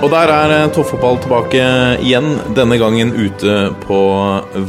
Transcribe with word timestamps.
Og 0.00 0.08
der 0.08 0.30
er 0.32 0.70
toffopball 0.72 1.18
toppfotball 1.18 1.18
tilbake 1.20 1.64
igjen, 2.00 2.30
denne 2.56 2.78
gangen 2.80 3.10
ute 3.12 3.56
på 3.82 3.98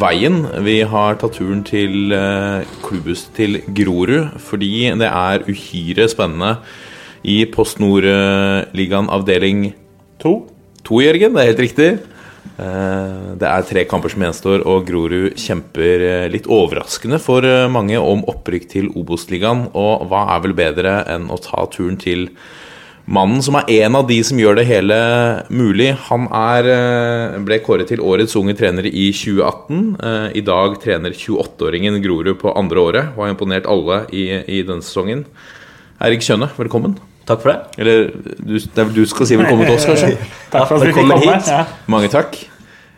veien. 0.02 0.41
Vi 0.66 0.81
har 0.84 1.16
tatt 1.21 1.38
turen 1.40 1.62
til 1.63 2.12
eh, 2.12 2.67
klubbhuset 2.84 3.31
til 3.38 3.62
Grorud 3.71 4.34
fordi 4.44 4.90
det 4.99 5.07
er 5.07 5.45
uhyre 5.48 6.09
spennende 6.12 6.57
i 7.23 7.45
Post 7.48 7.80
Nord-ligaen 7.80 9.07
avdeling 9.07 9.70
To. 10.20 10.34
to, 10.84 10.99
Jørgen. 10.99 11.32
Det 11.34 11.41
er 11.41 11.49
helt 11.54 11.63
riktig. 11.63 11.90
Eh, 12.59 13.32
Det 13.40 13.48
er 13.48 13.68
tre 13.71 13.85
kamper 13.88 14.12
som 14.12 14.21
gjenstår, 14.27 14.66
og 14.68 14.84
Grorud 14.85 15.40
kjemper 15.40 16.04
eh, 16.09 16.29
litt 16.29 16.49
overraskende 16.52 17.23
for 17.23 17.48
eh, 17.48 17.70
mange 17.71 17.95
om 17.98 18.27
opprykk 18.27 18.68
til 18.70 18.91
Obos-ligaen. 18.99 19.70
Og 19.73 20.09
hva 20.12 20.27
er 20.35 20.43
vel 20.43 20.54
bedre 20.59 21.05
enn 21.07 21.32
å 21.32 21.40
ta 21.40 21.63
turen 21.71 21.96
til 21.96 22.27
mannen 23.05 23.41
som 23.44 23.57
er 23.60 23.70
en 23.82 23.96
av 23.99 24.07
de 24.10 24.18
som 24.26 24.40
gjør 24.40 24.60
det 24.60 24.66
hele 24.70 24.98
mulig. 25.49 25.91
Han 26.10 26.27
er, 26.32 26.68
eh, 26.70 27.40
ble 27.46 27.60
kåret 27.60 27.88
til 27.88 27.99
årets 27.99 28.35
unge 28.35 28.55
trener 28.58 28.85
i 28.85 29.12
2018. 29.12 29.96
Eh, 30.02 30.38
I 30.38 30.41
dag 30.41 30.80
trener 30.82 31.12
28-åringen 31.12 32.02
Grorud 32.04 32.38
på 32.40 32.55
andre 32.58 32.77
året 32.77 33.18
og 33.18 33.26
har 33.26 33.34
imponert 33.34 33.66
alle 33.66 34.05
i, 34.12 34.27
i 34.48 34.62
denne 34.63 34.82
sesongen. 34.82 35.26
Eirik 36.02 36.21
Kjønne, 36.21 36.49
velkommen. 36.58 36.98
Takk 37.26 37.41
for 37.43 37.52
det. 37.52 37.60
Eller 37.77 38.08
du, 38.41 38.58
det 38.58 38.88
du 38.96 39.04
skal 39.05 39.27
si 39.30 39.38
velkommen 39.38 39.65
til 39.68 39.76
oss, 39.76 39.86
kanskje? 39.86 40.15
Takk 40.54 40.68
for 40.68 40.77
at 40.77 40.88
vi 40.88 40.91
fikk 40.93 41.02
komme. 41.04 41.20
hit. 41.21 41.52
Ja. 41.52 41.65
Mange 41.91 42.10
takk. 42.10 42.38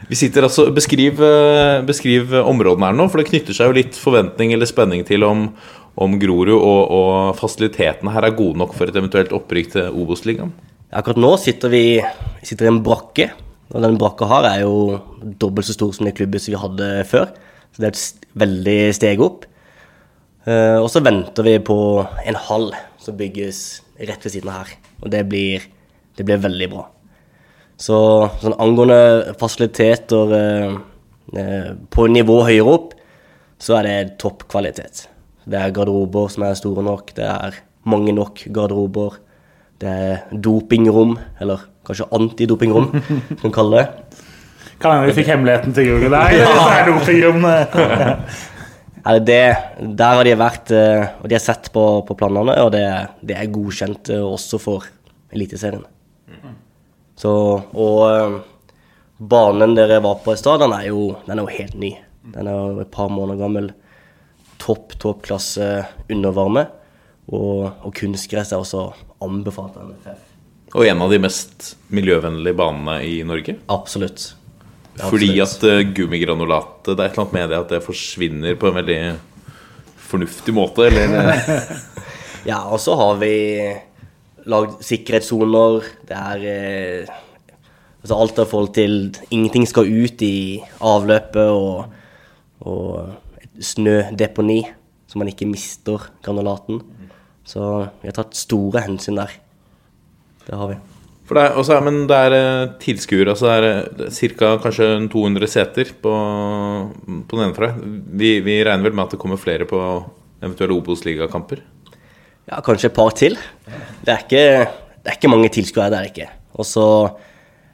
Vi 0.10 0.16
sitter 0.20 0.44
altså, 0.48 0.68
Beskriv, 0.76 1.20
eh, 1.24 1.82
beskriv 1.88 2.34
områdene 2.44 2.90
her 2.90 2.96
nå, 2.98 3.08
for 3.12 3.22
det 3.22 3.30
knytter 3.30 3.56
seg 3.56 3.70
jo 3.72 3.78
litt 3.78 3.96
forventning 4.00 4.52
eller 4.56 4.68
spenning 4.70 5.06
til 5.08 5.24
om, 5.28 5.48
om 5.96 6.18
Grorud 6.20 6.56
og, 6.56 6.82
og 6.90 7.38
fasilitetene 7.38 8.14
her 8.16 8.28
er 8.28 8.38
gode 8.38 8.60
nok 8.62 8.74
for 8.78 8.90
et 8.90 8.98
eventuelt 8.98 9.34
opprykk 9.36 9.74
til 9.76 9.98
Obos-ligaen. 10.04 10.54
Akkurat 10.94 11.22
nå 11.22 11.34
sitter 11.42 11.74
vi 11.74 11.86
sitter 12.46 12.68
i 12.68 12.72
en 12.74 12.84
brakke. 12.86 13.32
Og 13.74 13.82
den 13.82 13.98
brakka 13.98 14.28
her 14.30 14.48
er 14.52 14.60
jo 14.62 15.00
dobbelt 15.42 15.66
så 15.66 15.74
stor 15.74 15.94
som 15.96 16.06
det 16.06 16.16
klubbhuset 16.18 16.52
vi 16.54 16.62
hadde 16.62 16.90
før. 17.10 17.32
Så 17.74 17.82
det 17.82 17.90
er 17.90 17.96
et 17.96 18.28
veldig 18.44 18.80
steg 18.94 19.24
opp. 19.26 19.48
Eh, 20.46 20.78
og 20.78 20.90
så 20.94 21.02
venter 21.02 21.48
vi 21.48 21.56
på 21.64 21.78
en 22.04 22.38
hall 22.50 22.68
som 23.02 23.18
bygges 23.18 23.64
rett 23.98 24.26
ved 24.26 24.36
siden 24.36 24.52
av 24.52 24.62
her. 24.62 24.76
Og 25.02 25.14
det 25.14 25.24
blir, 25.30 25.66
det 26.18 26.28
blir 26.28 26.44
veldig 26.44 26.70
bra. 26.74 26.86
Så 27.82 27.98
sånn 28.44 28.58
angående 28.62 29.34
fasiliteter 29.42 30.36
eh, 30.38 30.76
eh, 31.40 31.72
på 31.90 32.06
nivå 32.12 32.44
høyere 32.46 32.78
opp, 32.78 32.94
så 33.64 33.80
er 33.80 33.88
det 33.88 33.98
topp 34.22 34.46
kvalitet. 34.52 35.08
Det 35.44 35.60
er 35.60 35.74
garderober 35.76 36.30
som 36.32 36.46
er 36.48 36.56
store 36.58 36.84
nok, 36.86 37.14
det 37.18 37.28
er 37.28 37.60
mange 37.90 38.14
nok 38.16 38.46
garderober. 38.56 39.20
Det 39.82 39.90
er 39.90 40.22
dopingrom, 40.32 41.18
eller 41.44 41.66
kanskje 41.88 42.08
antidopingrom, 42.16 42.92
som 43.28 43.44
man 43.44 43.56
kaller 43.56 43.82
det. 43.82 44.22
Kan 44.80 44.96
hende 44.96 45.10
vi 45.10 45.18
fikk 45.20 45.32
hemmeligheten 45.34 45.76
til 45.76 45.92
Google 45.92 46.12
der. 46.16 46.34
Ja. 46.40 46.50
det 46.56 46.80
er 46.80 46.92
dopingrom. 46.92 47.48
Det, 49.04 49.42
der 50.00 50.16
har 50.16 50.24
de 50.24 50.36
vært, 50.40 50.72
eh, 50.72 51.04
og 51.20 51.28
de 51.28 51.36
har 51.36 51.44
sett 51.44 51.68
på, 51.76 51.84
på 52.08 52.16
planene, 52.16 52.56
og 52.64 52.72
det, 52.72 52.86
det 53.20 53.36
er 53.36 53.52
godkjent 53.52 54.14
eh, 54.16 54.24
også 54.24 54.60
for 54.64 54.88
Eliteserien. 55.34 55.84
Så, 57.20 57.34
og 57.60 58.00
eh, 58.08 58.38
banen 59.20 59.76
dere 59.76 60.00
var 60.04 60.22
på 60.24 60.34
i 60.34 60.40
stad, 60.40 60.64
den 60.64 60.72
den 60.72 61.36
er 61.36 61.44
jo 61.44 61.52
helt 61.52 61.76
ny. 61.76 61.92
Den 62.32 62.48
er 62.48 62.56
jo 62.56 62.80
et 62.86 62.92
par 62.96 63.12
måneder 63.12 63.42
gammel. 63.44 63.74
Topp, 64.64 64.96
toppklasse 65.02 65.70
undervarme. 66.12 66.68
Og, 67.32 67.70
og 67.84 67.92
kunstgress 67.96 68.52
er 68.52 68.62
også 68.64 68.90
anbefalt 69.24 69.76
av 69.80 69.92
NFF. 69.92 70.30
Og 70.74 70.88
en 70.90 71.04
av 71.06 71.12
de 71.14 71.20
mest 71.22 71.74
miljøvennlige 71.94 72.58
banene 72.58 72.98
i 73.06 73.20
Norge. 73.28 73.60
Absolutt. 73.72 74.32
Fordi 74.98 75.30
at 75.42 75.64
uh, 75.66 75.80
gummigranulatet 75.90 76.92
Det 76.94 77.02
er 77.02 77.08
et 77.08 77.16
eller 77.16 77.24
annet 77.24 77.34
med 77.34 77.48
det 77.50 77.58
at 77.58 77.72
det 77.74 77.86
forsvinner 77.86 78.58
på 78.62 78.70
en 78.70 78.78
veldig 78.78 79.00
fornuftig 80.14 80.54
måte, 80.54 80.86
eller 80.86 81.32
eh, 81.32 81.72
Ja, 82.52 82.60
og 82.70 82.78
så 82.84 82.94
har 83.00 83.18
vi 83.22 83.34
lagd 84.52 84.84
sikkerhetssoner. 84.84 85.88
Det 86.06 86.20
er 86.20 86.46
eh, 86.52 87.14
altså 88.04 88.20
alt 88.20 88.42
av 88.44 88.50
forhold 88.52 88.74
til 88.76 88.98
Ingenting 89.32 89.66
skal 89.70 89.90
ut 89.90 90.22
i 90.26 90.62
avløpet 90.84 91.50
og, 91.56 91.96
og 92.68 93.33
snødeponi, 93.62 94.62
så 95.08 95.20
man 95.20 95.30
ikke 95.30 95.50
mister 95.50 96.10
granulaten. 96.26 96.82
Så 97.46 97.62
vi 98.02 98.10
har 98.10 98.18
tatt 98.18 98.38
store 98.40 98.86
hensyn 98.86 99.20
der. 99.20 99.34
Det 100.48 100.58
har 100.58 100.72
vi. 100.72 100.80
For 101.24 101.40
det 101.40 101.44
er, 101.44 101.58
også, 101.60 101.78
men 101.86 102.02
det 102.10 102.18
er 102.28 102.34
eh, 102.36 102.72
tilskuere, 102.84 103.32
altså 103.32 103.54
det 103.64 104.10
er 104.10 104.34
ca. 104.36 104.50
kanskje 104.66 104.88
200 105.12 105.48
seter 105.48 105.94
på, 106.04 106.16
på 107.30 107.40
ene 107.40 107.70
Vi, 108.12 108.40
vi 108.44 108.58
regner 108.64 108.84
vel 108.84 108.98
med 108.98 109.06
at 109.06 109.16
det 109.16 109.20
kommer 109.22 109.40
flere 109.40 109.68
på 109.70 109.80
eventuelle 110.44 110.76
Obos-ligakamper? 110.76 111.62
Ja, 112.50 112.60
kanskje 112.60 112.90
et 112.92 112.96
par 112.98 113.16
til. 113.16 113.38
Det 114.04 114.12
er 114.12 114.26
ikke, 114.26 114.44
det 115.00 115.14
er 115.14 115.16
ikke 115.16 115.32
mange 115.32 115.52
tilskuere, 115.56 115.94
det 115.94 116.00
er 116.00 116.04
det 116.04 116.12
ikke. 116.12 116.30
Og 116.60 116.68
så 116.68 116.88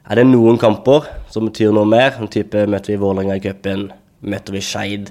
er 0.06 0.20
det 0.20 0.28
noen 0.30 0.58
kamper 0.58 1.08
som 1.30 1.48
betyr 1.48 1.74
noe 1.74 1.88
mer. 1.90 2.20
En 2.22 2.30
type 2.30 2.64
Møter 2.70 2.94
vi 2.94 3.00
Vålerenga 3.02 3.40
i 3.40 3.42
cupen, 3.42 3.88
møter 4.22 4.54
vi 4.54 4.62
Skeid, 4.62 5.10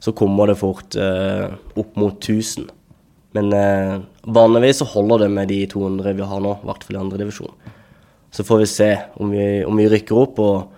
så 0.00 0.12
kommer 0.12 0.46
det 0.50 0.58
fort 0.60 0.94
eh, 1.00 1.48
opp 1.80 1.96
mot 1.96 2.16
1000. 2.20 2.68
Men 3.36 3.52
eh, 3.52 3.96
vanligvis 4.22 4.78
så 4.82 4.86
holder 4.92 5.24
det 5.26 5.30
med 5.34 5.48
de 5.48 5.62
200 5.72 6.12
vi 6.16 6.22
har 6.30 6.40
nå, 6.44 6.54
i 6.62 6.66
hvert 6.68 6.84
fall 6.86 6.96
i 6.96 7.00
andre 7.02 7.18
divisjon. 7.24 7.52
Så 8.32 8.44
får 8.44 8.58
vi 8.62 8.66
se 8.70 8.90
om 9.22 9.30
vi, 9.32 9.46
om 9.64 9.76
vi 9.80 9.88
rykker 9.88 10.18
opp, 10.20 10.38
og 10.38 10.68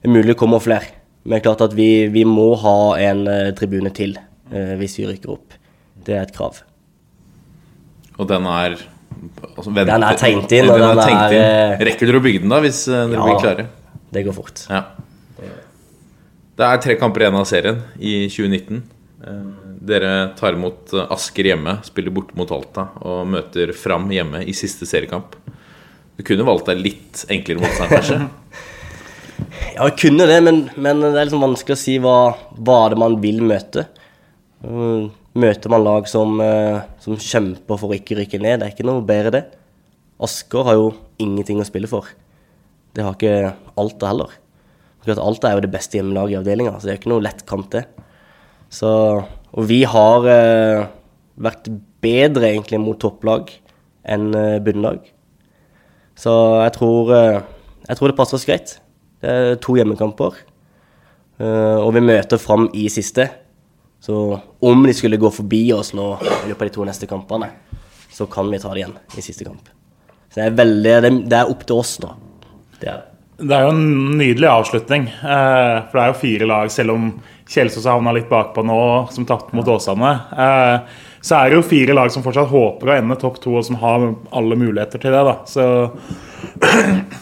det 0.00 0.08
er 0.08 0.14
mulig 0.14 0.32
det 0.34 0.38
kommer 0.40 0.62
flere. 0.64 0.88
Men 1.24 1.36
det 1.36 1.40
er 1.40 1.46
klart 1.48 1.64
at 1.66 1.74
vi, 1.76 1.88
vi 2.14 2.22
må 2.28 2.50
ha 2.62 2.76
en 3.02 3.24
eh, 3.28 3.50
tribune 3.58 3.90
til 3.96 4.16
eh, 4.16 4.74
hvis 4.80 4.98
vi 5.00 5.08
rykker 5.10 5.32
opp. 5.36 5.56
Det 6.06 6.14
er 6.16 6.22
et 6.28 6.34
krav. 6.36 6.60
Og 8.16 8.28
den 8.30 8.46
er 8.48 8.76
altså, 9.56 9.72
vent- 9.74 9.90
Den 9.90 10.04
er 10.06 10.16
tegnet 10.20 10.52
inn, 10.56 10.70
og 10.70 10.78
Den 10.80 10.86
er 10.92 11.02
tenkt 11.02 11.34
inn. 11.34 11.42
eh, 11.42 11.82
Rekker 11.90 12.08
dere 12.08 12.20
å 12.20 12.24
bygge 12.24 12.44
den 12.44 12.52
da, 12.54 12.60
hvis 12.64 12.84
eh, 12.88 13.02
dere 13.10 13.18
Ja. 13.18 13.26
blir 13.26 13.42
klare? 13.42 13.66
Det 14.16 14.22
går 14.28 14.36
fort. 14.36 14.62
Ja. 14.70 14.84
Det 16.56 16.64
er 16.64 16.80
tre 16.80 16.96
kamper 16.96 17.24
igjen 17.26 17.36
av 17.36 17.48
serien 17.48 17.82
i 18.00 18.14
2019. 18.32 18.82
Eh, 19.26 19.42
Dere 19.86 20.12
tar 20.38 20.56
imot 20.56 20.94
eh, 20.96 21.10
Asker 21.12 21.50
hjemme, 21.50 21.76
spiller 21.84 22.14
borte 22.14 22.36
mot 22.38 22.50
Alta 22.54 22.88
og 23.04 23.26
møter 23.28 23.74
Fram 23.76 24.08
hjemme 24.12 24.40
i 24.44 24.54
siste 24.56 24.88
seriekamp. 24.88 25.36
Du 26.16 26.24
kunne 26.24 26.46
valgt 26.48 26.70
deg 26.70 26.80
litt 26.80 27.26
enklere 27.32 27.62
motstand, 27.64 27.92
kanskje? 27.92 28.22
Ja, 29.76 29.84
jeg 29.90 29.98
kunne 30.00 30.24
det, 30.24 30.38
men, 30.40 30.62
men 30.80 31.02
det 31.02 31.10
er 31.10 31.26
liksom 31.26 31.42
vanskelig 31.44 31.74
å 31.76 31.78
si 31.78 31.98
hva, 32.00 32.14
hva 32.56 32.76
det 32.88 32.96
man 32.96 33.18
vil 33.20 33.42
møte. 33.44 33.82
Mm, 34.64 35.10
Møter 35.36 35.68
man 35.68 35.84
lag 35.84 36.06
som, 36.08 36.38
eh, 36.40 36.78
som 37.04 37.18
kjemper 37.20 37.76
for 37.76 37.92
å 37.92 37.98
ikke 37.98 38.16
rykke 38.16 38.40
ned, 38.40 38.62
det 38.62 38.70
er 38.70 38.72
ikke 38.72 38.86
noe 38.88 39.04
bedre 39.04 39.34
det. 39.34 39.42
Asker 40.24 40.64
har 40.64 40.78
jo 40.78 40.86
ingenting 41.20 41.60
å 41.60 41.66
spille 41.68 41.90
for. 41.90 42.08
Det 42.96 43.04
har 43.04 43.18
ikke 43.18 43.52
Alta 43.76 44.08
heller. 44.08 44.32
Akkurat 45.06 45.22
Alta 45.22 45.48
er 45.52 45.54
jo 45.54 45.62
det 45.62 45.70
beste 45.70 46.00
hjemmelaget 46.00 46.34
i 46.34 46.38
avdelinga, 46.40 46.72
så 46.74 46.88
det 46.88 46.96
er 46.96 46.98
ikke 46.98 47.10
noe 47.12 47.22
lett 47.22 47.44
kamp, 47.46 47.68
det. 47.70 47.84
Så, 48.74 48.88
og 49.54 49.68
vi 49.70 49.84
har 49.86 50.26
eh, 50.26 50.88
vært 51.38 51.70
bedre 52.02 52.48
egentlig 52.48 52.80
mot 52.82 52.98
topplag 52.98 53.52
enn 54.02 54.34
eh, 54.34 54.56
bunnlag. 54.66 55.06
Så 56.18 56.34
jeg 56.64 56.74
tror, 56.74 57.14
eh, 57.14 57.38
jeg 57.86 58.00
tror 58.00 58.10
det 58.10 58.18
passer 58.18 58.40
oss 58.40 58.48
greit. 58.50 58.74
Det 59.22 59.30
er 59.30 59.62
to 59.62 59.78
hjemmekamper. 59.78 60.42
eh, 61.38 61.78
og 61.78 61.94
vi 61.94 62.02
møter 62.02 62.42
fram 62.42 62.66
i 62.74 62.88
siste. 62.90 63.30
Så 64.02 64.40
om 64.58 64.82
de 64.90 64.92
skulle 64.92 65.22
gå 65.22 65.30
forbi 65.30 65.68
oss 65.72 65.94
nå 65.94 66.16
i 66.18 66.48
løpet 66.50 66.62
av 66.62 66.66
de 66.66 66.74
to 66.80 66.84
neste 66.90 67.06
kampene, 67.06 67.52
så 68.10 68.26
kan 68.26 68.50
vi 68.50 68.58
ta 68.58 68.74
det 68.74 68.82
igjen 68.82 68.98
i 69.14 69.22
siste 69.22 69.46
kamp. 69.46 69.70
Så 70.34 70.40
det 70.42 70.50
er 70.50 70.58
veldig 70.64 71.02
Det, 71.06 71.18
det 71.30 71.44
er 71.44 71.52
opp 71.54 71.62
til 71.62 71.78
oss 71.78 72.00
nå. 72.02 72.16
Det 72.80 72.90
er 72.90 73.04
det. 73.04 73.12
Det 73.36 73.52
er 73.52 73.66
jo 73.66 73.72
en 73.74 74.16
nydelig 74.16 74.48
avslutning. 74.48 75.08
eh, 75.08 75.82
For 75.90 75.98
det 75.98 76.02
er 76.04 76.12
jo 76.12 76.20
fire 76.20 76.46
lag, 76.48 76.70
selv 76.72 76.94
om 76.94 77.08
Kjelsås 77.46 77.84
har 77.84 77.98
havna 77.98 78.14
litt 78.16 78.30
bakpå 78.30 78.64
nå, 78.64 78.78
som 79.12 79.26
tapte 79.28 79.54
mot 79.54 79.66
Åsane. 79.68 80.12
eh, 80.32 80.78
Så 81.20 81.34
er 81.36 81.50
det 81.50 81.56
jo 81.58 81.62
fire 81.68 81.92
lag 81.94 82.10
som 82.10 82.22
fortsatt 82.22 82.48
håper 82.48 82.88
å 82.88 82.96
ende 82.96 83.16
topp 83.20 83.40
to, 83.42 83.56
og 83.56 83.64
som 83.64 83.76
har 83.76 84.14
alle 84.32 84.56
muligheter 84.56 84.98
til 85.02 85.10
det. 85.12 85.24
da 85.24 85.36
Så 85.44 85.90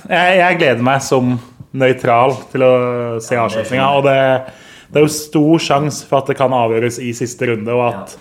jeg, 0.08 0.38
jeg 0.38 0.58
gleder 0.60 0.82
meg 0.82 1.02
som 1.02 1.38
nøytral 1.74 2.36
til 2.52 2.62
å 2.62 2.74
se 3.20 3.34
avslutninga. 3.34 3.88
Og 3.96 4.04
det, 4.04 4.52
det 4.92 5.00
er 5.00 5.06
jo 5.08 5.12
stor 5.18 5.58
sjanse 5.58 6.06
for 6.06 6.20
at 6.20 6.30
det 6.30 6.36
kan 6.38 6.52
avgjøres 6.54 7.00
i 7.02 7.10
siste 7.16 7.48
runde, 7.50 7.74
og 7.74 7.88
at 7.90 8.16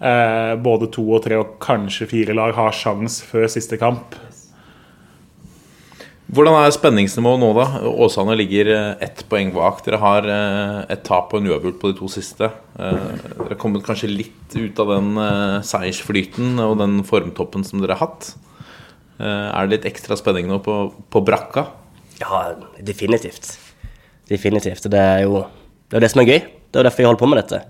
eh, 0.00 0.54
både 0.64 0.88
to 0.94 1.04
og 1.12 1.24
tre 1.26 1.36
og 1.36 1.58
kanskje 1.60 2.08
fire 2.08 2.36
lag 2.36 2.54
har 2.56 2.72
sjans 2.72 3.20
før 3.28 3.50
siste 3.52 3.76
kamp. 3.76 4.16
Hvordan 6.34 6.56
er 6.58 6.72
spenningsnivået 6.74 7.38
nå, 7.38 7.48
da? 7.54 7.64
Åsane 8.02 8.34
ligger 8.34 8.70
eh, 8.72 9.02
ett 9.06 9.20
poeng 9.30 9.52
bak. 9.54 9.84
Dere 9.86 10.00
har 10.02 10.26
eh, 10.26 10.78
et 10.90 11.04
tap 11.06 11.30
og 11.30 11.38
en 11.38 11.46
uavgjort 11.52 11.76
på 11.78 11.92
de 11.92 11.96
to 12.00 12.08
siste. 12.10 12.48
Eh, 12.74 12.96
Dere 13.36 13.52
har 13.52 13.60
kommet 13.60 13.84
kanskje 13.86 14.10
litt 14.10 14.56
ut 14.56 14.80
av 14.82 14.90
den 14.90 15.12
seiersflyten 15.68 16.58
og 16.64 16.80
den 16.80 16.98
formtoppen 17.06 17.62
som 17.66 17.84
dere 17.84 17.94
har 17.94 18.08
hatt. 18.08 18.32
Er 19.22 19.68
det 19.68 19.76
litt 19.76 19.88
ekstra 19.92 20.18
spenning 20.18 20.48
nå 20.50 20.58
på, 20.64 20.74
på 21.14 21.22
brakka? 21.22 21.68
Ja, 22.18 22.42
definitivt. 22.82 23.52
Definitivt. 24.26 24.88
Det 24.90 24.98
er 25.14 25.22
jo 25.28 25.44
det, 25.44 26.00
er 26.00 26.02
det 26.02 26.10
som 26.10 26.24
er 26.24 26.30
gøy. 26.32 26.38
Det 26.42 26.80
er 26.80 26.88
derfor 26.88 27.04
vi 27.04 27.10
holder 27.12 27.22
på 27.22 27.30
med 27.30 27.44
dette. 27.44 27.62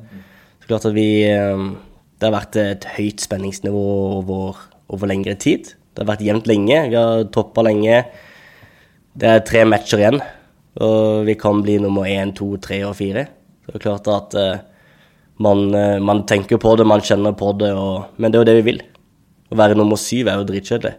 Så 0.63 0.71
klart 0.71 0.89
at 0.89 0.97
vi 0.97 1.09
Det 1.29 2.31
har 2.31 2.39
vært 2.39 2.57
et 2.57 2.87
høyt 2.97 3.21
spenningsnivå 3.21 3.89
over, 4.23 4.63
over 4.89 5.11
lengre 5.11 5.37
tid. 5.37 5.75
Det 5.93 6.07
har 6.07 6.15
vært 6.15 6.25
jevnt 6.25 6.49
lenge. 6.49 6.87
Vi 6.89 6.97
har 6.97 7.27
toppa 7.35 7.67
lenge. 7.67 8.07
Det 9.15 9.31
er 9.31 9.45
tre 9.47 9.63
matcher 9.69 10.01
igjen, 10.03 10.21
og 10.83 11.29
vi 11.29 11.37
kan 11.39 11.61
bli 11.63 11.77
nummer 11.83 12.09
én, 12.11 12.33
to, 12.35 12.49
tre 12.63 12.81
og 12.89 12.97
fire. 12.99 13.29
Så 13.63 13.71
det 13.71 13.79
er 13.79 13.85
klart 13.85 14.11
at 14.11 14.35
eh, 14.41 14.65
man, 15.45 15.69
eh, 15.75 16.01
man 16.03 16.25
tenker 16.27 16.59
på 16.59 16.75
det, 16.79 16.87
man 16.91 17.05
kjenner 17.05 17.37
på 17.39 17.53
det, 17.61 17.71
og, 17.79 18.11
men 18.19 18.33
det 18.33 18.41
er 18.41 18.43
jo 18.43 18.49
det 18.51 18.57
vi 18.59 18.67
vil. 18.73 18.83
Å 19.55 19.61
være 19.61 19.79
nummer 19.79 20.01
syv 20.01 20.33
er 20.33 20.41
jo 20.41 20.49
dritkjedelig. 20.49 20.97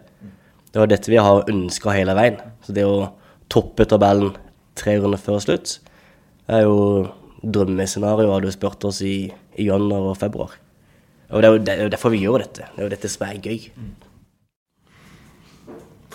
Det 0.72 0.80
var 0.80 0.88
dette 0.90 1.12
vi 1.12 1.20
har 1.20 1.44
ønska 1.52 1.92
hele 1.92 2.16
veien. 2.16 2.40
Så 2.64 2.72
det 2.76 2.86
å 2.88 3.10
toppe 3.52 3.86
tabellen 3.88 4.34
tre 4.76 4.96
runder 5.00 5.20
før 5.20 5.38
slutt 5.44 5.78
er 6.52 6.64
jo 6.64 7.06
drømmescenario 7.42 8.32
hadde 8.32 8.50
du 8.50 8.54
spurt 8.54 8.84
oss 8.88 9.02
i, 9.04 9.26
i 9.60 9.68
januar 9.68 10.10
og 10.12 10.18
februar. 10.20 10.56
Og 11.30 11.42
det 11.42 11.48
er, 11.48 11.52
jo, 11.52 11.62
det 11.64 11.74
er 11.74 11.84
jo 11.84 11.92
derfor 11.92 12.12
vi 12.14 12.22
gjør 12.22 12.44
dette. 12.44 12.68
Det 12.72 12.80
er 12.80 12.86
jo 12.86 12.92
dette 12.92 13.10
som 13.10 13.24
er 13.26 13.40
gøy. 13.42 13.70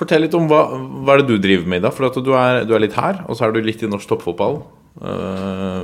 Fortell 0.01 0.23
litt 0.25 0.33
om 0.33 0.47
hva, 0.49 0.63
hva 1.05 1.13
er 1.13 1.21
det 1.21 1.29
du 1.29 1.41
driver 1.41 1.67
med 1.69 1.81
i 1.81 1.85
dag. 1.85 1.93
For 1.93 2.09
du, 2.25 2.31
er, 2.33 2.63
du 2.65 2.73
er 2.73 2.81
litt 2.81 2.97
her, 2.97 3.21
og 3.29 3.37
så 3.37 3.45
er 3.45 3.53
du 3.53 3.61
litt 3.61 3.83
i 3.85 3.89
norsk 3.89 4.09
toppfotball, 4.09 4.63
uh, 5.05 5.83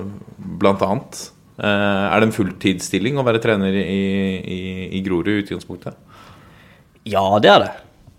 blant 0.58 0.82
annet. 0.82 1.20
Eh, 1.58 2.06
er 2.14 2.22
det 2.22 2.28
en 2.28 2.36
fulltidsstilling 2.36 3.18
å 3.18 3.24
være 3.26 3.42
trener 3.42 3.74
i, 3.74 4.02
i, 4.46 4.60
i 4.94 5.02
Grorud 5.06 5.32
i 5.32 5.40
utgangspunktet? 5.42 5.98
Ja, 7.10 7.24
det 7.42 7.50
er 7.50 7.64
det. 7.64 7.72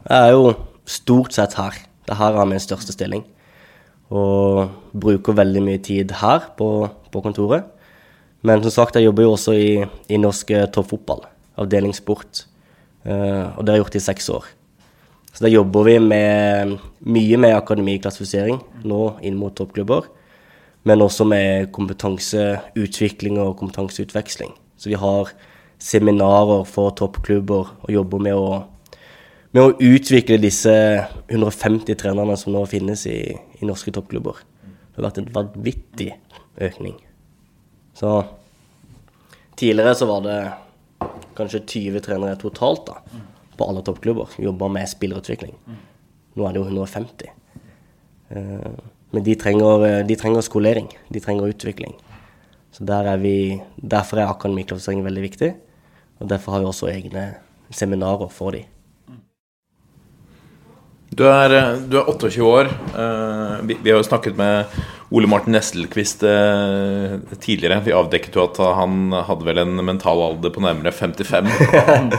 Jeg 0.08 0.30
er 0.30 0.34
jo 0.34 0.48
stort 0.88 1.36
sett 1.36 1.54
her. 1.58 1.76
Det 2.02 2.16
er 2.16 2.18
her 2.18 2.38
er 2.40 2.50
min 2.50 2.62
største 2.62 2.94
stilling. 2.96 3.22
Og 4.10 4.72
bruker 4.90 5.36
veldig 5.38 5.62
mye 5.62 5.82
tid 5.84 6.16
her 6.18 6.50
på, 6.58 6.88
på 7.12 7.22
kontoret. 7.22 7.68
Men 8.42 8.62
som 8.64 8.74
sagt, 8.74 8.98
jeg 8.98 9.06
jobber 9.06 9.26
jo 9.26 9.34
også 9.36 9.54
i, 9.54 9.72
i 9.86 10.18
norsk 10.18 10.50
toppfotball, 10.74 11.22
avdeling 11.62 11.94
sport. 11.94 12.46
Eh, 13.06 13.44
og 13.54 13.62
det 13.62 13.70
har 13.70 13.78
jeg 13.78 13.84
gjort 13.84 14.00
i 14.00 14.06
seks 14.08 14.30
år. 14.34 14.50
Så 15.38 15.44
da 15.44 15.52
jobber 15.52 15.84
vi 15.86 15.92
med, 16.02 16.72
mye 17.06 17.36
med 17.38 17.52
akademiklassifisering 17.54 18.56
nå 18.90 19.02
inn 19.22 19.36
mot 19.38 19.54
toppklubber. 19.54 20.08
Men 20.82 21.04
også 21.04 21.22
med 21.30 21.68
kompetanseutvikling 21.76 23.38
og 23.38 23.52
kompetanseutveksling. 23.60 24.50
Så 24.74 24.90
vi 24.90 24.98
har 24.98 25.30
seminarer 25.78 26.66
for 26.66 26.90
toppklubber 26.98 27.70
og 27.70 27.94
jobber 27.94 28.24
med 28.26 28.34
å, 28.34 28.50
med 29.54 29.62
å 29.62 29.76
utvikle 29.78 30.40
disse 30.42 30.74
150 31.30 31.94
trenerne 32.02 32.34
som 32.42 32.58
nå 32.58 32.64
finnes 32.66 33.06
i, 33.06 33.30
i 33.30 33.70
norske 33.70 33.94
toppklubber. 33.94 34.42
Det 34.42 34.98
har 34.98 35.06
vært 35.06 35.22
en 35.22 35.32
vanvittig 35.38 36.10
økning. 36.66 36.98
Så 37.94 38.24
tidligere 39.54 39.94
så 40.02 40.10
var 40.10 40.26
det 40.26 40.38
kanskje 41.38 41.62
20 41.62 42.08
trenere 42.10 42.42
totalt 42.42 42.88
da, 42.90 42.98
på 43.58 43.66
alle 43.68 43.82
toppklubber. 43.86 44.36
Jobba 44.40 44.68
med 44.72 44.88
spillerutvikling. 44.90 45.54
Nå 46.38 46.46
er 46.46 46.54
det 46.54 46.62
jo 46.62 46.68
150. 46.70 47.32
Eh, 48.30 48.70
Men 49.10 49.24
de 49.24 49.34
trenger, 49.40 50.02
de 50.04 50.16
trenger 50.20 50.44
skolering. 50.44 50.88
De 51.08 51.20
trenger 51.24 51.48
utvikling. 51.48 51.94
Så 52.70 52.84
der 52.84 53.06
er 53.08 53.16
vi, 53.16 53.60
derfor 53.80 54.20
er 54.20 54.28
akademiklassifisering 54.28 55.00
veldig 55.06 55.22
viktig. 55.22 55.54
Og 56.20 56.28
derfor 56.28 56.52
har 56.52 56.60
vi 56.60 56.68
også 56.68 56.90
egne 56.92 57.22
seminarer 57.70 58.28
for 58.28 58.52
de. 58.52 58.64
Du 61.14 61.24
er, 61.26 61.52
eh, 61.56 61.76
du 61.88 61.96
er 61.98 62.08
28 62.10 62.42
år. 62.44 62.68
Eh, 62.92 63.54
Vi, 63.66 63.74
vi 63.82 63.90
har 63.90 63.98
jo 63.98 64.06
snakket 64.06 64.36
med 64.38 64.66
Ole 65.10 65.26
Martin 65.30 65.54
Nestelquist 65.56 66.20
eh, 66.28 67.16
tidligere. 67.40 67.80
Vi 67.86 67.94
avdekket 67.96 68.36
jo 68.36 68.44
at 68.44 68.58
han 68.76 69.08
hadde 69.24 69.46
vel 69.46 69.58
en 69.62 69.72
mental 69.86 70.20
alder 70.26 70.52
på 70.54 70.60
nærmere 70.64 70.92
55. 70.92 71.48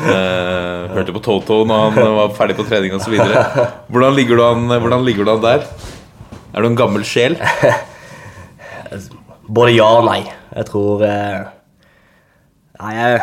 Eh, 0.09 0.89
Hørte 0.95 1.13
på 1.13 1.21
Toto 1.21 1.59
når 1.69 1.91
han 1.93 2.13
var 2.17 2.31
ferdig 2.33 2.55
på 2.57 2.65
trening 2.65 2.95
osv. 2.97 3.13
Hvordan, 3.19 4.15
ligger 4.17 4.39
du 4.39 4.43
an- 4.47 4.71
hvordan 4.81 5.03
ligger 5.05 5.27
du 5.27 5.31
an 5.35 5.43
der? 5.43 5.65
Er 6.55 6.61
du 6.65 6.67
en 6.71 6.77
gammel 6.79 7.03
sjel? 7.05 7.35
Både 9.49 9.73
ja 9.75 9.85
og 9.99 10.05
nei. 10.07 10.23
Jeg 10.55 10.65
tror 10.69 11.03
Nei, 12.79 12.93
jeg 12.95 13.19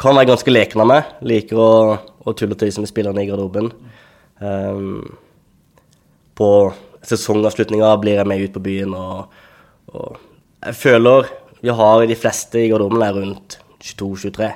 kan 0.00 0.14
være 0.16 0.30
ganske 0.30 0.52
leken 0.54 0.80
av 0.84 0.88
meg. 0.88 1.12
Liker 1.26 1.58
å, 1.60 1.68
å 2.24 2.34
tulle 2.38 2.54
og 2.56 2.60
tøyse 2.62 2.80
med 2.80 2.88
spillerne 2.90 3.24
i 3.24 3.28
garderoben. 3.28 3.68
Um, 4.44 5.16
på 6.36 6.48
sesongavslutninga 7.06 7.92
blir 8.02 8.18
jeg 8.18 8.28
med 8.28 8.42
ut 8.44 8.54
på 8.56 8.62
byen, 8.64 8.94
og, 8.98 9.32
og 9.94 10.18
jeg 10.64 10.76
føler 10.80 11.30
vi 11.64 11.72
har 11.72 12.02
de 12.04 12.16
fleste 12.18 12.60
i 12.60 12.68
garderoben 12.68 13.00
der 13.00 13.14
rundt 13.16 13.54
22-23. 13.80 14.48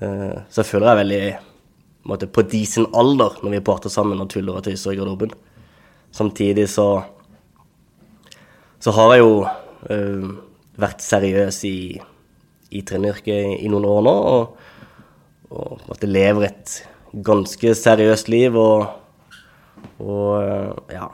Eh, 0.00 0.36
så 0.48 0.62
jeg 0.62 0.68
føler 0.70 0.86
jeg 0.86 0.94
er 0.94 1.00
veldig 1.02 2.30
på, 2.32 2.44
de 2.48 2.62
sin 2.64 2.86
alder 2.96 3.36
når 3.42 3.52
vi 3.52 3.64
prater 3.66 3.92
sammen 3.92 4.22
og 4.22 4.30
tuller 4.32 4.56
og 4.56 4.64
tøyser 4.64 4.94
i 4.94 4.96
garderoben. 4.96 5.34
Samtidig 6.16 6.70
så 6.72 7.04
så 8.80 8.92
har 8.96 9.12
jeg 9.12 9.24
jo 9.24 9.46
øh, 9.90 10.26
vært 10.78 11.04
seriøs 11.04 11.62
i, 11.68 12.00
i 12.70 12.82
treneryrket 12.86 13.60
i 13.60 13.68
noen 13.72 13.86
år 13.88 14.02
nå, 14.06 14.12
og, 14.32 14.58
og 15.50 15.86
at 15.90 16.04
jeg 16.04 16.12
lever 16.12 16.48
et 16.48 16.74
ganske 17.24 17.74
seriøst 17.74 18.28
liv, 18.28 18.56
og, 18.56 18.86
og 19.98 20.42
øh, 20.42 20.72
ja, 20.92 21.06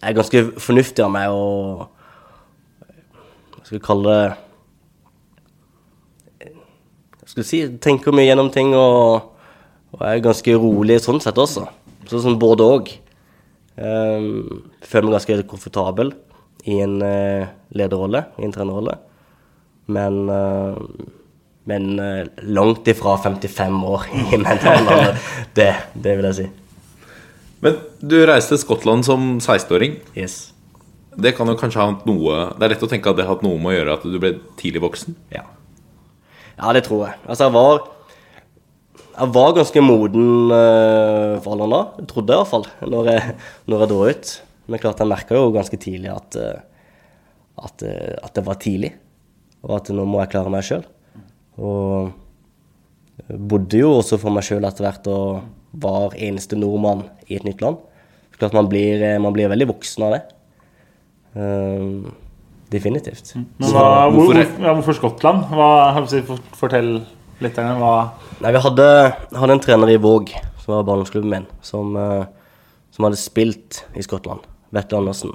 jeg 0.00 0.10
er 0.10 0.18
ganske 0.18 0.42
fornuftig 0.60 1.04
av 1.04 1.12
meg 1.14 1.32
og 1.32 1.86
hva 3.56 3.62
skal 3.64 3.78
vi 3.78 3.84
kalle 3.86 4.12
det 4.12 4.34
Jeg 7.22 7.32
skal 7.32 7.46
si 7.48 7.60
Tenker 7.82 8.14
mye 8.14 8.28
gjennom 8.28 8.52
ting 8.54 8.70
og, 8.76 9.32
og 9.96 10.04
er 10.06 10.22
ganske 10.22 10.52
rolig 10.60 11.00
sånn 11.02 11.18
sett 11.20 11.38
også. 11.40 11.64
Sånn 12.06 12.22
som 12.22 12.38
både 12.38 12.64
òg. 12.64 12.92
Um, 13.76 14.62
føler 14.86 15.08
meg 15.08 15.16
ganske 15.18 15.48
komfortabel 15.50 16.14
i 16.70 16.78
en 16.84 16.94
uh, 17.02 17.48
lederrolle, 17.76 18.22
i 18.38 18.46
en 18.46 18.54
trenerrolle. 18.54 18.94
Men, 19.86 20.28
eh, 20.28 20.78
men 21.66 21.98
eh, 21.98 22.26
langt 22.46 22.86
ifra 22.88 23.16
55 23.18 23.84
år 23.84 24.06
i 24.14 24.38
mental 24.46 24.86
alder. 24.86 25.18
Det, 25.54 25.72
det 25.94 26.14
vil 26.18 26.28
jeg 26.30 26.38
si. 26.38 26.46
Men 27.64 27.80
du 27.98 28.20
reiste 28.28 28.54
til 28.54 28.62
Skottland 28.62 29.06
som 29.06 29.36
16-åring. 29.40 29.98
Yes. 30.14 30.54
Det 31.16 31.32
kan 31.34 31.48
jo 31.48 31.56
kanskje 31.58 31.80
ha 31.80 31.88
hatt 31.88 32.02
noe 32.04 32.40
Det 32.58 32.66
er 32.66 32.74
lett 32.74 32.82
å 32.84 32.88
tenke 32.90 33.08
at 33.08 33.16
det 33.16 33.24
har 33.24 33.38
hatt 33.38 33.44
noe 33.46 33.56
med 33.56 33.72
å 33.72 33.76
gjøre 33.78 33.94
at 33.96 34.06
du 34.06 34.16
ble 34.20 34.32
tidlig 34.60 34.82
voksen. 34.84 35.16
Ja. 35.32 35.46
ja, 36.58 36.72
det 36.76 36.84
tror 36.86 37.06
jeg. 37.08 37.18
Altså, 37.24 37.48
jeg 37.48 37.56
var 37.56 37.86
Jeg 39.16 39.32
var 39.32 39.54
ganske 39.56 39.82
moden 39.82 40.26
uh, 40.52 41.40
for 41.40 41.56
alderen 41.56 41.72
da. 41.72 41.82
Jeg 42.02 42.10
trodde 42.12 42.34
jeg 42.34 42.42
iallfall, 42.44 42.66
når 42.84 43.12
jeg, 43.14 43.36
når 43.64 43.82
jeg 43.82 43.92
dro 43.94 44.02
ut. 44.04 44.34
Men 44.66 44.82
klart, 44.82 45.00
jeg 45.00 45.10
merka 45.14 45.38
jo 45.38 45.54
ganske 45.54 45.78
tidlig 45.80 46.10
at, 46.10 46.36
eh, 46.42 46.62
at, 47.62 47.84
at 47.86 48.32
det 48.34 48.42
var 48.44 48.58
tidlig. 48.58 48.90
Og 49.62 49.76
at 49.78 49.90
nå 49.94 50.04
må 50.10 50.18
jeg 50.24 50.32
klare 50.32 50.50
meg 50.50 50.66
sjøl. 50.66 50.82
Og 51.58 52.12
bodde 53.28 53.78
jo 53.80 53.94
også 53.98 54.18
for 54.20 54.34
meg 54.34 54.44
sjøl 54.46 54.64
etter 54.68 54.84
hvert 54.86 55.06
og 55.08 55.42
var 55.76 56.14
eneste 56.20 56.56
nordmann 56.58 57.04
i 57.28 57.36
et 57.38 57.44
nytt 57.46 57.62
land. 57.64 57.78
Klart 58.36 58.52
man 58.56 58.68
blir, 58.68 59.00
eh, 59.02 59.18
man 59.22 59.32
blir 59.32 59.48
veldig 59.48 59.68
voksen 59.70 60.04
av 60.04 60.12
det. 60.16 60.22
Eh, 61.36 62.10
definitivt. 62.72 63.34
Men 63.36 63.70
hva, 63.72 63.84
hvor, 64.10 64.12
hvorfor- 64.12 64.34
hvor, 64.34 64.64
ja, 64.66 64.74
hvorfor 64.74 64.96
Skottland? 64.98 65.44
Hva, 65.52 66.28
fortell 66.56 66.90
lytterne 67.40 67.76
hva 67.80 68.10
Nei, 68.40 68.52
vi 68.52 68.60
hadde, 68.60 68.86
hadde 69.32 69.52
en 69.56 69.60
trener 69.64 69.88
i 69.94 69.96
Våg, 70.00 70.28
som 70.60 70.74
var 70.74 70.84
barndomsklubben 70.84 71.30
min, 71.30 71.46
som, 71.64 71.96
eh, 71.96 72.26
som 72.92 73.04
hadde 73.08 73.16
spilt 73.16 73.84
i 73.96 74.02
Skottland. 74.04 74.40
Vetle 74.72 74.98
Andersen. 74.98 75.32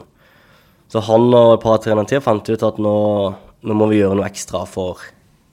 Så 0.92 1.02
han 1.02 1.34
og 1.34 1.54
et 1.56 1.64
par 1.64 1.80
trenere 1.80 2.06
til 2.06 2.22
fant 2.22 2.48
ut 2.50 2.64
at 2.68 2.78
nå, 2.78 3.36
nå 3.64 3.74
må 3.74 3.88
vi 3.90 4.02
gjøre 4.02 4.18
noe 4.20 4.28
ekstra 4.30 4.68
for 4.68 5.00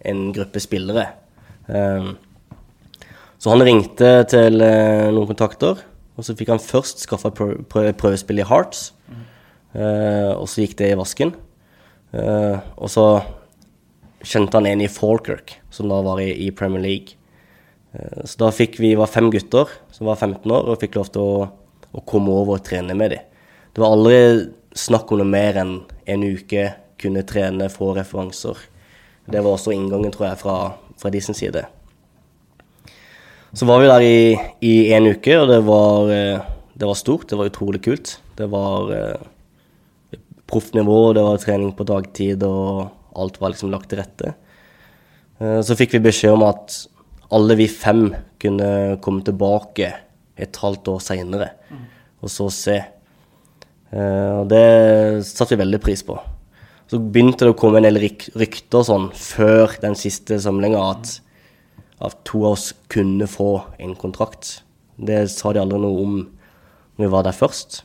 en 0.06 0.28
gruppe 0.34 0.60
spillere. 0.62 1.06
Eh, 1.68 2.10
så 3.38 3.54
han 3.54 3.62
ringte 3.62 4.10
til 4.30 4.62
eh, 4.64 5.08
noen 5.14 5.28
kontakter, 5.30 5.78
og 6.18 6.26
så 6.26 6.34
fikk 6.34 6.50
han 6.50 6.62
først 6.62 7.04
skaffa 7.04 7.30
prø 7.30 7.52
prø 7.70 7.84
prøvespill 7.94 8.42
i 8.42 8.46
Hearts. 8.46 8.88
Eh, 9.78 10.32
og 10.34 10.48
så 10.50 10.64
gikk 10.64 10.74
det 10.80 10.90
i 10.90 10.98
vasken. 10.98 11.34
Eh, 12.10 12.56
og 12.74 12.90
så 12.90 13.06
kjente 14.26 14.58
han 14.58 14.66
en 14.66 14.82
i 14.82 14.90
Falkirk, 14.90 15.54
som 15.70 15.90
da 15.92 16.00
var 16.02 16.18
i, 16.24 16.50
Premier 16.50 16.82
League. 16.82 17.14
Så 18.26 18.36
da 18.42 18.50
fikk 18.52 18.76
vi 18.82 18.90
var 18.98 19.08
fem 19.08 19.30
gutter 19.32 19.70
som 19.94 20.10
var 20.10 20.18
15 20.18 20.42
år, 20.50 20.66
og 20.66 20.80
fikk 20.82 20.98
lov 20.98 21.12
til 21.14 21.22
å, 21.22 21.46
å 21.94 22.02
komme 22.06 22.34
over 22.34 22.58
og 22.58 22.66
trene 22.66 22.96
med 22.98 23.14
dem. 23.14 23.22
Det 23.72 23.80
var 23.80 23.94
aldri 23.94 24.18
snakk 24.76 25.12
om 25.14 25.22
noe 25.22 25.30
mer 25.30 25.56
enn 25.62 25.72
en 26.10 26.26
uke 26.26 26.66
kunne 26.98 27.22
trene, 27.22 27.70
få 27.70 27.92
referanser. 27.96 28.58
Det 29.28 29.42
var 29.44 29.54
også 29.56 29.74
inngangen, 29.74 30.12
tror 30.14 30.30
jeg, 30.30 30.38
fra, 30.40 30.56
fra 30.98 31.10
de 31.12 31.20
sin 31.20 31.36
side. 31.36 31.64
Så 33.52 33.66
var 33.68 33.80
vi 33.82 33.88
der 33.90 34.04
i, 34.04 34.18
i 34.64 34.74
en 34.96 35.08
uke, 35.08 35.34
og 35.40 35.48
det 35.50 35.58
var, 35.66 36.10
eh, 36.12 36.46
det 36.78 36.88
var 36.88 36.96
stort. 36.98 37.28
Det 37.30 37.38
var 37.38 37.48
utrolig 37.50 37.80
kult. 37.84 38.14
Det 38.38 38.48
var 38.52 38.92
eh, 38.94 40.18
proffnivå, 40.48 40.98
det 41.16 41.24
var 41.26 41.40
trening 41.42 41.72
på 41.76 41.86
dagtid, 41.88 42.44
og 42.46 42.88
alt 43.18 43.40
var 43.40 43.52
liksom 43.52 43.72
lagt 43.72 43.90
til 43.92 44.00
rette. 44.02 44.34
Eh, 45.40 45.60
så 45.64 45.76
fikk 45.78 45.96
vi 45.96 46.04
beskjed 46.08 46.36
om 46.36 46.44
at 46.48 46.78
alle 47.34 47.56
vi 47.60 47.68
fem 47.68 48.06
kunne 48.40 48.96
komme 49.04 49.24
tilbake 49.26 49.90
et 50.38 50.56
halvt 50.62 50.88
år 50.94 51.00
seinere 51.04 51.50
og 52.22 52.30
så 52.32 52.46
se. 52.54 52.76
Eh, 53.92 54.32
Og 54.40 54.48
det 54.50 54.62
satte 55.28 55.52
vi 55.56 55.60
veldig 55.64 55.80
pris 55.84 56.02
på. 56.06 56.16
Så 56.88 57.00
begynte 57.00 57.44
det 57.44 57.52
å 57.52 57.58
komme 57.58 57.82
en 57.82 57.86
del 57.88 58.00
rykter 58.00 58.84
sånn 58.86 59.10
før 59.12 59.74
den 59.82 59.96
siste 59.98 60.38
samlinga 60.40 60.80
at, 60.80 61.18
at 62.00 62.16
to 62.28 62.46
av 62.46 62.56
oss 62.56 62.70
kunne 62.88 63.28
få 63.28 63.50
en 63.76 63.92
kontrakt. 63.98 64.62
Det 64.96 65.26
sa 65.32 65.52
de 65.52 65.60
aldri 65.60 65.80
noe 65.82 66.04
om 66.04 66.16
når 66.96 67.04
vi 67.04 67.12
var 67.12 67.26
der 67.28 67.36
først. 67.36 67.82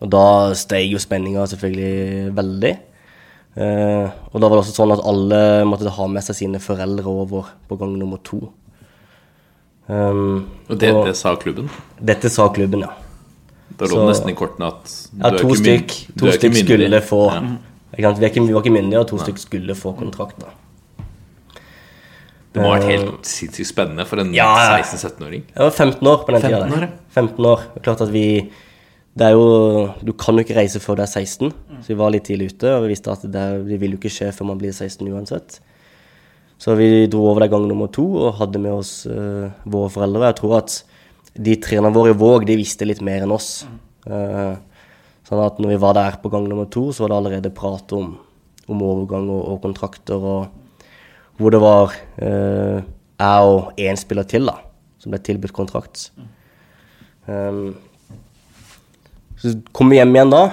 Og 0.00 0.10
da 0.12 0.24
steg 0.56 0.88
jo 0.90 1.00
spenninga 1.00 1.44
selvfølgelig 1.52 2.32
veldig. 2.36 2.72
Eh, 3.56 4.16
og 4.32 4.40
da 4.40 4.48
var 4.48 4.58
det 4.58 4.64
også 4.64 4.76
sånn 4.76 4.92
at 4.96 5.04
alle 5.08 5.40
måtte 5.68 5.92
ha 5.92 6.08
med 6.12 6.24
seg 6.24 6.40
sine 6.40 6.60
foreldre 6.60 7.08
over 7.08 7.52
på 7.68 7.78
gang 7.80 7.94
nummer 7.96 8.20
to. 8.24 8.42
Um, 9.86 10.48
Og 10.66 10.80
det, 10.80 10.90
og 10.90 11.06
det 11.06 11.14
sa 11.16 11.36
klubben? 11.38 11.68
Dette 12.02 12.32
sa 12.32 12.48
klubben, 12.52 12.82
ja. 12.82 13.05
Da 13.76 13.88
lå 13.90 14.02
det 14.02 14.08
nesten 14.10 14.30
i 14.32 14.36
kortene 14.38 14.68
at 14.72 14.92
Ja, 15.20 15.30
to 15.36 15.54
stykk, 15.58 15.96
to 16.16 16.30
stykk 16.32 16.54
skulle 16.62 17.00
få 17.04 17.22
Ja. 17.32 17.40
Sant? 17.96 18.18
vi, 18.20 18.26
ikke, 18.28 18.46
vi 18.46 18.52
var 18.52 18.62
ikke 18.62 18.72
myndige, 18.76 19.00
og 19.00 19.08
to 19.08 19.18
stykk 19.20 19.38
skulle 19.38 19.74
få 19.76 19.92
kontrakt. 19.96 20.38
da. 20.40 20.52
Det 22.56 22.62
må 22.64 22.70
ha 22.72 22.78
vært 22.78 22.88
helt 22.88 23.26
sinnssykt 23.28 23.68
spennende 23.68 24.06
for 24.08 24.20
en 24.22 24.32
Ja. 24.34 24.48
16-17-åring. 24.80 25.42
Jeg 25.52 25.60
var 25.60 25.70
15 25.70 26.06
år 26.08 26.24
på 26.24 26.32
den 26.32 26.40
15 26.40 26.70
tida. 26.70 26.76
år, 26.76 26.88
15 27.10 27.44
år. 27.46 27.56
Det 27.74 27.76
er 27.76 27.84
klart 27.84 28.00
at 28.00 28.12
vi 28.12 28.50
det 29.16 29.24
er 29.26 29.32
jo, 29.32 29.94
Du 30.04 30.12
kan 30.12 30.36
jo 30.36 30.44
ikke 30.44 30.56
reise 30.56 30.78
før 30.80 30.96
du 30.96 31.02
er 31.02 31.06
16, 31.08 31.52
så 31.80 31.88
vi 31.88 31.94
var 31.94 32.10
litt 32.10 32.24
tidlig 32.24 32.52
ute. 32.52 32.68
Og 32.76 32.82
vi 32.84 32.88
visste 32.92 33.12
at 33.12 33.22
det, 33.22 33.66
det 33.68 33.80
vil 33.80 33.92
jo 33.92 33.96
ikke 33.96 34.12
skje 34.12 34.32
før 34.32 34.46
man 34.46 34.58
blir 34.58 34.72
16 34.72 35.08
uansett. 35.08 35.60
Så 36.58 36.74
vi 36.76 37.06
dro 37.06 37.26
over 37.28 37.40
der 37.40 37.48
gang 37.52 37.66
nummer 37.68 37.88
to 37.92 38.04
og 38.26 38.34
hadde 38.40 38.58
med 38.58 38.72
oss 38.72 39.06
uh, 39.06 39.48
våre 39.64 39.90
foreldre. 39.92 40.24
Jeg 40.28 40.36
tror 40.36 40.56
at 40.58 40.82
de 41.36 41.56
trenerne 41.62 41.94
våre 41.94 42.14
i 42.14 42.18
Våg 42.18 42.46
de 42.48 42.56
visste 42.58 42.86
litt 42.88 43.02
mer 43.04 43.24
enn 43.24 43.34
oss. 43.34 43.66
Eh, 44.06 44.54
sånn 45.26 45.42
at 45.42 45.58
når 45.60 45.74
vi 45.74 45.80
var 45.82 45.96
der 45.98 46.20
på 46.22 46.30
gang 46.32 46.46
nummer 46.48 46.68
to, 46.70 46.88
så 46.94 47.04
var 47.04 47.12
det 47.12 47.18
allerede 47.20 47.56
prat 47.56 47.92
om, 47.96 48.14
om 48.70 48.86
overgang 48.86 49.28
og, 49.32 49.42
og 49.54 49.60
kontrakter. 49.64 50.22
og 50.22 50.64
hvor 51.36 51.52
det 51.52 51.60
var 51.60 51.92
eh, 52.16 52.84
jeg 53.16 53.50
og 53.50 53.80
én 53.80 53.98
spiller 54.00 54.26
til 54.28 54.48
da, 54.48 54.56
som 55.00 55.12
ble 55.12 55.20
tilbudt 55.24 55.54
kontrakt. 55.56 56.08
Um, 57.26 57.74
så 59.40 59.52
kom 59.76 59.90
vi 59.92 59.98
hjem 59.98 60.14
igjen 60.16 60.32
da. 60.32 60.44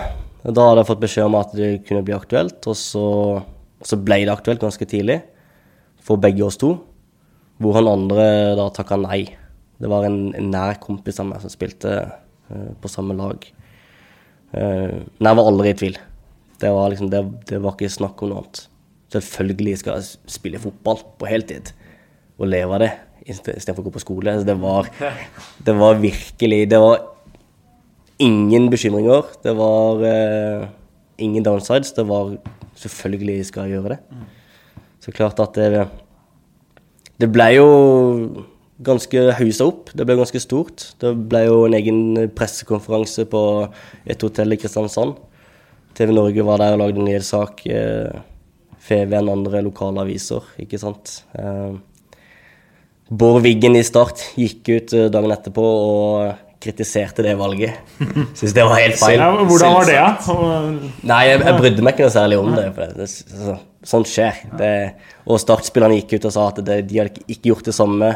Da 0.43 0.67
hadde 0.67 0.81
jeg 0.81 0.89
fått 0.89 1.03
beskjed 1.03 1.29
om 1.29 1.37
at 1.39 1.53
det 1.55 1.69
kunne 1.87 2.03
bli 2.03 2.15
aktuelt. 2.15 2.59
Og 2.67 2.75
så, 2.75 3.05
så 3.83 3.99
ble 3.99 4.23
det 4.25 4.33
aktuelt 4.33 4.63
ganske 4.63 4.87
tidlig 4.89 5.21
for 6.03 6.19
begge 6.19 6.43
oss 6.43 6.59
to. 6.59 6.75
Hvor 7.63 7.77
han 7.79 7.87
andre 7.87 8.25
da 8.59 8.67
takka 8.75 8.99
nei. 8.99 9.21
Det 9.81 9.89
var 9.91 10.07
en, 10.07 10.19
en 10.37 10.51
nær 10.53 10.79
kompis 10.83 11.19
av 11.21 11.29
meg 11.29 11.43
som 11.43 11.51
spilte 11.51 11.93
uh, 12.05 12.71
på 12.81 12.91
samme 12.91 13.15
lag. 13.17 13.45
Uh, 14.53 15.01
men 15.17 15.29
jeg 15.29 15.39
var 15.39 15.49
aldri 15.49 15.71
i 15.73 15.79
tvil. 15.79 15.97
Det 16.61 16.71
var, 16.71 16.91
liksom, 16.93 17.09
det, 17.11 17.23
det 17.49 17.61
var 17.63 17.75
ikke 17.75 17.91
snakk 17.91 18.21
om 18.23 18.31
noe 18.31 18.43
annet. 18.43 18.65
Selvfølgelig 19.13 19.79
skal 19.81 19.99
jeg 19.99 20.35
spille 20.37 20.61
fotball 20.61 21.01
på 21.19 21.29
heltid 21.29 21.73
og 22.39 22.47
leve 22.49 22.77
av 22.77 22.81
det 22.81 22.93
istedenfor 23.29 23.83
å 23.83 23.87
gå 23.87 23.95
på 23.97 24.03
skole. 24.03 24.37
Så 24.39 24.47
det 24.47 24.55
var, 24.61 24.89
det 25.67 25.75
var 25.77 25.99
virkelig 26.01 26.63
Det 26.71 26.79
var 26.81 27.03
ingen 28.23 28.69
bekymringer. 28.71 29.27
Det 29.43 29.53
var 29.57 30.01
uh, 30.03 30.69
ingen 31.17 31.45
downsides. 31.45 31.93
Det 31.97 32.07
var 32.09 32.35
selvfølgelig 32.79 33.37
skal 33.49 33.67
jeg 33.67 33.77
gjøre 33.77 33.95
det. 33.95 34.23
Så 35.03 35.11
klart 35.11 35.39
at 35.43 35.55
det 35.59 35.87
Det 37.19 37.29
ble 37.31 37.45
jo 37.55 37.67
ganske 38.81 39.27
hausa 39.37 39.67
opp. 39.69 39.91
Det 39.93 40.05
ble 40.07 40.15
ganske 40.17 40.39
stort. 40.41 40.87
Det 40.99 41.13
ble 41.29 41.45
jo 41.45 41.65
en 41.67 41.73
egen 41.77 42.01
pressekonferanse 42.35 43.25
på 43.29 43.43
et 44.09 44.21
hotell 44.25 44.53
i 44.53 44.57
Kristiansand. 44.57 45.15
TV 45.93 46.09
Norge 46.15 46.41
var 46.47 46.57
der 46.63 46.73
og 46.73 46.79
lagde 46.85 46.97
en 46.99 47.05
nyhetssak. 47.05 47.61
sak. 47.67 48.23
FVN 48.83 49.29
andre 49.31 49.61
lokale 49.63 50.01
aviser, 50.03 50.43
ikke 50.59 50.75
sant. 50.81 51.21
Eh, 51.39 51.75
Bård 53.13 53.43
Wiggen 53.45 53.77
i 53.79 53.83
Start 53.85 54.19
gikk 54.39 54.67
ut 54.73 54.93
eh, 54.97 55.05
dagen 55.13 55.31
etterpå 55.31 55.63
og 55.63 56.49
kritiserte 56.63 57.23
det 57.23 57.35
valget. 57.39 57.77
Syns 58.39 58.55
det 58.55 58.65
var 58.67 58.79
helt 58.81 58.99
feil. 58.99 59.19
Ja, 59.19 59.29
hvordan 59.47 59.73
var 59.77 59.87
det, 59.87 59.95
da? 59.99 60.35
Nei, 61.13 61.21
jeg, 61.29 61.39
jeg 61.45 61.57
brydde 61.61 61.85
meg 61.85 61.95
ikke 61.95 62.07
noe 62.07 62.15
særlig 62.17 62.41
om 62.41 62.51
det. 62.57 62.67
For 62.75 62.91
det, 62.91 63.07
det 63.07 63.09
så, 63.13 63.55
sånt 63.93 64.11
skjer. 64.11 64.43
Det, 64.59 64.71
og 65.27 65.39
Start-spillerne 65.43 66.01
gikk 66.01 66.17
ut 66.17 66.27
og 66.31 66.35
sa 66.35 66.45
at 66.51 66.61
det, 66.67 66.81
de 66.91 66.99
hadde 67.01 67.11
ikke- 67.13 67.27
ikke 67.37 67.51
gjort 67.53 67.67
det 67.71 67.75
samme. 67.79 68.11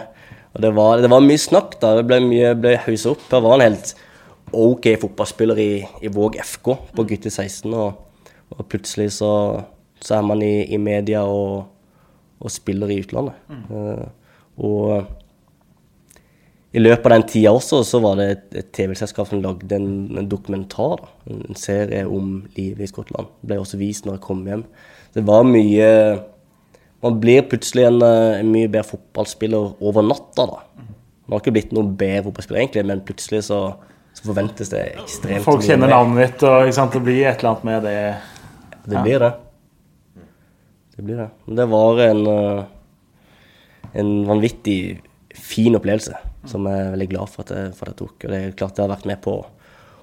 Og 0.57 0.63
det 0.65 0.71
var, 0.73 0.97
det 1.05 1.09
var 1.13 1.21
mye 1.21 1.37
snakk, 1.37 1.75
da. 1.77 1.93
Det 1.99 2.07
ble 2.09 2.17
mye 2.25 2.55
ble 2.57 2.71
haussa 2.81 3.11
opp. 3.13 3.25
Jeg 3.29 3.45
var 3.45 3.59
en 3.59 3.65
helt 3.67 3.91
OK 4.57 4.87
fotballspiller 5.03 5.59
i, 5.61 5.71
i 6.01 6.09
Våg 6.09 6.39
FK 6.41 6.71
på 6.97 7.05
gutte 7.11 7.29
16, 7.29 7.69
og, 7.77 8.23
og 8.55 8.65
plutselig 8.71 9.11
så, 9.19 9.31
så 10.01 10.17
er 10.17 10.25
man 10.25 10.41
i, 10.41 10.65
i 10.73 10.79
media 10.81 11.21
og, 11.29 11.67
og 12.41 12.53
spiller 12.53 12.89
i 12.89 12.97
utlandet. 13.03 13.37
Eh, 13.53 14.07
og 14.65 15.13
i 16.73 16.81
løpet 16.81 17.05
av 17.05 17.13
den 17.13 17.27
tida 17.29 17.53
også 17.53 17.83
så 17.85 18.01
var 18.01 18.17
det 18.17 18.27
et, 18.31 18.47
et 18.63 18.71
TV-selskap 18.79 19.29
som 19.29 19.43
lagde 19.43 19.77
en, 19.77 19.91
en 20.17 20.31
dokumentar, 20.31 21.03
da, 21.03 21.37
en 21.37 21.59
serie 21.59 22.01
om 22.09 22.39
livet 22.57 22.87
i 22.87 22.89
Skottland. 22.89 23.29
Det 23.43 23.51
ble 23.51 23.59
også 23.61 23.77
vist 23.77 24.09
når 24.09 24.17
jeg 24.17 24.25
kom 24.25 24.41
hjem. 24.49 24.65
Det 25.13 25.21
var 25.29 25.45
mye 25.45 25.91
Man 27.05 27.19
blir 27.21 27.45
plutselig 27.49 27.85
en, 27.87 28.01
eh, 28.01 28.39
en 28.39 28.51
mye 28.51 28.69
bedre 28.69 28.87
fotballspiller 28.95 29.75
over 29.85 30.05
natta, 30.05 30.45
da. 30.49 30.85
Man 31.27 31.35
har 31.35 31.43
ikke 31.43 31.53
blitt 31.57 31.73
noen 31.75 31.91
bedre 31.99 32.23
fotballspiller, 32.29 32.61
egentlig, 32.63 32.85
men 32.89 33.03
plutselig 33.05 33.43
så, 33.49 33.59
så 34.17 34.29
forventes 34.29 34.71
det 34.71 34.83
ekstremt 34.95 35.45
Folk 35.45 35.61
mye 35.61 35.69
kjenner 35.69 35.91
navnet 35.91 36.23
ditt, 36.23 36.45
og 36.47 36.71
sant, 36.73 36.95
det 36.95 37.03
blir 37.05 37.27
et 37.27 37.43
eller 37.43 37.51
annet 37.51 37.67
med 37.67 37.83
det. 37.85 37.99
Det 38.87 39.03
blir 39.03 39.25
det. 39.25 39.33
Det 40.95 41.05
blir 41.05 41.21
det. 41.21 41.27
Men 41.45 41.59
det 41.59 41.67
var 41.69 42.01
en, 42.07 42.23
eh, 42.31 42.63
en 44.01 44.13
vanvittig 44.25 44.79
fin 45.37 45.75
opplevelse 45.77 46.15
som 46.47 46.65
jeg 46.65 46.79
er 46.79 46.93
veldig 46.95 47.09
glad 47.11 47.29
for 47.29 47.43
at 47.43 47.53
jeg, 47.53 47.75
for 47.77 47.89
at 47.89 47.93
jeg 47.93 47.99
tok. 48.01 48.15
Og 48.23 48.31
det 48.33 48.39
er 48.39 48.55
klart 48.57 48.77
det 48.77 48.85
har 48.85 48.93
vært 48.95 49.09
med 49.09 49.21
på 49.21 49.35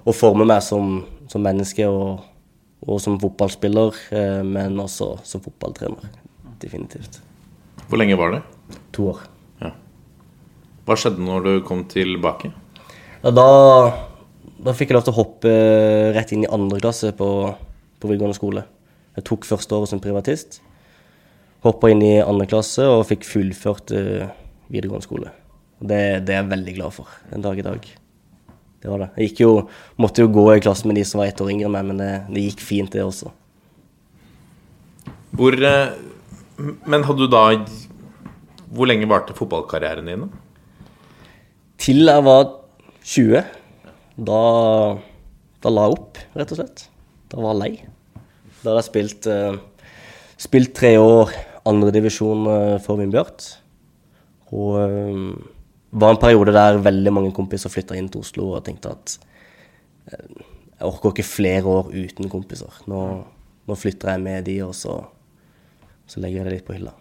å 0.05 0.13
forme 0.13 0.45
meg 0.47 0.61
som, 0.63 0.99
som 1.31 1.43
menneske 1.43 1.87
og, 1.89 2.21
og 2.85 3.01
som 3.01 3.17
fotballspiller, 3.19 3.97
eh, 4.15 4.43
men 4.45 4.77
også 4.79 5.15
som 5.25 5.43
fotballtrener. 5.43 6.13
Definitivt. 6.65 7.21
Hvor 7.85 8.01
lenge 8.01 8.17
var 8.17 8.33
det? 8.33 8.43
To 8.97 9.13
år. 9.13 9.23
Hva 10.85 10.93
skjedde 10.99 11.23
når 11.25 11.45
du 11.45 11.53
kom 11.65 11.81
tilbake? 11.89 12.51
Ja, 13.23 13.31
da, 13.33 13.45
da 14.61 14.73
fikk 14.77 14.91
jeg 14.91 14.99
lov 14.99 15.07
til 15.07 15.15
å 15.15 15.17
hoppe 15.17 15.53
rett 16.13 16.33
inn 16.35 16.43
i 16.45 16.51
andre 16.53 16.77
klasse 16.83 17.09
på, 17.17 17.29
på 17.97 18.09
videregående 18.11 18.37
skole. 18.37 18.61
Jeg 19.17 19.25
tok 19.25 19.47
første 19.49 19.79
året 19.79 19.89
som 19.89 20.01
privatist. 20.03 20.59
Hoppa 21.65 21.89
inn 21.89 22.03
i 22.05 22.19
andre 22.21 22.45
klasse 22.51 22.85
og 22.85 23.07
fikk 23.09 23.25
fullført 23.25 23.95
eh, 23.97 24.29
videregående 24.69 25.07
skole. 25.07 25.33
Det, 25.81 26.01
det 26.27 26.35
er 26.35 26.43
jeg 26.43 26.51
veldig 26.53 26.75
glad 26.77 26.93
for 26.99 27.17
en 27.33 27.45
dag 27.47 27.57
i 27.57 27.65
dag. 27.65 27.89
Det 28.85 28.91
var 28.91 29.01
det. 29.01 29.09
Jeg 29.17 29.31
gikk 29.31 29.41
jo, 29.41 29.51
måtte 29.97 30.21
jo 30.21 30.29
gå 30.35 30.45
i 30.53 30.61
klasse 30.61 30.85
med 30.85 30.99
de 30.99 31.07
som 31.09 31.23
var 31.23 31.31
ett 31.31 31.41
år 31.41 31.49
yngre 31.49 31.65
enn 31.71 31.73
meg, 31.79 31.89
men 31.89 32.03
det, 32.03 32.11
det 32.29 32.45
gikk 32.45 32.61
fint, 32.61 32.93
det 32.93 33.01
også. 33.01 33.33
Hvor 35.33 35.57
eh, 35.57 35.97
Men 36.57 37.03
hadde 37.03 37.25
du 37.25 37.31
da 37.31 37.43
Hvor 38.71 38.87
lenge 38.87 39.07
varte 39.09 39.35
fotballkarrieren 39.35 40.07
din? 40.07 40.29
Til 41.81 42.05
jeg 42.07 42.23
var 42.25 42.45
20. 43.03 43.43
Da 44.29 44.39
Da 45.63 45.73
la 45.73 45.87
jeg 45.87 45.97
opp, 45.97 46.21
rett 46.37 46.53
og 46.53 46.61
slett. 46.61 46.87
Da 47.31 47.41
var 47.41 47.55
jeg 47.55 47.61
lei. 47.61 47.73
Da 48.61 48.71
hadde 48.71 48.81
jeg 48.83 48.89
spilt, 48.89 49.27
eh, 49.27 49.57
spilt 50.37 50.73
tre 50.77 50.95
år 51.01 51.33
andredivisjon 51.65 52.47
uh, 52.47 52.75
for 52.83 53.01
Vindbjart. 53.01 53.47
Og 54.53 54.75
eh, 54.77 55.21
var 55.95 56.13
en 56.13 56.21
periode 56.21 56.53
der 56.55 56.81
veldig 56.83 57.13
mange 57.13 57.31
kompiser 57.35 57.71
flytta 57.73 57.97
inn 57.97 58.09
til 58.11 58.21
Oslo 58.25 58.51
og 58.53 58.65
tenkte 58.67 58.91
at 58.93 59.15
eh, 60.11 60.43
jeg 60.75 60.89
orker 60.89 61.13
ikke 61.13 61.27
flere 61.27 61.71
år 61.71 61.89
uten 61.95 62.29
kompiser. 62.31 62.81
Nå, 62.91 63.01
nå 63.65 63.77
flytter 63.79 64.13
jeg 64.13 64.23
med 64.25 64.45
de, 64.47 64.59
og 64.67 64.75
så, 64.77 64.99
så 66.07 66.21
legger 66.21 66.41
jeg 66.41 66.47
det 66.47 66.55
litt 66.59 66.67
på 66.67 66.75
hylla. 66.77 66.93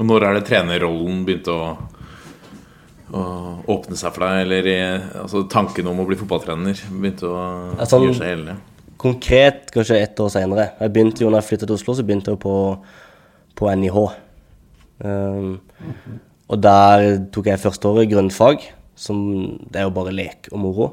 Og 0.00 0.06
når 0.08 0.24
er 0.24 0.38
det 0.38 0.46
trenerrollen 0.48 1.24
begynte 1.26 1.52
å, 1.52 1.64
å 3.12 3.22
åpne 3.74 3.98
seg 4.00 4.14
for 4.14 4.24
deg? 4.24 4.44
Eller 4.46 4.68
i, 4.70 4.78
altså, 5.22 5.44
tanken 5.52 5.90
om 5.90 6.00
å 6.00 6.06
bli 6.08 6.16
fotballtrener 6.20 6.80
begynte 6.88 7.28
å 7.28 7.42
sånn- 7.84 8.06
gjøre 8.08 8.18
seg 8.20 8.32
gjeldende? 8.32 8.56
Konkret 9.00 9.70
kanskje 9.72 10.00
ett 10.00 10.20
år 10.20 10.32
senere. 10.32 10.70
Jeg 10.80 10.92
begynte 10.92 11.24
jo 11.24 11.30
når 11.30 11.40
jeg 11.40 11.48
flyttet 11.50 11.70
til 11.70 11.76
Oslo, 11.76 11.96
så 11.96 12.04
begynte 12.04 12.32
jeg 12.32 12.40
på, 12.40 12.56
på 13.56 13.70
NIH. 13.80 14.00
Um, 15.00 15.54
og 16.50 16.58
der 16.60 17.06
tok 17.32 17.48
jeg 17.48 17.62
første 17.62 17.88
året 17.88 18.10
grunnfag, 18.10 18.66
som 19.00 19.22
det 19.72 19.80
er 19.80 19.86
jo 19.86 19.94
bare 19.96 20.12
lek 20.12 20.50
og 20.52 20.60
moro. 20.60 20.90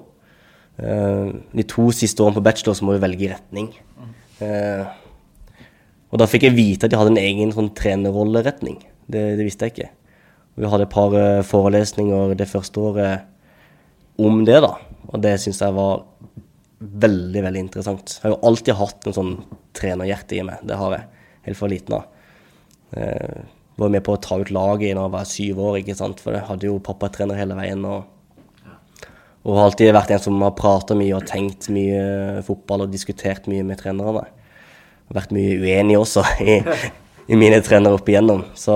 Uh, 0.79 1.35
de 1.51 1.65
to 1.67 1.89
siste 1.95 2.23
årene 2.23 2.39
på 2.39 2.45
bachelor 2.47 2.77
så 2.79 2.87
må 2.87 2.95
vi 2.95 3.03
velge 3.03 3.33
retning. 3.33 3.73
Uh, 4.39 4.87
og 6.07 6.21
da 6.21 6.27
fikk 6.29 6.47
jeg 6.47 6.55
vite 6.55 6.87
at 6.87 6.93
jeg 6.93 7.01
hadde 7.01 7.15
en 7.15 7.21
egen 7.21 7.53
sånn 7.55 7.73
trenerrolleretning. 7.75 8.79
Det, 9.07 9.23
det 9.39 9.47
visste 9.47 9.67
jeg 9.67 9.75
ikke. 9.75 9.89
Vi 10.57 10.69
hadde 10.71 10.87
et 10.87 10.93
par 10.93 11.13
eh, 11.17 11.43
forelesninger 11.45 12.33
det 12.39 12.47
første 12.49 12.81
året 12.89 14.23
om 14.23 14.41
det, 14.47 14.57
da. 14.63 14.73
Og 15.11 15.21
det 15.23 15.35
syns 15.43 15.61
jeg 15.61 15.75
var 15.75 16.01
veldig, 16.77 17.43
veldig 17.45 17.61
interessant. 17.61 18.17
Jeg 18.17 18.25
har 18.25 18.35
jo 18.35 18.49
alltid 18.49 18.79
hatt 18.79 19.07
en 19.07 19.17
sånn 19.17 19.33
trenerhjerte 19.77 20.39
i 20.39 20.45
meg. 20.47 20.63
Det 20.67 20.79
har 20.79 20.95
jeg 20.95 21.05
helt 21.49 21.59
fra 21.59 21.69
liten 21.71 21.97
av. 21.99 22.07
Eh, 22.97 23.37
var 23.77 23.93
med 23.93 24.03
på 24.05 24.15
å 24.15 24.21
ta 24.21 24.39
ut 24.41 24.49
laget 24.53 24.95
da 24.95 25.03
jeg 25.05 25.13
var 25.13 25.29
syv 25.29 25.61
år, 25.67 25.79
ikke 25.81 25.97
sant. 25.97 26.23
For 26.23 26.37
jeg 26.37 26.47
hadde 26.47 26.69
jo 26.69 26.79
pappatrener 26.83 27.37
hele 27.37 27.57
veien. 27.59 27.83
Og, 27.85 28.07
og 29.45 29.59
har 29.59 29.67
alltid 29.67 29.93
vært 29.95 30.15
en 30.15 30.23
som 30.23 30.41
har 30.41 30.55
prata 30.57 30.97
mye 30.97 31.19
og 31.19 31.27
tenkt 31.29 31.69
mye 31.73 32.41
fotball 32.47 32.87
og 32.87 32.95
diskutert 32.95 33.49
mye 33.51 33.65
med 33.67 33.83
trenerne. 33.83 34.25
Vært 35.15 35.33
mye 35.35 35.55
uenig 35.61 35.97
også 35.99 36.23
i, 36.43 36.59
i 37.27 37.39
mine 37.39 37.61
trenere 37.65 37.99
opp 37.99 38.09
igjennom. 38.09 38.43
Så 38.57 38.75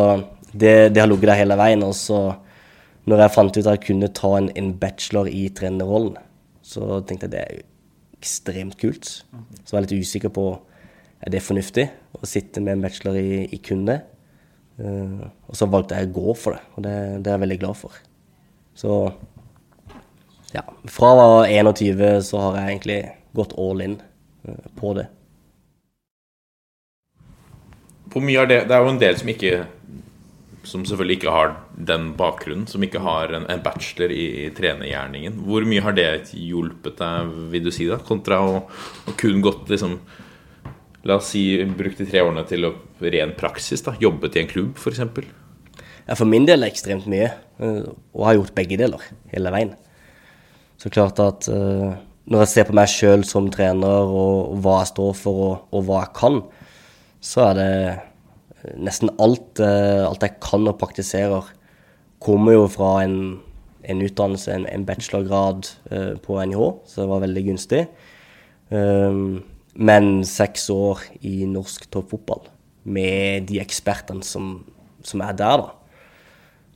det, 0.51 0.93
det 0.95 1.01
har 1.01 1.09
ligget 1.11 1.31
der 1.33 1.41
hele 1.41 1.57
veien. 1.59 1.83
Og 1.87 1.95
så 1.97 2.21
når 3.09 3.25
jeg 3.25 3.35
fant 3.35 3.57
ut 3.57 3.65
at 3.65 3.73
jeg 3.75 3.85
kunne 3.89 4.11
ta 4.15 4.35
en, 4.37 4.51
en 4.55 4.73
bachelor 4.79 5.29
i 5.31 5.47
trenerrollen, 5.55 6.19
så 6.61 7.01
tenkte 7.07 7.27
jeg 7.27 7.33
det 7.33 7.41
er 7.41 7.63
ekstremt 8.21 8.77
kult. 8.79 9.09
Så 9.09 9.71
jeg 9.71 9.77
var 9.77 9.87
litt 9.87 10.05
usikker 10.05 10.33
på 10.33 10.45
er 11.21 11.33
det 11.33 11.43
fornuftig 11.45 11.85
å 12.17 12.27
sitte 12.29 12.61
med 12.63 12.77
en 12.77 12.85
bachelor 12.85 13.17
i, 13.19 13.43
i 13.53 13.59
kun 13.61 13.83
det. 13.89 13.99
Eh, 14.81 15.25
og 15.49 15.57
så 15.57 15.67
valgte 15.69 15.97
jeg 15.97 16.09
å 16.09 16.15
gå 16.15 16.35
for 16.37 16.57
det, 16.57 16.63
og 16.75 16.85
det, 16.85 16.95
det 17.21 17.29
er 17.29 17.37
jeg 17.37 17.43
veldig 17.43 17.59
glad 17.61 17.77
for. 17.77 17.97
Så 18.77 18.97
ja, 20.55 20.63
fra 20.91 21.11
jeg 21.11 21.65
var 21.67 21.75
21 21.75 22.23
så 22.27 22.41
har 22.45 22.57
jeg 22.59 22.71
egentlig 22.71 23.01
gått 23.37 23.53
all 23.61 23.83
in 23.85 23.97
uh, 24.47 24.65
på 24.75 24.93
det. 24.97 25.05
På 28.11 28.21
mye 28.23 28.41
av 28.41 28.49
det, 28.51 28.63
det 28.67 28.75
er 28.75 28.83
jo 28.83 28.91
en 28.91 29.01
del 29.01 29.19
som 29.19 29.29
ikke 29.31 29.51
Som 30.67 30.83
selvfølgelig 30.85 31.15
ikke 31.19 31.33
har 31.33 31.53
den 31.91 32.11
bakgrunnen, 32.19 32.67
som 32.69 32.83
ikke 32.85 33.01
har 33.01 33.31
en, 33.33 33.47
en 33.49 33.63
bachelor 33.65 34.11
i, 34.13 34.25
i 34.43 34.49
trenergjerningen. 34.53 35.39
Hvor 35.47 35.65
mye 35.65 35.81
har 35.81 35.95
det 35.97 36.09
hjulpet 36.37 36.99
deg, 36.99 37.31
vil 37.49 37.63
du 37.65 37.71
si, 37.73 37.87
da, 37.89 37.97
kontra 38.05 38.37
å, 38.45 38.59
å 39.09 39.15
kun 39.17 39.41
gått 39.41 39.71
liksom 39.73 39.97
La 41.01 41.15
oss 41.17 41.31
si 41.33 41.41
brukt 41.65 41.97
de 41.97 42.05
tre 42.05 42.21
årene 42.21 42.43
til 42.45 42.67
å, 42.67 42.75
ren 43.01 43.31
praksis, 43.33 43.81
da, 43.81 43.95
jobbet 43.97 44.35
i 44.37 44.43
en 44.43 44.51
klubb 44.51 44.77
f.eks. 44.77 44.99
Ja, 46.05 46.13
for 46.13 46.29
min 46.29 46.45
del 46.45 46.61
er 46.61 46.69
det 46.69 46.75
ekstremt 46.75 47.07
mye, 47.09 47.31
eh, 47.57 47.87
og 48.13 48.25
har 48.27 48.37
gjort 48.37 48.53
begge 48.57 48.77
deler 48.77 49.07
hele 49.33 49.53
veien. 49.53 49.73
Så 50.81 50.91
klart 50.93 51.17
at 51.21 51.49
eh, 51.49 51.89
når 52.29 52.43
jeg 52.43 52.51
ser 52.51 52.69
på 52.69 52.77
meg 52.77 52.91
sjøl 52.91 53.25
som 53.25 53.49
trener, 53.53 54.13
og 54.13 54.59
hva 54.61 54.81
jeg 54.81 54.91
står 54.91 55.15
for, 55.17 55.41
og, 55.47 55.65
og 55.73 55.87
hva 55.87 56.03
jeg 56.03 56.13
kan, 56.21 56.41
så 57.21 57.45
er 57.51 57.57
det 57.57 57.69
eh, 57.91 58.73
nesten 58.81 59.11
alt, 59.21 59.61
eh, 59.61 60.03
alt 60.05 60.25
jeg 60.25 60.39
kan 60.43 60.67
og 60.69 60.79
praktiserer, 60.81 61.53
kommer 62.21 62.57
jo 62.57 62.65
fra 62.69 62.95
en, 63.05 63.17
en 63.89 64.03
utdannelse, 64.05 64.53
en, 64.53 64.67
en 64.69 64.85
bachelorgrad 64.85 65.69
eh, 65.93 66.13
på 66.21 66.37
NIH, 66.41 66.65
så 66.85 67.03
det 67.03 67.09
var 67.11 67.23
veldig 67.25 67.45
gunstig. 67.49 67.85
Um, 68.71 69.41
men 69.75 70.21
seks 70.27 70.69
år 70.71 71.01
i 71.27 71.43
norsk 71.49 71.89
toppfotball 71.91 72.45
med 72.83 73.49
de 73.49 73.59
ekspertene 73.61 74.23
som, 74.25 74.61
som 75.03 75.23
er 75.25 75.35
der, 75.37 75.65
da. 75.65 75.99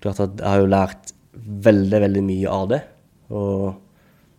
Klart 0.04 0.22
at 0.22 0.42
jeg 0.42 0.48
har 0.48 0.62
jo 0.62 0.70
lært 0.70 1.14
veldig, 1.34 2.02
veldig 2.04 2.24
mye 2.26 2.52
av 2.52 2.68
det. 2.72 2.82
Og 3.34 3.74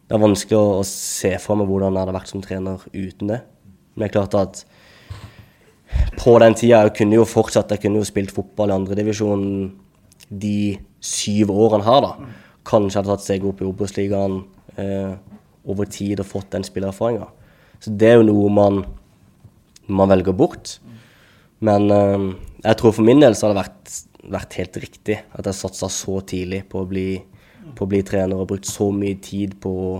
det 0.06 0.16
er 0.16 0.22
vanskelig 0.22 0.58
å, 0.58 0.84
se 0.86 1.32
for 1.42 1.58
meg 1.58 1.70
hvordan 1.70 1.96
jeg 1.96 2.04
hadde 2.04 2.16
vært 2.16 2.32
som 2.32 2.44
trener 2.44 2.84
uten 2.92 3.32
det. 3.32 3.40
Men 3.94 4.04
det 4.04 4.08
er 4.08 4.14
klart 4.14 4.36
at 4.38 4.62
på 6.16 6.34
den 6.42 6.56
tida 6.58 6.82
jeg 6.84 6.94
kunne 6.98 7.18
jo 7.18 7.26
fortsatt, 7.28 7.72
jeg 7.74 7.84
kunne 7.84 8.02
jo 8.02 8.08
spilt 8.08 8.34
fotball 8.34 8.72
i 8.72 8.76
andredivisjon 8.76 9.46
de 10.28 10.76
syv 11.04 11.52
årene 11.54 11.86
her, 11.86 12.02
da. 12.02 12.30
Kanskje 12.66 12.98
hadde 12.98 13.12
tatt 13.12 13.26
seg 13.26 13.44
opp 13.46 13.60
i 13.62 13.68
Obos-ligaen 13.68 14.40
eh, 14.80 15.12
over 15.70 15.88
tid 15.90 16.22
og 16.22 16.28
fått 16.28 16.50
den 16.56 16.66
spillererfaringa. 16.66 17.28
Så 17.82 17.92
det 17.94 18.10
er 18.10 18.18
jo 18.18 18.26
noe 18.26 18.50
man, 18.52 18.80
man 19.86 20.10
velger 20.10 20.34
bort. 20.36 20.76
Men 21.64 21.90
eh, 21.94 22.26
jeg 22.64 22.80
tror 22.80 22.96
for 22.96 23.06
min 23.06 23.22
del 23.22 23.36
så 23.36 23.46
har 23.46 23.54
det 23.54 23.62
vært, 23.62 23.94
vært 24.36 24.58
helt 24.60 24.80
riktig 24.82 25.20
at 25.30 25.46
jeg 25.46 25.60
satsa 25.60 25.90
så 25.92 26.18
tidlig 26.26 26.64
på 26.70 26.82
å, 26.82 26.88
bli, 26.90 27.10
på 27.76 27.86
å 27.86 27.90
bli 27.90 28.02
trener 28.06 28.40
og 28.40 28.50
brukt 28.50 28.68
så 28.68 28.90
mye 28.94 29.20
tid 29.22 29.54
på 29.62 29.76
å 29.84 29.92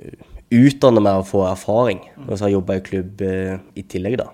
eh, 0.00 0.26
utdanne 0.58 1.04
meg 1.04 1.22
og 1.22 1.30
få 1.30 1.44
erfaring. 1.50 2.02
Og 2.26 2.34
så 2.34 2.44
har 2.44 2.50
jeg 2.50 2.58
jobba 2.58 2.78
i 2.78 2.84
klubb 2.90 3.24
eh, 3.26 3.54
i 3.78 3.86
tillegg, 3.86 4.18
da. 4.24 4.32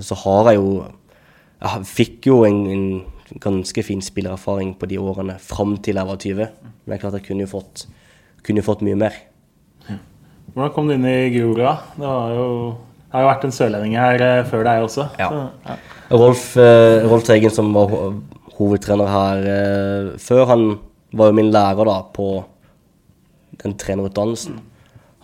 Så 0.00 0.16
har 0.24 0.52
jeg 0.52 0.60
jo 0.60 0.84
Jeg 1.62 1.86
fikk 1.86 2.26
jo 2.26 2.42
en, 2.46 2.62
en 2.66 2.86
ganske 3.42 3.82
fin 3.86 4.00
spillererfaring 4.02 4.72
på 4.78 4.88
de 4.90 4.98
årene 4.98 5.36
fram 5.38 5.76
til 5.78 6.00
jeg 6.00 6.08
var 6.08 6.18
20. 6.18 6.48
Men 6.62 6.90
det 6.90 6.96
er 6.96 7.02
klart 7.04 7.18
jeg 7.20 7.26
kunne 7.28 7.46
jo 7.46 7.52
fått, 7.52 7.84
kunne 8.42 8.64
fått 8.66 8.82
mye 8.82 8.98
mer. 8.98 9.18
Hvordan 10.52 10.72
kom 10.74 10.88
du 10.90 10.96
inn 10.96 11.06
i 11.08 11.30
Grorud? 11.32 11.62
Det 11.96 12.08
har 12.08 12.34
jo, 12.36 12.46
har 13.14 13.22
jo 13.24 13.28
vært 13.30 13.44
en 13.46 13.54
sørlending 13.54 13.94
her 13.96 14.24
eh, 14.26 14.42
før 14.50 14.66
deg 14.66 14.84
også. 14.84 15.06
Ja. 15.22 15.28
Så, 15.30 15.44
ja. 15.68 15.76
Rolf, 16.12 16.42
eh, 16.60 17.06
Rolf 17.08 17.24
Teigen, 17.28 17.54
som 17.54 17.70
var 17.72 17.94
hovedtrener 18.58 19.08
her 19.08 19.46
eh, 19.52 20.10
før, 20.20 20.44
han 20.50 20.66
var 21.16 21.30
jo 21.30 21.38
min 21.38 21.48
lærer 21.54 21.88
da 21.88 21.96
på 22.12 22.28
den 23.62 23.78
trenerutdannelsen. 23.80 24.58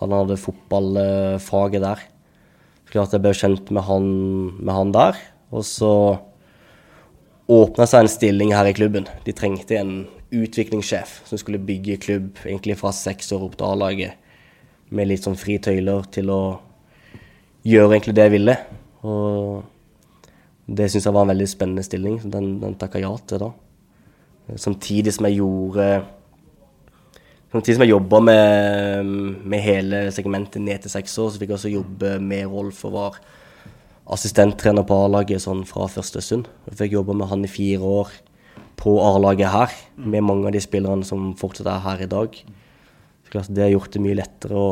Han 0.01 0.15
hadde 0.15 0.39
fotballfaget 0.41 1.85
der. 1.85 2.07
Klart 2.93 3.13
jeg 3.13 3.25
ble 3.25 3.35
kjent 3.37 3.73
med 3.75 3.85
han, 3.85 4.07
med 4.57 4.73
han 4.73 4.93
der. 4.97 5.19
Og 5.53 5.65
så 5.67 5.93
åpna 7.49 7.87
seg 7.89 8.05
en 8.05 8.13
stilling 8.13 8.55
her 8.57 8.69
i 8.69 8.77
klubben. 8.77 9.09
De 9.25 9.35
trengte 9.37 9.77
en 9.79 9.93
utviklingssjef 10.29 11.23
som 11.29 11.41
skulle 11.41 11.61
bygge 11.61 12.01
klubb 12.05 12.43
egentlig 12.45 12.77
fra 12.81 12.93
seks 12.93 13.33
år 13.37 13.47
opp 13.47 13.57
til 13.57 13.69
A-laget. 13.71 14.27
Med 14.93 15.09
litt 15.09 15.25
sånn 15.25 15.37
fri 15.37 15.59
tøyler 15.61 16.05
til 16.13 16.33
å 16.33 16.43
gjøre 17.69 17.95
egentlig 17.95 18.17
det 18.17 18.29
jeg 18.29 18.37
ville. 18.37 18.57
Og 19.09 19.65
det 20.69 20.91
syns 20.93 21.09
jeg 21.09 21.17
var 21.17 21.25
en 21.25 21.33
veldig 21.33 21.49
spennende 21.49 21.85
stilling. 21.85 22.21
Den, 22.25 22.55
den 22.61 22.77
takka 22.81 23.01
ja 23.01 23.13
til 23.29 23.45
da. 23.45 23.51
Samtidig 24.57 25.13
som 25.17 25.29
jeg 25.29 25.41
gjorde 25.43 25.89
Samtidig 27.49 27.79
som 27.79 27.85
jeg 27.87 27.95
jobba 27.95 28.19
med, 28.21 29.13
med 29.49 29.63
hele 29.65 30.01
segmentet 30.13 30.61
ned 30.61 30.83
til 30.85 30.93
seks 30.93 31.15
år, 31.17 31.31
så 31.33 31.41
fikk 31.41 31.55
jeg 31.55 31.57
også 31.57 31.71
jobbe 31.73 32.11
med 32.21 32.51
Rolf 32.53 32.83
og 32.85 32.93
var 32.93 33.17
assistenttrener 34.13 34.85
på 34.89 34.99
A-laget 35.07 35.41
sånn 35.45 35.63
fra 35.69 35.87
første 35.89 36.21
stund. 36.25 36.51
Jeg 36.69 36.81
fikk 36.83 36.99
jobbe 36.99 37.17
med 37.17 37.31
han 37.31 37.47
i 37.49 37.51
fire 37.51 37.81
år 37.81 38.13
på 38.79 38.99
A-laget 39.01 39.49
her, 39.53 39.73
med 39.97 40.27
mange 40.29 40.49
av 40.49 40.55
de 40.55 40.63
spillerne 40.63 41.09
som 41.09 41.33
fortsatt 41.41 41.71
er 41.73 41.85
her 41.87 42.05
i 42.05 42.11
dag. 42.11 42.37
Så 43.25 43.33
klart 43.33 43.49
Det 43.49 43.65
har 43.65 43.73
gjort 43.73 43.97
det 43.97 44.05
mye 44.05 44.21
lettere 44.21 44.61
å, 44.61 44.69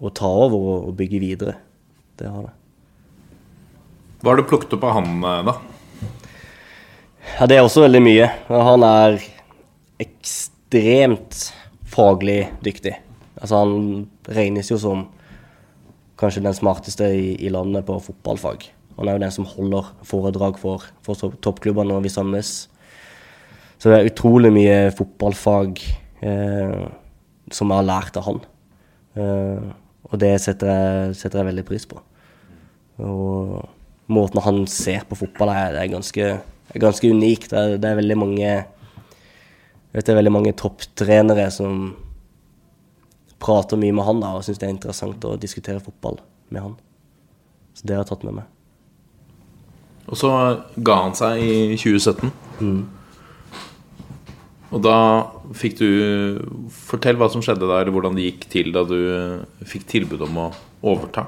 å 0.00 0.14
ta 0.16 0.32
over 0.46 0.56
og, 0.56 0.88
og 0.88 0.96
bygge 0.96 1.20
videre. 1.20 1.58
Det 2.16 2.32
har 2.32 2.48
det. 2.48 2.56
Hva 4.20 4.32
har 4.32 4.40
du 4.40 4.48
plukket 4.48 4.72
opp 4.76 4.88
av 4.88 4.96
han, 4.98 5.12
eh, 5.20 5.44
da? 5.48 5.54
Ja, 7.36 7.46
det 7.48 7.56
er 7.56 7.64
også 7.64 7.84
veldig 7.84 8.02
mye. 8.04 8.26
Han 8.48 8.84
er 8.84 9.20
ekstremt 10.00 11.50
faglig 11.90 12.42
dyktig. 12.64 12.94
Altså, 13.40 13.62
han 13.62 14.34
regnes 14.36 14.70
jo 14.70 14.78
som 14.80 15.06
kanskje 16.20 16.44
den 16.44 16.56
smarteste 16.56 17.08
i, 17.16 17.32
i 17.40 17.52
landet 17.52 17.86
på 17.88 17.98
fotballfag. 18.04 18.66
Han 18.98 19.08
er 19.08 19.16
jo 19.16 19.22
den 19.22 19.32
som 19.32 19.48
holder 19.48 19.88
foredrag 20.04 20.58
for, 20.60 20.84
for 21.06 21.36
toppklubbene 21.40 21.94
når 21.94 22.04
vi 22.04 22.12
samles. 22.12 22.52
Så 23.80 23.88
det 23.88 23.96
er 23.96 24.10
utrolig 24.10 24.50
mye 24.52 24.90
fotballfag 24.92 25.80
eh, 26.20 26.82
som 27.50 27.70
jeg 27.72 27.80
har 27.80 27.88
lært 27.88 28.18
av 28.20 28.26
han. 28.26 28.42
Eh, 29.16 29.70
og 30.10 30.20
det 30.20 30.34
setter 30.42 30.68
jeg, 30.68 31.14
setter 31.22 31.40
jeg 31.40 31.48
veldig 31.48 31.64
pris 31.68 31.86
på. 31.88 32.02
Og 33.00 33.56
måten 34.12 34.42
han 34.44 34.66
ser 34.68 35.06
på 35.08 35.16
fotball 35.22 35.54
er, 35.54 35.78
er 35.80 35.94
ganske, 35.94 36.28
ganske 36.74 37.14
unik. 37.14 37.48
Det 37.48 37.56
er, 37.56 37.80
det 37.80 37.88
er 37.88 38.00
veldig 38.02 38.18
mange 38.20 38.52
vet 39.92 40.06
det 40.06 40.14
er 40.14 40.20
veldig 40.20 40.34
mange 40.34 40.54
topptrenere 40.58 41.48
som 41.54 41.90
prater 43.40 43.80
mye 43.80 43.94
med 43.96 44.06
han 44.06 44.22
da, 44.22 44.34
og 44.36 44.44
syns 44.44 44.60
det 44.60 44.68
er 44.68 44.74
interessant 44.74 45.24
å 45.26 45.36
diskutere 45.40 45.82
fotball 45.82 46.20
med 46.52 46.64
han. 46.66 46.78
Så 47.74 47.86
det 47.86 47.96
har 47.96 48.04
jeg 48.04 48.12
tatt 48.12 48.26
med 48.28 48.40
meg. 48.40 48.56
Og 50.10 50.18
så 50.18 50.30
ga 50.82 50.96
han 51.04 51.14
seg 51.16 51.42
i 51.42 51.76
2017. 51.78 52.32
Og 54.70 54.82
da 54.84 54.96
fikk 55.56 55.78
du 55.80 55.88
Fortell 56.70 57.18
hva 57.18 57.30
som 57.32 57.42
skjedde 57.42 57.68
der, 57.70 57.90
hvordan 57.90 58.18
det 58.18 58.28
gikk 58.28 58.46
til 58.52 58.72
da 58.74 58.84
du 58.86 58.98
fikk 59.66 59.86
tilbud 59.90 60.22
om 60.28 60.42
å 60.44 60.48
overta. 60.92 61.26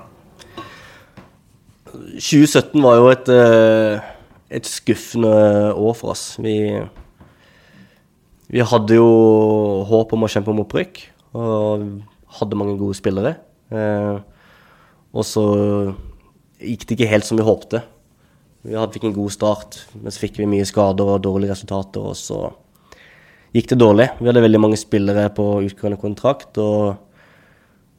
2017 1.93 2.79
var 2.83 2.99
jo 2.99 3.09
et, 3.13 3.29
eh, 3.29 4.13
et 4.59 4.69
skuffende 4.69 5.75
år 5.75 5.97
for 5.99 6.15
oss. 6.15 6.37
Vi, 6.41 6.57
vi 8.53 8.61
hadde 8.61 8.99
jo 8.99 9.09
håp 9.89 10.13
om 10.13 10.27
å 10.27 10.31
kjempe 10.31 10.53
om 10.53 10.61
opprykk, 10.61 10.99
og 11.41 11.87
hadde 12.39 12.59
mange 12.61 12.77
gode 12.81 12.99
spillere. 12.99 13.37
Eh, 13.73 14.19
og 15.13 15.25
så 15.25 15.45
gikk 16.61 16.85
det 16.85 16.99
ikke 16.99 17.11
helt 17.11 17.29
som 17.29 17.41
vi 17.41 17.47
håpte. 17.47 17.81
Vi 18.63 18.77
fikk 18.95 19.09
en 19.09 19.17
god 19.17 19.33
start, 19.35 19.79
men 19.97 20.13
så 20.13 20.23
fikk 20.23 20.37
vi 20.39 20.51
mye 20.51 20.67
skader 20.69 21.15
og 21.15 21.25
dårlige 21.25 21.55
resultater, 21.55 22.05
og 22.13 22.19
så 22.19 22.43
gikk 23.57 23.73
det 23.73 23.81
dårlig. 23.81 24.11
Vi 24.21 24.29
hadde 24.29 24.45
veldig 24.45 24.61
mange 24.63 24.81
spillere 24.81 25.27
på 25.35 25.49
utgående 25.65 26.01
kontrakt, 26.01 26.61
og, 26.61 26.93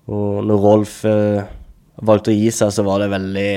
og 0.07 0.39
når 0.45 0.63
Rolf 0.63 0.99
eh, 1.09 1.49
valgte 2.05 2.33
å 2.33 2.37
gi 2.37 2.53
seg, 2.53 2.71
så 2.77 2.85
var 2.85 3.03
det 3.03 3.11
veldig, 3.13 3.51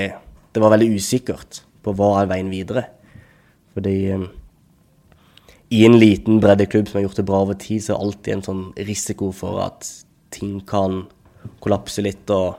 det 0.53 0.65
var 0.65 0.73
veldig 0.73 0.91
usikkert 0.97 1.61
på 1.85 1.93
hva 1.95 2.11
er 2.23 2.33
veien 2.33 2.51
videre. 2.51 2.87
Fordi 3.77 3.97
eh, 4.17 4.27
i 5.69 5.83
en 5.85 5.97
liten 5.99 6.39
breddeklubb 6.43 6.87
som 6.87 6.99
har 6.99 7.07
gjort 7.07 7.19
det 7.19 7.27
bra 7.27 7.41
over 7.43 7.57
tid, 7.59 7.83
så 7.83 7.93
er 7.93 7.97
det 7.97 8.05
alltid 8.05 8.35
en 8.35 8.45
sånn 8.45 8.63
risiko 8.87 9.31
for 9.35 9.59
at 9.65 9.89
ting 10.35 10.59
kan 10.67 11.03
kollapse 11.63 12.03
litt. 12.03 12.29
Og 12.31 12.55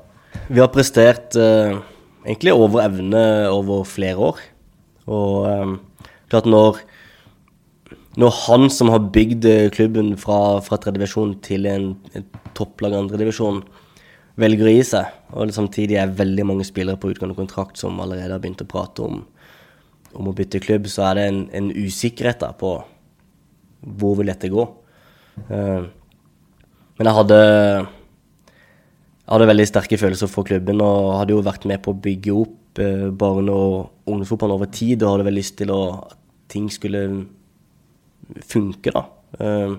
vi 0.53 0.61
har 0.61 0.71
prestert 0.73 1.37
eh, 1.41 1.79
egentlig 2.27 2.53
over 2.53 2.85
evne 2.85 3.23
over 3.53 3.89
flere 3.89 4.31
år. 4.31 4.43
Og 5.09 5.49
eh, 5.49 5.75
klart 6.29 6.49
når 6.49 6.83
når 8.19 8.35
han 8.49 8.67
som 8.73 8.89
har 8.91 9.11
bygd 9.15 9.45
eh, 9.47 9.69
klubben 9.71 10.17
fra, 10.19 10.59
fra 10.65 10.79
tredjedivisjon 10.83 11.37
til 11.45 11.69
en, 11.71 11.93
en 12.19 12.25
topplag 12.59 12.97
andredivisjon, 12.99 13.61
velger 14.39 14.67
å 14.67 14.73
gi 14.73 14.85
seg, 14.87 15.13
og 15.35 15.53
samtidig 15.55 15.99
er 16.01 16.15
veldig 16.19 16.47
mange 16.47 16.67
spillere 16.67 16.99
på 16.99 17.13
utgående 17.13 17.39
kontrakt 17.39 17.79
som 17.79 17.99
allerede 18.03 18.35
har 18.35 18.43
begynt 18.43 18.63
å 18.65 18.69
prate 18.71 19.07
om, 19.07 19.21
om 20.19 20.31
å 20.31 20.35
bytte 20.35 20.63
klubb, 20.63 20.87
så 20.91 21.09
er 21.09 21.19
det 21.19 21.27
en, 21.31 21.41
en 21.55 21.71
usikkerhet 21.75 22.43
der 22.43 22.59
på 22.59 22.75
hvor 23.83 24.17
vil 24.19 24.31
dette 24.33 24.51
gå. 24.53 24.65
Eh, 25.49 25.87
men 26.99 27.07
jeg 27.11 27.15
hadde, 27.15 27.39
jeg 27.39 29.31
hadde 29.35 29.51
veldig 29.53 29.67
sterke 29.71 29.99
følelser 30.01 30.31
for 30.33 30.49
klubben 30.49 30.81
og 30.83 31.13
hadde 31.21 31.37
jo 31.37 31.45
vært 31.47 31.67
med 31.71 31.83
på 31.85 31.95
å 31.95 32.01
bygge 32.09 32.35
opp 32.35 32.81
eh, 32.83 33.07
barne- 33.15 33.55
og 33.55 34.09
ungdomsfotballen 34.09 34.57
over 34.59 34.73
tid 34.75 35.05
og 35.05 35.15
hadde 35.17 35.29
vel 35.29 35.39
lyst 35.39 35.59
til 35.61 35.71
å, 35.75 35.83
at 36.09 36.19
ting 36.51 36.67
skulle 36.73 37.05
funke, 38.49 38.91
da. 38.95 39.05
eh, 39.39 39.77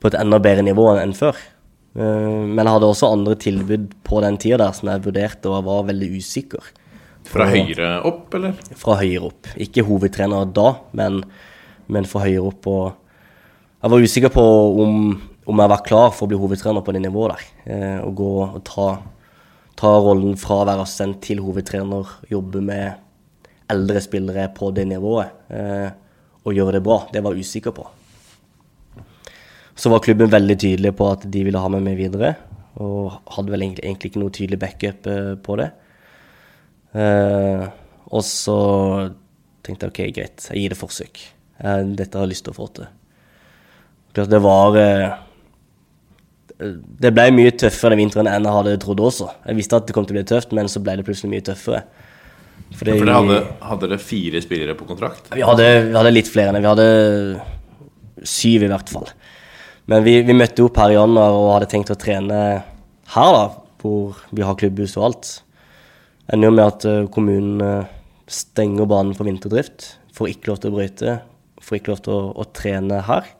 På 0.00 0.08
et 0.10 0.18
enda 0.20 0.38
bedre 0.42 0.64
nivå 0.66 0.88
enn 1.00 1.14
før. 1.16 1.36
Men 1.96 2.58
jeg 2.60 2.68
hadde 2.74 2.88
også 2.92 3.08
andre 3.08 3.32
tilbud 3.40 3.86
på 4.04 4.18
den 4.20 4.34
tida 4.36 4.58
der 4.60 4.74
som 4.76 4.90
jeg 4.90 5.00
vurderte 5.06 5.48
og 5.48 5.54
jeg 5.56 5.64
var 5.64 5.86
veldig 5.88 6.08
usikker. 6.20 6.66
Fra 7.24 7.46
høyre 7.48 7.86
opp, 8.04 8.34
eller? 8.36 8.52
Fra 8.76 8.98
høyre 9.00 9.30
opp. 9.30 9.48
Ikke 9.64 9.82
hovedtrener 9.86 10.44
da, 10.52 10.66
men, 10.92 11.22
men 11.92 12.06
for 12.08 12.24
høyere 12.26 12.46
opp. 12.48 12.66
Og 12.70 12.86
jeg 13.82 13.92
var 13.92 14.06
usikker 14.08 14.32
på 14.34 14.44
om, 14.82 14.94
om 15.46 15.60
jeg 15.62 15.70
var 15.72 15.84
klar 15.86 16.14
for 16.14 16.26
å 16.26 16.30
bli 16.32 16.38
hovedtrener 16.40 16.82
på 16.82 16.94
det 16.96 17.02
nivået 17.04 17.36
der. 17.36 17.44
Eh, 17.70 17.98
Å 18.02 18.10
gå 18.16 18.30
og 18.42 18.56
ta, 18.66 18.86
ta 19.78 19.92
rollen 20.02 20.34
fra 20.40 20.62
å 20.62 20.66
være 20.66 20.86
assistent 20.86 21.20
til 21.22 21.42
hovedtrener, 21.44 22.16
jobbe 22.32 22.64
med 22.64 23.02
eldre 23.70 24.02
spillere 24.02 24.48
på 24.54 24.70
det 24.74 24.86
nivået 24.90 25.52
eh, 25.54 25.88
og 26.46 26.54
gjøre 26.54 26.78
det 26.78 26.82
bra. 26.86 27.00
Det 27.12 27.22
var 27.22 27.34
jeg 27.36 27.46
usikker 27.46 27.74
på. 27.76 27.86
Så 29.76 29.92
var 29.92 30.02
klubben 30.02 30.32
veldig 30.32 30.56
tydelig 30.56 30.94
på 30.96 31.10
at 31.12 31.26
de 31.28 31.42
ville 31.44 31.60
ha 31.60 31.70
meg 31.70 31.82
med 31.84 31.98
videre, 32.00 32.32
og 32.80 33.18
hadde 33.36 33.52
vel 33.52 33.64
egentlig, 33.66 33.84
egentlig 33.84 34.10
ikke 34.10 34.22
noe 34.22 34.34
tydelig 34.34 34.60
backup 34.62 35.08
eh, 35.12 35.34
på 35.42 35.60
det. 35.60 35.70
Og 36.96 38.22
så 38.24 38.58
tenkte 39.66 39.84
jeg 39.84 39.92
ok, 39.92 40.14
greit, 40.16 40.46
jeg 40.48 40.62
gir 40.62 40.72
det 40.72 40.78
forsøk. 40.80 41.20
Eh, 41.58 41.82
dette 41.96 42.18
har 42.18 42.26
jeg 42.26 42.34
lyst 42.34 42.46
til 42.46 42.54
å 42.54 42.58
få 42.58 42.68
til. 42.76 42.88
Det 44.16 44.40
var 44.40 44.76
eh, 44.80 45.16
Det 46.56 47.12
ble 47.12 47.26
mye 47.36 47.52
tøffere 47.52 47.92
den 47.92 48.06
vinteren 48.06 48.30
enn 48.30 48.48
jeg 48.48 48.56
hadde 48.58 48.76
trodd 48.80 49.02
også. 49.04 49.28
Jeg 49.44 49.58
visste 49.58 49.78
at 49.80 49.88
det 49.88 49.96
kom 49.96 50.06
til 50.08 50.16
å 50.16 50.20
bli 50.20 50.28
tøft, 50.28 50.54
men 50.56 50.70
så 50.72 50.80
ble 50.84 50.98
det 50.98 51.06
plutselig 51.08 51.32
mye 51.34 51.44
tøffere. 51.44 51.82
Fordi 52.76 52.96
For 52.96 53.06
dere 53.06 53.18
hadde, 53.18 53.40
hadde 53.68 53.88
dere 53.90 54.02
fire 54.02 54.40
spillere 54.42 54.74
på 54.78 54.88
kontrakt? 54.88 55.28
vi 55.36 55.44
hadde, 55.44 55.66
vi 55.90 55.94
hadde 55.94 56.14
litt 56.14 56.30
flere 56.32 56.50
enn 56.50 56.56
det. 56.58 56.64
Vi 56.64 56.72
hadde 56.72 58.26
syv 58.26 58.64
i 58.64 58.70
hvert 58.72 58.90
fall. 58.90 59.10
Men 59.86 60.02
vi, 60.02 60.16
vi 60.26 60.34
møtte 60.34 60.64
opp 60.64 60.80
her 60.80 60.94
i 60.94 60.96
januar 60.96 61.36
og 61.36 61.52
hadde 61.54 61.68
tenkt 61.70 61.92
å 61.94 61.98
trene 62.00 62.40
her, 63.12 63.36
da, 63.36 63.44
hvor 63.84 64.16
vi 64.34 64.42
har 64.42 64.56
klubbhus 64.58 64.96
og 64.98 65.10
alt. 65.10 65.30
Ender 66.32 66.50
jo 66.50 66.56
med 66.56 66.64
at 66.64 66.88
eh, 66.90 67.04
kommunen 67.12 67.86
stenger 68.26 68.88
banen 68.90 69.14
for 69.14 69.28
vinterdrift. 69.28 69.92
Får 70.16 70.32
ikke 70.32 70.50
lov 70.50 70.58
til 70.62 70.72
å 70.72 70.78
brøyte. 70.80 71.18
Får 71.66 71.80
ikke 71.80 71.92
lov 71.94 72.04
til 72.04 72.14
å, 72.14 72.22
å 72.38 72.46
trene 72.54 73.00
her. 73.08 73.32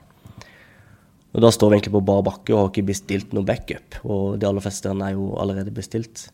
Og 1.36 1.42
da 1.44 1.50
står 1.52 1.68
vi 1.68 1.76
egentlig 1.76 1.94
på 1.98 2.06
bar 2.08 2.22
bakke 2.26 2.54
og 2.54 2.58
har 2.58 2.70
ikke 2.72 2.88
bestilt 2.88 3.34
noe 3.36 3.46
backup. 3.46 3.98
Og 4.08 4.38
de 4.40 4.48
aller 4.48 4.64
fleste 4.64 4.90
er 4.90 5.12
jo 5.14 5.34
allerede 5.38 5.74
bestilt. 5.74 6.26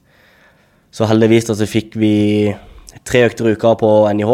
Så 0.94 1.08
heldigvis 1.08 1.48
da, 1.48 1.56
så 1.58 1.66
fikk 1.68 1.96
vi 1.98 2.14
tre 3.08 3.24
økter 3.26 3.48
i 3.48 3.56
uka 3.56 3.72
på 3.80 3.90
NIH, 4.12 4.32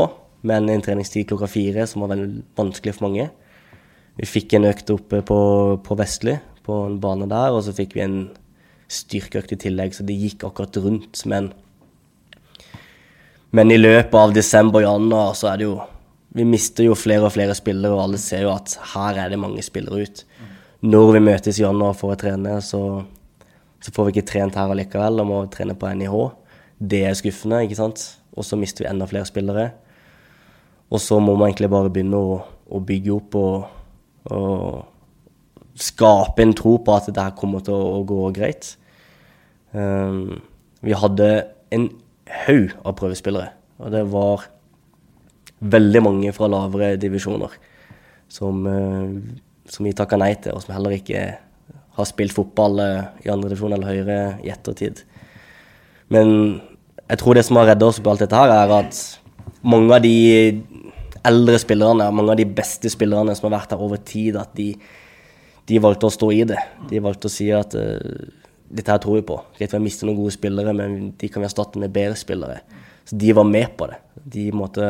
men 0.51 0.69
en 0.71 0.83
treningstid 0.85 1.29
klokka 1.31 1.49
fire, 1.51 1.87
som 1.89 2.03
var 2.05 2.13
veldig 2.13 2.43
vanskelig 2.59 2.97
for 2.97 3.09
mange. 3.09 3.29
Vi 4.19 4.27
fikk 4.27 4.57
en 4.59 4.67
økt 4.69 4.91
oppe 4.91 5.23
på, 5.25 5.39
på 5.87 5.99
Vestli, 5.99 6.35
på 6.67 6.83
en 6.89 6.99
bane 7.01 7.31
der, 7.31 7.55
og 7.55 7.63
så 7.65 7.75
fikk 7.75 7.95
vi 7.97 8.05
en 8.05 8.19
styrkeøkt 8.91 9.55
i 9.55 9.61
tillegg, 9.69 9.95
så 9.95 10.05
det 10.07 10.19
gikk 10.19 10.45
akkurat 10.49 10.81
rundt. 10.83 11.23
Men, 11.31 11.53
men 13.55 13.73
i 13.73 13.79
løpet 13.79 14.19
av 14.19 14.35
desember 14.37 14.83
og 14.83 14.89
januar 14.89 15.39
så 15.39 15.53
er 15.53 15.63
det 15.63 15.69
jo 15.71 15.79
Vi 16.39 16.47
mister 16.47 16.87
jo 16.87 16.95
flere 16.99 17.27
og 17.27 17.35
flere 17.35 17.57
spillere, 17.59 17.97
og 17.97 18.05
alle 18.05 18.21
ser 18.23 18.45
jo 18.47 18.53
at 18.55 18.77
her 18.95 19.19
er 19.25 19.33
det 19.33 19.41
mange 19.43 19.65
spillere 19.67 20.07
ut. 20.07 20.25
Når 20.87 21.13
vi 21.17 21.23
møtes 21.27 21.59
i 21.59 21.65
januar 21.65 21.97
for 21.99 22.15
å 22.15 22.19
trene, 22.19 22.61
så, 22.63 22.83
så 23.83 23.95
får 23.95 24.07
vi 24.07 24.15
ikke 24.15 24.29
trent 24.31 24.59
her 24.59 24.71
allikevel, 24.71 25.19
og 25.19 25.27
må 25.27 25.41
trene 25.51 25.75
på 25.79 25.91
NIH. 25.99 26.15
Det 26.79 27.03
er 27.09 27.17
skuffende, 27.19 27.65
ikke 27.67 27.81
sant? 27.81 28.05
Og 28.39 28.47
så 28.47 28.59
mister 28.61 28.85
vi 28.85 28.91
enda 28.93 29.09
flere 29.11 29.27
spillere. 29.27 29.73
Og 30.89 31.03
så 31.03 31.19
må 31.19 31.35
man 31.35 31.51
egentlig 31.51 31.73
bare 31.73 31.91
begynne 31.93 32.21
å, 32.23 32.39
å 32.71 32.83
bygge 32.87 33.17
opp 33.17 33.39
og, 33.41 33.67
og 34.31 35.79
skape 35.79 36.45
en 36.45 36.55
tro 36.57 36.77
på 36.85 36.95
at 36.95 37.11
det 37.11 37.25
her 37.25 37.35
kommer 37.39 37.65
til 37.65 37.75
å, 37.75 37.99
å 37.99 38.05
gå 38.07 38.31
greit. 38.37 38.77
Um, 39.75 40.39
vi 40.87 40.95
hadde 40.97 41.29
en 41.75 41.91
haug 42.47 42.73
av 42.87 42.95
prøvespillere, 42.97 43.51
og 43.83 43.93
det 43.93 44.05
var 44.13 44.47
veldig 45.61 46.03
mange 46.05 46.33
fra 46.37 46.49
lavere 46.51 46.97
divisjoner 47.01 47.55
som, 48.29 48.67
eh, 48.67 49.71
som 49.71 49.87
vi 49.87 49.93
takka 49.97 50.19
nei 50.21 50.35
til, 50.35 50.55
og 50.55 50.63
som 50.63 50.75
heller 50.77 50.97
ikke 50.99 51.23
har 51.99 52.09
spilt 52.09 52.37
fotball 52.37 52.79
eh, 52.85 53.07
i 53.27 53.33
andre 53.33 53.51
divisjon 53.51 53.75
eller 53.75 53.91
høyere 53.91 54.19
i 54.45 54.53
ettertid. 54.55 55.03
Men 56.15 56.61
jeg 57.09 57.21
tror 57.21 57.37
det 57.37 57.45
som 57.49 57.59
har 57.61 57.73
redda 57.73 57.89
oss 57.89 58.01
på 58.01 58.13
alt 58.13 58.23
dette 58.23 58.39
her, 58.39 58.53
er 58.53 58.75
at 58.79 59.01
mange 59.67 59.95
av 59.97 60.05
de 60.05 60.15
eldre 61.27 61.59
spillerne, 61.61 62.11
mange 62.15 62.33
av 62.33 62.41
de 62.41 62.47
beste 62.47 62.91
spillerne 62.93 63.35
som 63.37 63.49
har 63.49 63.59
vært 63.59 63.75
her 63.75 63.85
over 63.85 64.01
tid, 64.07 64.39
at 64.41 64.53
de, 64.57 64.71
de 65.69 65.81
valgte 65.83 66.09
å 66.09 66.15
stå 66.15 66.31
i 66.37 66.43
det. 66.49 66.61
De 66.91 67.03
valgte 67.05 67.29
å 67.29 67.33
si 67.33 67.49
at 67.55 67.75
eh, 67.79 68.29
dette 68.69 68.93
her 68.93 69.01
tror 69.03 69.19
vi 69.19 69.27
på. 69.29 69.41
Greit, 69.57 69.73
vi 69.73 69.79
har 69.79 69.85
mistet 69.85 70.07
noen 70.07 70.21
gode 70.21 70.37
spillere, 70.37 70.75
men 70.77 71.13
de 71.19 71.31
kan 71.33 71.43
vi 71.43 71.49
erstatte 71.49 71.81
med 71.81 71.93
bedre 71.95 72.17
spillere. 72.21 72.61
Så 73.09 73.17
de 73.17 73.33
var 73.37 73.49
med 73.49 73.73
på 73.81 73.89
det. 73.89 74.03
De 74.29 74.51
måtte 74.53 74.87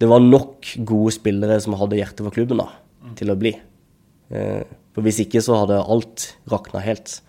Det 0.00 0.08
var 0.08 0.22
nok 0.24 0.68
gode 0.88 1.12
spillere 1.12 1.58
som 1.60 1.76
hadde 1.76 1.98
hjerte 1.98 2.24
for 2.24 2.34
klubben, 2.34 2.62
da, 2.62 2.70
til 3.18 3.32
å 3.32 3.38
bli. 3.38 3.52
Eh, 4.32 4.62
For 4.90 5.06
hvis 5.06 5.20
ikke 5.22 5.42
så 5.44 5.54
hadde 5.60 5.76
alt 5.78 6.32
rakna 6.50 6.80
helt. 6.82 7.20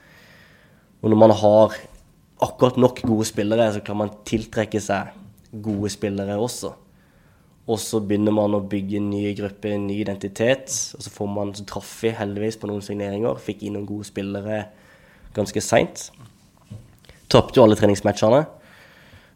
Og 1.04 1.12
når 1.12 1.20
man 1.20 1.34
har 1.38 1.76
akkurat 2.42 2.80
nok 2.82 3.04
gode 3.06 3.28
spillere, 3.30 3.68
så 3.76 3.84
kan 3.86 4.00
man 4.00 4.14
tiltrekke 4.26 4.82
seg 4.82 5.12
gode 5.62 5.92
spillere 5.94 6.40
også. 6.42 6.72
Og 7.70 7.78
så 7.78 8.02
begynner 8.02 8.34
man 8.34 8.56
å 8.58 8.64
bygge 8.66 8.98
en 8.98 9.12
ny 9.12 9.36
gruppe, 9.38 9.70
en 9.70 9.86
ny 9.86 10.00
identitet. 10.02 10.74
Og 10.98 11.06
så 11.06 11.14
får 11.14 11.30
man 11.30 11.54
så 11.54 11.68
traff 11.70 11.92
vi 12.02 12.16
heldigvis 12.18 12.58
på 12.58 12.72
noen 12.72 12.82
signeringer. 12.82 13.38
Fikk 13.38 13.62
inn 13.68 13.78
noen 13.78 13.90
gode 13.90 14.10
spillere. 14.10 14.66
ganske 15.34 15.62
seint. 15.64 16.10
Tapte 17.30 17.56
jo 17.56 17.64
alle 17.64 17.78
treningsmatchene. 17.80 18.42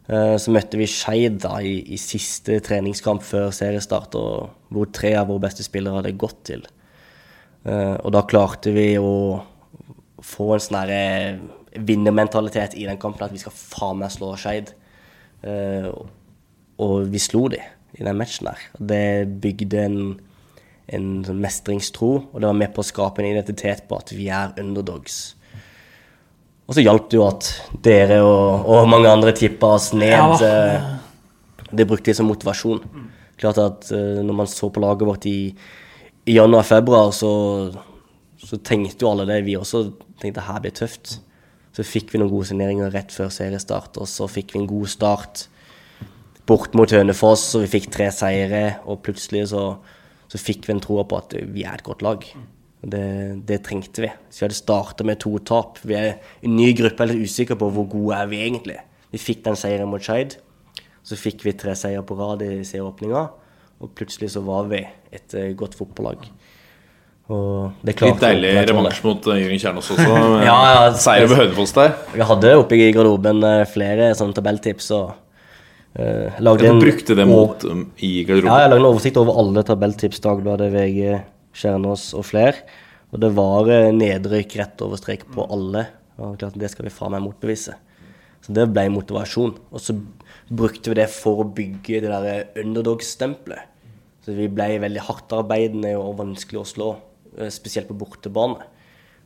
Eh, 0.08 0.36
Så 0.38 0.52
møtte 0.54 0.78
vi 0.78 0.86
Skeid 0.86 1.44
i, 1.62 1.74
i 1.94 1.98
siste 1.98 2.60
treningskamp 2.64 3.24
før 3.26 3.50
seriestart, 3.54 4.14
hvor 4.70 4.90
tre 4.94 5.14
av 5.18 5.28
våre 5.30 5.46
beste 5.48 5.66
spillere 5.66 6.00
hadde 6.00 6.16
gått 6.18 6.44
til. 6.52 6.66
Eh, 7.66 7.96
Og 8.02 8.12
da 8.14 8.22
klarte 8.22 8.72
vi 8.74 8.94
å 8.98 9.42
få 10.22 10.52
en 10.54 10.62
sånn 10.62 10.78
derre 10.80 11.38
vinnermentalitet 11.76 12.76
i 12.78 12.86
den 12.86 12.98
kampen, 12.98 13.26
at 13.26 13.34
vi 13.34 13.42
skal 13.42 13.52
faen 13.52 13.98
meg 14.00 14.10
slå 14.14 14.36
Skeid. 14.38 14.72
Eh, 15.42 15.90
Og 16.78 17.08
vi 17.08 17.18
slo 17.18 17.48
de 17.48 17.60
i 17.96 18.04
den 18.04 18.16
matchen 18.16 18.46
der. 18.46 18.58
Det 18.76 19.40
bygde 19.40 19.84
en, 19.84 20.20
en 20.92 21.24
sånn 21.24 21.40
mestringstro, 21.40 22.28
og 22.32 22.40
det 22.40 22.46
var 22.46 22.58
med 22.58 22.74
på 22.74 22.82
å 22.82 22.86
skape 22.86 23.22
en 23.22 23.30
identitet 23.32 23.88
på 23.88 23.96
at 23.96 24.12
vi 24.12 24.28
er 24.28 24.52
underdogs. 24.60 25.35
Og 26.66 26.74
så 26.74 26.82
hjalp 26.82 27.10
det 27.10 27.18
jo 27.18 27.26
at 27.28 27.48
dere 27.82 28.20
og, 28.26 28.66
og 28.66 28.88
mange 28.90 29.10
andre 29.10 29.34
tippa 29.36 29.76
oss 29.76 29.92
ned. 29.94 30.42
Ja. 30.42 30.96
det 31.70 31.86
brukte 31.86 32.10
de 32.10 32.16
som 32.18 32.26
motivasjon. 32.26 32.82
Klart 33.38 33.60
at 33.62 33.90
eh, 33.94 34.22
når 34.24 34.38
man 34.40 34.50
så 34.50 34.70
på 34.72 34.82
laget 34.82 35.06
vårt 35.06 35.28
i, 35.30 35.52
i 36.26 36.36
januar-februar, 36.38 37.12
så, 37.14 37.30
så 38.42 38.58
tenkte 38.64 39.04
jo 39.04 39.12
alle 39.12 39.28
det. 39.28 39.44
Vi 39.46 39.58
også 39.58 39.84
tenkte 40.22 40.46
her 40.46 40.62
blir 40.64 40.74
tøft. 40.74 41.18
Så 41.76 41.84
fikk 41.84 42.10
vi 42.10 42.22
noen 42.22 42.32
gode 42.32 42.48
signeringer 42.48 42.90
rett 42.94 43.12
før 43.12 43.28
seriestart, 43.30 43.98
og 44.00 44.08
så 44.08 44.26
fikk 44.32 44.54
vi 44.54 44.62
en 44.62 44.70
god 44.70 44.88
start 44.88 45.44
bort 46.48 46.74
mot 46.78 46.90
Hønefoss, 46.90 47.50
og 47.58 47.66
vi 47.66 47.72
fikk 47.76 47.90
tre 47.94 48.08
seire. 48.14 48.64
Og 48.88 49.02
plutselig 49.06 49.50
så, 49.52 49.68
så 50.32 50.40
fikk 50.40 50.66
vi 50.66 50.74
en 50.74 50.82
tro 50.82 50.98
på 51.04 51.20
at 51.20 51.36
vi 51.52 51.66
er 51.66 51.76
et 51.76 51.86
godt 51.86 52.02
lag. 52.06 52.26
Det, 52.86 53.06
det 53.48 53.62
trengte 53.66 54.04
vi. 54.04 54.10
Så 54.30 54.42
vi 54.42 54.46
hadde 54.46 54.58
starta 54.58 55.06
med 55.06 55.18
to 55.22 55.32
tap. 55.42 55.80
Vi 55.82 55.96
er 55.98 56.20
en 56.46 56.54
ny 56.54 56.68
gruppe, 56.78 57.02
jeg 57.02 57.08
er 57.08 57.12
litt 57.14 57.30
usikker 57.30 57.58
på 57.58 57.70
hvor 57.74 57.88
gode 57.90 58.20
er 58.20 58.28
vi 58.30 58.42
egentlig. 58.44 58.76
Vi 59.10 59.22
fikk 59.22 59.42
den 59.46 59.58
seieren 59.58 59.90
mot 59.90 60.04
Skeid. 60.04 60.36
Så 61.06 61.18
fikk 61.18 61.44
vi 61.46 61.54
tre 61.58 61.74
seier 61.78 62.02
på 62.06 62.16
rad 62.18 62.42
i 62.42 62.60
serieåpninga, 62.66 63.26
og 63.82 63.90
plutselig 63.98 64.32
så 64.34 64.42
var 64.46 64.66
vi 64.70 64.82
et 65.14 65.34
eh, 65.38 65.52
godt 65.58 65.76
fotballag. 65.78 66.24
Og 67.26 67.82
det 67.82 67.96
Litt 67.98 68.22
deilig 68.22 68.50
revansj 68.68 69.02
mot 69.02 69.24
uh, 69.26 69.34
Jørgen 69.34 69.58
Kjernås 69.62 69.92
også. 69.96 70.08
Ja, 70.46 70.56
ja. 70.70 70.82
Seier 70.94 71.26
over 71.26 71.40
Hønefoss 71.42 71.74
der. 71.74 71.94
Vi 72.14 72.26
hadde 72.26 72.52
oppe 72.58 72.78
i 72.78 72.90
garderoben 72.94 73.42
eh, 73.46 73.62
flere 73.70 74.12
sånne 74.18 74.36
tabelltips, 74.36 74.90
og 74.94 75.08
uh, 75.98 76.38
lagde 76.38 76.66
Du 76.66 76.70
en 76.70 76.82
brukte 76.82 77.16
det 77.18 77.26
mot 77.26 77.66
um, 77.66 77.88
i 77.98 78.12
Ja, 78.22 78.36
jeg 78.36 78.70
lagde 78.70 78.78
en 78.78 78.90
oversikt 78.92 79.18
over 79.22 79.40
alle 79.42 79.66
tabelltips, 79.66 80.22
Dagbladet, 80.22 80.70
VG, 80.74 81.16
Kjernås 81.56 82.10
og 82.16 82.26
flere. 82.28 82.66
Og 83.14 83.22
det 83.22 83.32
var 83.36 83.70
eh, 83.72 83.92
nedrykk 83.94 84.58
rett 84.60 84.84
over 84.84 85.00
strek 85.00 85.26
på 85.32 85.46
alle. 85.52 85.86
Og 86.20 86.38
klart, 86.40 86.58
det 86.58 86.70
skal 86.72 86.88
vi 86.88 86.94
faen 86.94 87.14
meg 87.14 87.24
motbevise. 87.24 87.76
Så 88.44 88.54
det 88.54 88.68
ble 88.70 88.86
motivasjon. 88.94 89.56
Og 89.72 89.82
så 89.82 89.96
brukte 90.48 90.92
vi 90.92 91.00
det 91.00 91.08
for 91.12 91.42
å 91.42 91.50
bygge 91.56 92.02
det 92.04 92.12
der 92.12 92.62
underdog-stempelet. 92.62 93.72
Så 94.26 94.34
vi 94.34 94.48
ble 94.50 94.72
veldig 94.82 95.04
hardtarbeidende 95.06 95.92
og 96.00 96.16
vanskelig 96.18 96.62
å 96.62 96.66
slå, 96.66 96.88
eh, 97.38 97.52
spesielt 97.54 97.90
på 97.90 97.98
bortebane. 97.98 98.66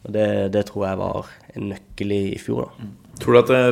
Og 0.04 0.14
det, 0.16 0.26
det 0.54 0.66
tror 0.68 0.86
jeg 0.86 1.00
var 1.00 1.32
en 1.54 1.70
nøkkel 1.74 2.14
i, 2.16 2.22
i 2.36 2.40
fjor, 2.40 2.68
da. 2.68 2.90
Tror 3.20 3.36
du 3.36 3.40
at 3.40 3.50
det 3.52 3.64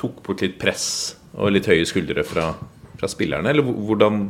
tok 0.00 0.22
bort 0.24 0.44
litt 0.44 0.56
press 0.60 0.86
og 1.36 1.52
litt 1.52 1.68
høye 1.68 1.84
skuldre 1.88 2.24
fra, 2.24 2.46
fra 2.96 3.10
spillerne, 3.10 3.52
eller 3.52 3.64
hvordan, 3.64 4.24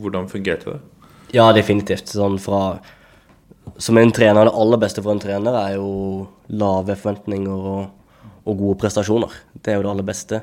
hvordan 0.00 0.30
fungerte 0.32 0.76
det? 0.76 1.01
Ja, 1.32 1.46
definitivt. 1.56 2.12
Sånn 2.12 2.36
fra 2.42 2.78
Som 3.78 3.96
en 3.96 4.10
trener, 4.12 4.48
det 4.48 4.58
aller 4.58 4.80
beste 4.82 5.02
for 5.04 5.14
en 5.14 5.20
trener 5.22 5.54
er 5.54 5.76
jo 5.76 6.26
lave 6.50 6.96
forventninger 6.98 7.68
og, 7.72 8.24
og 8.42 8.56
gode 8.58 8.80
prestasjoner. 8.82 9.30
Det 9.54 9.70
er 9.70 9.78
jo 9.78 9.84
det 9.86 9.92
aller 9.92 10.06
beste. 10.06 10.40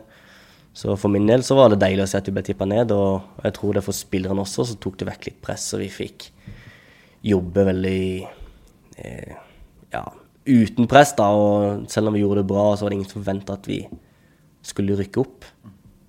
Så 0.74 0.96
for 0.96 1.12
min 1.12 1.28
del 1.28 1.44
så 1.44 1.58
var 1.58 1.70
det 1.70 1.82
deilig 1.82 2.06
å 2.06 2.10
se 2.10 2.22
at 2.22 2.30
vi 2.30 2.34
ble 2.38 2.44
tippa 2.48 2.66
ned, 2.70 2.94
og 2.96 3.44
jeg 3.44 3.56
tror 3.58 3.76
det 3.76 3.84
for 3.84 3.98
spillerne 3.98 4.46
også 4.46 4.66
så 4.70 4.78
tok 4.80 5.02
det 5.02 5.10
vekk 5.10 5.28
litt 5.28 5.42
press, 5.44 5.66
og 5.76 5.84
vi 5.84 5.90
fikk 5.92 6.30
jobbe 7.28 7.66
veldig 7.68 8.04
eh, 9.04 9.36
ja, 9.92 10.06
uten 10.48 10.88
press, 10.88 11.12
da. 11.20 11.28
Og 11.36 11.92
selv 11.92 12.10
om 12.10 12.16
vi 12.16 12.24
gjorde 12.24 12.46
det 12.46 12.52
bra, 12.54 12.70
så 12.72 12.88
var 12.88 12.94
det 12.96 13.02
ingen 13.02 13.12
som 13.12 13.20
forventa 13.20 13.60
at 13.60 13.68
vi 13.68 13.82
skulle 14.64 14.96
rykke 15.02 15.26
opp. 15.26 15.50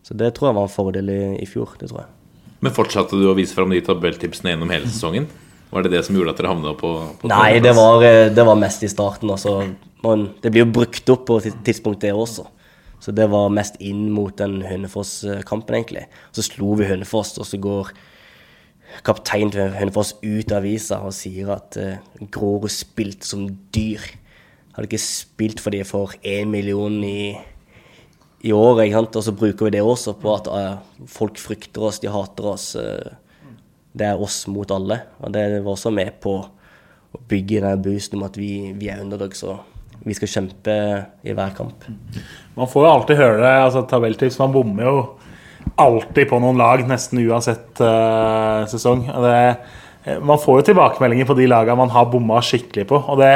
Så 0.07 0.15
det 0.15 0.31
tror 0.37 0.51
jeg 0.51 0.61
var 0.61 0.71
en 0.71 0.77
fordel 0.79 1.13
i, 1.13 1.21
i 1.43 1.51
fjor. 1.51 1.75
Det 1.81 1.91
tror 1.91 2.05
jeg. 2.05 2.20
Men 2.61 2.75
fortsatte 2.77 3.17
du 3.17 3.25
å 3.31 3.37
vise 3.37 3.57
fram 3.57 3.73
de 3.73 3.81
tabelltipsene 3.85 4.55
gjennom 4.55 4.73
hele 4.73 4.89
sesongen? 4.91 5.29
Var 5.71 5.87
det 5.87 5.93
det 5.95 6.03
som 6.07 6.17
gjorde 6.19 6.35
at 6.35 6.41
dere 6.41 6.51
havna 6.51 6.73
på, 6.77 6.91
på 7.21 7.29
Nei, 7.31 7.61
det 7.63 7.73
var, 7.79 8.03
eh, 8.05 8.29
det 8.35 8.45
var 8.47 8.59
mest 8.59 8.83
i 8.83 8.91
starten. 8.91 9.31
Altså. 9.31 9.61
Man, 10.05 10.27
det 10.43 10.51
blir 10.53 10.67
jo 10.67 10.73
brukt 10.81 11.13
opp 11.15 11.29
på 11.29 11.39
tidspunkt, 11.47 12.03
det 12.03 12.11
også. 12.13 12.49
Så 13.01 13.15
det 13.17 13.31
var 13.33 13.53
mest 13.55 13.79
inn 13.81 14.09
mot 14.13 14.35
den 14.37 14.59
Hønefoss-kampen, 14.67 15.79
egentlig. 15.79 16.05
Så 16.37 16.45
slo 16.45 16.75
vi 16.77 16.89
Hønefoss, 16.91 17.37
og 17.41 17.49
så 17.49 17.61
går 17.63 17.95
kapteinen 19.07 19.53
til 19.55 19.77
Hønefoss 19.79 20.17
ut 20.21 20.51
av 20.51 20.59
avisa 20.61 20.99
og 21.07 21.15
sier 21.15 21.53
at 21.55 21.79
uh, 21.79 22.27
Grorud 22.35 22.73
spilte 22.75 23.29
som 23.29 23.47
dyr. 23.73 24.03
Hadde 24.75 24.91
ikke 24.91 25.03
spilt 25.03 25.63
for 25.63 25.73
de 25.75 25.85
for 25.87 26.13
én 26.27 26.51
million 26.51 26.99
i, 27.07 27.39
i 28.41 28.53
året, 28.57 29.17
og 29.17 29.25
så 29.25 29.33
bruker 29.37 29.69
vi 29.69 29.75
det 29.77 29.83
også 29.85 30.15
på 30.21 30.33
at 30.33 30.49
eh, 30.49 30.79
folk 31.11 31.41
frykter 31.41 31.91
oss, 31.91 32.01
de 32.01 32.13
hater 32.13 32.53
oss. 32.55 32.73
eh, 32.77 33.11
det 33.93 34.07
er 34.07 34.23
oss 34.23 34.45
mot 34.47 34.71
alle. 34.71 35.01
Og 35.21 35.33
det 35.35 35.45
var 35.61 35.73
også 35.75 35.93
med 35.93 36.15
på 36.23 36.37
å 36.41 37.23
bygge 37.29 37.63
den 37.65 37.83
boosten 37.83 38.21
om 38.21 38.29
at 38.29 38.39
vi, 38.39 38.71
vi 38.79 38.91
er 38.91 39.03
underdogs 39.03 39.43
og 39.49 39.59
vi 40.07 40.15
skal 40.17 40.31
kjempe 40.31 40.75
i 41.27 41.35
hver 41.37 41.53
kamp. 41.57 41.85
Man 42.57 42.71
får 42.71 42.87
jo 42.87 42.93
alltid 42.93 43.19
høre 43.21 43.41
det. 43.43 43.57
altså 43.67 43.83
Tabelltips, 43.89 44.39
man 44.41 44.55
bommer 44.55 44.87
jo 44.87 44.95
alltid 45.81 46.31
på 46.31 46.39
noen 46.41 46.61
lag, 46.61 46.83
nesten 46.89 47.21
uansett 47.27 47.83
uh, 47.85 48.65
sesong. 48.71 49.05
Det, 49.11 49.35
man 50.25 50.41
får 50.41 50.61
jo 50.61 50.67
tilbakemeldinger 50.71 51.29
på 51.29 51.37
de 51.37 51.47
lagene 51.51 51.77
man 51.77 51.93
har 51.93 52.09
bomma 52.09 52.41
skikkelig 52.45 52.87
på. 52.89 53.01
Og 53.13 53.21
det, 53.21 53.33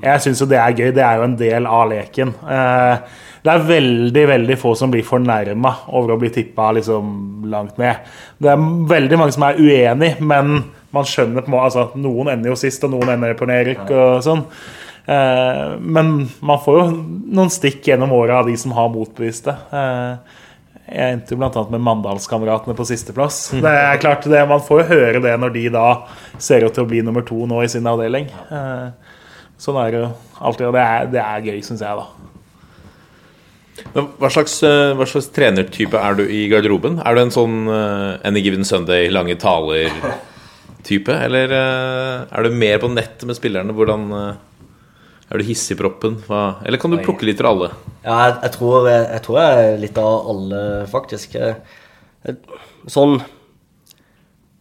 jeg 0.00 0.22
syns 0.24 0.40
jo 0.40 0.48
det 0.48 0.58
er 0.62 0.76
gøy. 0.76 0.90
Det 0.96 1.04
er 1.04 1.20
jo 1.20 1.26
en 1.26 1.36
del 1.38 1.68
av 1.68 1.84
leken. 1.90 2.32
Eh, 2.56 3.24
det 3.46 3.52
er 3.52 3.66
veldig 3.68 4.22
veldig 4.32 4.56
få 4.58 4.72
som 4.78 4.90
blir 4.90 5.06
fornærma 5.06 5.74
over 5.94 6.14
å 6.14 6.18
bli 6.18 6.32
tippa 6.34 6.72
liksom 6.78 7.44
langt 7.52 7.76
ned. 7.78 8.08
Det 8.42 8.50
er 8.50 8.64
veldig 8.90 9.20
mange 9.20 9.36
som 9.36 9.44
er 9.46 9.60
uenig, 9.60 10.16
men 10.24 10.56
man 10.96 11.06
skjønner 11.06 11.44
på 11.44 11.60
altså, 11.60 11.90
Noen 12.00 12.32
ender 12.32 12.54
jo 12.54 12.58
sist, 12.58 12.82
og 12.86 12.94
noen 12.94 13.12
ender 13.14 13.36
på 13.38 13.48
nedrykk 13.50 13.92
og 13.92 14.24
sånn. 14.26 14.42
Eh, 15.06 15.76
men 15.78 16.16
man 16.40 16.64
får 16.64 16.80
jo 16.80 16.88
noen 17.36 17.52
stikk 17.52 17.86
gjennom 17.92 18.16
året 18.16 18.40
av 18.40 18.50
de 18.50 18.56
som 18.58 18.74
har 18.74 18.90
motbevist 18.94 19.46
det. 19.50 19.56
Jeg 20.86 21.16
endte 21.16 21.34
jo 21.34 21.40
bl.a. 21.40 21.62
med 21.72 21.82
Mandalskameratene 21.82 22.76
på 22.78 22.86
sisteplass. 22.86 23.40
Det 23.58 23.72
er 23.72 23.98
klart 24.02 24.26
det, 24.30 24.44
Man 24.46 24.62
får 24.62 24.84
jo 24.84 24.90
høre 24.92 25.22
det 25.24 25.34
når 25.42 25.54
de 25.56 25.64
da 25.74 25.86
ser 26.38 26.62
ut 26.62 26.76
til 26.76 26.84
å 26.84 26.90
bli 26.90 27.02
nummer 27.02 27.26
to 27.26 27.42
nå 27.50 27.64
i 27.64 27.70
sin 27.72 27.88
avdeling. 27.90 28.28
Eh, 28.30 29.16
sånn 29.58 29.80
er 29.82 29.90
det 29.90 30.04
jo 30.04 30.12
alltid, 30.38 30.68
og 30.68 30.78
det 30.78 30.84
er, 30.84 31.10
det 31.16 31.24
er 31.24 31.50
gøy, 31.50 31.58
syns 31.66 31.82
jeg, 31.82 31.98
da. 31.98 32.26
Men 33.96 34.08
hva 34.20 34.30
slags, 34.32 34.58
eh, 34.66 34.92
hva 34.96 35.06
slags 35.08 35.30
trenertype 35.34 36.00
er 36.00 36.18
du 36.18 36.24
i 36.24 36.46
garderoben? 36.52 37.00
Er 37.04 37.16
du 37.16 37.22
en 37.22 37.34
sånn 37.34 37.56
uh, 37.68 38.16
Any 38.26 38.42
Given 38.44 38.66
Sunday, 38.68 39.10
lange 39.12 39.36
taler-type? 39.40 41.12
Eller 41.26 41.52
uh, 41.52 42.26
er 42.30 42.46
du 42.46 42.56
mer 42.56 42.80
på 42.82 42.90
nettet 42.92 43.26
med 43.28 43.38
spillerne? 43.38 43.74
Hvordan 43.76 44.06
eh, 44.12 44.42
Er 45.30 45.38
du 45.40 45.44
hissigproppen? 45.48 46.20
Hva- 46.28 46.62
Eller 46.64 46.78
kan 46.78 46.92
du 46.94 46.98
plukke 47.02 47.26
litt 47.26 47.40
fra 47.42 47.50
alle? 47.50 47.72
Ja, 48.04 48.16
jeg, 48.28 48.36
jeg, 48.42 48.52
tror, 48.54 48.88
jeg, 48.88 49.06
jeg 49.10 49.22
tror 49.26 49.38
jeg 49.40 49.64
er 49.72 49.80
litt 49.82 49.98
av 49.98 50.28
alle, 50.30 50.60
faktisk. 50.90 51.34
Sånn 52.86 53.16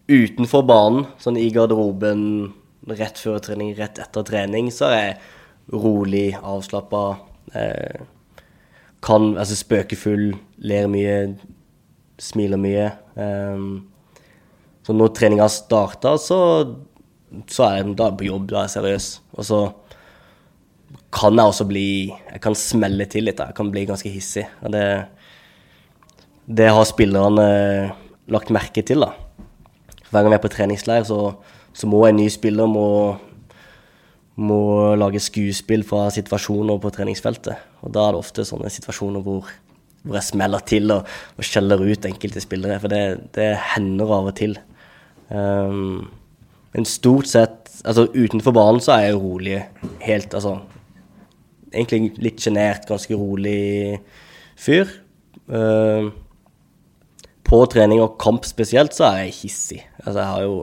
utenfor 0.10 0.66
banen, 0.66 1.06
sånn 1.22 1.38
i 1.42 1.48
garderoben, 1.54 2.26
rett 2.90 3.18
før 3.22 3.40
trening, 3.42 3.74
rett 3.78 3.98
etter 4.02 4.26
trening, 4.26 4.72
så 4.74 4.90
er 4.92 5.00
jeg 5.00 5.16
rolig, 5.74 6.28
avslappa. 6.42 7.06
kan 7.54 8.06
kan 9.06 9.38
altså 9.38 9.56
spøkefull, 9.58 10.32
ler 10.66 10.88
mye, 10.90 11.36
smiler 12.18 12.58
mye. 12.58 12.88
Um, 13.16 13.86
så 14.86 14.94
når 14.94 15.14
treninga 15.18 15.48
starter, 15.50 16.18
så, 16.22 16.40
så 17.50 17.66
er 17.68 17.76
jeg 17.84 17.96
da 17.98 18.12
på 18.18 18.26
jobb, 18.30 18.48
da 18.50 18.64
er 18.64 18.68
jeg 18.70 18.76
seriøs. 18.78 19.10
Og 19.38 19.46
så 19.46 19.60
kan 21.16 21.38
jeg 21.40 21.52
også 21.52 21.68
bli 21.70 21.88
Jeg 22.12 22.42
kan 22.44 22.56
smelle 22.58 23.08
til 23.10 23.28
litt. 23.30 23.40
Jeg 23.40 23.56
kan 23.56 23.70
bli 23.72 23.86
ganske 23.88 24.12
hissig. 24.12 24.46
Det, 24.72 24.86
det 26.46 26.72
har 26.72 26.88
spillerne 26.88 27.46
lagt 28.32 28.52
merke 28.54 28.84
til, 28.86 29.06
da. 29.06 29.14
Hver 30.10 30.24
gang 30.24 30.34
vi 30.34 30.38
er 30.38 30.44
på 30.44 30.52
treningsleir, 30.52 31.06
så, 31.08 31.36
så 31.76 31.88
må 31.90 32.04
en 32.08 32.18
ny 32.20 32.28
spiller 32.32 32.70
må, 32.70 32.88
må 34.36 34.60
lage 35.00 35.22
skuespill 35.24 35.86
fra 35.88 36.08
situasjoner 36.14 36.82
på 36.82 36.92
treningsfeltet. 36.94 37.64
Og 37.86 37.94
da 37.96 38.08
er 38.08 38.16
det 38.16 38.24
ofte 38.24 38.48
sånne 38.48 38.72
situasjoner 38.74 39.24
hvor, 39.26 39.50
hvor 40.04 40.20
jeg 40.20 40.30
smeller 40.32 40.64
til 40.68 40.94
og, 40.96 41.10
og 41.38 41.48
skjeller 41.48 41.84
ut 41.86 42.10
enkelte 42.10 42.44
spillere. 42.44 42.80
For 42.84 42.92
det, 42.92 43.04
det 43.38 43.52
hender 43.76 44.16
av 44.20 44.32
og 44.32 44.38
til. 44.38 44.58
Um, 45.30 46.06
men 46.76 46.86
stort 46.86 47.30
sett 47.32 47.62
altså 47.88 48.06
Utenfor 48.14 48.54
banen 48.56 48.82
så 48.84 48.94
er 48.96 49.08
jeg 49.08 49.18
rolig 49.18 49.56
helt 50.06 50.36
altså 50.38 50.60
egentlig 51.76 52.24
litt 52.24 52.44
sjenert, 52.44 52.88
ganske 52.90 53.18
rolig 53.20 54.00
fyr. 54.60 54.90
Eh, 55.46 56.08
på 57.46 57.60
trening 57.70 58.02
og 58.02 58.16
kamp 58.22 58.48
spesielt 58.48 58.96
så 58.98 59.10
er 59.12 59.26
jeg 59.26 59.36
hissig. 59.42 59.82
Altså, 60.02 60.18
jeg 60.20 60.30
har 60.32 60.46
jo 60.46 60.56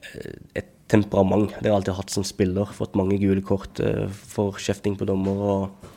eh, 0.00 0.38
et 0.62 0.70
temperament. 0.90 1.52
Det 1.58 1.66
har 1.66 1.72
jeg 1.72 1.78
alltid 1.80 1.98
hatt 1.98 2.14
som 2.14 2.26
spiller. 2.26 2.72
Fått 2.76 2.96
mange 2.98 3.18
gule 3.20 3.44
kort 3.44 3.80
eh, 3.84 4.06
for 4.08 4.60
kjefting 4.60 4.96
på 5.00 5.08
dommer 5.08 5.44
og, 5.56 5.92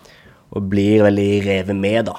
og 0.51 0.69
blir 0.71 1.05
veldig 1.07 1.31
revet 1.47 1.77
med, 1.77 2.11
da. 2.11 2.17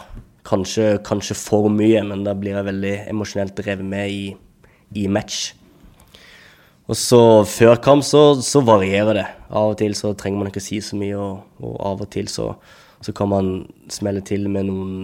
Kanskje, 0.49 0.97
kanskje 1.05 1.37
for 1.37 1.69
mye, 1.73 2.01
men 2.09 2.25
da 2.25 2.33
blir 2.39 2.57
jeg 2.57 2.69
veldig 2.71 2.95
emosjonelt 3.11 3.65
revet 3.67 3.89
med 3.89 4.15
i, 4.15 4.23
i 4.97 5.09
match. 5.13 5.51
Og 6.88 6.96
så 6.96 7.20
før 7.44 7.81
kamp 7.85 8.05
så, 8.07 8.22
så 8.40 8.62
varierer 8.64 9.18
det. 9.18 9.27
Av 9.53 9.74
og 9.74 9.79
til 9.81 9.96
så 9.96 10.14
trenger 10.16 10.40
man 10.40 10.51
ikke 10.51 10.64
si 10.64 10.81
så 10.85 10.96
mye, 10.96 11.16
og, 11.20 11.42
og 11.61 11.74
av 11.90 12.05
og 12.05 12.11
til 12.12 12.31
så, 12.33 12.53
så 13.05 13.12
kan 13.16 13.29
man 13.33 13.51
smelle 13.92 14.22
til 14.24 14.48
med 14.48 14.70
noen 14.70 14.94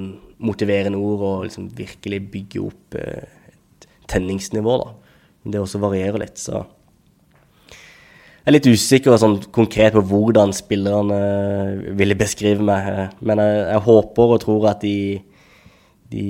motiverende 0.44 0.98
ord 0.98 1.24
og 1.28 1.42
liksom 1.48 1.68
virkelig 1.76 2.22
bygge 2.32 2.62
opp 2.64 2.96
eh, 3.00 3.28
et 3.52 3.88
tenningsnivå. 4.10 4.78
da. 4.80 5.20
Men 5.44 5.52
det 5.52 5.60
også 5.60 5.82
varierer 5.82 6.24
litt, 6.24 6.40
så 6.40 6.64
jeg 8.44 8.50
er 8.50 8.56
litt 8.58 8.66
usikker 8.68 9.14
sånn, 9.16 9.38
konkret 9.56 9.94
på 9.96 10.02
hvordan 10.04 10.50
spillerne 10.52 11.18
ville 11.96 12.16
beskrive 12.20 12.60
meg. 12.60 13.14
Men 13.24 13.40
jeg, 13.40 13.60
jeg 13.70 13.84
håper 13.86 14.34
og 14.34 14.42
tror 14.42 14.66
at 14.68 14.82
de, 14.84 14.98
de 16.12 16.26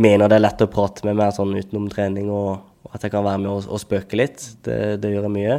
mener 0.00 0.32
det 0.32 0.38
er 0.38 0.46
lett 0.46 0.64
å 0.64 0.70
prate 0.72 1.04
med 1.04 1.18
meg 1.20 1.34
sånn 1.36 1.52
utenom 1.52 1.90
trening, 1.92 2.30
og 2.32 2.73
at 2.94 3.02
jeg 3.02 3.12
kan 3.12 3.26
være 3.26 3.42
med 3.42 3.50
og, 3.66 3.78
spøke 3.82 4.18
litt. 4.18 4.42
Det, 4.64 4.78
det 5.02 5.10
gjør 5.10 5.26
jeg 5.26 5.34
mye. 5.34 5.58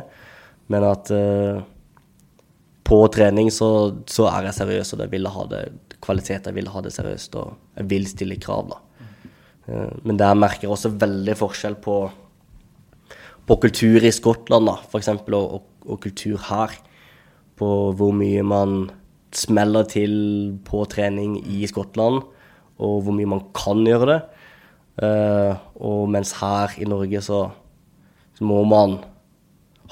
Men 0.71 0.87
at 0.87 1.11
uh, 1.11 1.61
på 2.85 2.99
trening 3.13 3.51
så, 3.53 3.69
så 4.09 4.29
er 4.31 4.47
jeg 4.47 4.57
seriøs, 4.61 4.93
og 4.95 5.03
jeg 5.03 5.13
vil 5.13 5.29
ha 5.31 5.45
det 5.51 5.63
kvalitet. 6.05 6.47
Jeg 6.47 6.57
vil 6.57 6.71
ha 6.71 6.83
det 6.85 6.93
seriøst, 6.95 7.35
og 7.41 7.79
jeg 7.81 7.89
vil 7.91 8.07
stille 8.09 8.39
krav, 8.41 8.71
da. 8.71 8.81
Uh, 9.67 9.91
Men 10.07 10.21
der 10.21 10.37
merker 10.37 10.67
jeg 10.67 10.75
også 10.77 10.93
veldig 10.95 11.35
forskjell 11.41 11.79
på, 11.83 11.99
på 13.45 13.59
kultur 13.67 14.05
i 14.05 14.13
Skottland, 14.15 14.71
da, 14.71 14.79
eksempel, 14.95 15.37
og, 15.37 15.57
og, 15.59 15.89
og 15.91 16.03
kultur 16.07 16.39
her. 16.49 16.77
På 17.59 17.91
hvor 17.95 18.15
mye 18.15 18.43
man 18.47 18.85
smeller 19.35 19.83
til 19.91 20.15
på 20.67 20.85
trening 20.91 21.37
i 21.43 21.67
Skottland, 21.67 22.23
og 22.75 22.95
hvor 23.03 23.15
mye 23.15 23.29
man 23.35 23.43
kan 23.55 23.83
gjøre 23.87 24.07
det. 24.13 24.19
Eh, 25.03 25.53
og 25.83 26.07
mens 26.11 26.31
her 26.39 26.75
i 26.79 26.87
Norge 26.87 27.21
så, 27.23 27.41
så 28.37 28.47
må 28.47 28.61
man 28.69 28.99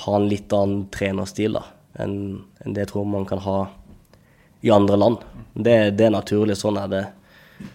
ha 0.05 0.15
en 0.17 0.29
litt 0.29 0.53
annen 0.55 0.85
trenerstil 0.93 1.59
da, 1.59 1.65
enn 1.99 2.15
enn 2.63 2.75
det 2.75 2.85
jeg 2.85 2.93
tror 2.93 3.09
man 3.11 3.27
kan 3.27 3.41
ha 3.43 3.57
i 4.63 4.71
andre 4.71 4.95
land. 4.95 5.23
Det, 5.53 5.75
det 5.99 6.07
er 6.07 6.15
naturlig, 6.15 6.55
sånn 6.55 6.79
er 6.79 6.87
det. 6.91 7.03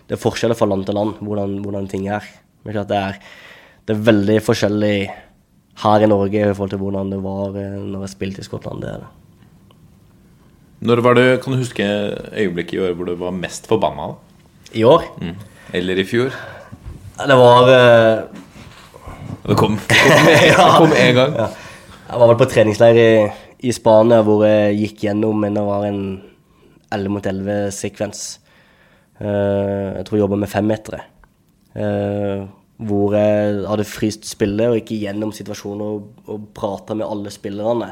Det 0.09 0.17
er 0.17 0.23
forskjeller 0.23 0.57
fra 0.57 0.69
land 0.71 0.87
til 0.89 0.97
land, 0.97 1.21
hvordan, 1.21 1.59
hvordan 1.65 1.89
ting 1.93 2.09
er. 2.09 2.25
Det 2.65 2.97
er, 2.97 3.19
det 3.85 3.95
er 3.95 4.07
veldig 4.09 4.39
forskjellig 4.45 4.97
her 5.85 6.05
i 6.05 6.09
Norge 6.11 6.41
i 6.41 6.55
forhold 6.57 6.73
til 6.73 6.81
hvordan 6.83 7.13
det 7.13 7.21
var 7.23 7.57
eh, 7.61 7.77
når 7.79 8.07
jeg 8.07 8.15
spilte 8.17 8.43
i 8.43 8.49
Skottland. 8.49 8.83
Det 8.83 8.95
er 8.95 9.05
det. 9.05 9.13
Når 10.89 11.03
var 11.03 11.19
det, 11.19 11.27
Kan 11.43 11.53
du 11.53 11.59
huske 11.59 11.85
øyeblikket 11.85 12.79
i 12.79 12.83
år 12.87 12.95
hvor 12.95 13.09
du 13.09 13.17
var 13.19 13.35
mest 13.35 13.67
forbanna? 13.67 14.13
I 14.73 14.85
år 14.85 15.05
Eller 15.75 15.99
i 15.99 16.05
fjor? 16.07 16.33
Det 17.27 17.37
var 17.39 17.71
eh, 17.73 18.19
Det 19.49 19.57
kom, 19.59 19.79
det 20.27 20.55
kom, 20.55 20.93
én 20.93 21.15
gang. 21.15 21.35
Ja. 21.35 21.49
Jeg 22.09 22.21
var 22.21 22.31
vel 22.31 22.41
på 22.41 22.49
treningsleir 22.49 22.99
i, 23.03 23.13
i 23.69 23.73
Spania 23.75 24.23
hvor 24.25 24.45
jeg 24.47 24.77
gikk 24.79 25.07
gjennom 25.09 25.41
men 25.43 25.57
det 25.59 25.65
var 25.67 25.87
en 25.89 26.03
11 26.95 27.13
mot 27.13 27.27
11-sekvens. 27.27 28.21
jeg 29.21 30.05
tror 30.07 30.17
jeg 30.17 30.23
jobba 30.23 30.39
med 30.41 30.49
femmetere. 30.49 31.03
Uh, 31.77 32.47
hvor 32.79 33.13
jeg 33.13 33.65
hadde 33.67 33.85
fryst 33.85 34.25
spillet 34.29 34.71
og 34.71 34.79
gikk 34.79 34.95
gjennom 35.03 35.35
situasjoner 35.35 35.97
og, 35.99 36.23
og 36.31 36.47
prata 36.55 36.95
med 36.97 37.09
alle 37.11 37.33
spillerne. 37.35 37.91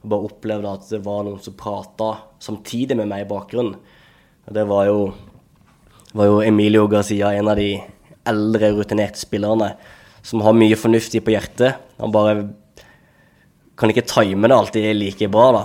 Og 0.00 0.12
bare 0.12 0.28
opplevde 0.30 0.72
at 0.72 0.86
det 0.94 1.02
var 1.04 1.24
noen 1.26 1.40
som 1.42 1.56
prata 1.58 2.12
samtidig 2.40 2.96
med 2.96 3.10
meg 3.10 3.26
i 3.26 3.30
bakgrunnen. 3.30 3.74
Og 4.46 4.54
det 4.56 4.64
var 4.70 4.86
jo, 4.88 5.00
var 6.16 6.30
jo 6.30 6.38
Emilio 6.46 6.86
Garcia, 6.90 7.34
en 7.36 7.50
av 7.50 7.58
de 7.58 7.74
eldre, 8.28 8.72
rutinerte 8.76 9.20
spillerne, 9.20 9.74
som 10.22 10.42
har 10.44 10.56
mye 10.56 10.76
fornuftig 10.76 11.22
på 11.24 11.32
hjertet. 11.32 11.78
Han 12.00 12.12
bare 12.12 12.50
kan 13.80 13.92
ikke 13.92 14.04
time 14.08 14.48
det 14.50 14.56
alltid 14.56 14.90
like 14.98 15.28
bra, 15.32 15.46
da. 15.56 15.62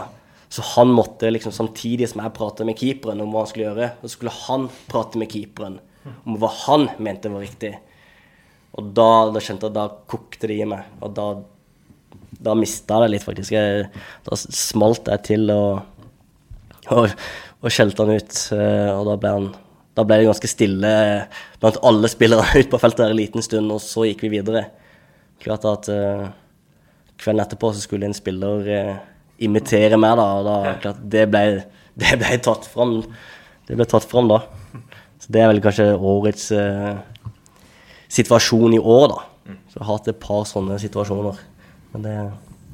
Så 0.47 0.63
han 0.75 0.93
måtte 0.95 1.27
liksom 1.33 1.51
samtidig 1.51 2.07
som 2.07 2.21
jeg 2.23 2.35
pratet 2.37 2.67
med 2.67 2.77
keeperen 2.79 3.19
om 3.23 3.33
hva 3.33 3.41
han 3.43 3.49
skulle 3.49 3.65
gjøre, 3.67 3.89
så 4.03 4.11
skulle 4.13 4.31
han 4.45 4.69
prate 4.87 5.19
med 5.19 5.27
keeperen 5.33 5.81
om 6.23 6.37
hva 6.39 6.51
han 6.67 6.87
mente 7.01 7.31
var 7.33 7.43
riktig. 7.43 7.73
Og 8.77 8.93
da, 8.95 9.09
da 9.33 9.41
kjente 9.43 9.67
jeg 9.67 9.75
da 9.75 9.87
kokte 10.11 10.47
det 10.51 10.59
i 10.61 10.67
meg. 10.69 10.87
Og 11.03 11.11
da, 11.17 11.25
da 12.45 12.55
mista 12.59 13.01
jeg 13.01 13.05
det 13.05 13.11
litt, 13.15 13.25
faktisk. 13.25 13.55
Jeg, 13.55 13.89
da 14.27 14.39
smalt 14.39 15.11
jeg 15.11 15.23
til 15.27 15.51
og, 15.51 15.81
og, 16.93 17.13
og 17.59 17.71
skjelte 17.73 18.05
han 18.05 18.19
ut. 18.19 18.39
eh, 18.55 18.91
Og 18.93 19.05
da 19.09 19.15
ble, 19.19 19.33
han, 19.37 19.47
da 19.95 20.03
ble 20.03 20.19
det 20.19 20.27
ganske 20.27 20.49
stille 20.51 20.89
blant 21.61 21.77
alle 21.87 22.09
spillere 22.11 22.47
ute 22.59 22.71
på 22.71 22.79
feltet 22.81 23.05
der 23.05 23.13
en 23.13 23.21
liten 23.21 23.45
stund, 23.45 23.71
og 23.71 23.83
så 23.83 24.07
gikk 24.09 24.25
vi 24.25 24.33
videre. 24.37 24.67
Klart 25.43 25.67
at 25.69 25.89
uh, 25.91 26.27
kvelden 27.21 27.43
etterpå 27.45 27.71
så 27.73 27.83
skulle 27.83 28.09
en 28.09 28.17
spiller 28.17 28.67
uh, 28.67 28.95
imitere 29.39 29.99
meg, 29.99 30.17
da, 30.19 30.27
da 30.45 30.75
klart 30.83 31.01
det 31.15 31.25
ble, 31.31 31.45
det 32.01 32.19
ble 32.21 32.39
tatt 32.43 32.67
fram. 32.71 32.99
Det 33.65 33.77
ble 33.79 33.87
tatt 33.89 34.07
fram 34.07 34.29
da. 34.31 34.43
Så 35.23 35.31
det 35.33 35.41
er 35.41 35.49
vel 35.49 35.63
kanskje 35.63 35.87
årets 35.95 36.49
uh, 36.51 36.99
situasjon 38.11 38.75
i 38.75 38.81
år, 38.81 39.15
da. 39.15 39.55
Så 39.69 39.79
jeg 39.79 39.85
har 39.85 39.93
hatt 39.93 40.11
et 40.11 40.19
par 40.19 40.43
sånne 40.49 40.77
situasjoner. 40.81 41.39
Men 41.93 42.03
det, 42.03 42.13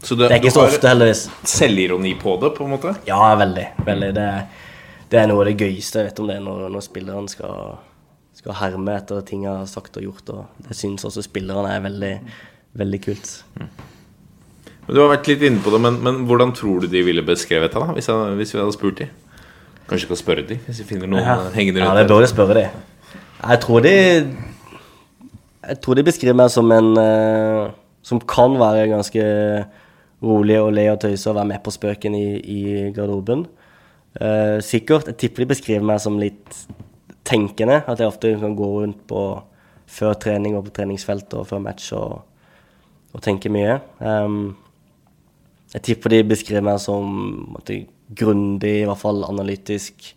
Så 0.08 0.18
det 0.18 0.30
er 0.30 0.40
ikke 0.40 0.54
så 0.56 0.66
ofte, 0.66 0.90
heldigvis. 0.90 1.28
Selvironi 1.48 2.16
på 2.20 2.36
det, 2.42 2.54
på 2.58 2.66
en 2.66 2.74
måte? 2.74 2.96
Ja, 3.06 3.36
veldig. 3.38 3.68
veldig. 3.86 4.12
Det, 4.18 4.28
det 5.12 5.19
er 5.19 5.30
noe 5.30 5.43
av 5.43 5.50
det 5.50 5.60
gøyeste 5.60 6.00
jeg 6.00 6.10
vet 6.10 6.19
om 6.24 6.30
det, 6.32 6.38
når, 6.43 6.67
når 6.71 6.84
spilleren 6.86 7.28
skal, 7.32 7.80
skal 8.38 8.58
herme 8.62 8.95
etter 8.95 9.24
ting 9.28 9.45
jeg 9.45 9.52
har 9.52 9.69
sagt 9.69 9.97
og 10.00 10.06
gjort. 10.08 10.32
Og 10.34 10.67
det 10.67 10.78
syns 10.78 11.08
også 11.08 11.26
spillerne 11.26 11.74
er 11.76 11.84
veldig, 11.84 12.12
veldig 12.80 13.02
kult. 13.04 13.34
Mm. 13.60 13.71
Du 14.91 14.97
har 14.97 15.12
vært 15.12 15.28
litt 15.30 15.43
inne 15.47 15.62
på 15.63 15.71
det, 15.74 15.82
men, 15.84 16.00
men 16.04 16.24
hvordan 16.28 16.56
tror 16.58 16.84
du 16.84 16.89
de 16.91 17.04
ville 17.06 17.24
beskrevet 17.26 17.74
deg, 17.74 17.84
da? 17.84 17.95
Hvis, 17.95 18.08
jeg, 18.10 18.38
hvis 18.39 18.56
vi 18.56 18.62
hadde 18.63 18.76
spurt 18.76 19.04
dem? 19.04 19.12
Kanskje 19.89 20.08
vi 20.08 20.08
skal 20.08 20.21
spørre 20.21 20.47
dem, 20.47 20.63
hvis 20.65 20.80
vi 20.82 20.88
finner 20.88 21.12
noen 21.12 21.26
Ja, 21.26 21.36
hengende 21.52 21.84
ja 21.84 21.91
det 21.97 22.08
bør 22.08 22.24
jeg 22.24 22.32
spørre 22.32 22.56
dem. 22.58 22.82
Jeg 23.41 23.60
tror 23.63 23.84
de 23.84 23.93
Jeg 25.62 25.78
tror 25.84 25.97
de 25.97 26.04
beskriver 26.08 26.38
meg 26.38 26.52
som 26.54 26.71
en 26.71 26.91
uh, 26.97 27.71
som 28.02 28.21
kan 28.24 28.56
være 28.58 28.88
ganske 28.89 29.24
rolig 30.21 30.58
og 30.62 30.71
le 30.74 30.88
og 30.93 31.02
tøyse 31.02 31.30
og 31.30 31.38
være 31.38 31.50
med 31.52 31.60
på 31.65 31.74
spøken 31.74 32.15
i, 32.17 32.28
i 32.39 32.62
garderoben. 32.95 33.45
Eh, 34.19 34.60
sikkert. 34.60 35.08
Jeg 35.08 35.17
tipper 35.17 35.43
de 35.43 35.52
beskriver 35.54 35.86
meg 35.88 36.02
som 36.04 36.19
litt 36.19 36.58
tenkende. 37.28 37.82
At 37.88 38.00
jeg 38.00 38.12
ofte 38.12 38.34
kan 38.41 38.58
gå 38.58 38.67
rundt 38.82 39.06
på 39.08 39.21
før 39.91 40.15
trening 40.19 40.56
og 40.58 40.67
på 40.67 40.76
treningsfeltet 40.76 41.38
og 41.39 41.47
før 41.47 41.63
match 41.63 41.91
og, 41.95 42.21
og 43.12 43.24
tenke 43.24 43.52
mye. 43.52 43.80
Um, 44.00 44.56
jeg 45.74 45.84
tipper 45.88 46.12
de 46.12 46.24
beskriver 46.28 46.63
meg 46.63 46.80
som 46.84 47.56
grundig, 48.15 48.82
i 48.82 48.88
hvert 48.88 49.00
fall 49.00 49.24
analytisk. 49.28 50.13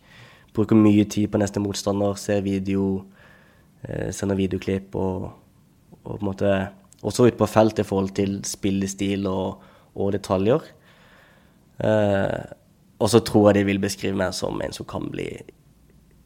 Bruker 0.55 0.79
mye 0.79 1.03
tid 1.11 1.27
på 1.31 1.39
neste 1.39 1.63
motstander, 1.63 2.15
ser 2.19 2.43
video, 2.43 3.03
uh, 3.87 4.09
sender 4.15 4.39
videoklipp 4.39 4.95
og, 4.95 5.29
og 6.03 6.11
på 6.13 6.19
en 6.19 6.27
måte 6.29 6.55
også 7.05 7.27
ute 7.27 7.39
på 7.39 7.47
felt 7.51 7.79
i 7.79 7.87
forhold 7.87 8.15
til 8.17 8.37
spillestil 8.47 9.27
og, 9.29 9.63
og 9.95 10.13
detaljer. 10.15 10.63
Eh, 11.83 12.43
og 13.05 13.11
så 13.13 13.21
tror 13.21 13.51
jeg 13.51 13.59
de 13.59 13.67
vil 13.67 13.81
beskrive 13.83 14.17
meg 14.17 14.33
som 14.33 14.57
en 14.65 14.73
som 14.73 14.87
kan 14.89 15.03
bli, 15.13 15.27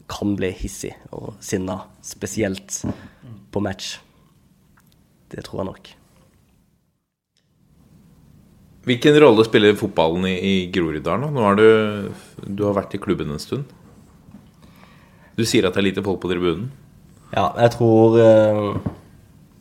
kan 0.07 0.37
bli 0.39 0.53
hissig 0.55 0.93
og 1.11 1.33
sinna, 1.43 1.81
spesielt 2.05 2.85
på 3.51 3.63
match. 3.63 3.97
Det 5.29 5.43
tror 5.43 5.59
jeg 5.59 5.69
nok. 5.73 5.89
Hvilken 8.87 9.19
rolle 9.19 9.43
spiller 9.43 9.75
fotballen 9.77 10.23
i, 10.29 10.37
i 10.39 10.53
Groruddalen? 10.71 11.35
Nå 11.35 11.43
har 11.43 11.59
du, 11.59 11.67
du 12.47 12.63
har 12.63 12.77
vært 12.79 12.95
i 12.95 13.01
klubben 13.03 13.35
en 13.35 13.43
stund. 13.43 13.67
Du 15.35 15.43
sier 15.43 15.67
at 15.67 15.75
det 15.75 15.83
er 15.83 15.89
lite 15.89 16.05
folk 16.05 16.21
på 16.23 16.31
tribunen. 16.31 16.69
Ja, 17.29 17.51
jeg 17.59 17.75
tror 17.75 18.15
eh, 18.17 18.79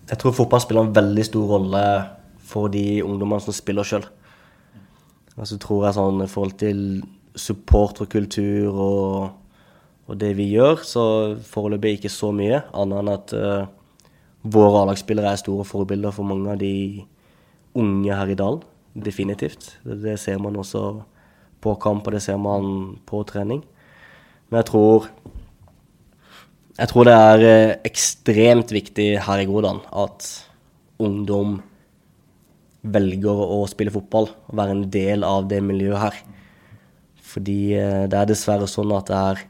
Jeg 0.08 0.20
tror 0.22 0.32
fotball 0.38 0.62
spiller 0.64 0.86
en 0.86 0.94
veldig 0.94 1.26
stor 1.26 1.50
rolle 1.50 1.82
for 2.48 2.70
de 2.72 3.02
ungdommene 3.02 3.42
som 3.44 3.52
spiller 3.52 3.84
sjøl. 3.84 4.06
Altså, 5.38 5.58
tror 5.60 5.84
jeg 5.86 5.98
sånn 5.98 6.22
i 6.24 6.30
forhold 6.30 6.56
til 6.62 6.80
supporterkultur 7.38 8.68
og, 8.72 9.30
og 10.08 10.18
det 10.20 10.32
vi 10.38 10.50
gjør, 10.54 10.82
så 10.86 11.04
foreløpig 11.48 11.98
ikke 11.98 12.12
så 12.12 12.32
mye, 12.34 12.62
annet 12.72 13.02
enn 13.02 13.12
at 13.12 13.34
uh, 13.36 13.68
våre 14.48 14.82
A-lagsspillere 14.82 15.32
er 15.32 15.40
store 15.40 15.66
forbilder 15.66 16.14
for 16.14 16.28
mange 16.28 16.52
av 16.52 16.60
de 16.60 17.04
unge 17.78 18.14
her 18.14 18.32
i 18.32 18.38
dalen. 18.38 18.62
Definitivt. 18.98 19.74
Det, 19.84 20.00
det 20.02 20.18
ser 20.20 20.40
man 20.42 20.56
også 20.58 20.84
på 21.62 21.74
kamp, 21.82 22.06
og 22.06 22.14
det 22.14 22.22
ser 22.24 22.38
man 22.40 22.98
på 23.06 23.22
trening. 23.28 23.64
Men 24.48 24.62
jeg 24.62 24.70
tror 24.72 25.10
Jeg 26.78 26.88
tror 26.92 27.08
det 27.08 27.12
er 27.12 27.40
eh, 27.42 27.76
ekstremt 27.88 28.70
viktig 28.70 29.06
her 29.26 29.40
i 29.42 29.46
Grodan 29.48 29.80
at 29.90 30.28
ungdom 31.02 31.56
velger 32.86 33.34
å 33.34 33.64
spille 33.66 33.90
fotball 33.90 34.28
og 34.30 34.52
være 34.54 34.76
en 34.76 34.84
del 34.94 35.26
av 35.26 35.48
det 35.50 35.58
miljøet 35.58 35.98
her. 36.04 36.20
Fordi 37.28 37.58
eh, 37.76 38.04
det 38.08 38.18
er 38.18 38.30
dessverre 38.30 38.68
sånn 38.70 38.92
at 38.96 39.10
det 39.10 39.18
er 39.32 39.42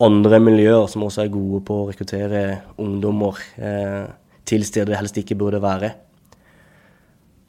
andre 0.00 0.38
miljøer 0.40 0.86
som 0.88 1.04
også 1.04 1.24
er 1.24 1.32
gode 1.34 1.60
på 1.66 1.76
å 1.82 1.88
rekruttere 1.90 2.42
ungdommer 2.80 3.40
eh, 3.60 4.06
til 4.48 4.64
steder 4.66 4.94
de 4.94 4.98
helst 5.00 5.18
ikke 5.20 5.36
burde 5.38 5.60
være. 5.62 5.92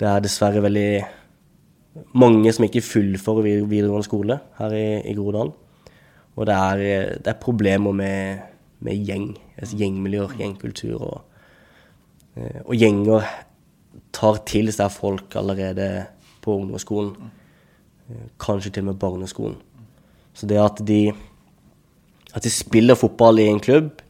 Det 0.01 0.07
er 0.09 0.23
dessverre 0.25 0.63
veldig 0.65 0.89
mange 2.17 2.51
som 2.55 2.65
ikke 2.65 2.83
fullfører 2.83 3.45
vid- 3.45 3.67
videregående 3.69 4.07
skole 4.07 4.39
her 4.57 4.75
i, 4.75 4.85
i 5.11 5.15
Groruddalen. 5.17 5.53
Og 6.39 6.47
det 6.47 6.55
er, 6.55 6.81
det 7.21 7.27
er 7.33 7.41
problemer 7.43 7.93
med, 7.95 8.45
med 8.87 9.07
gjeng, 9.07 9.29
altså 9.59 9.77
gjengmiljøer, 9.81 10.35
gjengkultur. 10.39 11.01
Og, 11.03 11.43
eh, 12.39 12.61
og 12.65 12.73
gjenger 12.79 13.27
tar 14.15 14.41
til 14.47 14.71
seg 14.73 14.91
folk 14.95 15.35
allerede 15.39 15.89
på 16.41 16.55
ungdomsskolen. 16.61 17.31
Eh, 18.11 18.27
Kanskje 18.41 18.71
til 18.71 18.85
og 18.85 18.91
med 18.91 18.99
barneskolen. 18.99 19.57
Så 20.33 20.47
det 20.47 20.59
at 20.59 20.79
de, 20.87 21.11
at 22.33 22.43
de 22.43 22.51
spiller 22.51 22.95
fotball 22.95 23.39
i 23.39 23.49
en 23.51 23.59
klubb, 23.59 24.01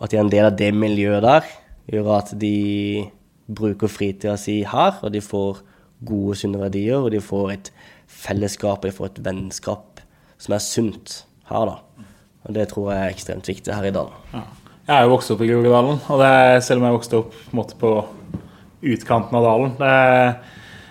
at 0.00 0.10
de 0.10 0.16
er 0.16 0.24
en 0.24 0.32
del 0.32 0.48
av 0.48 0.56
det 0.56 0.70
miljøet 0.74 1.22
der, 1.24 1.48
gjør 1.90 2.14
at 2.16 2.32
de 2.40 3.06
bruker 3.50 3.90
fritida 3.90 4.36
si 4.40 4.62
her, 4.64 5.00
og 5.02 5.12
de 5.12 5.20
får 5.20 5.60
gode, 6.06 6.38
sunne 6.40 6.60
verdier, 6.60 6.96
og 6.96 7.10
de 7.12 7.20
får 7.20 7.52
et 7.52 7.72
fellesskap, 8.08 8.80
og 8.80 8.88
de 8.88 8.96
får 8.96 9.10
et 9.10 9.20
vennskap 9.26 10.00
som 10.40 10.56
er 10.56 10.64
sunt 10.64 11.18
her, 11.50 11.68
da. 11.68 12.06
Og 12.48 12.56
det 12.56 12.70
tror 12.70 12.88
jeg 12.94 13.02
er 13.04 13.12
ekstremt 13.12 13.50
viktig 13.50 13.74
her 13.74 13.90
i 13.90 13.92
dalen. 13.92 14.46
Jeg 14.88 14.96
er 14.96 15.04
jo 15.04 15.12
vokst 15.12 15.34
opp 15.34 15.42
i 15.44 15.50
Groruddalen, 15.50 16.00
og 16.08 16.24
er, 16.24 16.62
selv 16.64 16.80
om 16.80 16.88
jeg 16.88 16.96
vokste 16.96 17.20
opp 17.20 17.34
på, 17.36 17.58
måte, 17.58 17.76
på 17.76 17.92
utkanten 18.80 19.36
av 19.36 19.44
dalen 19.44 19.76
det 19.76 19.92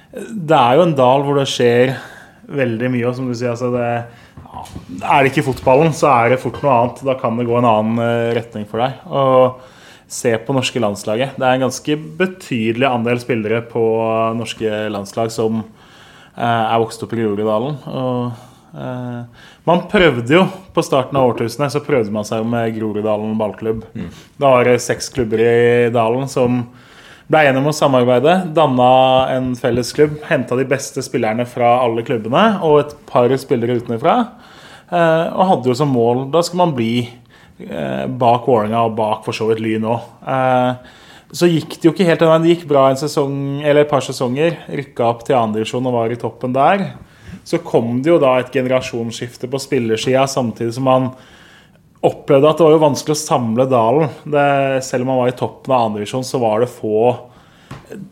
det 0.10 0.58
er 0.58 0.78
jo 0.78 0.86
en 0.88 0.96
dal 0.98 1.24
hvor 1.26 1.38
det 1.38 1.50
skjer 1.50 1.92
veldig 2.50 2.92
mye, 2.94 3.08
og 3.10 3.18
som 3.18 3.28
du 3.30 3.36
sier, 3.38 3.54
altså 3.54 3.72
det 3.74 3.90
ja, 3.90 4.64
Er 5.12 5.24
det 5.24 5.34
ikke 5.34 5.48
fotballen, 5.52 5.94
så 5.96 6.10
er 6.12 6.34
det 6.34 6.42
fort 6.42 6.62
noe 6.64 6.76
annet. 6.76 7.04
Da 7.06 7.16
kan 7.20 7.38
det 7.38 7.48
gå 7.50 7.58
en 7.60 7.70
annen 7.70 8.02
eh, 8.04 8.32
retning 8.38 8.66
for 8.70 8.82
deg. 8.84 8.98
Og 9.06 9.60
se 10.10 10.34
på 10.42 10.56
norske 10.58 10.82
landslaget. 10.82 11.38
Det 11.38 11.46
er 11.46 11.58
en 11.58 11.68
ganske 11.68 11.98
betydelig 12.18 12.88
andel 12.90 13.22
spillere 13.22 13.62
på 13.70 13.84
norske 14.38 14.86
landslag 14.90 15.30
som 15.34 15.62
eh, 15.62 16.44
er 16.44 16.82
vokst 16.82 17.06
opp 17.06 17.14
i 17.14 17.22
Groruddalen. 17.22 17.78
Og 17.94 18.74
eh, 18.74 19.46
man 19.70 19.86
prøvde 19.92 20.40
jo 20.40 20.44
på 20.74 20.86
starten 20.86 21.20
av 21.20 21.36
årtusenet 21.36 21.76
så 21.76 21.84
prøvde 21.86 22.14
man 22.16 22.28
seg 22.28 22.48
med 22.50 22.74
Groruddalen 22.80 23.38
ballklubb. 23.40 23.86
Da 24.42 24.56
var 24.56 24.66
det 24.66 24.80
seks 24.82 25.12
klubber 25.14 25.46
i 25.46 25.90
dalen 25.94 26.26
som 26.32 26.64
ble 27.30 27.44
enige 27.46 27.62
om 27.62 27.70
å 27.70 27.76
samarbeide, 27.76 28.36
danna 28.58 28.92
en 29.36 29.52
felles 29.58 29.92
klubb, 29.94 30.18
henta 30.26 30.58
de 30.58 30.66
beste 30.70 31.04
spillerne 31.06 31.46
fra 31.50 31.76
alle 31.84 32.04
klubbene 32.06 32.46
og 32.66 32.80
et 32.82 32.96
par 33.10 33.34
spillere 33.38 33.78
utenfra. 33.78 34.16
Eh, 34.90 35.26
og 35.38 35.50
hadde 35.52 35.70
jo 35.70 35.76
som 35.78 35.92
mål 35.94 36.24
Da 36.34 36.42
skal 36.42 36.58
man 36.64 36.72
bli 36.74 37.04
eh, 37.06 38.06
bak 38.10 38.48
Vålerenga 38.50 38.80
og 38.88 38.96
bak 38.98 39.22
for 39.28 39.38
så 39.38 39.46
vidt 39.52 39.62
Lyn 39.62 39.86
òg. 39.86 40.08
Eh, 40.26 40.98
så 41.30 41.46
gikk 41.46 41.76
det 41.78 41.86
jo 41.86 41.94
ikke 41.94 42.08
helt 42.08 42.24
veien. 42.26 42.42
Det 42.42 42.56
gikk 42.56 42.66
bra 42.72 42.88
en 42.90 42.98
sesong, 42.98 43.36
eller 43.62 43.84
et 43.84 43.92
par 43.92 44.02
sesonger. 44.02 44.56
Rykka 44.80 45.06
opp 45.06 45.22
til 45.28 45.38
andredivisjon 45.38 45.86
og 45.86 45.94
var 46.00 46.14
i 46.14 46.18
toppen 46.18 46.56
der. 46.56 46.88
Så 47.46 47.62
kom 47.62 48.00
det 48.02 48.10
jo 48.10 48.18
da 48.22 48.40
et 48.40 48.50
generasjonsskifte 48.54 49.50
på 49.52 49.62
spillersida, 49.62 50.26
samtidig 50.26 50.74
som 50.80 50.90
man 50.90 51.12
opplevde 52.06 52.48
at 52.48 52.60
det 52.60 52.64
var 52.64 52.76
jo 52.76 52.84
vanskelig 52.86 53.16
å 53.16 53.20
samle 53.20 53.66
dalen. 53.70 54.12
Det, 54.24 54.84
selv 54.86 55.04
om 55.04 55.12
man 55.12 55.24
var 55.24 55.32
i 55.32 55.40
toppen 55.40 55.76
av 55.76 55.90
2. 55.90 55.98
divisjon, 55.98 56.28
så 56.28 56.40
var 56.40 56.64
det 56.64 56.72
få 56.72 57.02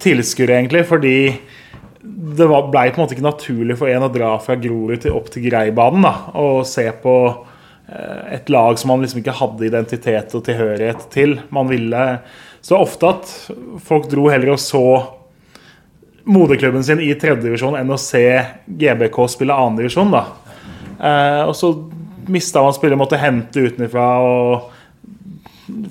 tilskuere, 0.03 0.57
egentlig. 0.59 0.83
Fordi 0.89 1.39
det 2.03 2.47
var- 2.47 2.69
blei 2.71 2.89
på 2.91 2.99
en 2.99 3.07
måte 3.07 3.15
ikke 3.15 3.31
naturlig 3.31 3.77
for 3.77 3.87
en 3.87 4.03
å 4.03 4.13
dra 4.13 4.37
fra 4.39 4.55
Grorud 4.55 5.05
opp 5.11 5.29
til 5.29 5.43
Greibanen 5.49 6.01
da, 6.01 6.13
og 6.35 6.65
se 6.65 6.91
på 6.91 7.45
eh, 7.89 8.33
et 8.35 8.49
lag 8.49 8.77
som 8.77 8.89
man 8.89 9.01
liksom 9.01 9.23
ikke 9.23 9.37
hadde 9.39 9.67
identitet 9.67 10.35
og 10.35 10.43
tilhørighet 10.43 11.09
til. 11.09 11.39
Man 11.49 11.67
ville 11.67 12.19
Så 12.61 12.75
ofte 12.75 13.07
at 13.07 13.23
folk 13.79 14.09
dro 14.09 14.27
heller 14.27 14.51
og 14.51 14.57
så 14.59 15.07
moderklubben 16.25 16.83
sin 16.83 16.99
i 16.99 17.13
tredjedivisjon 17.13 17.77
enn 17.79 17.87
å 17.87 17.99
se 18.01 18.45
GBK 18.67 19.27
spille 19.29 19.55
annendivisjon. 19.55 20.13
Eh, 20.99 21.43
og 21.47 21.55
så 21.55 21.71
mista 22.33 22.63
man 22.63 22.75
spillere, 22.75 22.99
måtte 22.99 23.19
hente 23.21 23.67
utenfra 23.69 24.07
og 24.23 24.73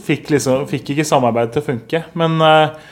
fikk, 0.07 0.31
liksom, 0.35 0.67
fikk 0.71 0.95
ikke 0.95 1.07
samarbeidet 1.07 1.57
til 1.57 1.65
å 1.65 1.69
funke. 1.69 2.03
Men 2.19 2.41
eh, 2.45 2.91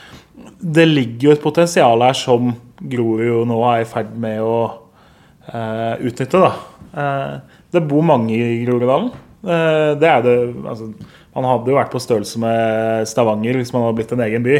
det 0.59 0.87
ligger 0.89 1.29
jo 1.29 1.35
et 1.35 1.43
potensial 1.43 2.03
her 2.05 2.17
som 2.17 2.53
Grorud 2.75 3.25
jo 3.25 3.43
nå 3.47 3.59
er 3.71 3.83
i 3.83 3.89
ferd 3.89 4.11
med 4.19 4.41
å 4.43 4.55
uh, 4.67 5.93
utnytte, 6.03 6.41
da. 6.41 6.51
Uh, 6.95 7.61
det 7.71 7.83
bor 7.87 8.03
mange 8.05 8.35
i 8.35 8.57
Groruddalen. 8.65 9.13
Uh, 9.45 9.93
det 9.99 10.09
er 10.09 10.25
det 10.25 10.35
altså, 10.65 10.89
Man 11.35 11.47
hadde 11.47 11.71
jo 11.71 11.77
vært 11.77 11.93
på 11.93 12.01
størrelse 12.03 12.41
med 12.41 13.07
Stavanger 13.09 13.59
hvis 13.59 13.71
man 13.75 13.85
hadde 13.85 13.97
blitt 13.99 14.13
en 14.15 14.25
egen 14.25 14.45
by. 14.45 14.59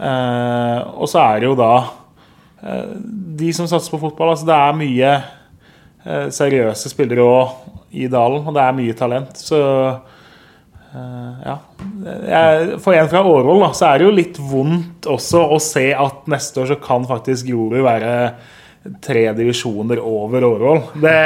Og 0.00 1.08
så 1.10 1.18
er 1.20 1.40
det 1.40 1.48
jo 1.50 1.56
da 1.58 1.72
de 3.40 3.50
som 3.52 3.66
satser 3.68 3.92
på 3.92 3.98
fotball. 4.00 4.30
Altså 4.32 4.46
det 4.48 4.54
er 4.54 4.78
mye 4.78 5.10
seriøse 6.32 6.92
spillere 6.92 7.26
òg 7.26 7.79
i 7.90 8.06
dalen, 8.10 8.46
og 8.46 8.54
det 8.56 8.62
er 8.62 8.76
mye 8.76 8.96
talent. 8.98 9.40
Så 9.40 9.58
eh, 9.58 11.42
ja. 11.46 11.56
For 12.82 12.94
en 12.94 13.10
fra 13.10 13.24
Årvoll 13.26 13.66
så 13.74 13.90
er 13.90 14.00
det 14.00 14.08
jo 14.08 14.14
litt 14.14 14.40
vondt 14.50 15.10
også 15.10 15.44
å 15.56 15.60
se 15.62 15.90
at 15.94 16.26
neste 16.30 16.62
år 16.62 16.72
så 16.72 16.80
kan 16.82 17.06
faktisk 17.08 17.50
Grorud 17.50 17.82
være 17.86 18.14
tre 19.04 19.26
divisjoner 19.36 20.00
over 20.00 20.46
Årvoll. 20.46 20.82
Det, 21.02 21.16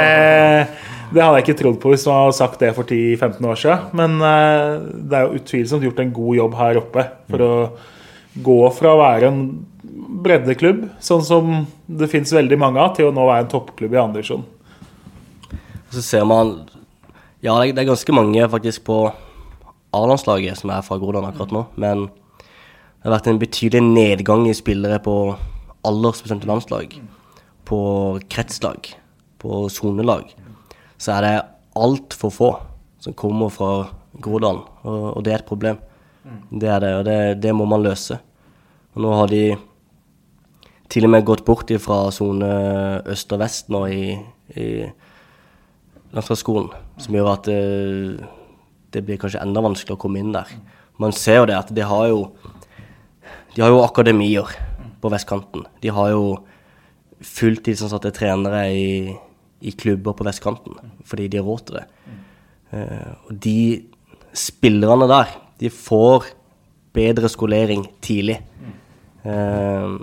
det 1.13 1.23
hadde 1.23 1.39
jeg 1.39 1.45
ikke 1.45 1.59
trodd 1.61 1.77
på 1.83 1.93
hvis 1.93 2.07
man 2.09 2.25
hadde 2.25 2.39
sagt 2.41 2.63
det 2.63 2.73
for 2.75 2.87
10-15 2.87 3.51
år 3.51 3.61
siden. 3.61 3.85
Men 4.01 4.17
eh, 4.31 4.71
det 5.05 5.19
er 5.19 5.27
jo 5.27 5.41
utvilsomt 5.41 5.87
gjort 5.87 6.01
en 6.03 6.15
god 6.17 6.41
jobb 6.41 6.59
her 6.63 6.81
oppe 6.81 7.07
for 7.29 7.45
å 7.45 7.53
gå 8.45 8.59
fra 8.75 8.91
å 8.91 8.99
være 8.99 9.31
en 9.31 9.45
breddeklubb, 10.25 10.81
sånn 11.03 11.23
som 11.23 11.53
det 11.85 12.09
fins 12.11 12.33
veldig 12.35 12.57
mange 12.59 12.81
av, 12.81 12.91
til 12.97 13.09
å 13.09 13.15
nå 13.15 13.23
være 13.29 13.45
en 13.45 13.51
toppklubb 13.53 13.95
i 13.95 14.01
andre 14.01 14.19
divisjon. 14.19 14.43
Og 15.95 16.01
så 16.01 16.09
ser 16.11 16.25
man 16.27 16.49
Ja, 17.39 17.53
det 17.63 17.79
er, 17.79 17.87
ganske 17.87 18.11
mange 18.11 18.41
faktisk 18.51 18.83
på 18.83 18.97
A-landslaget 19.95 20.57
som 20.59 20.73
er 20.73 20.81
fra 20.83 20.97
Groruddalen 20.99 21.29
akkurat 21.29 21.53
nå, 21.55 21.61
men 21.79 22.09
det 22.09 23.05
har 23.05 23.13
vært 23.13 23.29
en 23.31 23.39
betydelig 23.39 23.79
nedgang 23.85 24.43
i 24.49 24.55
spillere 24.57 24.97
på 24.99 25.13
aldersbestemte 25.87 26.49
landslag. 26.49 26.97
På 27.63 27.79
kretslag, 28.27 28.89
på 29.39 29.69
sonelag. 29.71 30.33
Så 30.97 31.13
er 31.15 31.21
det 31.23 31.45
altfor 31.79 32.33
få 32.33 32.51
som 32.99 33.15
kommer 33.15 33.53
fra 33.53 33.87
Groruddalen, 34.19 34.65
og, 34.83 35.07
og 35.15 35.23
det 35.23 35.31
er 35.31 35.39
et 35.45 35.47
problem. 35.47 35.79
Det 36.51 36.67
er 36.67 36.83
det, 36.83 36.93
og 36.97 37.05
det, 37.07 37.17
det 37.39 37.55
må 37.55 37.69
man 37.71 37.87
løse. 37.87 38.19
Og 38.97 39.05
nå 39.05 39.15
har 39.15 39.31
de 39.31 39.45
til 40.91 41.07
og 41.07 41.15
med 41.15 41.23
gått 41.29 41.47
bort 41.47 41.71
fra 41.79 42.03
sone 42.11 42.51
øst 43.15 43.31
og 43.31 43.45
vest 43.45 43.71
nå 43.71 43.85
i, 43.87 44.15
i 44.59 44.69
landslagsskolen, 46.15 46.71
som 47.01 47.15
gjør 47.17 47.31
at 47.33 47.49
det, 47.49 48.25
det 48.95 49.03
blir 49.05 49.19
kanskje 49.21 49.43
enda 49.43 49.63
vanskeligere 49.65 49.99
å 49.99 50.03
komme 50.05 50.21
inn 50.21 50.33
der. 50.35 50.51
Man 51.01 51.15
ser 51.15 51.41
jo 51.41 51.49
det 51.49 51.57
at 51.57 51.73
de 51.75 51.83
har 51.83 52.07
jo 52.11 52.19
De 53.55 53.61
har 53.63 53.71
jo 53.71 53.83
akademier 53.83 54.49
på 54.99 55.09
vestkanten. 55.11 55.63
De 55.79 55.91
har 55.95 56.09
jo 56.11 56.23
fulltidsansatte 57.23 58.11
trenere 58.11 58.65
i, 58.67 59.15
i 59.63 59.71
klubber 59.71 60.15
på 60.17 60.25
vestkanten 60.27 60.75
fordi 61.07 61.29
de 61.31 61.39
har 61.39 61.47
råd 61.47 61.61
til 61.67 61.77
det. 61.77 61.85
Eh, 62.75 63.11
og 63.29 63.37
de 63.45 63.59
spillerne 64.35 65.07
der, 65.07 65.31
de 65.61 65.71
får 65.71 66.27
bedre 66.95 67.29
skolering 67.31 67.85
tidlig. 68.03 68.41
Eh, 69.23 69.95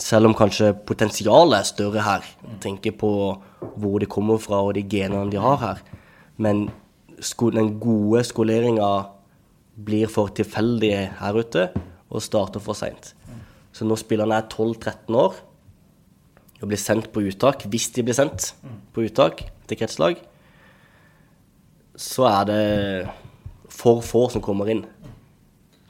selv 0.00 0.28
om 0.28 0.34
kanskje 0.36 0.72
potensialet 0.86 1.58
er 1.58 1.68
større 1.68 2.04
her. 2.04 2.24
Tenker 2.62 2.94
på 2.96 3.10
hvor 3.76 3.98
de 4.00 4.08
kommer 4.10 4.40
fra 4.42 4.62
og 4.64 4.74
de 4.76 4.84
genene 4.84 5.30
de 5.32 5.40
har 5.40 5.58
her. 5.62 5.82
Men 6.36 6.68
den 7.16 7.74
gode 7.80 8.24
skoleringa 8.24 8.90
blir 9.76 10.08
for 10.08 10.32
tilfeldig 10.32 10.92
her 11.20 11.36
ute 11.36 11.68
og 12.10 12.22
starter 12.22 12.60
for 12.60 12.76
seint. 12.76 13.14
Så 13.72 13.84
når 13.84 14.00
spillerne 14.00 14.38
er 14.38 14.48
12-13 14.48 15.16
år 15.16 15.36
og 16.62 16.68
blir 16.70 16.80
sendt 16.80 17.10
på 17.12 17.20
uttak, 17.28 17.66
hvis 17.68 17.90
de 17.92 18.04
blir 18.04 18.16
sendt 18.16 18.54
på 18.94 19.04
uttak 19.04 19.44
til 19.68 19.76
kretslag, 19.76 20.20
så 21.96 22.28
er 22.28 22.48
det 22.48 22.62
for 23.72 24.00
få 24.04 24.26
som 24.32 24.44
kommer 24.44 24.68
inn. 24.72 24.84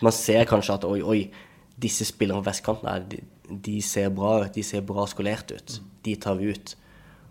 Man 0.02 0.14
ser 0.14 0.46
kanskje 0.48 0.74
at 0.74 0.86
oi, 0.86 1.00
oi, 1.02 1.20
disse 1.78 2.06
spillerne 2.08 2.42
på 2.42 2.50
vestkanten 2.50 2.88
er, 2.90 3.04
de, 3.48 3.78
ser 3.82 4.10
bra 4.14 4.40
ut, 4.44 4.52
de 4.54 4.64
ser 4.66 4.84
bra 4.86 5.06
skolert 5.10 5.52
ut. 5.54 5.78
De 6.06 6.16
tar 6.20 6.38
vi 6.40 6.52
ut. 6.54 6.76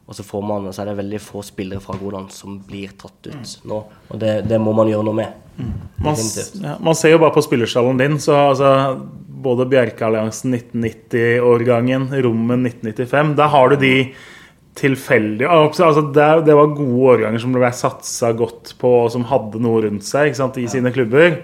Og 0.06 0.14
så, 0.14 0.24
får 0.24 0.44
man, 0.46 0.68
så 0.74 0.84
er 0.84 0.92
det 0.92 1.00
veldig 1.00 1.20
få 1.24 1.42
spillere 1.46 1.82
fra 1.82 1.96
Godan 1.98 2.28
som 2.30 2.60
blir 2.68 2.94
tatt 3.00 3.32
ut 3.32 3.56
nå. 3.66 3.80
Og 4.14 4.22
det, 4.22 4.36
det 4.50 4.60
må 4.62 4.76
man 4.78 4.90
gjøre 4.92 5.08
noe 5.08 5.18
med. 5.18 5.42
Man, 6.04 6.20
ja, 6.62 6.76
man 6.84 6.98
ser 6.98 7.16
jo 7.16 7.22
bare 7.24 7.34
på 7.34 7.42
spillerstallen 7.46 7.98
din, 7.98 8.20
så 8.22 8.36
altså, 8.52 8.70
både 9.46 9.66
Bjerkealliansen 9.72 10.54
1990-årgangen, 10.60 12.10
Rommen 12.26 12.68
1995, 12.68 13.34
der 13.40 13.54
har 13.56 13.72
du 13.72 13.78
de 13.82 13.96
tilfeldige 14.76 15.48
altså, 15.48 16.02
det, 16.12 16.26
det 16.50 16.56
var 16.58 16.74
gode 16.76 17.14
årganger 17.14 17.40
som 17.40 17.54
ble 17.56 17.70
satsa 17.74 18.34
godt 18.36 18.76
på, 18.82 18.92
og 19.06 19.14
som 19.14 19.24
hadde 19.30 19.62
noe 19.64 19.86
rundt 19.88 20.06
seg 20.06 20.36
sant, 20.38 20.60
i 20.60 20.68
sine 20.70 20.92
klubber. 20.96 21.40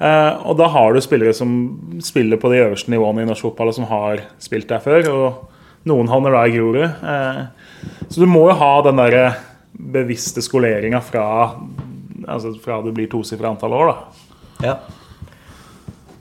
Eh, 0.00 0.32
og 0.46 0.56
da 0.58 0.66
har 0.74 0.94
du 0.94 1.00
spillere 1.04 1.34
som 1.36 1.50
spiller 2.02 2.40
på 2.40 2.50
de 2.52 2.62
øverste 2.64 2.90
nivåene 2.92 3.22
i 3.22 3.28
norsk 3.28 3.46
fotball, 3.48 3.70
og 3.70 3.76
som 3.78 3.88
har 3.90 4.24
spilt 4.42 4.68
der 4.70 4.82
før. 4.82 5.08
Og 5.12 5.86
noen 5.90 6.10
havner 6.10 6.34
da 6.34 6.44
i 6.48 6.54
Grorud. 6.56 6.84
Eh, 6.84 7.42
så 8.08 8.24
du 8.24 8.26
må 8.30 8.46
jo 8.50 8.58
ha 8.60 8.72
den 8.86 9.00
derre 9.00 9.24
bevisste 9.74 10.42
skoleringa 10.42 11.00
fra, 11.02 11.26
altså, 12.26 12.54
fra 12.62 12.80
du 12.84 12.92
blir 12.94 13.10
tosifra 13.10 13.50
antall 13.52 13.74
år, 13.76 13.92
da. 13.92 14.28
Ja. 14.64 14.76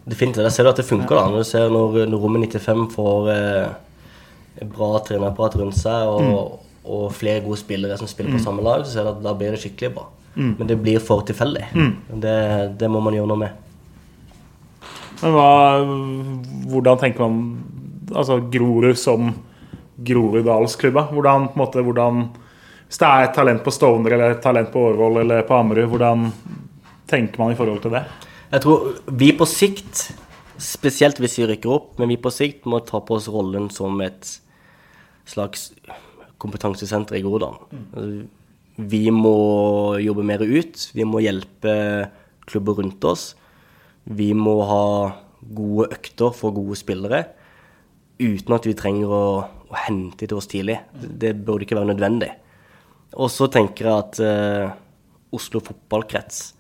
Definitivt. 0.04 0.44
Jeg 0.50 0.56
ser 0.58 0.68
at 0.68 0.80
det 0.82 0.86
funker. 0.88 1.16
da. 1.16 1.28
Når 1.32 1.46
du 1.46 1.48
ser 1.48 1.70
når, 1.72 2.02
når 2.12 2.24
Rommet 2.26 2.50
95 2.52 2.90
får 2.92 3.30
eh, 3.32 4.66
bra 4.74 4.90
trenerapparat 5.06 5.56
rundt 5.62 5.78
seg 5.80 6.10
og, 6.12 6.58
og 6.84 7.06
flere 7.16 7.42
gode 7.46 7.62
spillere 7.62 7.96
som 7.98 8.10
spiller 8.12 8.36
på 8.36 8.42
samme 8.44 8.66
lag, 8.66 8.84
så 8.86 8.98
ser 8.98 9.08
du 9.08 9.14
at 9.14 9.24
da 9.24 9.34
blir 9.38 9.56
det 9.56 9.62
skikkelig 9.64 9.94
bra. 9.96 10.10
Men 10.36 10.68
det 10.68 10.80
blir 10.82 11.00
for 11.00 11.22
tilfeldig. 11.26 11.68
Det, 12.24 12.38
det 12.82 12.90
må 12.90 13.00
man 13.06 13.14
gjøre 13.16 13.30
noe 13.32 13.42
med. 13.46 13.60
Men 15.24 15.36
hva, 15.38 15.50
hvordan 16.72 17.00
tenker 17.00 17.24
man 17.24 17.38
altså 18.12 18.42
Grorud 18.52 19.00
som 19.00 19.32
Groruddalsklubba? 20.04 21.08
Hvordan, 21.14 21.48
på 21.48 21.56
en 21.56 21.62
måte, 21.64 21.84
hvordan 21.86 22.26
Hvis 22.88 23.00
det 23.00 23.08
er 23.08 23.24
et 23.26 23.36
talent 23.38 23.64
på 23.64 23.72
Stovner 23.74 24.14
eller 24.18 24.36
et 24.36 24.44
talent 24.44 24.70
på 24.74 24.82
Årvoll 24.90 25.22
eller 25.24 25.46
på 25.48 25.56
Ammerud, 25.58 25.88
hvordan 25.90 26.28
tenker 27.10 27.42
man 27.42 27.54
i 27.54 27.58
forhold 27.58 27.82
til 27.82 27.96
det? 27.96 28.04
Jeg 28.52 28.62
tror 28.62 28.84
vi 29.18 29.32
på 29.34 29.48
sikt, 29.50 30.04
spesielt 30.62 31.18
hvis 31.18 31.40
vi 31.40 31.48
rykker 31.50 31.72
opp, 31.74 31.88
men 31.98 32.12
vi 32.12 32.20
på 32.22 32.30
sikt 32.30 32.68
må 32.70 32.84
ta 32.86 33.02
på 33.02 33.18
oss 33.18 33.32
rollen 33.34 33.72
som 33.74 33.98
et 34.06 34.30
slags 35.26 35.72
kompetansesenter 36.38 37.18
i 37.18 37.24
Groruddalen. 37.24 38.28
Vi 38.78 39.08
må 39.14 39.38
jobbe 40.04 40.26
mer 40.28 40.44
ut. 40.44 40.86
Vi 40.94 41.08
må 41.08 41.24
hjelpe 41.24 41.74
klubber 42.50 42.78
rundt 42.82 43.10
oss. 43.10 43.32
Vi 44.04 44.34
må 44.36 44.58
ha 44.68 44.86
gode 45.44 45.90
økter 45.96 46.34
for 46.36 46.56
gode 46.56 46.76
spillere 46.80 47.24
uten 48.22 48.56
at 48.56 48.68
vi 48.68 48.76
trenger 48.78 49.12
å, 49.12 49.26
å 49.44 49.84
hente 49.86 50.28
til 50.28 50.38
oss 50.38 50.50
tidlig. 50.52 50.78
Det 50.94 51.34
burde 51.44 51.66
ikke 51.66 51.78
være 51.80 51.92
nødvendig. 51.92 52.32
Og 53.20 53.30
så 53.32 53.48
tenker 53.52 53.90
jeg 53.90 54.04
at 54.04 54.20
eh, 54.24 54.74
Oslo 55.34 55.62
fotballkrets 55.66 56.54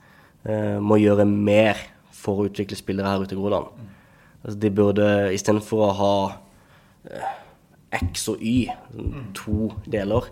eh, 0.50 0.80
må 0.82 1.00
gjøre 1.02 1.26
mer 1.30 1.80
for 2.14 2.42
å 2.42 2.48
utvikle 2.50 2.78
spillere 2.78 3.14
her 3.14 3.26
ute 3.26 3.36
i 3.36 3.40
Groland. 3.40 3.72
Altså, 4.44 4.58
de 4.60 4.72
burde 4.74 5.08
istedenfor 5.36 5.86
å 5.88 5.94
ha 6.00 6.14
eh, 7.10 7.34
X 8.04 8.28
og 8.34 8.42
Y, 8.42 8.68
to 9.38 9.72
deler, 9.86 10.30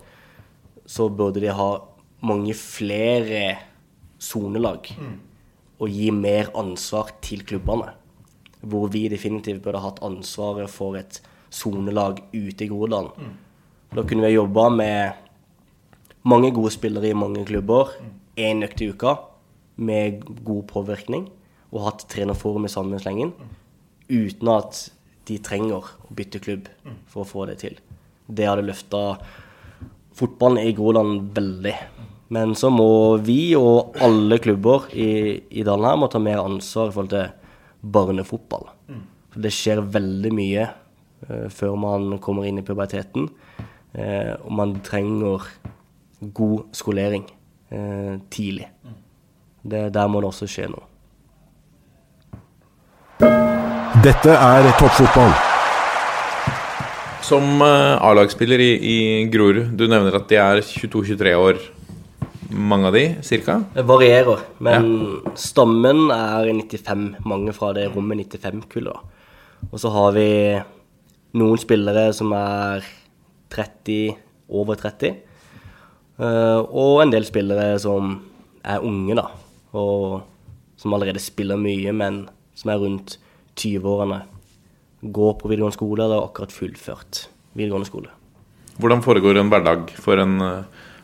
så 0.86 1.06
burde 1.08 1.42
de 1.42 1.52
ha 1.54 1.68
mange 2.26 2.54
flere 2.58 3.44
sonelag. 4.22 4.90
Og 5.82 5.90
gi 5.90 6.12
mer 6.14 6.52
ansvar 6.58 7.10
til 7.24 7.42
klubbene. 7.46 7.90
Hvor 8.62 8.86
vi 8.94 9.08
definitivt 9.10 9.62
burde 9.64 9.82
hatt 9.82 10.02
ansvaret 10.06 10.70
for 10.70 10.94
et 10.98 11.18
sonelag 11.52 12.22
ute 12.32 12.64
i 12.64 12.70
Groruddalen. 12.70 13.34
Da 13.92 14.04
kunne 14.06 14.24
vi 14.24 14.36
jobba 14.36 14.68
med 14.72 15.12
mange 16.24 16.52
gode 16.54 16.70
spillere 16.72 17.10
i 17.10 17.18
mange 17.18 17.44
klubber 17.44 17.90
én 18.38 18.62
økt 18.64 18.80
i 18.80 18.88
uka 18.88 19.16
med 19.76 20.22
god 20.44 20.62
påvirkning, 20.70 21.26
og 21.72 21.86
hatt 21.86 22.06
trenerforum 22.08 22.68
i 22.68 22.72
samme 22.72 23.00
slengen, 23.00 23.32
uten 24.08 24.48
at 24.52 24.84
de 25.28 25.38
trenger 25.42 25.82
å 25.82 26.14
bytte 26.14 26.40
klubb 26.42 26.68
for 27.10 27.24
å 27.24 27.28
få 27.28 27.46
det 27.50 27.58
til. 27.64 27.76
Det 28.28 28.46
hadde 28.48 28.64
løfta 28.64 29.02
fotballen 30.16 30.62
i 30.62 30.74
Groruddalen 30.76 31.28
veldig. 31.34 31.74
Men 32.32 32.54
så 32.56 32.70
må 32.72 33.18
vi 33.20 33.52
og 33.58 33.98
alle 34.00 34.38
klubber 34.40 34.86
i, 34.96 35.36
i 35.52 35.64
dalen 35.66 35.84
her 35.90 35.98
må 36.00 36.08
ta 36.08 36.20
mer 36.22 36.40
ansvar 36.40 36.88
i 36.88 36.94
forhold 36.94 37.10
til 37.12 37.26
barnefotball. 37.92 38.70
For 39.32 39.44
det 39.44 39.52
skjer 39.52 39.82
veldig 39.92 40.30
mye 40.36 40.64
uh, 41.28 41.48
før 41.52 41.76
man 41.80 42.16
kommer 42.24 42.48
inn 42.48 42.60
i 42.62 42.64
puberteten. 42.64 43.28
Uh, 43.92 44.32
og 44.46 44.52
man 44.62 44.78
trenger 44.84 45.44
god 46.32 46.72
skolering 46.76 47.26
uh, 47.72 48.16
tidlig. 48.32 48.70
Det, 49.62 49.90
der 49.94 50.08
må 50.08 50.22
det 50.22 50.32
også 50.32 50.48
skje 50.50 50.70
noe. 50.72 50.88
Dette 54.02 54.32
er 54.34 54.72
toppfotball. 54.80 55.36
Som 57.22 57.62
A-lagsspiller 57.62 58.60
i, 58.60 58.72
i 58.74 58.96
Grorud, 59.30 59.76
du 59.78 59.86
nevner 59.86 60.16
at 60.18 60.26
de 60.32 60.40
er 60.42 60.64
22-23 60.66 61.36
år, 61.38 61.60
mange 62.54 62.88
av 62.90 62.94
de, 62.96 63.04
cirka? 63.24 63.58
Det 63.74 63.84
varierer, 63.88 64.40
men 64.64 64.86
stammen 65.38 66.10
er 66.14 66.48
95, 66.52 67.04
mange 67.28 67.52
fra 67.56 67.72
det 67.76 67.88
rommet 67.94 68.26
95-kullet. 68.36 68.96
Og 69.70 69.78
så 69.78 69.90
har 69.94 70.12
vi 70.16 70.26
noen 71.38 71.60
spillere 71.60 72.08
som 72.16 72.32
er 72.36 72.84
30, 73.52 74.16
over 74.52 74.76
30. 74.80 75.14
eh, 76.18 76.60
Og 76.68 77.02
en 77.02 77.10
del 77.12 77.24
spillere 77.24 77.78
som 77.80 78.18
er 78.64 78.82
unge, 78.84 79.14
da. 79.16 79.28
Og 79.72 80.22
som 80.76 80.92
allerede 80.96 81.20
spiller 81.22 81.56
mye, 81.60 81.92
men 81.94 82.24
som 82.54 82.70
er 82.74 82.80
rundt 82.82 83.16
20-årene. 83.56 84.22
Går 85.02 85.32
på 85.40 85.48
videregående 85.50 85.76
skole 85.76 86.04
eller 86.04 86.24
akkurat 86.26 86.52
fullført 86.54 87.26
videregående 87.56 87.88
skole. 87.88 88.10
Hvordan 88.80 89.02
foregår 89.04 89.38
en 89.40 89.50
hverdag 89.52 89.90
for 90.00 90.20
en 90.22 90.40
eh, 90.40 90.62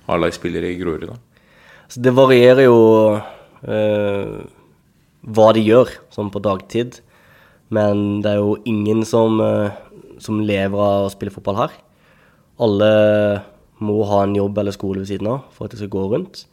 A-lagsspiller 0.09 0.64
i 0.64 0.76
Grorud? 0.80 1.09
da? 1.11 1.16
Så 1.89 2.03
det 2.05 2.12
varierer 2.12 2.66
jo 2.66 2.80
eh, 3.64 4.32
hva 5.24 5.53
de 5.57 5.62
gjør, 5.64 5.93
sånn 6.12 6.32
på 6.32 6.43
dagtid. 6.45 7.01
Men 7.72 8.20
det 8.24 8.34
er 8.34 8.43
jo 8.43 8.59
ingen 8.68 9.05
som, 9.09 9.41
eh, 9.41 9.72
som 10.20 10.43
lever 10.45 10.76
av 10.76 11.07
å 11.07 11.12
spille 11.12 11.32
fotball 11.32 11.62
her. 11.62 11.76
Alle 12.61 12.91
må 13.80 14.03
ha 14.11 14.24
en 14.24 14.36
jobb 14.36 14.59
eller 14.61 14.74
skole 14.74 15.01
ved 15.01 15.11
siden 15.12 15.30
av 15.32 15.45
for 15.55 15.66
at 15.66 15.74
det 15.74 15.80
skal 15.80 15.93
gå 15.95 16.05
rundt. 16.12 16.45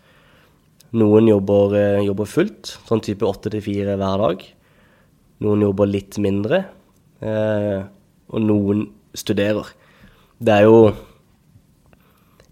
Noen 0.96 1.28
jobber, 1.28 1.76
eh, 1.76 2.06
jobber 2.06 2.30
fullt, 2.30 2.78
sånn 2.88 3.04
type 3.04 3.28
åtte 3.28 3.52
til 3.52 3.62
fire 3.62 3.98
hver 3.98 4.22
dag. 4.22 4.46
Noen 5.42 5.66
jobber 5.68 5.92
litt 5.92 6.16
mindre, 6.18 6.66
eh, 7.22 7.84
og 8.32 8.40
noen 8.40 8.88
studerer. 9.14 9.68
Det 10.40 10.54
er 10.54 10.64
jo 10.64 10.96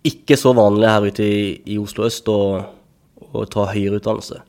ikke 0.04 0.38
så 0.40 0.52
vanlig 0.56 0.90
her 0.90 1.06
ute 1.08 1.26
i, 1.26 1.44
i 1.74 1.78
Oslo 1.80 2.08
øst 2.08 2.28
å, 2.32 2.40
å 3.32 3.46
ta 3.52 3.68
høyere 3.72 4.02
utdannelse. 4.02 4.42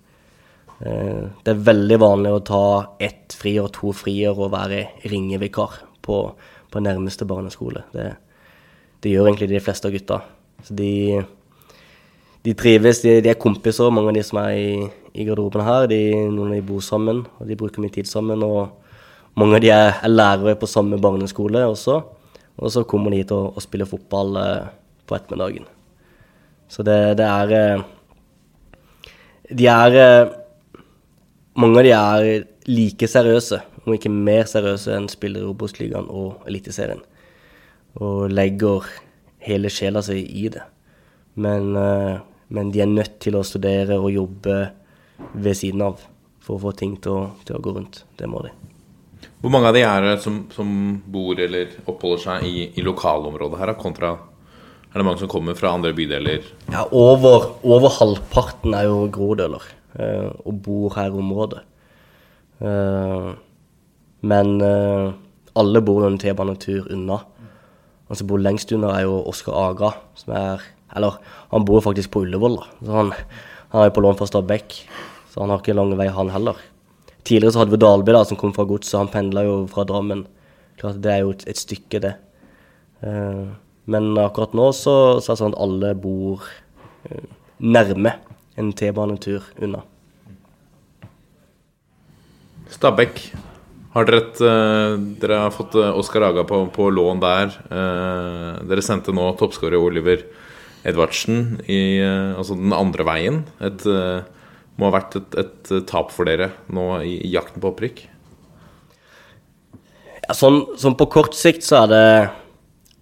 Eh, 0.81 1.23
det 1.45 1.53
er 1.53 1.63
veldig 1.69 1.99
vanlig 2.03 2.35
å 2.35 2.43
ta 2.45 2.65
ett 3.03 3.37
friår, 3.39 3.71
to 3.75 3.95
friår 3.95 4.35
og 4.35 4.53
være 4.55 4.83
ringevikar 5.11 5.79
på, 6.05 6.19
på 6.71 6.83
nærmeste 6.83 7.29
barneskole. 7.29 7.85
Det, 7.95 8.11
det 9.05 9.15
gjør 9.15 9.31
egentlig 9.31 9.53
de 9.55 9.63
fleste 9.63 9.89
av 9.89 9.95
gutta. 9.95 10.21
Så 10.65 10.77
de, 10.77 11.23
de 12.45 12.55
trives, 12.59 13.05
de, 13.05 13.19
de 13.25 13.33
er 13.33 13.41
kompiser, 13.41 13.95
mange 13.95 14.11
av 14.13 14.19
de 14.19 14.27
som 14.27 14.43
er 14.43 14.59
i, 14.59 14.89
i 15.15 15.27
garderoben 15.29 15.65
her. 15.65 15.89
De, 15.91 16.01
noen 16.27 16.51
av 16.51 16.59
de 16.59 16.67
bor 16.67 16.83
sammen, 16.85 17.23
og 17.39 17.49
de 17.49 17.59
bruker 17.61 17.85
mye 17.85 17.95
tid 17.95 18.11
sammen. 18.11 18.43
Og 18.43 19.39
mange 19.39 19.61
av 19.61 19.65
de 19.65 19.75
er, 19.75 19.91
er 20.03 20.13
lærere 20.13 20.59
på 20.59 20.71
samme 20.71 20.99
barneskole 21.03 21.63
også. 21.71 22.01
Og 22.55 22.71
så 22.71 22.85
kommer 22.87 23.11
de 23.11 23.23
hit 23.23 23.33
og, 23.35 23.55
og 23.55 23.63
spiller 23.63 23.89
fotball 23.91 24.37
eh, 24.39 24.73
på 25.15 25.21
ettermiddagen. 25.21 25.71
Så 26.69 26.83
det, 26.83 26.99
det 27.21 27.29
er 27.29 27.55
eh, 27.55 27.85
De 29.55 29.67
er 29.71 29.97
eh, 30.01 30.35
Mange 31.55 31.79
av 31.79 31.87
de 31.87 31.93
er 31.95 32.47
like 32.67 33.07
seriøse, 33.07 33.61
om 33.85 33.95
ikke 33.95 34.11
mer 34.11 34.49
seriøse 34.51 34.91
enn 34.97 35.07
spiller 35.13 35.45
i 35.45 35.51
Obos-ligaen 35.53 36.09
og 36.11 36.49
Eliteserien. 36.49 37.03
Og 38.03 38.33
legger 38.33 38.89
hele 39.45 39.71
sjela 39.71 40.03
si 40.03 40.17
i 40.25 40.49
det. 40.51 40.65
Men, 41.39 41.77
eh, 41.79 42.17
men 42.49 42.73
de 42.75 42.83
er 42.83 42.91
nødt 42.91 43.21
til 43.23 43.39
å 43.39 43.45
studere 43.47 44.01
og 44.01 44.11
jobbe 44.11 44.59
ved 45.35 45.55
siden 45.61 45.85
av 45.87 46.03
for 46.43 46.57
å 46.57 46.65
få 46.67 46.75
ting 46.77 46.97
til 46.99 47.15
å, 47.15 47.25
til 47.47 47.61
å 47.61 47.63
gå 47.63 47.77
rundt. 47.77 48.03
Det 48.19 48.27
må 48.27 48.43
de. 48.49 48.51
Hvor 49.45 49.53
mange 49.53 49.71
av 49.71 49.77
de 49.77 49.85
er 49.87 50.11
som, 50.25 50.43
som 50.53 50.69
bor 51.07 51.39
eller 51.39 51.77
oppholder 51.85 52.23
seg 52.25 52.49
i, 52.49 52.69
i 52.75 52.85
lokalområdet 52.85 53.61
her, 53.61 53.77
kontra 53.79 54.17
Er 54.95 55.03
det 55.03 55.09
mange 55.09 55.19
som 55.19 55.31
kommer 55.31 55.57
fra 55.59 55.73
andre 55.75 55.91
bydeler? 55.91 56.45
Ja, 56.71 56.85
over, 56.95 57.49
over 57.67 57.91
halvparten 57.97 58.77
er 58.79 58.85
jo 58.87 59.09
grodøler 59.11 59.65
eh, 59.99 60.29
og 60.47 60.61
bor 60.63 60.95
her 60.95 61.09
i 61.11 61.19
området. 61.19 61.65
Eh, 62.63 63.33
men 64.31 64.53
eh, 64.63 65.09
alle 65.59 65.83
bor 65.83 66.07
en 66.07 66.21
T-banetur 66.23 66.87
unna. 66.95 67.19
Han 68.07 68.21
som 68.21 68.31
bor 68.31 68.39
lengst 68.39 68.71
unna, 68.77 68.93
er 68.95 69.09
jo 69.09 69.17
Oskar 69.33 69.59
Aga, 69.65 69.91
som 70.21 70.37
er 70.39 70.63
Eller 70.95 71.19
han 71.51 71.65
bor 71.67 71.83
faktisk 71.83 72.13
på 72.15 72.23
Ullevål, 72.23 72.61
da. 72.61 72.87
Så 72.87 72.95
han, 72.95 73.11
han 73.73 73.83
er 73.83 73.89
jo 73.89 73.97
på 73.97 74.03
lån 74.05 74.19
fra 74.21 74.31
Stabekk, 74.31 74.77
så 75.33 75.43
han 75.43 75.51
har 75.51 75.59
ikke 75.59 75.75
lang 75.75 75.91
vei, 75.99 76.07
han 76.07 76.31
heller. 76.31 76.61
Tidligere 77.27 77.51
så 77.57 77.65
hadde 77.65 77.75
vi 77.75 77.83
Dalby, 77.83 78.15
da, 78.15 78.23
som 78.23 78.39
kom 78.39 78.55
fra 78.55 78.63
Godset. 78.69 79.01
Han 79.01 79.11
pendla 79.11 79.43
jo 79.43 79.57
fra 79.67 79.83
Drammen. 79.89 80.23
Klart 80.79 81.03
Det 81.03 81.11
er 81.11 81.25
jo 81.25 81.35
et, 81.35 81.43
et 81.51 81.59
stykke, 81.59 81.99
det. 82.05 82.15
Eh, 83.03 83.49
men 83.91 84.13
akkurat 84.21 84.55
nå 84.57 84.71
så, 84.77 84.97
så 85.21 85.33
er 85.33 85.35
det 85.35 85.41
sånn 85.43 85.57
at 85.57 85.63
alle 85.65 85.91
bor 85.99 86.45
eh, 87.09 87.27
nærme 87.61 88.15
en 88.61 88.71
T-banetur 88.77 89.47
unna. 89.63 89.83
Stabæk. 92.75 93.21
Har 93.95 94.09
dere, 94.09 94.23
et, 94.25 94.41
eh, 94.43 94.95
dere 95.23 95.43
har 95.45 95.53
fått 95.55 95.77
Oscar 95.77 95.99
Oskar 96.01 96.29
Aga 96.31 96.47
på, 96.49 96.65
på 96.75 96.89
lån 96.91 97.21
der. 97.23 97.55
Eh, 97.71 98.65
dere 98.67 98.83
sendte 98.83 99.15
nå 99.15 99.29
toppskårer 99.39 99.79
Oliver 99.79 100.25
Edvardsen 100.85 101.61
i 101.71 102.01
eh, 102.03 102.33
altså 102.35 102.57
den 102.59 102.75
andre 102.75 103.07
veien. 103.07 103.45
Et, 103.63 103.87
eh, 103.87 104.25
må 104.75 104.89
ha 104.89 104.97
vært 104.97 105.15
et, 105.21 105.37
et 105.39 105.73
tap 105.87 106.11
for 106.11 106.27
dere 106.27 106.51
nå 106.75 106.89
i, 107.07 107.15
i 107.23 107.31
jakten 107.37 107.63
på 107.63 107.71
opprykk. 107.71 108.03
Ja, 110.25 110.35
sånn, 110.35 110.63
sånn 110.81 110.97
på 110.99 111.07
kort 111.13 111.37
sikt 111.37 111.63
så 111.67 111.85
er 111.85 111.93
det, 111.93 112.05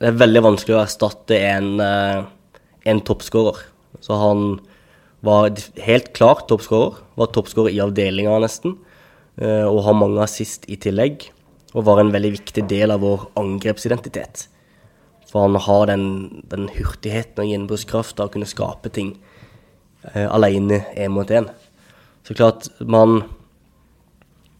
det 0.02 0.08
er 0.10 0.18
veldig 0.18 0.40
vanskelig 0.42 0.74
å 0.74 0.82
erstatte 0.82 1.36
en, 1.38 1.76
eh, 1.80 2.24
en 2.90 3.00
toppskårer. 3.06 3.60
Så 4.02 4.16
han 4.18 4.58
var 5.22 5.54
helt 5.78 6.12
klart 6.12 6.48
toppskårer. 6.48 6.96
Var 7.14 7.28
toppskårer 7.30 7.70
i 7.70 7.78
avdelinga 7.78 8.40
nesten. 8.42 8.78
eh, 9.40 9.64
Og 9.64 9.84
har 9.84 9.94
mange 9.94 10.20
assist 10.20 10.64
i 10.68 10.76
tillegg. 10.76 11.30
Og 11.74 11.84
var 11.84 12.00
en 12.00 12.10
veldig 12.10 12.32
viktig 12.32 12.68
del 12.68 12.90
av 12.90 13.00
vår 13.00 13.30
angrepsidentitet. 13.36 14.48
For 15.30 15.42
han 15.42 15.54
har 15.54 15.86
den, 15.86 16.42
den 16.48 16.68
hurtigheten 16.68 17.38
og 17.38 17.46
gjenbrukskrafta 17.46 18.26
å 18.26 18.30
kunne 18.30 18.44
skape 18.44 18.92
ting 18.92 19.18
eh, 20.14 20.26
alene 20.26 20.84
én 20.96 21.10
mot 21.10 21.26
én. 21.28 21.48
Så 22.24 22.34
klart, 22.34 22.68
man 22.80 23.24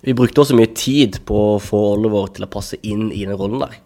Vi 0.05 0.15
brukte 0.15 0.41
også 0.41 0.57
mye 0.57 0.75
tid 0.75 1.25
på 1.25 1.55
å 1.55 1.61
få 1.63 1.93
Oliver 1.93 2.27
til 2.35 2.43
å 2.43 2.51
passe 2.51 2.75
inn 2.83 3.13
i 3.13 3.25
den 3.25 3.37
rollen 3.39 3.61
der. 3.61 3.77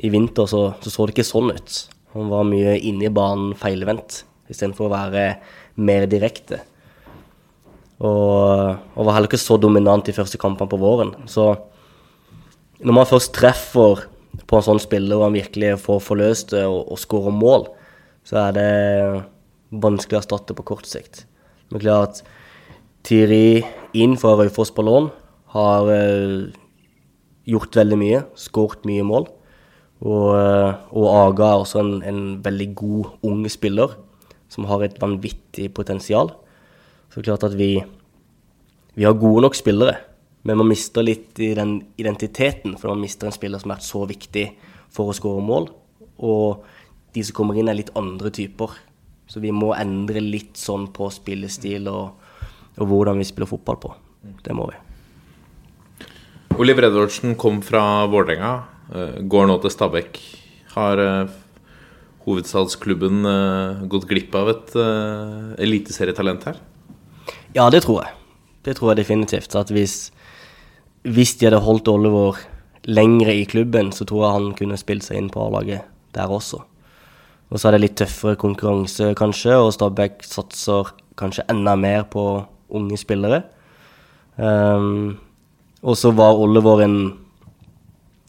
I 0.00 0.10
vinter 0.12 0.48
så, 0.48 0.70
så, 0.80 0.92
så 0.92 1.06
det 1.06 1.18
ikke 1.18 1.28
sånn 1.28 1.52
ut. 1.52 1.78
Han 2.14 2.30
var 2.32 2.46
mye 2.48 2.76
inne 2.78 3.06
i 3.06 3.14
banen 3.14 3.54
feilvendt 3.58 4.24
istedenfor 4.50 4.88
å 4.88 4.92
være 4.94 5.24
mer 5.80 6.06
direkte. 6.10 6.62
Og, 8.00 8.80
og 8.96 9.04
var 9.04 9.16
heller 9.16 9.28
ikke 9.28 9.40
så 9.40 9.58
dominant 9.60 10.08
i 10.08 10.16
første 10.16 10.40
kampene 10.40 10.72
på 10.72 10.80
våren. 10.80 11.12
Så 11.30 11.52
når 12.80 12.96
man 12.96 13.08
først 13.08 13.34
treffer 13.36 14.06
på 14.48 14.56
en 14.56 14.66
sånn 14.66 14.82
spiller 14.82 15.18
og 15.18 15.28
han 15.28 15.36
virkelig 15.36 15.76
får 15.84 16.00
forløst 16.02 16.54
det 16.54 16.64
og, 16.66 16.80
og 16.90 17.00
skårer 17.00 17.36
mål, 17.36 17.68
så 18.26 18.46
er 18.46 18.56
det 18.56 18.70
vanskelig 19.70 20.18
å 20.18 20.22
erstatte 20.22 20.56
på 20.56 20.66
kort 20.72 20.88
sikt. 20.88 21.24
Men 21.70 21.84
klart 21.84 22.22
at 22.22 22.22
Tiri 23.06 23.62
inn 23.96 24.16
fra 24.20 24.34
Raufoss 24.36 24.72
på 24.74 24.84
lån 24.84 25.08
har 25.54 25.90
eh, 25.94 26.50
gjort 27.48 27.76
veldig 27.78 27.98
mye, 28.00 28.24
skåret 28.38 28.84
mye 28.88 29.04
mål. 29.06 29.28
Og, 30.00 30.28
eh, 30.32 30.74
og 30.96 31.08
Aga 31.12 31.48
er 31.50 31.62
også 31.64 31.82
en, 31.82 31.96
en 32.06 32.22
veldig 32.44 32.68
god 32.74 33.10
ung 33.26 33.44
spiller 33.52 33.96
som 34.50 34.66
har 34.70 34.82
et 34.82 34.98
vanvittig 35.00 35.68
potensial. 35.76 36.32
Så 37.12 37.22
klart 37.22 37.44
at 37.46 37.56
vi, 37.58 37.76
vi 38.96 39.06
har 39.06 39.18
gode 39.18 39.44
nok 39.44 39.58
spillere, 39.58 39.98
men 40.46 40.56
man 40.56 40.70
mister 40.70 41.04
litt 41.04 41.38
i 41.42 41.52
den 41.54 41.80
identiteten, 42.00 42.78
for 42.80 42.94
man 42.94 43.02
mister 43.04 43.28
en 43.28 43.36
spiller 43.36 43.60
som 43.60 43.70
har 43.70 43.78
vært 43.78 43.90
så 43.90 44.04
viktig 44.08 44.46
for 44.90 45.10
å 45.10 45.16
skåre 45.16 45.44
mål. 45.44 45.68
Og 46.24 46.64
de 47.14 47.24
som 47.26 47.36
kommer 47.36 47.58
inn, 47.58 47.68
er 47.68 47.78
litt 47.78 47.92
andre 47.98 48.32
typer. 48.34 48.78
Så 49.30 49.42
vi 49.42 49.52
må 49.54 49.74
endre 49.76 50.22
litt 50.24 50.58
sånn 50.58 50.88
på 50.94 51.10
spillestil 51.14 51.86
og, 51.90 52.16
og 52.80 52.88
hvordan 52.88 53.20
vi 53.20 53.28
spiller 53.28 53.50
fotball 53.50 53.78
på. 53.82 53.92
Det 54.42 54.56
må 54.56 54.66
vi. 54.70 54.78
Oliv 56.60 56.80
Edvardsen 56.82 57.36
kom 57.40 57.60
fra 57.64 58.04
Vålerenga, 58.10 58.50
går 58.90 59.46
nå 59.46 59.56
til 59.62 59.72
Stabæk. 59.74 60.20
Har 60.74 61.02
eh, 61.02 61.34
hovedstadsklubben 62.26 63.26
eh, 63.26 63.82
gått 63.90 64.08
glipp 64.10 64.34
av 64.38 64.50
et 64.52 64.72
eh, 64.78 65.52
eliteserietalent 65.66 66.46
her? 66.50 66.58
Ja, 67.56 67.68
det 67.70 67.84
tror 67.86 68.04
jeg. 68.04 68.16
Det 68.66 68.76
tror 68.78 68.92
jeg 68.92 69.02
definitivt. 69.02 69.54
At 69.58 69.72
hvis, 69.74 70.10
hvis 71.06 71.36
de 71.38 71.48
hadde 71.48 71.62
holdt 71.64 71.90
Oliver 71.90 72.38
lengre 72.88 73.34
i 73.34 73.46
klubben, 73.48 73.92
så 73.92 74.06
tror 74.08 74.24
jeg 74.24 74.36
han 74.36 74.50
kunne 74.58 74.80
spilt 74.80 75.06
seg 75.06 75.20
inn 75.20 75.30
på 75.32 75.42
A-laget 75.46 75.86
der 76.14 76.30
også. 76.30 76.62
Og 77.50 77.58
så 77.58 77.68
er 77.68 77.76
det 77.76 77.82
litt 77.82 77.96
tøffere 77.98 78.38
konkurranse, 78.38 79.10
kanskje, 79.18 79.56
og 79.58 79.72
Stabæk 79.74 80.22
satser 80.26 80.92
kanskje 81.18 81.46
enda 81.50 81.74
mer 81.78 82.04
på 82.10 82.44
unge 82.70 82.98
spillere. 83.00 83.42
Um, 84.36 85.18
og 85.82 85.98
så 85.98 86.12
var 86.14 86.38
Oliver 86.38 86.84
en, 86.84 86.96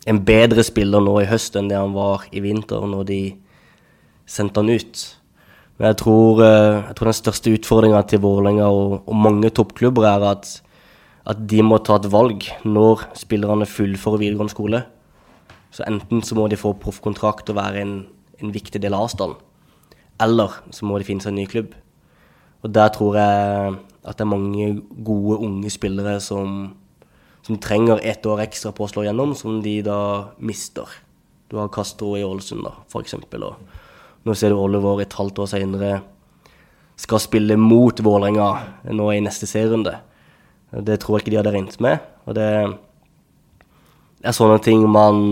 en 0.10 0.20
bedre 0.26 0.64
spiller 0.66 1.04
nå 1.04 1.20
i 1.22 1.30
høst 1.30 1.58
enn 1.60 1.70
det 1.70 1.78
han 1.78 1.94
var 1.94 2.26
i 2.34 2.42
vinter, 2.42 2.86
når 2.90 3.04
de 3.10 3.22
sendte 4.30 4.64
han 4.64 4.72
ut. 4.72 5.04
Men 5.78 5.92
jeg 5.92 6.00
tror, 6.02 6.42
eh, 6.46 6.80
jeg 6.88 6.96
tror 6.98 7.10
den 7.10 7.20
største 7.20 7.54
utfordringa 7.58 8.02
til 8.10 8.24
Vålerenga 8.24 8.70
og, 8.70 9.02
og 9.06 9.16
mange 9.18 9.50
toppklubber 9.50 10.08
er 10.10 10.26
at, 10.32 10.50
at 11.26 11.46
de 11.50 11.62
må 11.66 11.80
ta 11.82 12.00
et 12.00 12.10
valg 12.12 12.48
når 12.66 13.06
spillerne 13.18 13.70
fullfører 13.70 14.22
videregående 14.22 14.56
skole. 14.56 14.84
Så 15.72 15.86
enten 15.88 16.22
så 16.26 16.36
må 16.36 16.50
de 16.52 16.60
få 16.60 16.74
proffkontrakt 16.78 17.50
og 17.50 17.58
være 17.58 17.82
en, 17.82 17.96
en 18.42 18.52
viktig 18.54 18.82
del 18.82 18.94
av 18.94 19.08
avstanden, 19.08 19.40
eller 20.22 20.58
så 20.76 20.86
må 20.86 21.00
de 21.00 21.08
finne 21.08 21.24
seg 21.24 21.32
en 21.32 21.40
ny 21.40 21.48
klubb. 21.50 21.72
Og 22.62 22.74
der 22.74 22.92
tror 22.94 23.18
jeg 23.18 23.78
at 24.02 24.18
det 24.18 24.26
er 24.26 24.30
mange 24.30 24.68
gode, 25.06 25.40
unge 25.46 25.70
spillere 25.74 26.20
som, 26.22 26.74
som 27.46 27.58
trenger 27.62 28.02
ett 28.04 28.26
år 28.26 28.44
ekstra 28.44 28.72
på 28.76 28.86
å 28.86 28.92
slå 28.92 29.06
gjennom, 29.08 29.34
som 29.38 29.62
de 29.64 29.80
da 29.86 30.00
mister. 30.38 30.90
Du 31.50 31.58
har 31.60 31.72
Castro 31.74 32.14
i 32.18 32.24
Ålesund, 32.24 32.64
da, 32.64 32.76
eksempel. 33.02 33.44
Og 33.50 34.28
nå 34.28 34.36
ser 34.38 34.54
du 34.54 34.60
Oliver 34.62 35.02
et 35.02 35.18
halvt 35.18 35.42
år 35.44 35.50
senere 35.52 35.92
skal 37.02 37.22
spille 37.24 37.58
mot 37.58 37.98
Vålerenga 38.04 38.48
nå 38.94 39.10
i 39.14 39.24
neste 39.26 39.50
serierunde. 39.50 39.96
Det 40.72 41.00
tror 41.02 41.18
jeg 41.18 41.26
ikke 41.26 41.34
de 41.34 41.40
hadde 41.40 41.54
regnet 41.56 41.80
med. 41.84 42.04
Og 42.30 42.38
det 42.38 42.48
er 44.22 44.36
sånne 44.38 44.60
ting 44.64 44.84
man 44.86 45.24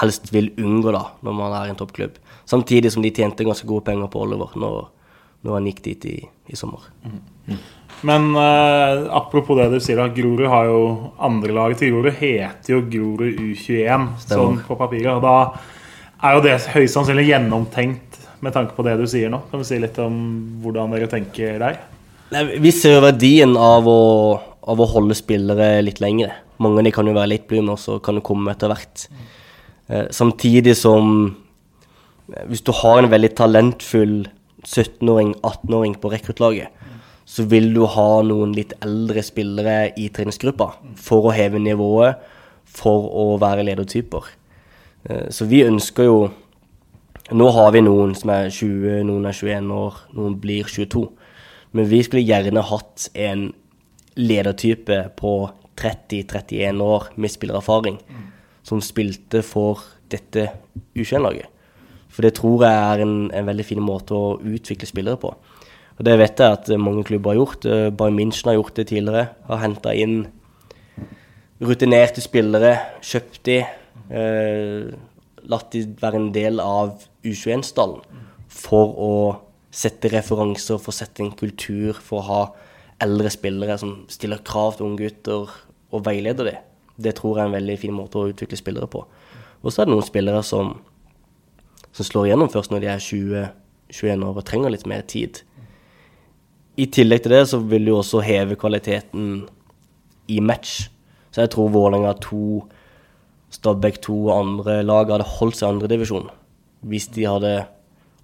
helst 0.00 0.32
vil 0.32 0.50
unngå 0.58 0.94
da, 0.96 1.04
når 1.20 1.36
man 1.36 1.56
er 1.58 1.68
i 1.68 1.74
en 1.74 1.78
toppklubb. 1.78 2.16
Samtidig 2.48 2.92
som 2.94 3.04
de 3.04 3.12
tjente 3.14 3.46
ganske 3.46 3.68
gode 3.68 3.84
penger 3.86 4.10
på 4.10 4.24
Oliver 4.24 4.56
når, 4.58 4.88
når 5.46 5.56
han 5.56 5.68
gikk 5.70 5.84
dit 5.86 6.08
i, 6.10 6.16
i 6.52 6.58
sommer. 6.58 6.88
Men 8.06 8.30
eh, 8.36 9.06
apropos 9.12 9.58
det 9.58 9.68
du 9.74 9.80
sier, 9.82 10.00
da. 10.00 10.08
Grorud 10.14 10.48
har 10.48 10.68
jo 10.70 10.80
andrelaget 11.20 11.82
til 11.82 11.94
Grorud 11.94 12.16
heter 12.16 12.74
jo 12.74 12.80
Grorud 12.88 13.40
U21 13.44 14.06
sånn 14.24 14.60
på 14.64 14.76
papiret. 14.80 15.12
Og 15.18 15.24
da 15.24 15.36
er 16.28 16.36
jo 16.36 16.44
det 16.44 16.56
høyst 16.74 16.96
sannsynlig 16.96 17.28
gjennomtenkt 17.28 18.20
med 18.40 18.54
tanke 18.56 18.76
på 18.76 18.84
det 18.86 18.96
du 19.00 19.06
sier 19.10 19.32
nå. 19.32 19.42
Kan 19.50 19.60
du 19.60 19.68
si 19.68 19.80
litt 19.80 19.98
om 20.00 20.14
hvordan 20.62 20.96
dere 20.96 21.10
tenker 21.12 21.60
der? 21.60 21.82
Nei, 22.30 22.46
vi 22.62 22.72
ser 22.72 22.96
jo 22.96 23.04
verdien 23.04 23.56
av 23.58 23.88
å, 23.90 24.00
av 24.70 24.80
å 24.80 24.88
holde 24.92 25.16
spillere 25.18 25.80
litt 25.84 26.00
lengre. 26.00 26.32
Mange 26.62 26.80
av 26.80 26.88
de 26.88 26.94
kan 26.94 27.08
jo 27.08 27.16
være 27.16 27.34
litt 27.34 27.46
bly, 27.50 27.60
men 27.60 27.74
også 27.74 27.98
kan 28.04 28.16
det 28.16 28.24
komme 28.24 28.52
etter 28.54 28.72
hvert. 28.72 29.06
Eh, 29.90 30.06
samtidig 30.14 30.76
som 30.78 31.34
eh, 32.30 32.44
Hvis 32.48 32.62
du 32.64 32.72
har 32.80 33.00
en 33.00 33.10
veldig 33.10 33.32
talentfull 33.36 34.20
17-åring, 34.66 35.34
18-åring 35.42 35.96
på 36.00 36.10
rekruttlaget, 36.12 36.68
så 37.24 37.44
vil 37.46 37.70
du 37.74 37.84
ha 37.86 38.22
noen 38.26 38.52
litt 38.56 38.72
eldre 38.82 39.22
spillere 39.22 39.92
i 39.96 40.08
treningsgruppa 40.10 40.72
for 40.98 41.28
å 41.30 41.34
heve 41.34 41.60
nivået, 41.62 42.18
for 42.70 43.06
å 43.10 43.24
være 43.42 43.64
ledertyper. 43.66 44.28
Eh, 45.08 45.26
Så 45.30 45.46
vi 45.46 45.64
ønsker 45.64 46.04
jo 46.04 46.30
Nå 47.30 47.46
har 47.54 47.70
vi 47.70 47.78
noen 47.80 48.10
som 48.18 48.30
er 48.34 48.48
20, 48.50 49.04
noen 49.06 49.26
er 49.28 49.32
21 49.32 49.68
år, 49.70 49.94
noen 50.18 50.32
blir 50.42 50.66
22. 50.66 51.04
Men 51.72 51.86
vi 51.86 52.00
skulle 52.02 52.26
gjerne 52.26 52.64
hatt 52.66 53.04
en 53.14 53.52
ledertype 54.18 54.96
på 55.14 55.34
30-31 55.78 56.82
år 56.82 57.06
med 57.14 57.30
spillererfaring, 57.30 58.00
som 58.66 58.82
spilte 58.82 59.44
for 59.46 59.84
dette 60.10 60.48
U21-laget. 60.96 61.46
For 62.20 62.28
det 62.28 62.34
tror 62.36 62.66
jeg 62.66 62.76
er 62.76 63.00
en, 63.00 63.14
en 63.32 63.46
veldig 63.48 63.64
fin 63.64 63.78
måte 63.80 64.12
å 64.12 64.34
utvikle 64.44 64.84
spillere 64.84 65.16
på. 65.16 65.30
Og 65.96 66.02
det 66.04 66.18
vet 66.20 66.36
jeg 66.36 66.52
at 66.52 66.66
mange 66.76 67.00
klubber 67.08 67.32
har 67.32 67.38
gjort. 67.38 67.64
Eh, 67.64 67.86
Bayern 67.88 68.18
München 68.18 68.50
har 68.50 68.58
gjort 68.58 68.74
det 68.76 68.90
tidligere. 68.90 69.22
Har 69.48 69.62
henta 69.62 69.94
inn 69.96 70.26
rutinerte 71.64 72.20
spillere, 72.20 72.74
kjøpt 73.00 73.40
de, 73.48 73.56
eh, 74.12 74.90
latt 75.48 75.72
de 75.72 75.86
være 76.02 76.20
en 76.20 76.28
del 76.34 76.60
av 76.60 77.06
U21-stallen 77.24 78.04
for 78.52 78.92
å 79.00 79.14
sette 79.72 80.12
referanser, 80.12 80.76
for 80.76 80.92
å 80.92 80.98
sette 81.00 81.24
en 81.24 81.32
kultur, 81.32 81.96
for 81.96 82.20
å 82.20 82.28
ha 82.28 82.42
eldre 83.00 83.32
spillere 83.32 83.78
som 83.80 84.04
stiller 84.12 84.44
krav 84.44 84.76
til 84.76 84.90
unge 84.90 85.06
gutter 85.06 85.48
og 85.88 86.04
veileder 86.04 86.52
dem. 86.52 86.60
Det 87.00 87.16
tror 87.16 87.38
jeg 87.38 87.46
er 87.46 87.48
en 87.48 87.58
veldig 87.62 87.80
fin 87.80 87.96
måte 87.96 88.20
å 88.20 88.28
utvikle 88.28 88.60
spillere 88.60 88.92
på. 88.92 89.06
Og 89.64 89.72
så 89.72 89.80
er 89.80 89.88
det 89.88 89.96
noen 89.96 90.04
spillere 90.04 90.44
som 90.44 90.76
som 91.96 92.06
slår 92.06 92.30
igjennom 92.30 92.50
først 92.52 92.72
når 92.72 92.82
de 92.82 92.90
er 92.90 93.04
20-21 93.04 94.26
år 94.26 94.40
og 94.40 94.46
trenger 94.46 94.74
litt 94.74 94.86
mer 94.90 95.02
tid. 95.08 95.42
I 96.80 96.86
tillegg 96.92 97.24
til 97.24 97.34
det 97.34 97.44
så 97.50 97.60
vil 97.60 97.86
det 97.86 97.92
jo 97.92 98.00
også 98.00 98.22
heve 98.24 98.56
kvaliteten 98.58 99.48
i 100.30 100.38
match. 100.40 100.88
Så 101.30 101.44
jeg 101.44 101.52
tror 101.54 101.72
Vålerenga 101.74 102.14
2, 102.22 102.44
Stabæk 103.50 104.00
2 104.06 104.16
og 104.28 104.36
andre 104.36 104.80
lag 104.86 105.10
hadde 105.10 105.26
holdt 105.38 105.58
seg 105.58 105.68
i 105.68 105.74
andredivisjon 105.74 106.30
hvis 106.80 107.10
de 107.12 107.26
hadde 107.28 107.50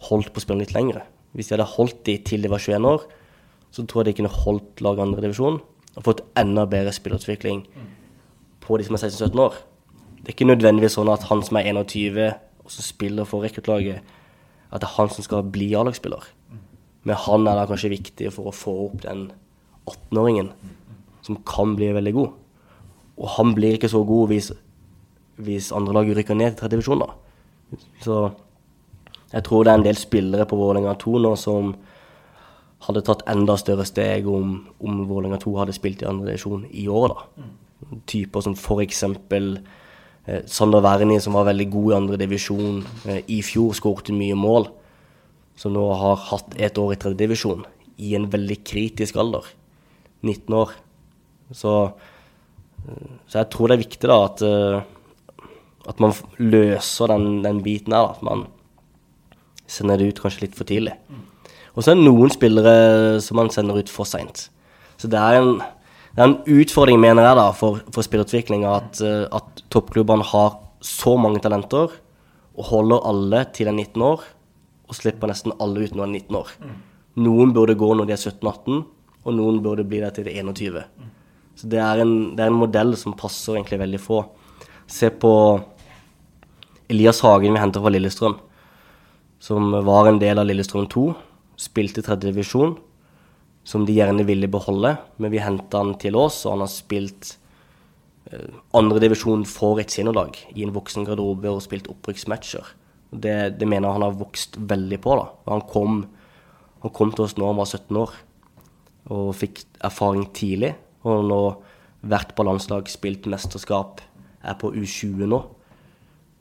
holdt 0.09 0.31
på 0.33 0.41
spillet 0.41 0.65
litt 0.65 0.77
lengre. 0.77 1.03
Hvis 1.37 1.51
de 1.51 1.57
hadde 1.57 1.69
holdt 1.75 1.99
de 2.09 2.15
til 2.25 2.41
de 2.41 2.49
var 2.49 2.63
21 2.63 2.89
år, 2.89 3.03
så 3.75 3.85
tror 3.85 4.03
jeg 4.03 4.15
de 4.15 4.23
kunne 4.23 4.39
holdt 4.45 4.81
laget 4.81 5.03
i 5.03 5.05
andredivisjon 5.05 5.59
og 5.97 6.05
fått 6.07 6.23
enda 6.41 6.65
bedre 6.69 6.95
spillerutvikling 6.95 7.67
på 8.65 8.79
de 8.79 8.87
som 8.87 8.97
er 8.97 9.05
16-17 9.05 9.43
år. 9.45 9.59
Det 10.23 10.31
er 10.31 10.37
ikke 10.37 10.49
nødvendigvis 10.49 10.97
sånn 10.97 11.13
at 11.13 11.27
han 11.29 11.43
som 11.45 11.59
er 11.61 11.69
21 11.69 12.31
og 12.67 12.73
som 12.75 12.83
spiller 12.83 13.29
for 13.29 13.47
rekruttlaget, 13.47 14.03
at 14.67 14.83
det 14.83 14.89
er 14.89 14.97
han 14.97 15.11
som 15.15 15.23
skal 15.23 15.47
bli 15.55 15.71
A-lagsspiller. 15.79 16.25
Men 17.07 17.21
han 17.23 17.47
er 17.47 17.55
da 17.55 17.67
kanskje 17.71 17.93
viktig 17.93 18.33
for 18.35 18.51
å 18.51 18.55
få 18.55 18.75
opp 18.89 19.05
den 19.05 19.29
18-åringen 19.87 20.51
som 21.23 21.39
kan 21.47 21.77
bli 21.79 21.93
veldig 21.95 22.15
god. 22.17 22.33
Og 23.17 23.29
han 23.37 23.55
blir 23.55 23.77
ikke 23.77 23.91
så 23.93 24.03
god 24.07 24.33
hvis, 24.33 24.51
hvis 25.47 25.71
andre 25.75 25.95
lag 25.95 26.11
rykker 26.11 26.35
ned 26.35 26.57
til 26.57 26.65
tredje 26.65 26.81
divisjon, 26.81 27.05
da. 27.07 27.79
Så 28.03 28.19
jeg 29.31 29.47
tror 29.47 29.65
det 29.65 29.73
er 29.73 29.81
en 29.81 29.87
del 29.87 29.99
spillere 29.99 30.47
på 30.51 30.59
Vålerenga 30.59 30.97
2 31.03 31.23
nå 31.23 31.33
som 31.39 31.73
hadde 32.87 33.03
tatt 33.07 33.25
enda 33.31 33.57
større 33.59 33.87
steg 33.89 34.27
om, 34.31 34.59
om 34.83 35.01
Vålerenga 35.07 35.39
2 35.43 35.55
hadde 35.63 35.75
spilt 35.79 36.03
i 36.03 36.11
andre 36.11 36.33
divisjon 36.33 36.67
i 36.75 36.89
år, 36.91 37.15
da. 37.15 37.47
Typer 38.11 38.43
som 38.43 38.59
for 38.59 38.83
eksempel 38.83 39.61
Sander 40.27 40.83
Wernie, 40.83 41.21
som 41.23 41.37
var 41.39 41.47
veldig 41.47 41.69
god 41.71 41.93
i 41.93 41.97
andre 42.01 42.19
divisjon 42.19 42.81
eh, 43.07 43.23
i 43.31 43.39
fjor, 43.47 43.77
skåret 43.79 44.11
mye 44.15 44.35
mål. 44.39 44.69
Som 45.57 45.77
nå 45.77 45.85
har 46.01 46.19
hatt 46.33 46.57
et 46.61 46.79
år 46.81 46.97
i 46.97 46.99
tredje 47.01 47.21
divisjon, 47.23 47.63
i 48.03 48.17
en 48.19 48.27
veldig 48.33 48.59
kritisk 48.67 49.17
alder. 49.23 49.47
19 50.27 50.57
år. 50.59 50.75
Så, 51.55 51.77
eh, 52.89 53.15
så 53.31 53.41
jeg 53.41 53.51
tror 53.55 53.71
det 53.71 53.77
er 53.77 53.85
viktig 53.85 54.11
da 54.11 54.19
at, 54.27 54.43
eh, 54.43 55.47
at 55.87 56.03
man 56.03 56.17
løser 56.43 57.15
den, 57.15 57.41
den 57.47 57.63
biten 57.63 57.95
her. 57.95 58.11
At 58.17 58.27
man 58.27 58.49
sender 59.71 60.03
det 60.03 60.11
ut 60.11 60.25
kanskje 60.25 60.49
litt 60.49 60.59
for 60.59 60.67
tidlig. 60.67 60.97
Og 61.77 61.85
så 61.85 61.93
er 61.93 61.99
det 62.01 62.07
noen 62.09 62.33
spillere 62.33 63.21
som 63.23 63.39
man 63.39 63.53
sender 63.53 63.79
ut 63.79 63.91
for 63.93 64.09
seint. 64.09 64.49
Så 64.97 65.11
det 65.13 65.21
er 65.21 65.39
en, 65.39 65.59
det 66.17 66.23
er 66.25 66.31
en 66.31 66.63
utfordring, 66.63 66.97
mener 66.97 67.27
jeg, 67.27 67.37
da, 67.37 67.51
for, 67.53 67.83
for 67.93 68.07
spillutviklinga, 68.07 68.71
at, 68.73 69.01
eh, 69.05 69.27
at 69.37 69.61
toppklubbene 69.73 70.25
har 70.25 70.55
så 70.81 71.13
mange 71.21 71.43
talenter 71.45 71.93
og 72.57 72.69
holder 72.71 73.05
alle 73.11 73.43
til 73.53 73.69
de 73.69 73.75
er 73.75 73.77
19 73.83 74.05
år, 74.07 74.23
og 74.89 74.97
slipper 74.97 75.29
nesten 75.29 75.53
alle 75.61 75.85
ut 75.85 75.93
når 75.93 76.07
de 76.07 76.07
er 76.07 76.15
19 76.23 76.39
år. 76.39 76.55
Noen 77.21 77.53
burde 77.53 77.77
gå 77.77 77.91
når 77.93 78.09
de 78.09 78.15
er 78.17 78.23
17-18, 78.23 78.81
og 79.27 79.37
noen 79.37 79.61
burde 79.61 79.85
bli 79.85 80.01
der 80.01 80.15
til 80.17 80.25
de 80.25 80.33
er 80.33 80.41
21. 80.47 80.81
Så 81.57 81.69
det 81.73 81.83
er, 81.85 82.01
en, 82.01 82.15
det 82.37 82.47
er 82.47 82.53
en 82.53 82.61
modell 82.63 82.97
som 82.97 83.17
passer 83.19 83.59
egentlig 83.59 83.83
veldig 83.83 84.01
få. 84.01 84.23
Se 84.89 85.11
på 85.13 85.33
Elias 86.93 87.21
Hagen 87.27 87.53
vi 87.53 87.61
henter 87.61 87.85
fra 87.85 87.93
Lillestrøm, 87.93 88.39
som 89.43 89.69
var 89.85 90.09
en 90.09 90.23
del 90.23 90.41
av 90.41 90.49
Lillestrøm 90.49 90.89
2. 90.93 91.07
Spilte 91.61 92.01
i 92.01 92.09
tredje 92.09 92.31
divisjon, 92.31 92.77
som 93.67 93.83
de 93.87 93.97
gjerne 93.97 94.23
ville 94.29 94.49
beholde, 94.51 94.95
men 95.19 95.33
vi 95.33 95.43
henta 95.43 95.83
han 95.83 95.97
til 95.99 96.17
oss, 96.19 96.45
og 96.47 96.55
han 96.55 96.63
har 96.63 96.71
spilt 96.71 97.33
eh, 98.31 98.53
andredivisjon 98.79 99.43
for 99.51 99.83
et 99.83 99.91
seniorlag 99.91 100.39
i 100.55 100.63
en 100.63 100.75
voksen 100.75 101.07
garderobe 101.09 101.51
og 101.51 101.65
spilt 101.65 101.91
opprykksmatcher. 101.91 102.71
Det, 103.11 103.35
det 103.59 103.67
mener 103.67 103.89
jeg 103.89 103.99
han 103.99 104.07
har 104.07 104.21
vokst 104.21 104.59
veldig 104.71 105.01
på. 105.03 105.19
da. 105.19 105.27
Han 105.51 105.67
kom, 105.67 106.01
han 106.85 106.95
kom 106.95 107.15
til 107.15 107.27
oss 107.27 107.37
nå 107.39 107.51
han 107.51 107.59
var 107.59 107.71
17 107.71 108.01
år 108.05 108.17
og 109.17 109.31
fikk 109.39 109.63
erfaring 109.87 110.27
tidlig. 110.35 110.75
Og 111.07 111.23
nå 111.27 111.43
vært 112.07 112.35
på 112.39 112.47
landslag, 112.47 112.89
spilt 112.91 113.27
mesterskap, 113.31 114.03
er 114.47 114.59
på 114.59 114.73
U20 114.75 115.27
nå. 115.31 115.43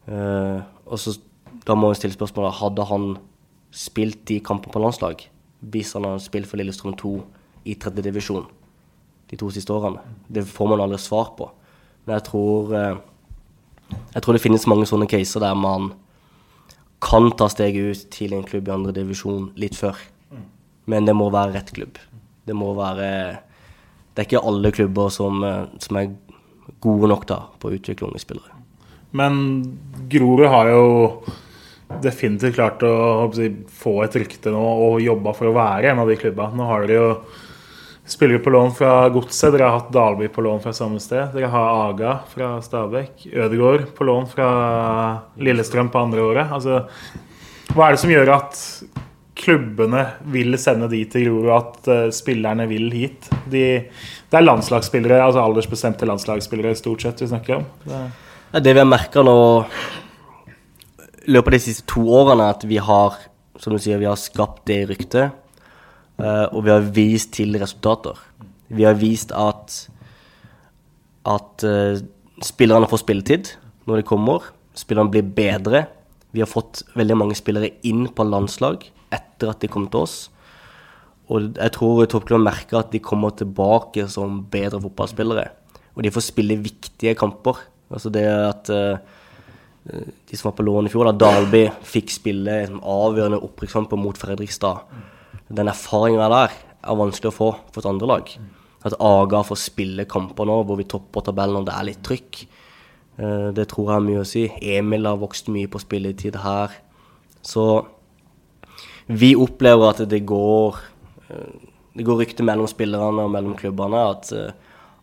Eh, 0.10 0.60
og 0.86 1.02
så 1.02 1.18
Da 1.66 1.74
må 1.74 1.88
vi 1.90 1.96
stille 1.98 2.14
spørsmålet 2.14 2.60
hadde 2.60 2.84
han 2.86 3.06
spilt 3.74 4.26
de 4.30 4.36
kampene 4.44 4.74
på 4.74 4.82
landslag 4.84 5.24
hvis 5.72 5.94
han 5.98 6.06
hadde 6.08 6.24
spilt 6.24 6.50
for 6.50 6.62
Lillestrøm 6.62 6.96
2 7.00 7.16
i 7.66 7.76
tredje 7.82 8.06
divisjon 8.06 8.46
de 9.30 9.38
to 9.40 9.50
siste 9.54 9.74
årene. 9.74 10.04
Det 10.30 10.46
får 10.46 10.70
man 10.70 10.84
aldri 10.86 11.00
svar 11.02 11.32
på. 11.38 11.50
Men 12.06 12.20
jeg 12.20 12.28
tror, 12.28 12.74
eh, 12.78 12.98
jeg 14.14 14.22
tror 14.24 14.34
det 14.34 14.44
finnes 14.44 14.68
mange 14.70 14.86
sånne 14.86 15.10
caser 15.10 15.42
der 15.42 15.56
man 15.58 15.94
kan 17.02 17.32
ta 17.38 17.48
steget 17.50 17.92
ut 17.92 18.12
til 18.14 18.34
en 18.34 18.46
klubb 18.46 18.68
i 18.68 18.76
andre 18.76 18.94
divisjon 18.94 19.52
litt 19.56 19.76
før. 19.76 19.98
Men 20.86 21.06
det 21.06 21.16
må 21.18 21.32
være 21.34 21.56
rett 21.58 21.74
klubb. 21.74 21.98
Det 22.46 22.56
må 22.56 22.74
være 22.78 23.42
Det 24.16 24.22
er 24.22 24.28
ikke 24.30 24.48
alle 24.48 24.72
klubber 24.72 25.10
som, 25.12 25.44
eh, 25.44 25.66
som 25.78 25.98
er 25.98 26.16
gode 26.80 27.10
nok 27.10 27.26
da 27.28 27.50
på 27.60 27.68
å 27.68 27.74
utvikle 27.76 28.08
unge 28.08 28.22
spillere. 28.22 28.54
Men 29.12 29.78
Grorud 30.08 30.48
har 30.48 30.70
jo 30.70 30.86
definitivt 32.02 32.58
klart 32.58 32.84
å 32.86 32.94
å 33.26 33.32
få 33.82 33.98
et 34.06 34.16
rykte 34.20 34.54
nå 34.54 34.62
og 34.62 35.02
jobba 35.04 35.34
for 35.38 35.50
å 35.50 35.56
være 35.56 35.92
en 35.92 36.02
av 36.04 36.10
de 36.10 36.18
klubba. 36.20 36.50
Nå 36.56 36.68
har 36.70 36.86
dere 36.86 36.98
jo 37.00 37.10
spillere 38.06 38.40
på 38.40 38.54
lån 38.54 38.74
fra 38.78 39.10
Godset. 39.10 39.54
Dere 39.54 39.70
har 39.70 39.80
hatt 39.80 39.94
Dalby 39.94 40.30
på 40.34 40.44
lån 40.46 40.62
fra 40.64 40.74
samme 40.74 41.02
sted. 41.02 41.34
Dere 41.34 41.50
har 41.54 41.90
Aga 41.90 42.18
fra 42.32 42.56
Stabekk, 42.66 43.28
Ødegaard 43.34 43.88
på 43.98 44.08
lån 44.08 44.30
fra 44.32 44.50
Lillestrøm 45.42 45.90
på 45.94 46.04
andre 46.06 46.26
året. 46.26 46.54
Altså, 46.54 46.84
hva 47.74 47.88
er 47.88 47.96
det 47.96 48.04
som 48.04 48.14
gjør 48.14 48.34
at 48.36 48.62
klubbene 49.36 50.06
vil 50.32 50.56
sende 50.62 50.88
de 50.92 51.02
til 51.12 51.26
Grorud, 51.28 51.50
at 51.52 51.90
uh, 51.92 52.14
spillerne 52.14 52.70
vil 52.70 52.88
hit? 52.94 53.28
De, 53.52 53.66
det 54.30 54.40
er 54.40 54.46
landslagsspillere, 54.46 55.20
altså 55.26 55.44
aldersbestemte 55.44 56.08
landslagsspillere 56.08 56.78
stort 56.78 57.04
sett 57.04 57.26
vi 57.26 57.30
snakker 57.34 57.60
om. 57.60 57.68
Det, 57.84 58.62
det 58.64 58.74
vi 58.74 58.82
har 58.82 58.88
merka 58.88 59.26
nå 59.26 59.36
løpet 61.28 61.50
av 61.50 61.56
de 61.58 61.64
siste 61.64 61.86
to 61.90 62.04
årene, 62.16 62.50
at 62.54 62.66
vi 62.68 62.78
har 62.82 63.18
som 63.62 63.76
du 63.76 63.80
sier, 63.80 64.00
vi 64.02 64.10
har 64.10 64.20
skapt 64.20 64.66
det 64.70 64.84
ryktet, 64.90 65.32
eh, 66.20 66.46
og 66.52 66.66
vi 66.66 66.74
har 66.74 66.88
vist 66.96 67.34
til 67.38 67.56
resultater. 67.62 68.20
Vi 68.68 68.86
har 68.88 68.98
vist 69.00 69.32
at, 69.36 69.78
at 71.30 71.66
eh, 71.68 72.04
spillerne 72.44 72.90
får 72.92 73.04
spilletid 73.06 73.54
når 73.88 74.02
de 74.02 74.08
kommer. 74.08 74.52
Spillerne 74.76 75.14
blir 75.14 75.28
bedre. 75.38 75.86
Vi 76.36 76.44
har 76.44 76.52
fått 76.52 76.84
veldig 76.98 77.20
mange 77.22 77.38
spillere 77.38 77.72
inn 77.88 78.10
på 78.12 78.28
landslag 78.28 78.90
etter 79.16 79.54
at 79.54 79.62
de 79.62 79.72
kom 79.72 79.86
til 79.88 80.04
oss. 80.04 80.18
Og 81.32 81.56
jeg 81.56 81.74
tror 81.74 82.06
toppklubben 82.10 82.46
merker 82.46 82.82
at 82.82 82.92
de 82.94 83.02
kommer 83.02 83.32
tilbake 83.34 84.04
som 84.12 84.44
bedre 84.52 84.82
fotballspillere. 84.84 85.48
Og 85.96 86.04
de 86.04 86.12
får 86.12 86.28
spille 86.28 86.60
viktige 86.60 87.16
kamper. 87.18 87.62
Altså 87.94 88.12
det 88.12 88.26
at 88.26 88.70
eh, 88.74 89.15
de 89.86 90.38
som 90.38 90.50
var 90.50 90.56
på 90.58 90.66
lån 90.66 90.88
i 90.88 90.92
fjor, 90.94 91.06
da, 91.06 91.14
Dalby, 91.26 91.66
fikk 91.86 92.10
spille 92.14 92.60
liksom, 92.64 92.80
avgjørende 92.82 93.42
opprykkskamper 93.46 94.00
mot 94.02 94.18
Fredrikstad. 94.18 94.82
Den 95.54 95.70
erfaringa 95.70 96.30
der 96.32 96.56
er 96.86 96.98
vanskelig 96.98 97.30
å 97.30 97.36
få 97.36 97.50
for 97.70 97.84
et 97.84 97.90
andre 97.90 98.10
lag. 98.10 98.32
At 98.86 98.96
Aga 99.02 99.44
får 99.46 99.62
spille 99.62 100.08
kamper 100.10 100.46
nå 100.50 100.60
hvor 100.66 100.80
vi 100.80 100.88
topper 100.90 101.26
tabellen 101.26 101.62
og 101.62 101.68
det 101.70 101.76
er 101.76 101.88
litt 101.92 102.02
trykk. 102.06 102.42
Eh, 103.18 103.52
Det 103.54 103.68
tror 103.70 103.86
jeg 103.86 103.94
har 103.94 104.08
mye 104.08 104.24
å 104.24 104.28
si. 104.30 104.48
Emil 104.62 105.06
har 105.06 105.22
vokst 105.22 105.50
mye 105.54 105.70
på 105.70 105.82
spilletid 105.82 106.36
her. 106.42 106.74
Så 107.46 107.86
vi 109.08 109.36
opplever 109.38 109.90
at 109.94 110.10
det 110.10 110.26
går 110.26 110.82
eh, 111.30 111.56
Det 111.96 112.04
går 112.04 112.18
rykter 112.26 112.44
mellom 112.44 112.68
spillerne 112.68 113.24
og 113.24 113.32
mellom 113.32 113.54
klubbene 113.56 114.02
at, 114.10 114.32
eh, 114.34 114.52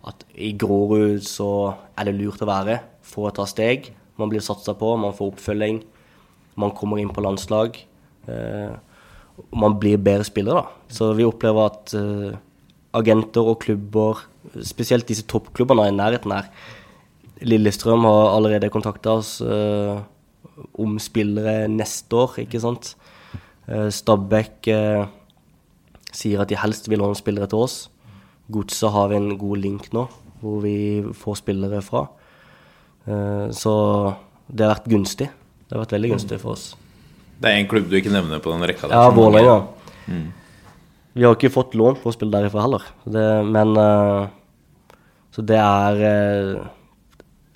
at 0.05 0.24
i 0.35 0.53
Grorud 0.53 1.22
så 1.24 1.74
er 1.97 2.05
det 2.05 2.18
lurt 2.18 2.43
å 2.43 2.51
være 2.51 2.80
for 3.01 3.30
å 3.30 3.35
ta 3.35 3.47
steg. 3.49 3.95
Man 4.22 4.30
blir 4.30 4.44
satsa 4.44 4.76
på, 4.78 4.94
man 5.00 5.14
får 5.16 5.34
oppfølging. 5.34 5.82
Man 6.62 6.74
kommer 6.78 7.02
inn 7.02 7.12
på 7.12 7.24
landslag. 7.24 7.80
eh, 8.30 8.72
og 9.32 9.56
man 9.58 9.78
blir 9.80 9.98
bedre 9.98 10.26
spiller, 10.28 10.60
da. 10.60 10.88
Så 10.92 11.10
vi 11.16 11.26
opplever 11.26 11.70
at 11.70 11.94
eh, 11.96 12.36
agenter 12.94 13.48
og 13.48 13.62
klubber, 13.64 14.20
spesielt 14.62 15.08
disse 15.08 15.24
toppklubbene 15.30 15.86
i 15.88 15.94
nærheten 15.94 16.34
her 16.34 16.48
Lillestrøm 17.42 18.04
har 18.04 18.34
allerede 18.36 18.70
kontakta 18.70 19.16
oss 19.18 19.40
eh, 19.42 20.02
om 20.78 20.98
spillere 21.02 21.66
neste 21.70 22.14
år, 22.14 22.36
ikke 22.44 22.60
sant. 22.62 22.92
Stabæk 23.66 24.68
eh, 24.70 25.08
sier 26.14 26.42
at 26.42 26.52
de 26.52 26.58
helst 26.60 26.86
vil 26.90 27.02
låne 27.02 27.18
spillere 27.18 27.48
til 27.50 27.64
oss. 27.64 27.76
Godset 28.52 28.92
har 28.94 29.10
vi 29.10 29.18
en 29.18 29.32
god 29.40 29.62
link 29.62 29.88
nå, 29.96 30.04
hvor 30.42 30.60
vi 30.62 30.76
får 31.16 31.40
spillere 31.42 31.82
fra. 31.82 32.04
Eh, 33.07 33.50
så 33.50 33.72
det 34.46 34.66
har 34.66 34.76
vært 34.76 34.90
gunstig. 34.92 35.28
Det 35.66 35.74
har 35.74 35.82
vært 35.84 35.96
veldig 35.96 36.12
gunstig 36.14 36.38
for 36.42 36.55
oss. 36.55 36.72
Det 37.42 37.50
er 37.50 37.59
en 37.59 37.68
klubb 37.70 37.88
du 37.90 37.96
ikke 37.98 38.12
nevner 38.12 38.42
på 38.42 38.53
den 38.55 38.62
rekka. 38.68 38.88
der, 38.88 38.94
Ja, 38.94 39.11
Vålerenga. 39.11 39.66
Mm. 40.07 40.32
Vi 41.14 41.24
har 41.24 41.34
ikke 41.36 41.53
fått 41.53 41.74
lån 41.74 41.98
for 42.00 42.12
å 42.12 42.16
spille 42.16 42.32
derifra 42.32 42.62
heller. 42.64 42.84
Det, 43.05 43.26
men 43.44 43.76
eh, 43.76 44.28
Så 45.32 45.42
det 45.48 45.59
er 45.59 46.03
eh, 46.09 46.66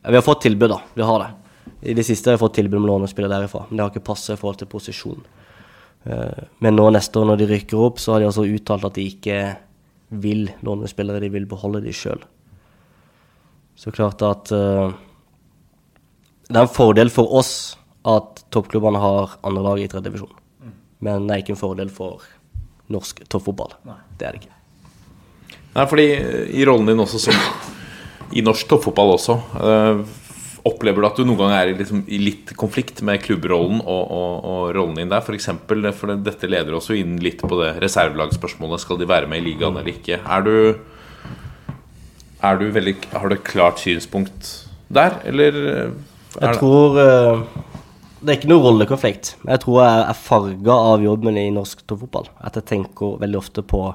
Vi 0.09 0.15
har 0.17 0.25
fått 0.25 0.43
tilbud, 0.43 0.71
da. 0.71 0.81
Vi 0.95 1.03
har 1.03 1.23
det. 1.23 1.31
I 1.91 1.95
det 1.95 2.05
siste 2.07 2.31
har 2.31 2.37
jeg 2.37 2.43
fått 2.43 2.57
tilbud 2.59 2.81
om 2.81 2.87
lån 2.89 3.07
å 3.07 3.11
spille 3.11 3.31
derifra, 3.31 3.67
men 3.69 3.77
det 3.77 3.85
har 3.85 3.91
ikke 3.93 4.07
passet 4.07 4.35
i 4.35 4.41
forhold 4.41 4.59
til 4.59 4.69
posisjon. 4.71 5.25
Men 6.63 6.77
nå 6.79 6.85
neste 6.95 7.19
år 7.19 7.27
når 7.27 7.41
de 7.41 7.49
rykker 7.51 7.81
opp, 7.83 7.99
så 7.99 8.15
har 8.15 8.23
de 8.23 8.29
altså 8.29 8.45
uttalt 8.47 8.85
at 8.87 8.95
de 8.95 9.03
ikke 9.11 9.39
vil 10.23 10.47
låne 10.67 10.87
spillere, 10.87 11.21
de 11.21 11.31
vil 11.35 11.49
beholde 11.51 11.83
de 11.83 11.93
sjøl. 11.95 12.23
Så 13.77 13.91
klart 13.95 14.23
at 14.23 14.53
det 16.47 16.59
er 16.61 16.65
en 16.67 16.71
fordel 16.71 17.11
for 17.11 17.33
oss 17.39 17.55
at 18.07 18.45
toppklubbene 18.55 19.01
har 19.03 19.39
andre 19.47 19.63
lag 19.65 19.81
i 19.83 19.89
tredje 19.91 20.11
divisjon. 20.11 20.35
Men 21.03 21.27
det 21.27 21.35
er 21.35 21.43
ikke 21.43 21.57
en 21.57 21.61
fordel 21.61 21.91
for 21.93 22.23
norsk 22.93 23.25
toppfotball. 23.27 23.75
Nei. 23.89 23.99
Det 24.19 24.29
er 24.29 24.37
det 24.37 24.45
ikke. 24.45 24.55
Nei, 25.77 25.87
fordi 25.91 26.07
i 26.57 26.65
rollen 26.65 26.89
din 26.89 27.03
også 27.03 27.21
som 27.27 27.35
I 28.37 28.43
norsk 28.43 28.69
toppfotball 28.71 29.13
også 29.19 29.35
øh, 29.61 29.99
Opplever 30.67 31.05
du 31.05 31.07
at 31.07 31.19
du 31.19 31.27
noen 31.27 31.39
gang 31.39 31.53
er 31.55 31.71
i, 31.71 31.77
liksom, 31.79 32.01
i 32.11 32.19
litt 32.19 32.51
konflikt 32.59 33.03
med 33.07 33.21
klubbrollen 33.23 33.79
og, 33.85 34.01
og, 34.17 34.33
og 34.51 34.63
rollen 34.75 34.97
din 34.99 35.13
der? 35.13 35.23
For 35.23 35.37
eksempel, 35.37 35.85
for 35.95 36.11
dette 36.27 36.51
leder 36.51 36.75
også 36.75 36.97
inn 36.99 37.21
litt 37.23 37.45
på 37.45 37.61
det 37.61 37.77
reservelagsspørsmålet. 37.85 38.83
Skal 38.83 38.99
de 38.99 39.07
være 39.07 39.31
med 39.31 39.45
i 39.45 39.53
ligaen 39.53 39.79
eller 39.79 39.93
ikke? 39.93 40.19
Er 40.19 40.43
du, 40.43 40.57
er 42.51 42.59
du 42.59 42.67
veldig, 42.75 42.97
Har 43.13 43.31
du 43.31 43.37
et 43.37 43.47
klart 43.47 43.85
synspunkt 43.85 44.51
der, 44.91 45.21
eller 45.31 45.61
eh, 45.71 45.95
Jeg 46.37 46.59
tror 46.59 46.99
uh, 46.99 47.45
Det 48.21 48.33
er 48.33 48.39
ikke 48.39 48.51
noe 48.51 48.65
rollekonflikt. 48.65 49.37
Jeg 49.47 49.63
tror 49.63 49.79
jeg 49.83 50.03
er 50.03 50.19
farga 50.19 50.79
av 50.93 51.05
jobben 51.05 51.39
i 51.41 51.49
norsk 51.55 51.85
toppfotball. 51.87 52.29
At 52.45 52.59
jeg 52.59 52.69
tenker 52.73 53.21
veldig 53.23 53.41
ofte 53.41 53.65
på 53.67 53.87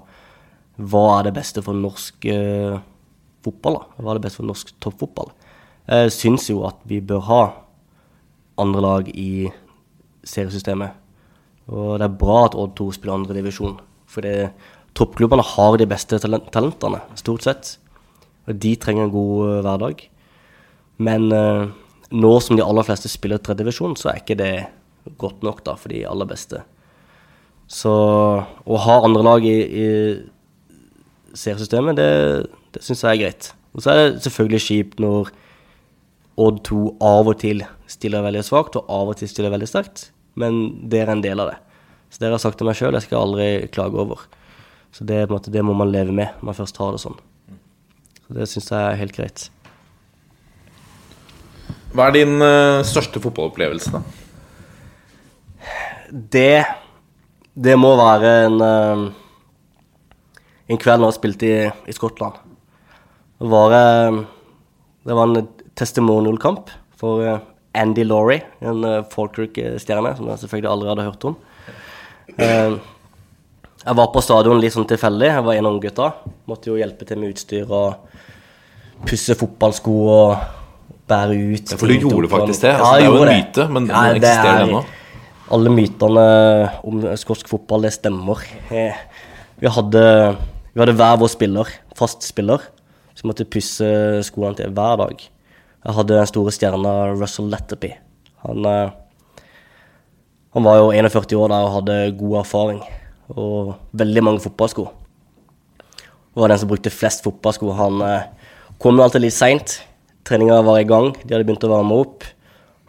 hva 0.81 1.03
er 1.17 1.27
det 1.27 1.35
beste 1.35 1.61
for 1.65 1.77
norsk 1.77 2.25
uh, 2.31 2.79
fotball? 3.45 3.77
da? 3.77 4.01
Hva 4.01 4.13
er 4.13 4.19
det 4.19 4.25
beste 4.27 4.41
for 4.41 4.49
norsk 4.49 4.73
toppfotball? 4.81 5.33
Jeg 5.91 6.13
syns 6.15 6.47
jo 6.49 6.63
at 6.69 6.79
vi 6.87 7.01
bør 7.03 7.25
ha 7.27 7.41
andre 8.61 8.81
lag 8.85 9.09
i 9.11 9.49
seriesystemet. 10.27 10.97
Og 11.71 11.97
det 11.99 12.07
er 12.07 12.19
bra 12.21 12.45
at 12.45 12.55
Odd 12.57 12.75
2 12.77 12.87
spiller 12.95 13.17
andre 13.17 13.37
divisjon. 13.37 13.77
For 14.09 14.25
toppklubbene 14.97 15.45
har 15.53 15.77
de 15.79 15.87
beste 15.89 16.19
talent 16.21 16.49
talentene, 16.53 17.01
stort 17.19 17.45
sett. 17.45 17.75
Og 18.47 18.57
de 18.61 18.73
trenger 18.79 19.07
en 19.07 19.13
god 19.13 19.35
uh, 19.41 19.59
hverdag. 19.65 20.03
Men 21.01 21.31
eh, 21.33 21.69
nå 22.11 22.31
som 22.43 22.57
de 22.59 22.65
aller 22.65 22.85
fleste 22.87 23.09
spiller 23.11 23.41
tredjedivisjon, 23.41 23.95
så 23.99 24.11
er 24.11 24.21
ikke 24.21 24.39
det 24.39 24.53
godt 25.21 25.43
nok 25.45 25.63
da, 25.65 25.75
for 25.79 25.93
de 25.93 26.03
aller 26.07 26.29
beste. 26.29 26.61
Så 27.71 27.91
å 27.91 28.79
ha 28.85 28.97
andre 29.05 29.23
lag 29.25 29.45
i, 29.47 29.57
i 29.63 29.87
seriesystemet, 31.37 31.95
det, 31.97 32.09
det 32.75 32.83
syns 32.83 33.05
jeg 33.05 33.15
er 33.15 33.21
greit. 33.23 33.51
Og 33.71 33.83
så 33.83 33.93
er 33.93 34.01
det 34.01 34.25
selvfølgelig 34.25 34.65
kjipt 34.65 34.99
når 35.03 35.31
Odd 36.41 36.61
2 36.67 36.81
av 37.03 37.27
og 37.27 37.37
til 37.41 37.63
stiller 37.91 38.23
veldig 38.23 38.43
svakt, 38.47 38.77
og 38.79 38.87
av 38.91 39.11
og 39.11 39.19
til 39.19 39.29
stiller 39.29 39.51
veldig 39.53 39.67
sterkt. 39.69 40.09
Men 40.39 40.61
det 40.89 41.03
er 41.03 41.11
en 41.11 41.23
del 41.23 41.43
av 41.43 41.51
det. 41.51 41.57
Så 42.11 42.23
det 42.23 42.31
har 42.31 42.41
sagt 42.43 42.59
til 42.59 42.67
meg 42.67 42.77
sjøl, 42.79 42.95
jeg 42.95 43.07
skal 43.07 43.25
aldri 43.25 43.47
klage 43.71 43.99
over. 43.99 44.23
Så 44.95 45.07
det, 45.07 45.23
måte, 45.31 45.51
det 45.51 45.63
må 45.63 45.75
man 45.77 45.91
leve 45.91 46.11
med 46.15 46.31
når 46.39 46.49
man 46.49 46.57
først 46.57 46.79
har 46.81 46.95
det 46.95 47.03
sånn. 47.03 47.19
Så 48.25 48.35
det 48.35 48.47
syns 48.51 48.71
jeg 48.71 48.87
er 48.87 48.99
helt 48.99 49.15
greit. 49.15 49.47
Hva 51.91 52.07
er 52.07 52.15
din 52.15 52.37
uh, 52.39 52.81
største 52.87 53.19
fotballopplevelse, 53.19 53.91
da? 53.91 54.01
Det 56.11 56.63
Det 57.51 57.75
må 57.79 57.95
være 57.99 58.29
en 58.45 58.61
uh, 58.63 59.09
En 60.71 60.79
kveld 60.79 61.01
når 61.03 61.11
jeg 61.11 61.17
spilte 61.17 61.47
i, 61.49 61.57
i 61.91 61.95
Skottland. 61.95 62.37
Det 63.41 63.49
var, 63.51 63.75
uh, 63.75 64.21
det 65.03 65.17
var 65.17 65.27
en 65.27 65.49
testimonial-kamp 65.75 66.71
for 66.95 67.41
Andy 67.73 68.03
Laurie, 68.05 68.43
en 68.61 68.83
Falkirk-stjerne 69.09 70.13
som 70.15 70.27
jeg 70.29 70.41
selvfølgelig 70.43 70.69
aldri 70.69 70.89
hadde 70.91 71.05
hørt 71.07 71.25
om. 71.25 71.37
Jeg 72.37 73.97
var 73.97 74.11
på 74.13 74.21
stadion 74.21 74.59
litt 74.61 74.75
sånn 74.75 74.85
tilfeldig. 74.85 75.31
Jeg 75.31 75.45
var 75.47 75.57
en 75.57 75.67
av 75.67 75.77
unggutta. 75.77 76.09
Måtte 76.51 76.69
jo 76.69 76.77
hjelpe 76.77 77.07
til 77.09 77.17
med 77.23 77.33
utstyr 77.33 77.71
og 77.73 79.07
pusse 79.07 79.33
fotballsko 79.39 79.95
og 80.11 80.60
bære 81.11 81.35
ut. 81.37 81.71
Ja, 81.73 81.77
for 81.77 81.91
du 81.91 81.93
gjorde 81.99 82.27
til 82.27 82.31
faktisk 82.37 82.61
det. 82.65 82.71
Ja, 82.71 82.77
Altså, 82.79 82.95
det 82.97 83.03
er 83.03 83.11
jo 83.11 83.21
en 83.21 83.27
det. 83.27 83.37
myte, 83.41 83.67
men 83.75 83.87
Ja, 83.91 84.01
den 84.07 84.21
det 84.21 84.29
eksisterer 84.31 84.57
er- 84.61 84.65
ennå. 84.67 84.83
Alle 85.51 85.69
mytene 85.75 86.25
om 86.87 87.01
skotsk 87.19 87.47
fotball, 87.51 87.81
det 87.83 87.91
stemmer. 87.93 88.39
Eh, 88.71 88.93
Vi 89.61 89.67
hadde, 89.69 90.37
vi 90.73 90.79
hadde 90.81 90.95
hver 90.97 91.17
vår 91.21 91.29
spiller, 91.29 91.67
fast 91.95 92.23
spiller, 92.23 92.63
som 93.13 93.27
måtte 93.29 93.45
pusse 93.45 93.85
skoene 94.25 94.55
til 94.57 94.71
hver 94.73 94.97
dag. 94.97 95.19
Jeg 95.85 95.93
hadde 95.95 96.15
den 96.17 96.25
store 96.29 96.51
stjerna 96.55 96.93
Russell 97.19 97.45
Letterby. 97.51 97.91
Han, 98.47 98.65
eh, 98.65 98.89
han 100.55 100.63
var 100.63 100.77
jo 100.79 100.89
41 100.91 101.35
år 101.37 101.47
der 101.49 101.67
og 101.67 101.75
hadde 101.75 102.17
god 102.17 102.39
erfaring 102.39 102.81
og 103.35 103.75
veldig 103.93 104.23
mange 104.23 104.41
fotballsko. 104.43 104.87
Og 106.35 106.41
var 106.41 106.47
den 106.51 106.57
som 106.61 106.69
brukte 106.71 106.89
flest 106.91 107.23
fotballsko. 107.23 107.71
Han 107.75 108.01
eh, 108.01 108.23
kom 108.79 108.97
jo 108.97 109.03
alltid 109.03 109.21
litt 109.21 109.33
seint. 109.37 109.77
Treninga 110.27 110.61
var 110.65 110.79
i 110.79 110.87
gang, 110.87 111.11
de 111.23 111.33
hadde 111.33 111.47
begynt 111.47 111.65
å 111.65 111.71
varme 111.71 111.97
opp. 112.03 112.25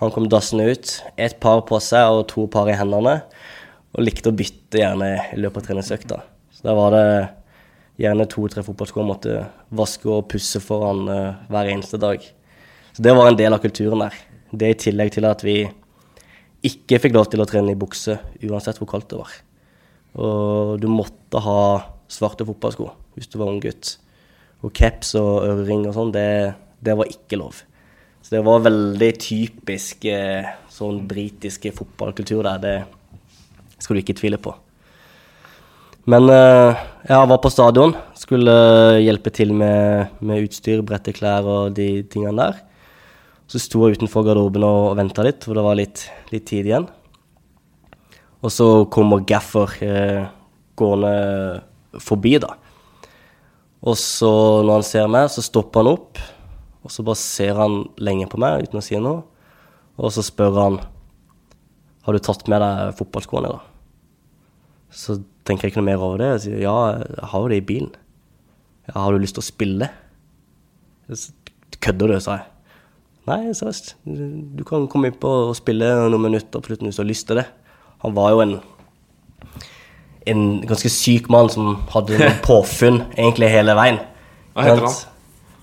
Han 0.03 0.11
kom 0.13 0.27
dassende 0.29 0.67
ut. 0.69 0.97
Ett 1.17 1.39
par 1.41 1.63
på 1.69 1.79
seg 1.81 2.11
og 2.11 2.27
to 2.33 2.49
par 2.51 2.69
i 2.69 2.77
hendene. 2.77 3.21
Og 3.95 4.05
likte 4.05 4.33
å 4.33 4.37
bytte 4.37 4.81
gjerne 4.81 5.13
i 5.33 5.39
løpet 5.41 5.63
av 5.63 5.69
treningsøkta. 5.69 6.19
Så 6.53 6.67
da 6.67 6.75
var 6.77 6.97
det 6.97 7.07
gjerne 8.03 8.27
to-tre 8.31 8.65
fotballsko 8.67 9.03
han 9.03 9.11
måtte 9.13 9.37
vaske 9.79 10.09
og 10.11 10.27
pusse 10.33 10.61
for 10.65 10.87
han 10.89 11.07
eh, 11.13 11.39
hver 11.53 11.71
eneste 11.71 12.01
dag. 12.03 12.25
Så 12.93 13.05
det 13.05 13.15
var 13.17 13.31
en 13.31 13.39
del 13.39 13.55
av 13.55 13.63
kulturen 13.63 14.05
der. 14.05 14.17
Det 14.53 14.73
i 14.73 14.79
tillegg 14.89 15.15
til 15.15 15.29
at 15.29 15.45
vi 15.47 15.57
ikke 16.67 17.01
fikk 17.03 17.17
lov 17.17 17.31
til 17.31 17.43
å 17.43 17.49
trene 17.49 17.75
i 17.75 17.79
bukse 17.79 18.19
uansett 18.45 18.79
hvor 18.81 18.91
kaldt 18.91 19.11
det 19.13 19.21
var. 19.21 19.33
Og 20.21 20.81
du 20.83 20.89
måtte 20.93 21.41
ha 21.43 21.63
svarte 22.13 22.47
fotballsko 22.47 22.91
hvis 23.17 23.31
du 23.33 23.39
var 23.41 23.53
ung 23.53 23.63
gutt. 23.63 23.97
Og 24.63 24.75
caps 24.77 25.15
og 25.19 25.47
ørering 25.47 25.87
og 25.89 25.97
sånn, 25.97 26.13
det, 26.15 26.55
det 26.83 26.97
var 26.99 27.11
ikke 27.11 27.39
lov. 27.41 27.63
Så 28.23 28.37
det 28.37 28.43
var 28.47 28.65
veldig 28.67 29.11
typisk 29.19 30.05
eh, 30.11 30.47
sånn 30.71 31.01
britisk 31.11 31.67
fotballkultur 31.75 32.43
der. 32.47 32.61
Det 32.63 33.83
skal 33.83 33.99
du 33.99 34.03
ikke 34.03 34.19
tvile 34.19 34.39
på. 34.43 34.55
Men 36.11 36.27
eh, 36.31 36.83
jeg 37.07 37.31
var 37.31 37.41
på 37.43 37.51
stadion, 37.51 37.95
skulle 38.19 38.55
hjelpe 39.03 39.31
til 39.35 39.55
med, 39.55 40.15
med 40.23 40.49
utstyr, 40.49 40.83
brette 40.87 41.15
klær 41.15 41.47
og 41.47 41.77
de 41.79 42.03
tingene 42.11 42.35
der. 42.39 42.63
Så 43.51 43.61
sto 43.63 43.85
jeg 43.85 43.99
utenfor 43.99 44.25
garderoben 44.27 44.65
og 44.67 44.97
venta 44.99 45.23
litt, 45.27 45.43
for 45.47 45.59
det 45.59 45.67
var 45.67 45.79
litt, 45.79 46.07
litt 46.33 46.47
tid 46.49 46.71
igjen. 46.71 46.89
Og 48.43 48.51
så 48.51 48.67
kommer 48.91 49.23
Gaffer 49.27 49.75
eh, 49.87 50.23
gående 50.79 52.03
forbi, 52.03 52.39
da. 52.43 52.57
Og 53.83 53.99
så, 53.99 54.31
når 54.63 54.79
han 54.79 54.87
ser 54.87 55.11
meg, 55.11 55.31
så 55.31 55.43
stopper 55.43 55.83
han 55.83 55.93
opp. 55.93 56.23
Og 56.83 56.91
så 56.91 57.05
bare 57.07 57.21
ser 57.21 57.59
han 57.59 57.85
lenge 58.03 58.29
på 58.31 58.41
meg 58.43 58.67
uten 58.67 58.81
å 58.81 58.85
si 58.85 58.99
noe. 58.99 59.23
Og 60.01 60.13
så 60.15 60.25
spør 60.25 60.57
han 60.59 60.81
Har 62.03 62.17
du 62.17 62.19
tatt 62.19 62.49
med 62.51 62.59
deg 62.65 62.97
fotballskoene, 62.99 63.53
da? 63.53 63.61
Så 64.91 65.21
tenker 65.47 65.69
jeg 65.69 65.73
ikke 65.73 65.83
noe 65.83 65.91
mer 65.93 66.03
over 66.03 66.19
det. 66.19 66.31
Jeg 66.33 66.41
sier 66.47 66.65
ja, 66.65 66.77
jeg 66.99 67.29
har 67.31 67.45
jo 67.45 67.51
det 67.53 67.61
i 67.61 67.67
bilen. 67.69 67.93
Ja, 68.89 68.97
har 69.05 69.15
du 69.15 69.23
lyst 69.23 69.37
til 69.39 69.45
å 69.45 69.47
spille? 69.47 69.89
Kødder 71.83 72.11
du, 72.11 72.17
sa 72.23 72.41
jeg. 72.41 72.49
Nei, 73.31 73.55
seriøst. 73.55 73.95
Du 74.59 74.65
kan 74.67 74.89
komme 74.91 75.13
inn 75.13 75.19
på 75.23 75.31
og 75.47 75.55
spille 75.55 75.93
noen 76.11 76.27
minutter 76.27 76.59
på 76.59 76.73
slutten 76.73 76.91
hvis 76.91 76.99
du 76.99 77.05
har 77.05 77.11
lyst 77.13 77.29
til 77.31 77.39
det. 77.39 77.47
Han 78.03 78.17
var 78.19 78.35
jo 78.35 78.43
en, 78.43 78.57
en 80.35 80.43
ganske 80.67 80.91
syk 80.91 81.31
mann 81.31 81.51
som 81.55 81.77
hadde 81.95 82.19
noen 82.19 82.43
påfunn 82.49 83.05
egentlig 83.15 83.53
hele 83.55 83.79
veien. 83.79 84.03
Hva 84.57 84.67
heter 84.67 84.89
han? 84.89 85.01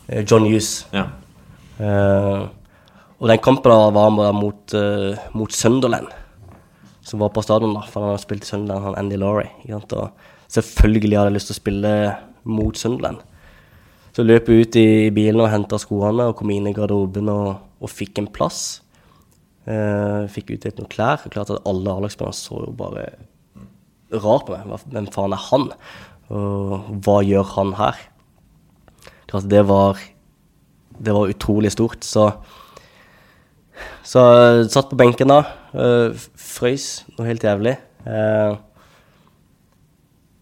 Eh, 0.10 0.26
John 0.26 0.45
Hughes. 0.45 0.88
Ja. 0.91 1.05
Eh, 1.78 2.47
og 3.20 3.28
den 3.30 3.41
kampen 3.43 3.70
da 3.72 3.89
var 3.93 4.34
mot, 4.34 4.74
eh, 4.74 5.18
mot 5.34 5.51
Sunderland, 5.51 6.07
som 7.01 7.20
var 7.20 7.30
på 7.30 7.43
stadion, 7.43 7.74
da, 7.74 7.82
for 7.82 8.01
han 8.01 8.12
hadde 8.12 8.24
spilt 8.24 8.43
i 8.43 8.47
Sunderland, 8.47 8.86
han 8.86 8.95
Andy 8.95 9.18
Laurie. 9.18 9.51
Og 9.70 10.12
selvfølgelig 10.49 11.18
hadde 11.18 11.32
jeg 11.32 11.38
lyst 11.38 11.51
til 11.51 11.57
å 11.57 11.62
spille 11.62 12.18
mot 12.43 12.76
Sunderland. 12.76 13.18
Så 14.14 14.26
løp 14.26 14.47
jeg 14.49 14.66
ut 14.66 14.76
i 14.76 15.10
bilen 15.14 15.41
og 15.41 15.51
henta 15.51 15.78
skoene 15.78 16.30
og 16.30 16.36
kom 16.36 16.49
inn 16.49 16.68
i 16.68 16.74
garderoben 16.74 17.30
og, 17.30 17.60
og 17.80 17.89
fikk 17.89 18.18
en 18.18 18.28
plass. 18.28 18.82
Uh, 19.70 20.26
fikk 20.34 20.55
utdelt 20.55 20.80
noen 20.80 20.89
klær. 20.89 21.22
Klart 21.30 21.51
at 21.53 21.62
alle 21.70 21.93
A-lagsspillerne 21.93 22.34
så 22.34 22.64
jo 22.66 22.74
bare 22.74 23.05
rart 24.12 24.47
på 24.47 24.57
meg. 24.57 24.82
Hvem 24.89 25.12
faen 25.14 25.36
er 25.38 25.43
han? 25.51 25.70
Og 26.34 26.89
hva 27.05 27.20
gjør 27.22 27.45
han 27.53 27.76
her? 27.78 28.01
Det 29.30 29.62
var 29.70 30.00
Det 31.00 31.14
var 31.14 31.30
utrolig 31.30 31.72
stort. 31.72 32.04
Så 32.04 32.32
Så 34.04 34.20
satt 34.70 34.90
på 34.90 34.98
benken 34.98 35.28
da. 35.30 35.44
øh, 35.74 36.16
frøys 36.36 37.06
noe 37.16 37.28
helt 37.28 37.44
jævlig. 37.44 37.78
Eh, 38.10 38.58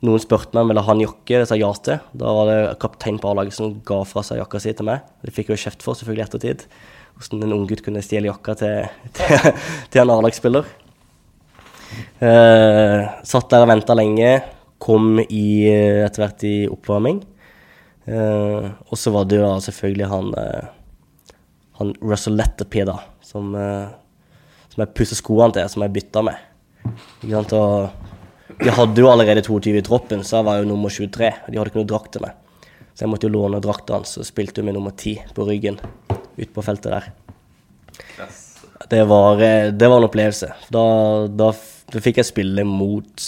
noen 0.08 0.22
spurte 0.24 0.54
meg 0.54 0.64
om 0.64 0.72
ville 0.72 0.82
ha 0.86 0.94
en 0.94 1.04
jakke, 1.04 1.42
det 1.42 1.48
sa 1.50 1.58
ja 1.58 1.70
til. 1.84 2.00
Da 2.14 2.34
var 2.34 2.48
det 2.50 2.80
kaptein 2.80 3.20
på 3.20 3.30
A-laget 3.30 3.54
som 3.54 3.76
ga 3.86 4.00
fra 4.08 4.24
seg 4.24 4.40
jakka 4.40 4.62
si 4.64 4.74
til 4.74 4.88
meg. 4.88 5.04
Det 5.22 5.34
fikk 5.36 5.52
jeg 5.52 5.58
jo 5.58 5.64
kjeft 5.68 5.84
for, 5.86 5.94
selvfølgelig, 6.00 6.26
ettertid. 6.26 6.66
hvordan 7.18 7.44
en 7.44 7.54
unggutt 7.54 7.84
kunne 7.84 8.02
stjele 8.02 8.30
jakka 8.30 8.56
til, 8.56 8.90
til, 9.18 9.54
til 9.92 10.02
en 10.02 10.16
A-lagsspiller. 10.16 10.66
Eh, 12.22 13.08
satt 13.24 13.50
der 13.52 13.66
og 13.66 13.72
venta 13.74 13.94
lenge. 13.98 14.42
Kom 14.80 15.20
i, 15.20 15.68
etter 16.06 16.24
hvert 16.24 16.44
i 16.46 16.56
oppvarming. 16.70 17.24
Eh, 18.08 18.68
og 18.88 18.97
så 18.97 19.12
var 19.12 19.28
det 19.28 19.39
jo 19.39 19.43
da 19.43 19.60
selvfølgelig 19.66 20.08
han, 20.08 20.30
uh, 20.32 20.68
han 21.82 21.93
Russell 21.99 22.38
Letterpie, 22.39 22.86
da, 22.88 22.95
som, 23.26 23.51
uh, 23.51 23.89
som 24.72 24.84
jeg 24.84 24.93
pussa 24.95 25.18
skoene 25.20 25.58
til, 25.58 25.68
som 25.74 25.84
jeg 25.84 25.95
bytta 25.97 26.24
med. 26.24 26.45
Ikke 26.88 27.34
sant? 27.34 27.55
Og 27.58 28.64
de 28.64 28.74
hadde 28.74 29.03
jo 29.03 29.12
allerede 29.12 29.43
22 29.43 29.76
i 29.82 29.86
troppen, 29.86 30.24
så 30.24 30.39
jeg 30.39 30.47
var 30.47 30.62
jo 30.62 30.70
nummer 30.72 30.93
23. 30.93 31.34
og 31.36 31.51
De 31.51 31.60
hadde 31.60 31.74
ikke 31.74 31.84
noe 31.84 31.91
drakt 31.91 32.14
til 32.16 32.24
meg. 32.24 32.72
Så 32.95 33.03
jeg 33.03 33.12
måtte 33.12 33.28
jo 33.28 33.36
låne 33.36 33.62
drakta 33.62 33.99
hans 33.99 34.16
og 34.18 34.26
spilte 34.26 34.64
med 34.66 34.74
nummer 34.74 34.95
10 34.95 35.36
på 35.38 35.45
ryggen 35.45 35.76
ute 36.39 36.49
på 36.55 36.64
feltet 36.66 36.95
der. 36.95 37.12
Det 38.89 39.03
var, 39.10 39.41
det 39.70 39.89
var 39.89 39.99
en 39.99 40.08
opplevelse. 40.08 40.49
Da, 40.74 40.84
da, 41.30 41.51
da 41.91 42.01
fikk 42.01 42.22
jeg 42.24 42.30
spille 42.32 42.66
mot, 42.66 43.28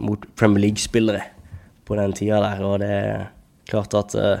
mot 0.00 0.24
Premier 0.38 0.68
League-spillere 0.68 1.26
på 1.84 1.98
den 1.98 2.16
tida 2.16 2.40
der, 2.44 2.64
og 2.64 2.80
det 2.80 2.94
klart 3.68 3.94
at 3.98 4.14
uh, 4.14 4.36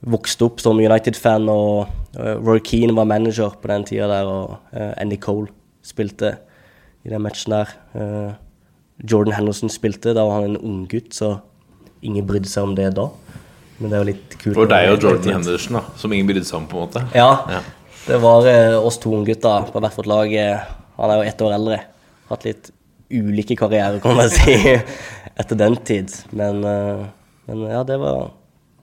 Vokste 0.00 0.46
opp 0.46 0.62
som 0.64 0.78
United-fan, 0.80 1.44
og 1.52 1.90
uh, 2.16 2.36
Roy 2.40 2.62
Keane 2.64 2.94
var 2.96 3.04
manager 3.10 3.52
på 3.60 3.68
den 3.68 3.82
tida 3.84 4.06
der, 4.08 4.28
og 4.32 4.54
eh, 4.72 4.94
Andy 5.02 5.18
Cole 5.20 5.50
spilte 5.84 6.30
i 7.04 7.10
den 7.12 7.20
matchen 7.20 7.52
der. 7.52 7.74
Eh, 7.92 8.30
Jordan 9.04 9.34
Henderson 9.36 9.68
spilte, 9.72 10.14
da 10.16 10.24
var 10.24 10.38
han 10.40 10.54
en 10.54 10.56
unggutt, 10.70 11.12
så 11.16 11.34
ingen 12.00 12.24
brydde 12.28 12.48
seg 12.48 12.64
om 12.70 12.72
det 12.78 12.88
da. 12.96 13.10
Men 13.80 13.92
det 13.92 14.00
jo 14.00 14.08
litt 14.08 14.38
kult. 14.40 14.56
For 14.56 14.72
deg 14.72 14.88
og 14.94 15.04
Jordan. 15.04 15.34
Henderson, 15.36 15.76
da, 15.82 15.84
som 16.00 16.16
ingen 16.16 16.28
brydde 16.32 16.48
seg 16.48 16.58
om, 16.62 16.66
på 16.72 16.80
en 16.80 16.86
måte. 16.88 17.04
Ja, 17.16 17.28
Ja. 17.58 17.60
det 18.08 18.22
var 18.24 18.48
eh, 18.48 18.76
oss 18.80 18.96
to 19.04 19.12
unggutter 19.20 19.68
på 19.68 19.84
hvert 19.84 20.00
vårt 20.00 20.08
lag. 20.16 20.32
eh, 20.32 20.64
Han 20.96 21.12
er 21.12 21.20
jo 21.20 21.28
ett 21.28 21.44
år 21.44 21.58
eldre. 21.60 21.82
Hatt 22.32 22.48
litt 22.48 22.72
ulike 23.12 23.56
karrierer, 23.56 24.00
kan 24.00 24.16
man 24.16 24.32
si, 24.40 24.56
etter 25.36 25.60
den 25.60 25.76
tid. 25.84 26.08
Men, 26.32 26.64
eh, 26.64 27.08
men 27.50 27.66
ja, 27.70 27.82
det 27.86 27.98
var, 28.00 28.30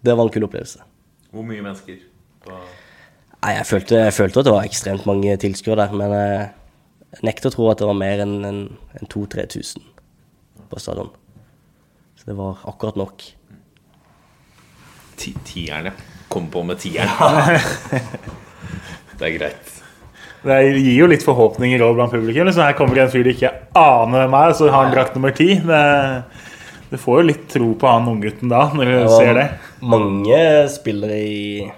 det 0.03 0.15
var 0.17 0.27
en 0.27 0.33
kul 0.33 0.45
opplevelse. 0.47 0.83
Hvor 1.31 1.45
mye 1.47 1.63
mennesker? 1.63 1.99
Nei, 2.47 3.53
jeg 3.53 3.67
følte, 3.69 3.99
jeg 4.07 4.15
følte 4.15 4.41
at 4.41 4.47
det 4.47 4.55
var 4.55 4.67
ekstremt 4.67 5.07
mange 5.07 5.35
tilskuere 5.41 5.85
der, 5.85 5.95
men 5.95 6.13
jeg 6.15 7.23
nekter 7.27 7.51
å 7.51 7.55
tro 7.55 7.69
at 7.71 7.81
det 7.81 7.87
var 7.89 7.97
mer 7.97 8.23
enn 8.23 8.35
en, 8.47 8.61
en 8.97 9.11
2000-3000 9.13 9.83
på 10.67 10.81
stadion. 10.81 11.11
Så 12.17 12.29
det 12.29 12.37
var 12.37 12.63
akkurat 12.67 12.97
nok. 12.99 13.23
Ti 15.17 15.33
tierne. 15.47 15.93
Kom 16.27 16.49
på 16.51 16.63
med 16.67 16.81
tieren. 16.81 17.09
det 19.17 19.29
er 19.29 19.37
greit. 19.37 19.73
Det 20.47 20.57
gir 20.77 20.93
jo 20.93 21.07
litt 21.09 21.25
forhåpninger 21.25 21.81
også 21.81 21.97
blant 21.97 22.13
publikum. 22.13 22.47
Liksom 22.47 22.65
her 22.65 22.75
kommer 22.77 22.97
det 22.97 23.07
en 23.07 23.13
fyr 23.13 23.25
du 23.25 23.31
ikke 23.33 23.53
aner 23.77 24.23
hvem 24.23 24.35
er, 24.37 24.53
så 24.57 24.69
har 24.69 24.85
han 24.85 24.93
drakt 24.93 25.17
nummer 25.17 25.33
ti. 25.35 25.55
Det, 25.57 25.81
du 26.89 26.97
får 26.97 27.21
jo 27.21 27.27
litt 27.27 27.47
tro 27.51 27.73
på 27.79 27.89
han 27.91 28.07
unggutten 28.07 28.49
da, 28.51 28.65
når 28.73 28.85
du 28.91 28.95
Det 28.97 29.15
ser 29.17 29.33
det. 29.35 29.47
mange 29.81 30.41
spillere 30.71 31.17
i, 31.19 31.71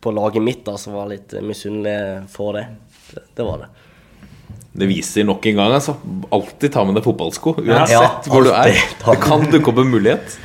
på 0.00 0.12
laget 0.16 0.42
mitt 0.42 0.62
da, 0.64 0.76
som 0.80 0.94
var 0.96 1.10
litt 1.10 1.34
misunnelige 1.44 2.22
for 2.32 2.56
det. 2.56 2.66
det. 3.12 3.24
Det 3.36 3.44
var 3.44 3.64
det. 3.64 3.68
Det 4.76 4.88
viser 4.90 5.24
nok 5.24 5.46
en 5.48 5.56
gang, 5.56 5.72
altså. 5.72 5.94
Alltid 6.36 6.72
ta 6.74 6.82
med 6.84 6.98
deg 6.98 7.04
fotballsko. 7.06 7.54
Ja, 7.64 7.78
Uansett 7.84 8.26
hvor 8.28 8.44
du 8.44 8.50
er. 8.52 8.76
Det 9.06 9.14
kan 9.22 9.46
dukke 9.52 9.72
opp 9.72 9.78
en 9.80 9.92
mulighet. 9.92 10.36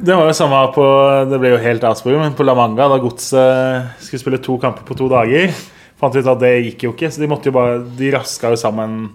Det 0.00 0.14
var 0.16 0.30
jo 0.30 0.32
samme 0.34 0.58
på 0.74 0.84
Det 1.28 1.38
ble 1.42 1.50
jo 1.52 1.58
helt 1.60 1.82
avsporet, 1.84 2.18
men 2.22 2.32
på 2.34 2.46
La 2.46 2.54
Manga, 2.56 2.86
da 2.88 2.96
Godset 3.02 3.90
skulle 4.02 4.22
spille 4.22 4.40
to 4.42 4.56
kamper 4.62 4.82
på 4.88 4.96
to 4.98 5.10
dager, 5.12 5.52
fant 6.00 6.14
vi 6.16 6.22
ut 6.24 6.30
at 6.32 6.40
det 6.40 6.52
gikk 6.64 6.86
jo 6.88 6.92
ikke. 6.96 7.10
Så 7.12 7.20
de 7.22 7.28
måtte 7.30 7.50
jo 7.50 7.54
bare 7.54 7.78
De 7.98 8.10
raska 8.14 8.50
jo 8.54 8.58
sammen 8.58 9.10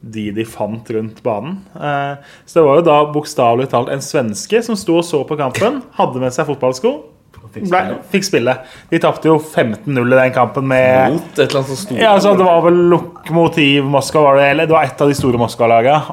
de 0.00 0.30
de 0.32 0.44
fant 0.48 0.90
rundt 0.90 1.22
banen. 1.22 1.58
Eh, 1.76 2.16
Så 2.46 2.60
det 2.60 2.66
var 2.66 2.80
jo 2.80 2.88
da 2.88 2.98
bokstavelig 3.12 3.68
talt 3.70 3.92
en 3.92 4.00
svenske 4.04 4.62
som 4.64 4.76
sto 4.76 4.98
og 5.00 5.04
så 5.04 5.24
på 5.28 5.36
kampen, 5.40 5.82
hadde 5.98 6.20
med 6.22 6.32
seg 6.32 6.48
fotballsko. 6.48 6.98
Ble, 7.50 7.80
fikk 8.12 8.26
spille. 8.28 8.52
De 8.92 8.98
tapte 9.02 9.26
jo 9.26 9.38
15-0 9.40 10.12
i 10.12 10.18
den 10.18 10.34
kampen 10.34 10.68
med 10.70 11.16
Mot 11.16 11.32
et 11.34 11.48
eller 11.48 11.64
annet 11.64 11.80
stort. 11.80 11.98
ja, 11.98 12.12
altså 12.14 12.36
Det 12.38 12.46
var 12.46 12.60
vel 12.62 12.78
Lokomotiv 12.92 13.88
Moskva, 13.90 14.22
var 14.28 14.38
det, 14.38 14.44
eller 14.52 14.68
det 14.70 14.76
var 14.76 14.86
et 14.86 15.02
av 15.02 15.10
de 15.10 15.16
store. 15.18 15.40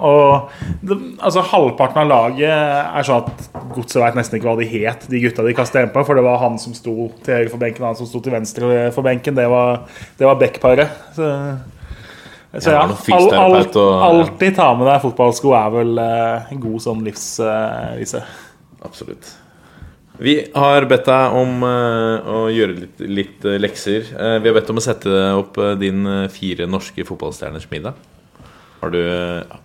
Og 0.01 0.49
det, 0.81 0.97
altså 1.21 1.43
Halvparten 1.51 2.01
av 2.01 2.09
laget 2.09 2.49
er 2.49 3.05
sånn 3.05 3.27
at 3.27 3.47
godset 3.75 4.01
vet 4.01 4.17
nesten 4.17 4.39
ikke 4.39 4.49
hva 4.49 4.57
de 4.57 4.69
het, 4.71 5.05
de 5.11 5.21
gutta 5.21 5.45
de 5.45 5.53
kastet 5.53 5.83
inn 5.85 5.93
på. 5.93 6.05
For 6.07 6.17
det 6.17 6.25
var 6.25 6.41
han 6.41 6.57
som 6.57 6.73
sto 6.73 7.11
til 7.21 7.37
høyre 7.37 7.53
for 7.53 7.61
benken, 7.61 7.85
han 7.85 7.99
som 7.99 8.09
sto 8.09 8.23
til 8.23 8.33
venstre 8.33 8.87
for 8.95 9.05
benken. 9.05 9.37
Det 9.37 9.49
var, 9.51 9.83
det 10.17 10.25
var 10.25 10.41
Beck-paret. 10.41 11.01
Så, 12.55 12.71
Ja, 12.71 12.85
all, 12.87 13.27
alltid 14.07 14.55
ta 14.55 14.69
med 14.77 14.87
deg 14.87 15.01
fotballsko 15.03 15.51
er 15.57 15.73
vel 15.73 15.99
eh, 16.01 16.53
en 16.53 16.61
god 16.63 16.79
sånn 16.85 17.03
livsvise. 17.05 18.21
Absolutt. 18.87 19.27
Vi 20.17 20.33
har 20.55 20.87
bedt 20.89 21.05
deg 21.05 21.35
om 21.37 21.59
eh, 21.67 22.29
å 22.33 22.37
gjøre 22.49 22.77
litt, 22.79 23.01
litt 23.19 23.45
eh, 23.45 23.59
lekser. 23.61 24.07
Eh, 24.15 24.37
vi 24.41 24.49
har 24.49 24.55
bedt 24.57 24.71
om 24.73 24.79
å 24.81 24.85
sette 24.85 25.11
opp 25.37 25.59
eh, 25.61 25.75
din 25.77 26.07
eh, 26.09 26.23
fire 26.33 26.65
norske 26.71 27.05
fotballstjerners 27.05 27.67
middag. 27.69 27.99
Har 28.81 28.93
du, 28.93 29.01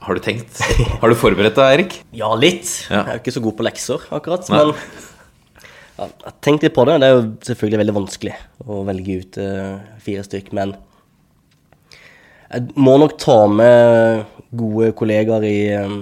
har 0.03 0.19
du 0.19 0.21
tenkt? 0.25 0.61
Har 1.01 1.13
du 1.13 1.17
forberedt 1.17 1.57
deg, 1.57 1.79
Erik? 1.79 1.97
Ja, 2.17 2.31
litt. 2.37 2.69
Ja. 2.91 3.03
Jeg 3.07 3.09
er 3.15 3.19
jo 3.19 3.23
ikke 3.25 3.35
så 3.39 3.45
god 3.47 3.57
på 3.59 3.67
lekser, 3.69 4.05
akkurat. 4.19 4.49
Nei. 4.53 4.61
Men 4.61 4.73
ja, 4.73 6.07
jeg 6.09 6.25
har 6.27 6.37
tenkt 6.45 6.65
litt 6.67 6.75
på 6.77 6.85
det. 6.89 6.99
Det 7.01 7.09
er 7.09 7.15
jo 7.15 7.25
selvfølgelig 7.49 7.81
veldig 7.85 7.97
vanskelig 8.03 8.37
å 8.67 8.79
velge 8.89 9.19
ut 9.23 9.39
eh, 9.41 9.75
fire 10.05 10.25
stykk, 10.27 10.49
men 10.57 10.73
jeg 12.53 12.69
må 12.77 12.99
nok 13.01 13.15
ta 13.21 13.39
med 13.49 14.25
gode 14.53 14.91
kollegaer 14.97 15.45
i, 15.49 15.59
eh, 15.73 15.95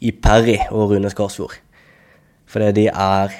i 0.00 0.12
Perry 0.12 0.58
og 0.70 0.90
Rune 0.90 1.10
Skarsfjord. 1.12 1.56
Fordi 2.46 2.72
de 2.72 2.88
er 2.88 3.30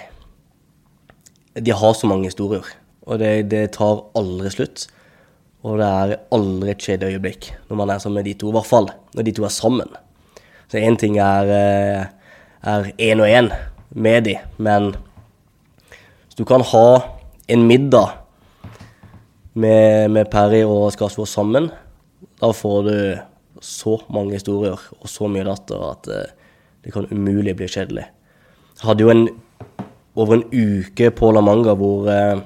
De 1.61 1.73
har 1.73 1.93
så 1.93 2.07
mange 2.07 2.29
historier, 2.31 2.63
og 3.03 3.19
det, 3.19 3.51
det 3.51 3.73
tar 3.75 4.05
aldri 4.17 4.51
slutt. 4.51 4.87
Og 5.67 5.81
det 5.81 5.87
er 5.87 6.21
aldri 6.33 6.71
et 6.71 6.79
kjedelig 6.79 7.17
øyeblikk 7.17 7.49
når 7.69 7.77
man 7.77 7.91
er 7.91 7.99
sammen 7.99 8.21
med 8.21 8.25
de 8.31 8.35
to, 8.39 8.49
i 8.49 8.55
hvert 8.55 8.69
fall 8.69 8.87
når 9.15 9.27
de 9.27 9.33
to 9.33 9.45
er 9.45 9.53
sammen. 9.53 9.91
Så 10.71 10.79
én 10.79 10.97
ting 10.97 11.19
er 11.19 11.51
eh, 11.51 12.93
én 13.03 13.21
og 13.21 13.29
én 13.29 13.51
med 13.91 14.25
de, 14.25 14.37
men 14.57 14.95
hvis 16.25 16.39
du 16.39 16.45
kan 16.45 16.63
ha 16.63 17.03
en 17.49 17.67
middag 17.67 18.15
med, 19.55 20.09
med 20.09 20.31
Perry 20.31 20.63
og 20.63 20.93
Skarsvåg 20.95 21.27
sammen, 21.27 21.71
da 22.41 22.53
får 22.57 22.83
du 22.89 22.97
så 23.61 23.99
mange 24.09 24.39
historier 24.39 24.81
og 24.97 25.09
så 25.11 25.29
mye 25.29 25.45
latter 25.45 25.83
at 25.91 26.09
eh, 26.09 26.31
det 26.81 26.95
kan 26.95 27.09
umulig 27.11 27.53
bli 27.59 27.69
kjedelig. 27.69 28.07
Jeg 28.81 28.87
hadde 28.89 29.05
jo 29.05 29.11
en, 29.13 29.27
over 30.17 30.39
en 30.39 30.47
uke 30.49 31.11
på 31.13 31.33
La 31.37 31.43
Manga 31.45 31.75
hvor 31.77 32.09
eh, 32.09 32.41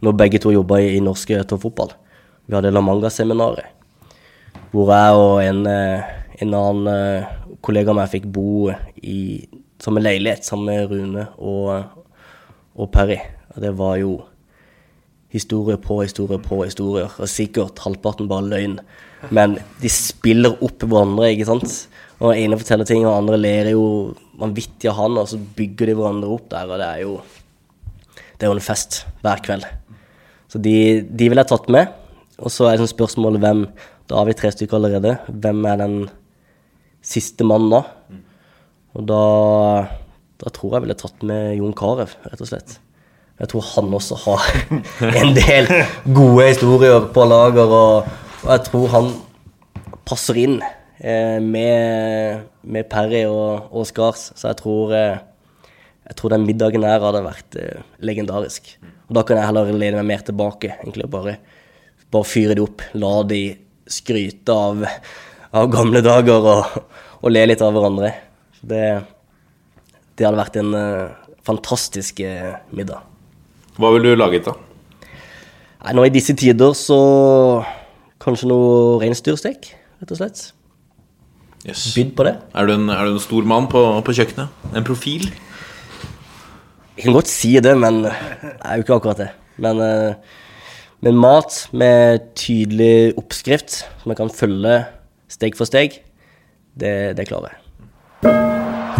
når 0.00 0.16
begge 0.16 0.40
to 0.40 0.54
jobba 0.54 0.80
i, 0.80 0.94
i 0.96 1.04
norsk 1.04 1.34
toppfotball. 1.50 1.92
Vi 2.48 2.56
hadde 2.56 2.72
La 2.72 2.80
Manga-seminaret. 2.80 3.76
Hvor 4.72 4.88
jeg 4.94 5.18
og 5.18 5.42
en, 5.44 5.60
eh, 5.68 6.08
en 6.40 6.56
annen 6.56 7.26
kollega 7.60 7.92
av 7.92 8.00
meg 8.00 8.12
fikk 8.14 8.30
bo 8.32 8.70
i 9.04 9.44
samme 9.80 10.00
leilighet 10.00 10.46
sammen 10.46 10.70
med 10.70 10.88
Rune 10.88 11.26
og, 11.36 12.00
og 12.76 12.90
Perry. 12.94 13.18
Og 13.52 13.60
det 13.60 13.74
var 13.76 14.00
jo 14.00 14.14
historie 15.30 15.78
på 15.78 16.00
historie 16.02 16.40
på 16.42 16.62
historier, 16.64 17.10
og 17.18 17.30
sikkert 17.30 17.80
halvparten 17.84 18.28
bare 18.30 18.48
løgn. 18.50 18.78
Men 19.30 19.58
de 19.82 19.90
spiller 19.92 20.56
opp 20.64 20.82
hverandre, 20.82 21.30
ikke 21.30 21.48
sant. 21.48 21.76
Og 22.20 22.34
ene 22.34 22.58
forteller 22.60 22.88
ting, 22.88 23.04
og 23.06 23.14
andre 23.14 23.38
ler 23.40 23.70
jo 23.72 23.84
vanvittig 24.40 24.90
av 24.90 24.98
han, 24.98 25.18
og 25.20 25.28
så 25.30 25.38
bygger 25.38 25.90
de 25.90 25.96
hverandre 25.98 26.32
opp 26.34 26.48
der, 26.52 26.66
og 26.66 26.82
det 26.82 26.88
er 26.88 27.04
jo 27.06 27.20
Det 28.40 28.46
er 28.46 28.54
jo 28.54 28.56
en 28.56 28.64
fest 28.64 29.02
hver 29.20 29.40
kveld. 29.44 29.66
Så 30.48 30.58
de, 30.58 31.02
de 31.04 31.26
ville 31.28 31.42
jeg 31.42 31.50
tatt 31.50 31.68
med. 31.68 31.90
Og 32.40 32.48
så 32.48 32.66
er 32.66 32.72
det 32.72 32.86
sånn 32.86 32.94
spørsmålet 32.96 33.42
hvem 33.42 33.66
Da 34.08 34.16
har 34.16 34.24
vi 34.24 34.32
tre 34.32 34.48
stykker 34.48 34.78
allerede. 34.78 35.18
Hvem 35.28 35.60
er 35.68 35.76
den 35.76 35.96
siste 37.04 37.44
mannen 37.44 37.74
da? 37.74 37.82
Og 38.96 39.04
da, 39.06 39.24
da 40.40 40.52
tror 40.56 40.78
jeg 40.78 40.86
ville 40.86 40.96
tatt 40.98 41.20
med 41.22 41.58
Jon 41.60 41.76
Carew, 41.76 42.08
rett 42.08 42.40
og 42.40 42.48
slett. 42.48 42.80
Jeg 43.40 43.48
tror 43.52 43.64
han 43.74 43.94
også 43.96 44.18
har 44.26 44.48
en 45.22 45.32
del 45.36 45.70
gode 46.12 46.50
historier 46.50 47.08
på 47.14 47.24
lager, 47.28 47.72
og, 47.72 48.10
og 48.44 48.52
jeg 48.52 48.66
tror 48.68 48.92
han 48.94 49.10
passer 50.08 50.40
inn 50.42 50.58
eh, 50.60 51.38
med, 51.40 52.44
med 52.62 52.88
Perry 52.92 53.24
og, 53.28 53.70
og 53.72 53.88
Skars. 53.88 54.30
Så 54.36 54.50
jeg 54.50 54.60
tror, 54.60 54.94
eh, 54.96 55.70
jeg 56.10 56.18
tror 56.20 56.34
den 56.34 56.44
middagen 56.48 56.84
her 56.84 57.00
hadde 57.06 57.24
vært 57.24 57.58
eh, 57.60 57.82
legendarisk. 58.04 58.74
Og 59.08 59.16
da 59.16 59.24
kan 59.26 59.40
jeg 59.40 59.48
heller 59.48 59.72
lene 59.72 60.02
meg 60.02 60.12
mer 60.12 60.26
tilbake. 60.26 60.74
egentlig 60.82 61.08
Bare, 61.10 61.38
bare 62.12 62.28
fyre 62.28 62.56
det 62.58 62.64
opp, 62.64 62.84
la 63.00 63.14
de 63.26 63.42
skryte 63.90 64.54
av, 64.54 64.84
av 65.56 65.70
gamle 65.72 66.02
dager 66.04 66.50
og, 66.52 66.82
og 67.20 67.32
le 67.32 67.46
litt 67.48 67.64
av 67.64 67.74
hverandre. 67.74 68.12
Det, 68.60 68.84
det 70.16 70.28
hadde 70.28 70.42
vært 70.42 70.60
en 70.60 70.74
eh, 70.76 71.30
fantastisk 71.46 72.20
eh, 72.20 72.52
middag. 72.76 73.09
Hva 73.80 73.94
ville 73.94 74.12
du 74.12 74.18
laget, 74.20 74.44
da? 74.44 74.56
Nei, 75.80 75.92
nå 75.96 76.04
i 76.04 76.12
disse 76.12 76.34
tider 76.36 76.74
så 76.76 76.98
kanskje 78.20 78.50
noe 78.50 78.98
reinsdyrstek, 79.00 79.70
rett 80.02 80.10
og 80.12 80.18
slett. 80.18 80.42
Yes. 81.64 81.86
Bydd 81.96 82.12
på 82.16 82.26
det. 82.26 82.34
Er, 82.52 82.68
du 82.68 82.74
en, 82.74 82.90
er 82.92 83.08
du 83.08 83.14
en 83.14 83.22
stor 83.22 83.46
mann 83.48 83.68
på, 83.72 83.80
på 84.04 84.14
kjøkkenet? 84.18 84.52
En 84.76 84.84
profil? 84.84 85.30
Jeg 86.96 87.06
kan 87.06 87.16
godt 87.16 87.32
si 87.32 87.54
det, 87.64 87.72
men 87.80 88.02
det 88.04 88.12
er 88.12 88.76
jo 88.76 88.84
ikke 88.84 88.98
akkurat 88.98 89.22
det. 89.22 89.30
Men, 89.60 89.80
men 91.00 91.20
mat 91.20 91.56
med 91.72 92.26
tydelig 92.36 93.14
oppskrift, 93.20 93.78
som 94.02 94.12
jeg 94.12 94.20
kan 94.20 94.32
følge 94.32 94.74
steg 95.32 95.56
for 95.56 95.68
steg, 95.68 96.02
det, 96.76 97.16
det 97.16 97.28
klarer 97.30 97.54
jeg. 97.54 98.36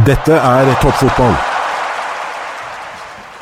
Dette 0.09 0.41
er 0.41 0.73
toppfotball. 0.81 1.37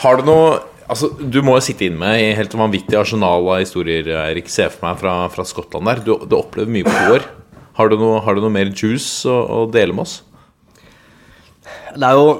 Har 0.03 0.19
du 0.19 0.27
noe 0.27 0.51
Altså, 0.89 1.11
Du 1.21 1.43
må 1.45 1.59
jo 1.59 1.65
sitte 1.65 1.87
inne 1.87 2.01
med 2.01 2.23
i 2.23 2.37
helt 2.37 2.55
vanvittig 2.57 2.97
arsenal 2.97 3.45
av 3.45 3.61
historier, 3.61 4.09
Erik. 4.09 4.49
Se 4.53 4.71
for 4.73 4.87
meg 4.89 5.01
fra, 5.03 5.17
fra 5.33 5.45
Skottland 5.45 5.91
der. 5.91 6.01
Du, 6.05 6.15
du 6.25 6.39
opplevde 6.39 6.73
mye 6.73 6.87
på 6.87 6.95
to 6.95 7.19
år. 7.19 7.27
Har 7.79 7.93
du 7.93 7.99
noe, 8.01 8.23
har 8.25 8.35
du 8.35 8.43
noe 8.43 8.55
mer 8.55 8.73
juice 8.73 9.29
å, 9.29 9.37
å 9.37 9.59
dele 9.71 9.95
med 9.95 10.07
oss? 10.07 10.17
Det 11.93 12.09
er 12.09 12.17
jo 12.17 12.33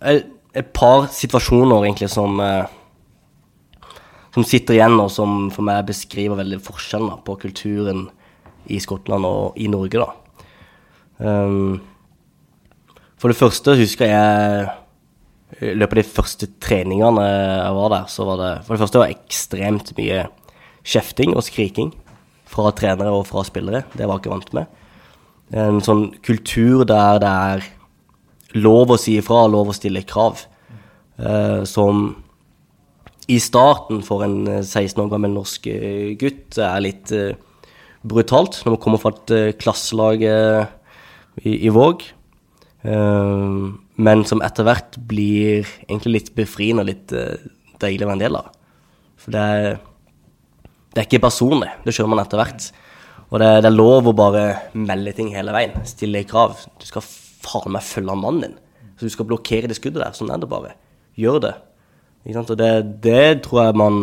et, 0.00 0.30
et 0.54 0.70
par 0.74 1.08
situasjoner 1.12 1.88
egentlig 1.88 2.08
som 2.12 2.38
eh, 2.42 2.78
Som 4.32 4.46
sitter 4.48 4.78
igjen, 4.78 4.94
og 4.96 5.10
som 5.12 5.50
for 5.52 5.66
meg 5.66 5.84
beskriver 5.90 6.38
veldig 6.38 6.56
forskjellen 6.64 7.18
på 7.26 7.34
kulturen 7.42 8.06
i 8.72 8.78
Skottland 8.80 9.26
og 9.28 9.58
i 9.60 9.66
Norge. 9.68 10.00
da. 10.00 10.08
Um, 11.18 11.82
for 13.20 13.28
det 13.28 13.36
første 13.36 13.74
husker 13.76 14.08
jeg 14.08 14.70
i 15.60 15.74
løpet 15.76 15.98
av 15.98 16.00
de 16.00 16.14
første 16.16 16.48
treningene 16.62 17.24
jeg 17.26 17.74
var 17.76 17.92
der, 17.92 18.06
så 18.08 18.26
var 18.28 18.40
det 18.40 18.52
for 18.66 18.74
det 18.74 18.82
første 18.82 19.02
det 19.02 19.16
ekstremt 19.16 19.92
mye 19.98 20.22
kjefting 20.82 21.34
og 21.36 21.44
skriking 21.46 21.92
fra 22.52 22.72
trenere 22.76 23.12
og 23.12 23.26
fra 23.28 23.44
spillere. 23.46 23.84
Det 23.92 24.06
var 24.06 24.18
jeg 24.18 24.24
ikke 24.24 24.34
vant 24.34 24.56
med. 24.56 24.80
En 25.52 25.80
sånn 25.84 26.06
kultur 26.24 26.86
der 26.88 27.20
det 27.22 27.30
er 27.52 27.66
lov 28.56 28.92
å 28.92 29.00
si 29.00 29.18
ifra, 29.20 29.44
lov 29.48 29.72
å 29.72 29.76
stille 29.76 30.04
krav, 30.08 30.44
eh, 31.20 31.62
som 31.68 32.08
i 33.32 33.38
starten 33.40 34.02
for 34.04 34.24
en 34.26 34.40
eh, 34.48 34.64
16 34.64 35.00
år 35.04 35.12
gammel 35.12 35.32
norsk 35.36 35.68
eh, 35.72 36.12
gutt 36.20 36.58
er 36.60 36.84
litt 36.84 37.12
eh, 37.16 37.36
brutalt, 38.02 38.60
når 38.64 38.76
man 38.76 38.82
kommer 38.82 39.00
fra 39.00 39.14
et 39.14 39.34
eh, 39.36 39.52
klasselag 39.56 40.24
eh, 40.26 40.64
i, 41.44 41.54
i 41.68 41.72
Våg. 41.72 42.04
Eh, 42.82 43.56
men 43.96 44.24
som 44.28 44.40
etter 44.44 44.66
hvert 44.66 44.96
blir 45.08 45.66
egentlig 45.88 46.14
litt 46.14 46.30
befriende 46.36 46.84
og 46.84 46.88
litt 46.88 47.12
uh, 47.12 47.34
deilig 47.82 48.06
å 48.06 48.10
være 48.10 48.18
en 48.18 48.24
del 48.24 48.38
av. 48.38 48.52
For 49.20 49.34
det 49.34 49.42
er, 49.42 49.76
det 50.92 51.02
er 51.02 51.08
ikke 51.08 51.26
personlig, 51.26 51.70
det 51.84 51.94
skjønner 51.94 52.14
man 52.14 52.22
etter 52.24 52.40
hvert. 52.40 52.70
Og 53.32 53.40
det, 53.40 53.50
det 53.64 53.68
er 53.70 53.76
lov 53.76 54.08
å 54.10 54.16
bare 54.16 54.46
melde 54.76 55.14
ting 55.16 55.30
hele 55.32 55.54
veien, 55.54 55.76
stille 55.88 56.24
krav. 56.28 56.56
Du 56.80 56.88
skal 56.88 57.04
faen 57.04 57.72
meg 57.74 57.84
følge 57.86 58.16
mannen 58.16 58.42
din. 58.44 58.56
Så 58.96 59.08
du 59.08 59.14
skal 59.14 59.28
blokkere 59.28 59.70
det 59.70 59.78
skuddet 59.78 60.02
der. 60.02 60.16
Sånn 60.16 60.32
er 60.32 60.40
det 60.40 60.50
bare. 60.50 60.74
Gjør 61.18 61.40
det. 61.42 61.54
Og 62.32 62.52
det, 62.58 62.72
det 63.02 63.42
tror 63.42 63.64
jeg 63.64 63.74
man 63.80 63.96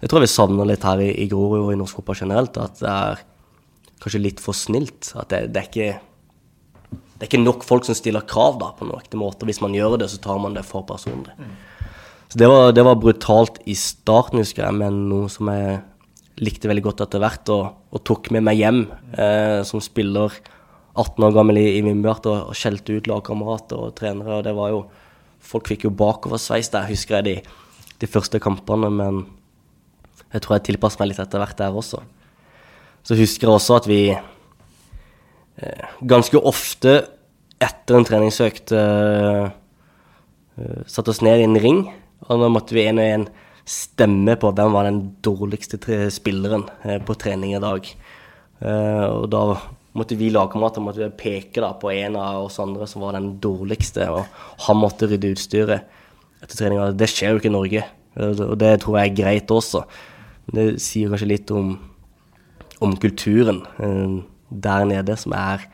Det 0.00 0.08
tror 0.08 0.22
jeg 0.22 0.30
vi 0.30 0.32
savner 0.32 0.68
litt 0.68 0.84
her 0.86 1.02
i, 1.04 1.10
i 1.20 1.26
Grorud 1.28 1.66
og 1.66 1.72
i 1.74 1.76
norsk 1.76 1.98
fotball 1.98 2.18
generelt. 2.22 2.56
At 2.60 2.80
det 2.80 2.92
er 2.92 3.24
kanskje 4.02 4.22
litt 4.22 4.42
for 4.44 4.56
snilt. 4.56 5.10
At 5.18 5.32
det, 5.32 5.42
det 5.52 5.62
er 5.62 5.68
ikke 5.70 5.90
det 7.16 7.24
er 7.24 7.30
ikke 7.30 7.44
nok 7.44 7.64
folk 7.64 7.86
som 7.88 7.96
stiller 7.96 8.26
krav 8.28 8.58
da, 8.60 8.72
på 8.76 8.84
noen 8.84 9.00
ekte 9.00 9.16
måte. 9.16 9.46
Hvis 9.48 9.62
man 9.64 9.72
gjør 9.72 9.96
det, 10.02 10.10
så 10.12 10.20
tar 10.20 10.40
man 10.42 10.56
det 10.56 10.66
for 10.68 10.84
personlig. 10.84 11.32
Så 12.28 12.40
det 12.42 12.48
var, 12.50 12.74
det 12.76 12.84
var 12.84 12.98
brutalt 13.00 13.60
i 13.64 13.76
starten, 13.78 14.42
husker 14.42 14.66
jeg, 14.66 14.76
men 14.76 15.06
noe 15.08 15.30
som 15.32 15.48
jeg 15.48 15.78
likte 16.44 16.68
veldig 16.68 16.84
godt 16.84 17.00
etter 17.06 17.22
hvert, 17.22 17.48
og, 17.54 17.78
og 17.96 18.04
tok 18.04 18.28
med 18.36 18.44
meg 18.44 18.60
hjem 18.60 18.82
eh, 19.16 19.62
som 19.64 19.80
spiller 19.80 20.34
18 20.96 21.24
år 21.24 21.32
gammel 21.38 21.60
i, 21.62 21.64
i 21.78 21.82
Vindbjart 21.86 22.28
og, 22.28 22.50
og 22.50 22.58
skjelte 22.58 22.98
ut 22.98 23.08
lagkamerater 23.08 23.80
og 23.80 23.96
trenere. 23.96 24.38
og 24.38 24.44
det 24.44 24.56
var 24.56 24.74
jo, 24.74 24.84
Folk 25.46 25.68
fikk 25.70 25.84
jo 25.86 25.94
bakoversveis 25.94 26.72
der, 26.72 26.88
husker 26.90 27.20
jeg, 27.20 27.24
de, 27.24 27.90
de 28.02 28.08
første 28.10 28.40
kampene, 28.42 28.88
men 28.90 29.20
jeg 30.32 30.42
tror 30.42 30.56
jeg 30.56 30.64
tilpasset 30.72 31.00
meg 31.00 31.12
litt 31.12 31.20
etter 31.22 31.40
hvert 31.40 31.60
der 31.60 31.76
også. 31.76 32.00
Så 33.06 33.16
husker 33.16 33.46
jeg 33.46 33.60
også 33.60 33.76
at 33.78 33.86
vi 33.86 34.00
ganske 36.06 36.40
ofte 36.40 36.98
etter 37.62 37.96
en 37.96 38.04
treningsøkt 38.04 38.74
eh, 38.76 39.46
Satt 40.56 40.88
satte 40.88 41.12
oss 41.12 41.20
ned 41.20 41.42
i 41.42 41.44
en 41.44 41.58
ring, 41.60 41.82
og 42.24 42.40
da 42.40 42.46
måtte 42.48 42.72
vi 42.72 42.86
en 42.88 42.96
og 42.96 43.04
en 43.04 43.24
stemme 43.68 44.36
på 44.40 44.52
hvem 44.56 44.72
var 44.72 44.86
den 44.86 45.00
dårligste 45.20 45.76
spilleren 46.14 46.64
eh, 46.86 46.96
på 47.04 47.16
trening 47.18 47.52
i 47.52 47.60
dag. 47.60 47.88
Eh, 48.62 49.04
og 49.04 49.26
da 49.32 49.42
måtte 49.96 50.16
vi 50.16 50.30
lagkamerater 50.32 50.84
måtte 50.84 51.10
peke 51.18 51.60
da, 51.60 51.74
på 51.76 51.90
en 51.92 52.16
av 52.20 52.46
oss 52.46 52.56
andre 52.62 52.88
som 52.88 53.04
var 53.04 53.18
den 53.18 53.34
dårligste, 53.42 54.06
og 54.12 54.24
han 54.68 54.80
måtte 54.80 55.10
rydde 55.10 55.34
utstyret 55.34 55.92
etter 56.40 56.56
treninga. 56.56 56.92
Det 56.96 57.10
skjer 57.10 57.34
jo 57.34 57.42
ikke 57.42 57.50
i 57.50 57.56
Norge, 57.56 57.84
og 58.16 58.56
det- 58.60 58.80
tror 58.80 58.98
jeg 58.98 59.10
er 59.10 59.22
greit 59.22 59.52
også. 59.52 59.84
Det 60.56 60.80
sier 60.80 61.10
kanskje 61.10 61.28
litt 61.34 61.50
om, 61.50 61.74
om 62.80 62.96
kulturen 62.96 63.60
eh, 63.76 64.22
der 64.50 64.86
nede, 64.88 65.16
som 65.18 65.34
er 65.36 65.66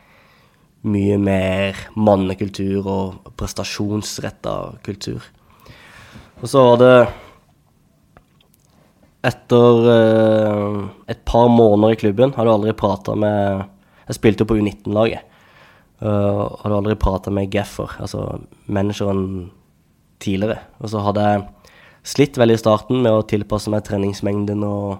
mye 0.83 1.17
mer 1.21 1.79
mannekultur 1.95 2.87
og 2.89 3.33
prestasjonsretta 3.39 4.55
kultur. 4.83 5.23
Og 6.41 6.49
så 6.51 6.63
var 6.67 6.81
det 6.81 6.95
etter 9.23 9.85
uh, 9.87 10.79
et 11.07 11.21
par 11.23 11.47
måneder 11.47 11.95
i 11.95 11.99
klubben 12.01 12.33
hadde 12.35 12.49
jeg 12.49 12.59
aldri 12.59 12.73
prata 12.75 13.15
med 13.15 13.63
Jeg 14.09 14.17
spilte 14.17 14.43
jo 14.43 14.49
på 14.49 14.57
U19-laget. 14.59 15.23
Uh, 16.03 16.51
hadde 16.59 16.79
aldri 16.81 16.97
prata 16.99 17.31
med 17.31 17.47
Geffer, 17.53 17.93
altså 18.03 18.41
manageren, 18.67 19.51
tidligere. 20.19 20.59
Og 20.83 20.91
så 20.91 20.99
hadde 21.05 21.23
jeg 21.23 21.45
slitt 22.03 22.37
veldig 22.39 22.57
i 22.57 22.59
starten 22.59 22.99
med 23.05 23.15
å 23.15 23.23
tilpasse 23.23 23.71
meg 23.71 23.85
treningsmengden 23.87 24.65
og, 24.67 24.99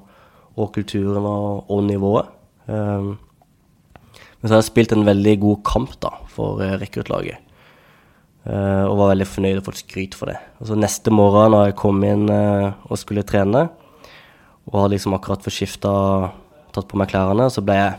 og 0.55 0.71
kulturen 0.77 1.27
og, 1.27 1.67
og 1.67 1.83
nivået. 1.89 2.31
Um, 2.71 3.17
men 4.43 4.49
så 4.49 4.57
har 4.57 4.59
jeg 4.59 4.67
spilt 4.67 4.91
en 4.91 5.07
veldig 5.07 5.37
god 5.39 5.61
kamp 5.63 5.95
da, 6.03 6.11
for 6.35 6.59
uh, 6.59 6.75
rekruttlaget. 6.81 7.39
Uh, 8.43 8.83
og 8.89 8.97
var 8.99 9.13
veldig 9.13 9.27
fornøyd 9.31 9.61
og 9.61 9.69
fått 9.69 9.79
skryt 9.85 10.17
for 10.19 10.27
det. 10.27 10.35
Og 10.59 10.67
så 10.67 10.75
Neste 10.75 11.13
morgen 11.15 11.55
når 11.55 11.69
jeg 11.69 11.77
kom 11.79 12.03
inn 12.03 12.27
uh, 12.27 12.75
og 12.89 12.99
skulle 12.99 13.23
trene, 13.23 13.69
og 14.67 14.79
hadde 14.81 14.97
liksom 14.97 15.15
akkurat 15.15 15.43
fått 15.43 15.55
skifta 15.55 15.93
tatt 16.73 16.89
på 16.89 16.99
meg 16.99 17.11
klærne, 17.11 17.47
så 17.53 17.63
ble 17.63 17.77
jeg 17.77 17.93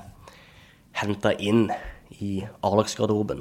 henta 1.01 1.33
inn 1.41 1.67
i 2.21 2.43
A-lagsgarderoben. 2.61 3.41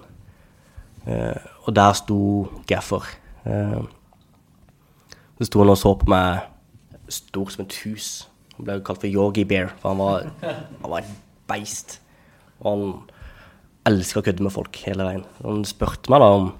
Uh, 1.03 1.35
og 1.67 1.75
der 1.75 1.99
sto 1.99 2.21
Gaffer. 2.67 3.03
Eh, 3.43 3.81
så 5.37 5.47
sto 5.47 5.59
han 5.59 5.71
og 5.73 5.79
så 5.79 5.93
på 5.99 6.07
meg 6.11 6.45
stor 7.11 7.51
som 7.51 7.65
et 7.65 7.75
hus. 7.83 8.29
Han 8.57 8.67
ble 8.67 8.77
jo 8.77 8.85
kalt 8.87 9.01
for 9.03 9.11
Yogi 9.11 9.43
Bear, 9.47 9.73
for 9.81 9.91
han 9.91 9.99
var, 9.99 10.29
han 10.43 10.89
var 10.91 11.01
et 11.01 11.11
beist. 11.49 11.97
Og 12.61 12.67
han 12.69 12.83
elsker 13.89 14.21
å 14.21 14.25
kødde 14.27 14.45
med 14.45 14.53
folk 14.55 14.77
hele 14.85 15.07
veien. 15.07 15.25
Han 15.43 15.63
spurte 15.67 16.11
meg 16.13 16.23
da 16.23 16.29
om 16.37 16.51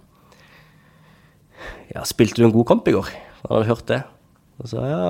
ja, 1.93 2.01
spilte 2.07 2.41
du 2.41 2.47
en 2.47 2.55
god 2.55 2.67
kamp 2.71 2.87
i 2.89 2.95
går? 2.95 3.11
Han 3.43 3.53
hadde 3.53 3.69
hørt 3.69 3.85
det. 3.91 3.99
Og 4.59 4.69
så 4.71 4.81
ja, 4.87 5.03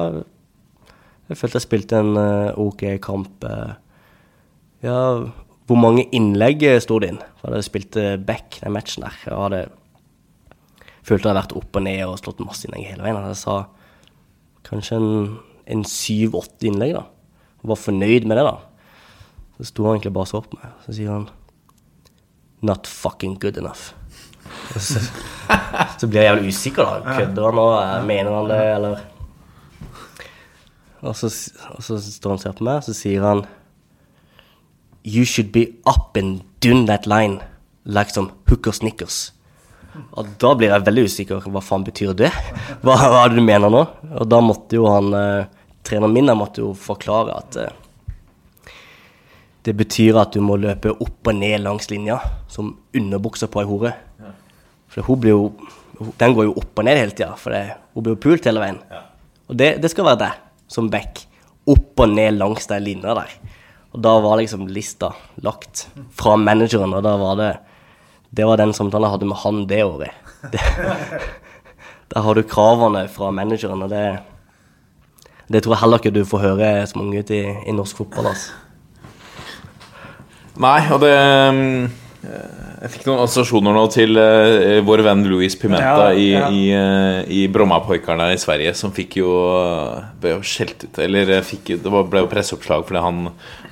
jeg 1.29 1.39
følte 1.39 1.59
jeg 1.59 1.67
spilte 1.67 2.01
en 2.03 2.19
eh, 2.19 2.59
ok 2.59 2.83
kamp. 3.03 3.45
eh. 3.47 3.71
ja, 4.85 4.97
hvor 5.69 5.79
mange 5.79 6.05
innlegg 6.15 6.65
eh, 6.67 6.81
sto 6.83 6.99
det 6.99 7.13
inn? 7.13 7.21
For 7.39 7.47
jeg 7.47 7.55
hadde 7.55 7.69
spilt 7.69 7.99
back 8.27 8.59
den 8.59 8.75
matchen 8.75 9.07
der. 9.07 9.17
Jeg 9.25 9.39
hadde 9.39 9.63
følte 11.03 11.27
jeg 11.27 11.33
hadde 11.33 11.39
vært 11.41 11.57
opp 11.59 11.79
og 11.79 11.83
ned 11.83 12.03
og 12.07 12.19
slått 12.21 12.43
masse 12.43 12.67
innlegg 12.67 12.91
hele 12.91 13.05
veien. 13.05 13.23
Jeg 13.31 13.41
sa 13.41 13.57
kanskje 14.67 14.99
en, 14.99 15.09
en 15.75 15.83
syv-åtte 15.87 16.69
innlegg, 16.69 16.95
da. 16.95 17.07
Og 17.63 17.73
var 17.73 17.79
fornøyd 17.79 18.27
med 18.27 18.39
det, 18.39 18.45
da. 18.47 18.55
Så 19.63 19.71
sto 19.71 19.87
han 19.87 19.95
egentlig 19.95 20.11
bare 20.19 20.27
og 20.27 20.31
så 20.33 20.43
på 20.43 20.59
meg. 20.59 20.75
Så 20.83 20.97
sier 20.99 21.15
han 21.15 21.29
Not 22.63 22.87
fucking 22.87 23.39
good 23.39 23.57
enough. 23.59 23.91
Så, 24.75 24.99
så 25.99 26.07
blir 26.07 26.21
jeg 26.21 26.29
jævlig 26.29 26.51
usikker, 26.53 26.83
da. 26.83 27.15
Kødder 27.17 27.47
han 27.47 27.57
nå? 27.59 27.65
Mener 28.07 28.37
han 28.37 28.51
det, 28.51 28.61
eller 28.75 29.01
og 31.03 31.15
så, 31.19 31.27
og 31.75 31.83
så 31.83 31.97
står 31.99 32.31
han 32.31 32.39
og 32.39 32.43
ser 32.45 32.53
på 32.55 32.63
meg, 32.63 32.79
og 32.79 32.87
så 32.87 32.95
sier 32.95 33.25
han 33.27 33.43
You 35.03 35.25
should 35.27 35.51
be 35.51 35.65
up 35.83 36.15
and 36.15 36.45
down 36.63 36.85
that 36.87 37.07
line 37.11 37.41
like 37.83 38.13
some 38.15 38.31
hookers 38.47 38.79
snickers. 38.79 39.33
Og 40.15 40.29
da 40.39 40.53
blir 40.55 40.71
jeg 40.71 40.85
veldig 40.87 41.03
usikker. 41.09 41.43
Hva 41.51 41.61
faen 41.61 41.83
betyr 41.83 42.15
det? 42.17 42.31
Hva, 42.85 42.95
hva 42.95 43.25
er 43.25 43.33
det 43.33 43.41
du 43.41 43.43
mener 43.43 43.73
nå? 43.73 43.83
Og 44.15 44.29
da 44.31 44.39
måtte 44.41 44.79
jo 44.79 44.87
han 44.89 45.11
eh, 45.17 45.51
Treneren 45.83 46.13
min 46.15 46.29
der 46.31 46.37
måtte 46.39 46.63
jo 46.63 46.69
forklare 46.79 47.35
at 47.35 47.57
eh, 47.59 47.73
det 49.63 49.73
betyr 49.79 50.17
at 50.19 50.35
du 50.35 50.41
må 50.43 50.57
løpe 50.59 50.91
opp 50.91 51.29
og 51.29 51.37
ned 51.37 51.61
langs 51.63 51.87
linja, 51.91 52.17
som 52.51 52.73
underbuksa 52.95 53.47
på 53.51 53.61
ei 53.61 53.69
hore. 53.69 53.93
For 54.91 55.07
hun 55.07 55.23
blir 55.23 55.37
jo 55.37 55.45
Den 56.19 56.33
går 56.35 56.47
jo 56.47 56.55
opp 56.57 56.79
og 56.81 56.85
ned 56.87 56.97
hele 56.97 57.13
tida, 57.13 57.35
for 57.39 57.53
det, 57.53 57.77
hun 57.93 58.03
blir 58.03 58.15
jo 58.15 58.19
pult 58.19 58.47
hele 58.49 58.59
veien. 58.59 58.79
Og 59.47 59.55
det, 59.55 59.75
det 59.79 59.91
skal 59.93 60.07
være 60.07 60.19
deg, 60.23 60.39
som 60.67 60.89
back. 60.91 61.27
opp 61.69 62.01
og 62.03 62.09
ned 62.11 62.33
langs 62.35 62.65
den 62.67 62.83
linja 62.83 63.13
der. 63.15 63.29
Og 63.93 64.01
da 64.03 64.17
var 64.19 64.41
liksom 64.41 64.65
lista 64.67 65.13
lagt 65.45 65.85
fra 66.17 66.33
manageren, 66.35 66.91
og 66.97 67.05
da 67.05 67.13
var 67.21 67.37
det 67.39 67.51
Det 68.33 68.47
var 68.49 68.57
den 68.57 68.73
samtalen 68.73 69.05
jeg 69.05 69.13
hadde 69.13 69.29
med 69.29 69.37
han 69.37 69.67
det 69.69 69.83
året. 69.85 70.11
Det, 70.51 70.59
der 72.11 72.21
har 72.25 72.33
du 72.33 72.43
kravene 72.43 73.07
fra 73.07 73.31
manageren, 73.31 73.83
og 73.83 73.89
det 73.89 74.19
Det 75.47 75.63
tror 75.63 75.75
jeg 75.75 75.81
heller 75.81 76.01
ikke 76.01 76.17
du 76.17 76.25
får 76.25 76.39
høre 76.39 76.87
som 76.87 77.01
ung 77.01 77.13
gutt 77.13 77.29
i, 77.29 77.45
i 77.45 77.71
norsk 77.71 77.97
fotball. 77.97 78.27
altså. 78.33 78.62
Nei, 80.61 80.79
og 80.93 80.99
det 81.01 81.13
mm, 81.55 81.85
Jeg 82.83 82.91
fikk 82.93 83.07
noen 83.07 83.23
assosiasjoner 83.23 83.73
nå 83.73 83.83
til 83.93 84.19
eh, 84.21 84.81
vår 84.85 85.01
venn 85.07 85.23
Louis 85.25 85.55
Pimenta 85.57 86.11
Ja, 86.11 86.13
i, 86.13 86.27
ja. 86.35 86.49
i, 86.53 86.67
i, 86.69 87.41
i 87.41 87.47
Bromma-poikerne 87.51 88.27
i 88.35 88.37
Sverige, 88.41 88.75
som 88.77 88.93
fikk 88.93 89.17
jo 89.21 89.31
eh, 89.57 90.03
ble 90.21 90.35
jo 90.35 90.43
skjelt 90.45 90.85
ut 90.85 90.99
Eller 91.01 91.31
eh, 91.39 91.41
fikk, 91.45 91.73
det 91.81 91.93
ble 91.93 92.21
jo 92.21 92.29
presseoppslag 92.29 92.85
fordi 92.85 93.01
han 93.01 93.23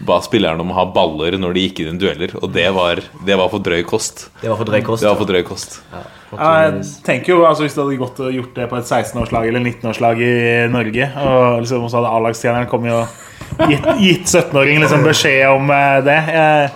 ba 0.07 0.17
spillerne 0.25 0.65
om 0.65 0.73
å 0.73 0.79
ha 0.79 0.87
baller 0.95 1.37
når 1.37 1.53
de 1.53 1.67
gikk 1.67 1.83
inn 1.83 1.99
i 1.99 2.01
dueller, 2.01 2.33
og 2.41 2.49
det 2.55 2.65
var, 2.73 3.03
det 3.27 3.37
var 3.37 3.51
for 3.53 3.61
drøy 3.61 3.83
kost. 3.85 4.25
Det 4.41 4.49
var 4.49 4.57
for 4.57 4.71
drøy 4.71 4.81
kost. 4.87 5.05
Det 5.05 5.11
var 5.11 5.19
for 5.21 5.29
drøy 5.29 5.43
kost. 5.45 5.77
Ja, 5.93 6.05
Jeg 6.31 6.85
tenker 7.05 7.35
jo, 7.35 7.41
altså 7.45 7.67
Hvis 7.67 7.75
du 7.75 7.83
hadde 7.83 7.99
gått 7.99 8.21
og 8.23 8.31
gjort 8.33 8.55
det 8.57 8.69
på 8.71 8.79
et 8.79 8.87
16-årslag 8.87 9.51
eller 9.51 9.61
19-årslag 9.61 10.23
i 10.25 10.33
Norge, 10.71 11.11
og 11.21 11.61
liksom, 11.61 11.85
så 11.91 11.99
hadde 11.99 12.13
A-lagstjeneren 12.17 12.71
kommet 12.71 12.95
og 12.95 13.19
gitt, 13.69 13.87
gitt 13.99 14.27
17-åringen 14.31 14.85
liksom 14.85 15.03
beskjed 15.05 15.47
om 15.51 15.69
eh, 15.75 15.97
det 16.05 16.17
Jeg 16.31 16.69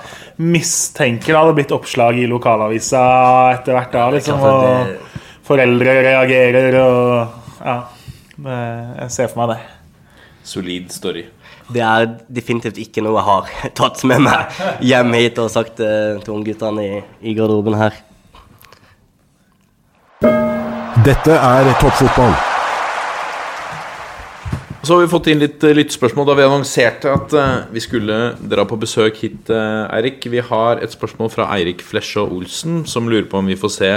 mistenker 0.52 1.32
det 1.32 1.40
hadde 1.40 1.56
blitt 1.56 1.72
oppslag 1.76 2.18
i 2.20 2.26
lokalavisa 2.28 3.04
etter 3.54 3.78
hvert 3.78 3.94
da, 3.94 4.10
liksom. 4.18 4.42
Og 4.44 5.14
foreldre 5.48 6.00
reagerer 6.10 6.80
og 6.82 7.66
Ja. 7.66 7.78
Jeg 8.36 9.12
ser 9.16 9.30
for 9.32 9.46
meg 9.46 9.54
det. 9.54 9.62
Solid 10.44 10.92
story. 10.92 11.22
Det 11.72 11.82
er 11.82 12.10
definitivt 12.28 12.78
ikke 12.84 13.02
noe 13.06 13.16
jeg 13.16 13.26
har 13.30 13.54
tatt 13.80 14.04
med 14.06 14.26
meg 14.28 14.60
hjem 14.86 15.16
hit 15.18 15.40
og 15.42 15.48
sagt 15.54 15.80
eh, 15.80 16.20
til 16.22 16.36
ungguttene 16.36 16.84
i, 16.84 17.00
i 17.32 17.38
garderoben 17.38 17.80
her. 17.80 17.96
Dette 21.06 21.38
er 21.38 21.72
toppfotball. 21.80 22.36
Så 24.86 24.94
har 24.94 25.02
vi 25.02 25.10
fått 25.10 25.28
inn 25.32 25.40
litt 25.42 25.64
eh, 25.66 25.74
lyttespørsmål 25.74 26.28
da 26.30 26.34
vi 26.38 26.44
annonserte 26.46 27.10
at 27.10 27.32
eh, 27.34 27.54
vi 27.74 27.82
skulle 27.82 28.36
dra 28.38 28.68
på 28.70 28.78
besøk 28.78 29.18
hit, 29.24 29.50
eh, 29.50 29.86
Eirik. 29.98 30.28
Vi 30.30 30.44
har 30.46 30.82
et 30.84 30.94
spørsmål 30.94 31.32
fra 31.34 31.48
Eirik 31.56 31.82
Flesjå 31.82 32.28
Olsen, 32.30 32.84
som 32.86 33.10
lurer 33.10 33.26
på 33.32 33.40
om 33.40 33.50
vi 33.50 33.58
får 33.58 33.72
se 33.74 33.90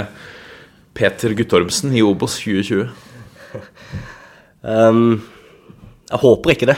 Peter 0.97 1.35
Guttormsen 1.37 1.93
i 1.93 2.05
Obos 2.05 2.39
2020. 2.41 2.89
Um, 4.59 5.21
jeg 6.11 6.19
håper 6.19 6.51
ikke 6.51 6.67
det. 6.67 6.73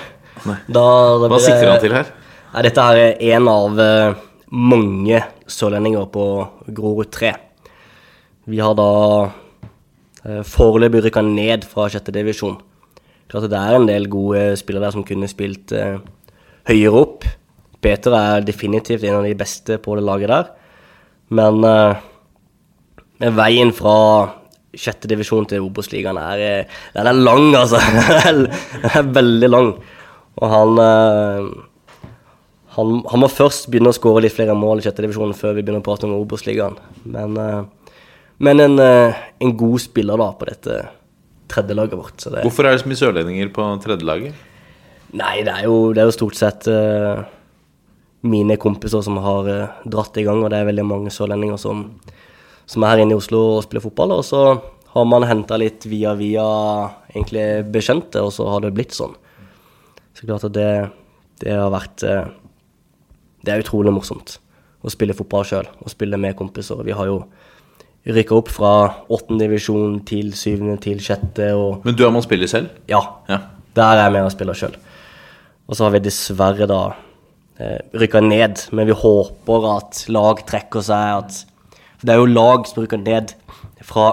Da, 0.45 0.83
da 1.17 1.29
Hva 1.31 1.39
sikter 1.41 1.65
han 1.65 1.79
til 1.81 1.95
her? 1.95 2.11
Nei, 2.51 2.61
dette 2.67 2.83
her 2.85 2.99
er 3.01 3.23
en 3.33 3.47
av 3.49 3.79
mange 4.53 5.23
sørlendinger 5.49 6.05
på 6.13 6.25
Grorud 6.77 7.09
3. 7.09 7.31
Vi 8.53 8.61
har 8.61 8.77
da 8.77 10.43
foreløpig 10.45 11.07
rykka 11.07 11.25
ned 11.25 11.65
fra 11.73 11.89
sjette 11.89 12.13
divisjon. 12.13 12.59
Klart 13.31 13.47
det 13.51 13.59
er 13.59 13.77
en 13.77 13.87
del 13.87 14.09
gode 14.11 14.57
spillere 14.59 14.89
der 14.89 14.95
som 14.97 15.05
kunne 15.07 15.29
spilt 15.31 15.71
eh, 15.71 16.01
høyere 16.67 17.03
opp. 17.05 17.27
Peter 17.81 18.13
er 18.17 18.43
definitivt 18.45 19.05
en 19.07 19.21
av 19.21 19.25
de 19.25 19.37
beste 19.39 19.79
på 19.81 19.95
det 19.97 20.03
laget 20.05 20.33
der. 20.33 20.51
Men 21.31 21.63
eh, 21.63 23.31
veien 23.39 23.71
fra 23.75 23.95
sjette 24.77 25.09
divisjon 25.11 25.47
til 25.49 25.65
Obos-ligaen 25.65 26.19
er, 26.19 26.43
eh, 26.43 26.77
den 26.95 27.09
er 27.11 27.17
lang, 27.17 27.49
altså. 27.55 27.79
Den 28.25 28.45
er 28.91 29.11
veldig 29.15 29.49
lang. 29.49 29.73
Og 30.39 30.47
han, 30.51 30.79
eh, 30.79 31.49
han 32.75 33.03
Han 33.11 33.19
må 33.19 33.27
først 33.27 33.67
begynne 33.71 33.91
å 33.91 33.95
skåre 33.95 34.23
litt 34.23 34.35
flere 34.35 34.55
mål 34.55 34.79
i 34.79 34.85
sjette 34.85 35.03
divisjon 35.03 35.35
før 35.35 35.57
vi 35.57 35.63
begynner 35.63 35.83
å 35.83 35.87
prate 35.87 36.07
om 36.07 36.15
Obos-ligaen. 36.19 36.77
Men, 37.03 37.37
eh, 37.37 37.61
men 38.39 38.59
en, 38.59 38.79
eh, 38.79 39.13
en 39.39 39.57
god 39.57 39.79
spiller 39.79 40.17
da 40.17 40.31
på 40.31 40.47
dette 40.47 40.81
tredjelaget 41.51 41.99
vårt. 41.99 42.17
Så 42.21 42.31
det, 42.33 42.45
Hvorfor 42.47 42.67
er 42.67 42.75
det 42.75 42.83
så 42.83 42.89
mye 42.89 43.01
sørlendinger 43.01 43.51
på 43.53 43.67
tredjelaget? 43.83 44.47
Nei, 45.19 45.41
det 45.43 45.53
er 45.53 45.67
jo, 45.67 45.91
det 45.91 46.03
er 46.03 46.07
jo 46.07 46.15
stort 46.15 46.37
sett 46.39 46.67
uh, 46.71 47.23
mine 48.23 48.55
kompiser 48.61 49.03
som 49.03 49.19
har 49.23 49.49
uh, 49.49 49.79
dratt 49.91 50.17
i 50.21 50.25
gang, 50.27 50.39
og 50.43 50.53
det 50.53 50.61
er 50.61 50.69
veldig 50.69 50.85
mange 50.87 51.11
sørlendinger 51.11 51.59
som, 51.59 51.87
som 52.69 52.85
er 52.85 52.93
her 52.93 53.03
inne 53.03 53.17
i 53.17 53.19
Oslo 53.19 53.41
og 53.57 53.65
spiller 53.65 53.83
fotball. 53.83 54.15
Og 54.15 54.23
så 54.27 54.45
har 54.93 55.07
man 55.07 55.27
henta 55.27 55.59
litt 55.59 55.87
via 55.87 56.15
via 56.19 56.45
egentlig 57.11 57.45
bekjente, 57.73 58.23
og 58.23 58.31
så 58.35 58.47
har 58.51 58.63
det 58.63 58.73
blitt 58.77 58.95
sånn. 58.95 59.17
Så 60.15 60.27
klart 60.27 60.47
at 60.47 60.55
det, 60.55 60.71
det 61.43 61.55
har 61.55 61.71
vært 61.73 62.03
uh, 62.07 62.31
Det 63.41 63.51
er 63.51 63.63
utrolig 63.63 63.93
morsomt 63.95 64.37
å 64.81 64.89
spille 64.89 65.15
fotball 65.17 65.45
sjøl, 65.45 65.67
og 65.83 65.91
spille 65.91 66.17
med 66.17 66.37
kompiser. 66.39 66.79
Vi 66.87 66.95
har 66.95 67.09
jo 67.09 67.19
rykka 68.07 68.33
opp 68.35 68.49
fra 68.49 68.71
åttende 69.13 69.45
divisjon 69.45 69.99
til 70.09 70.31
syvende 70.33 70.79
til 70.81 70.97
sjette, 71.03 71.51
og 71.53 71.85
Men 71.85 71.95
du 71.95 72.03
er 72.05 72.09
med 72.11 72.23
og 72.23 72.27
spiller 72.27 72.47
selv? 72.49 72.69
ja, 72.89 73.01
Ja. 73.29 73.37
der 73.75 73.83
er 73.83 74.03
jeg 74.03 74.11
med 74.13 74.25
og 74.25 74.31
spiller 74.31 74.53
sjøl. 74.57 74.75
Og 75.69 75.75
så 75.77 75.83
har 75.85 75.91
vi 75.91 75.99
dessverre 75.99 76.67
da 76.67 76.79
eh, 77.59 77.79
rykka 77.93 78.19
ned, 78.25 78.67
men 78.73 78.87
vi 78.87 78.93
håper 78.97 79.77
at 79.77 80.05
lag 80.09 80.41
trekker 80.47 80.81
seg 80.81 81.17
at 81.23 81.45
For 81.99 82.07
det 82.07 82.13
er 82.15 82.17
jo 82.19 82.25
lag 82.33 82.65
som 82.67 82.81
rykker 82.83 82.97
ned 82.97 83.35
fra 83.85 84.07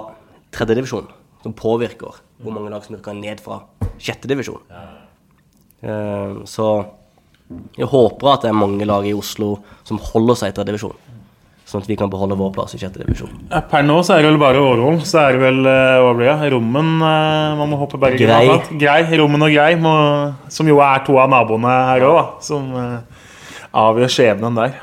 tredjedivisjon, 0.53 1.07
som 1.43 1.53
påvirker 1.57 2.21
hvor 2.43 2.53
mange 2.53 2.71
lag 2.71 2.85
som 2.85 2.95
rykker 2.97 3.15
ned 3.17 3.41
fra 3.41 3.63
sjettedivisjon. 3.99 4.61
Eh, 5.83 6.35
så 6.45 6.69
jeg 7.79 7.87
håper 7.89 8.33
at 8.35 8.43
det 8.45 8.51
er 8.51 8.59
mange 8.61 8.85
lag 8.85 9.07
i 9.09 9.15
Oslo 9.17 9.55
som 9.89 9.99
holder 9.99 10.37
seg 10.37 10.53
i 10.53 10.57
tredjedivisjon, 10.59 10.95
sånn 11.69 11.83
at 11.85 11.89
vi 11.91 11.97
kan 12.01 12.09
beholde 12.09 12.37
vår 12.39 12.53
plass 12.55 12.73
i 12.77 12.81
sjette 12.81 13.03
divisjon. 13.03 13.33
Per 13.69 13.85
nå 13.85 13.99
så 14.07 14.15
er 14.15 14.25
det 14.25 14.31
vel 14.31 14.41
bare 14.41 14.61
Årholm. 14.65 15.03
Så 15.05 15.21
er 15.21 15.37
det 15.37 15.43
vel 15.43 15.59
eh, 15.69 15.97
hva 16.01 16.15
blir 16.17 16.31
det? 16.31 16.51
Rommen 16.55 16.95
eh, 17.05 17.59
Man 17.59 17.69
må 17.69 17.81
hoppe 17.83 18.01
Bergen. 18.01 18.23
Grei. 18.23 18.47
akkurat. 18.49 18.71
Grei. 18.81 19.19
Rommen 19.21 19.45
og 19.45 19.53
Grei, 19.53 19.75
må, 19.81 19.93
som 20.53 20.71
jo 20.71 20.81
er 20.85 21.05
to 21.05 21.19
av 21.21 21.29
naboene 21.33 21.75
her 21.91 22.07
òg, 22.09 22.39
som 22.45 22.71
eh, 22.73 23.27
avgjør 23.77 24.15
skjebnen 24.15 24.57
der. 24.57 24.79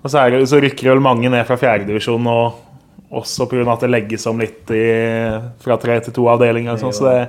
Og 0.00 0.12
så, 0.12 0.26
det, 0.32 0.42
så 0.50 0.60
rykker 0.60 0.92
vel 0.92 1.00
mange 1.04 1.32
ned 1.32 1.48
fra 1.48 1.56
fjerdedivisjon 1.60 2.28
nå, 2.28 2.36
også 3.16 3.48
pga. 3.48 3.64
at 3.72 3.86
det 3.86 3.90
legges 3.90 4.28
om 4.28 4.40
litt 4.40 4.68
i, 4.76 4.84
fra 5.64 5.80
tre 5.80 5.96
til 6.04 6.16
to 6.20 6.28
avdelinger. 6.32 6.76
og 6.76 6.84
sånt, 6.84 7.00
så 7.00 7.08
det, 7.08 7.24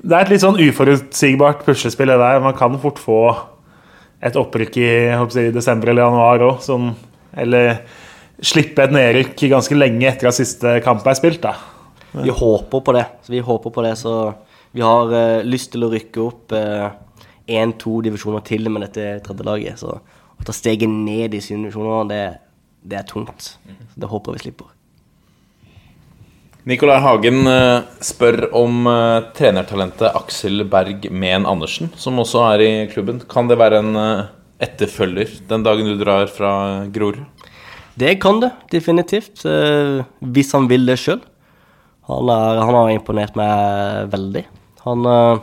det 0.00 0.16
er 0.16 0.24
et 0.24 0.32
litt 0.32 0.44
sånn 0.46 0.58
uforutsigbart 0.64 1.62
puslespill, 1.68 2.08
det 2.08 2.18
der. 2.24 2.40
Man 2.40 2.56
kan 2.56 2.80
fort 2.80 3.00
få 3.00 3.20
et 4.24 4.36
opprykk 4.36 4.80
i, 4.80 4.90
si, 5.32 5.46
desember 5.52 5.92
eller 5.92 6.08
januar 6.08 6.48
òg, 6.48 6.64
som 6.64 6.90
Eller 7.38 7.82
slippe 8.40 8.86
et 8.86 8.94
nedrykk 8.94 9.44
ganske 9.52 9.76
lenge 9.76 10.08
etter 10.08 10.30
at 10.30 10.38
siste 10.38 10.78
kamp 10.84 11.06
er 11.06 11.18
spilt, 11.18 11.42
da. 11.44 11.54
Vi 12.10 12.32
håper 12.34 12.82
på 12.82 12.94
det. 12.96 13.04
Så 13.22 13.34
vi 13.34 13.42
håper 13.44 13.74
på 13.74 13.84
det, 13.86 13.94
så 14.00 14.14
vi 14.74 14.82
har 14.82 15.12
uh, 15.12 15.44
lyst 15.46 15.72
til 15.74 15.86
å 15.86 15.92
rykke 15.92 16.24
opp 16.24 16.54
én-to 17.50 18.00
divisjoner 18.06 18.42
til 18.46 18.70
med 18.70 18.86
dette 18.86 19.20
tredje 19.26 19.46
laget. 19.46 19.80
Så 19.82 19.94
å 19.94 20.46
ta 20.46 20.54
steget 20.56 20.90
ned 20.90 21.34
i 21.34 21.42
syvende 21.44 21.68
divisjoner, 21.68 22.10
det, 22.10 22.22
det 22.82 23.00
er 23.00 23.08
tungt. 23.08 23.54
Så 23.54 24.02
det 24.02 24.10
håper 24.10 24.36
vi 24.36 24.44
slipper. 24.46 24.70
Nicolai 26.68 26.98
Hagen 27.00 27.46
eh, 27.48 27.86
spør 28.04 28.50
om 28.56 28.84
eh, 28.86 29.22
trenertalentet 29.36 30.12
Aksel 30.12 30.60
Berg 30.68 31.06
Mehn 31.08 31.46
Andersen, 31.48 31.88
som 31.96 32.20
også 32.20 32.42
er 32.50 32.64
i 32.64 32.72
klubben. 32.92 33.22
Kan 33.30 33.48
det 33.48 33.56
være 33.60 33.80
en 33.80 33.96
eh, 33.96 34.28
etterfølger 34.60 35.40
den 35.50 35.64
dagen 35.66 35.88
du 35.88 35.96
drar 36.00 36.28
fra 36.30 36.52
Grorud? 36.92 37.24
Det 38.00 38.14
kan 38.22 38.40
det, 38.40 38.52
definitivt. 38.70 39.44
eh, 39.44 40.04
hvis 40.20 40.52
han 40.52 40.68
vil 40.68 40.86
det 40.86 40.98
sjøl. 40.98 41.20
Han, 42.08 42.28
han 42.28 42.74
har 42.74 42.90
imponert 42.90 43.36
meg 43.38 44.08
veldig. 44.10 44.42
Han 44.82 45.06
uh, 45.06 45.38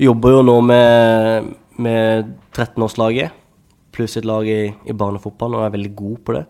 jobber 0.00 0.34
jo 0.34 0.40
nå 0.42 0.56
med, 0.66 1.52
med 1.78 2.32
13-årslaget, 2.56 3.30
pluss 3.94 4.16
et 4.18 4.26
lag 4.26 4.48
i, 4.48 4.72
i 4.72 4.96
barnefotballen, 4.96 5.60
og 5.60 5.66
er 5.66 5.76
veldig 5.76 5.92
god 5.94 6.16
på 6.26 6.36
det. 6.38 6.44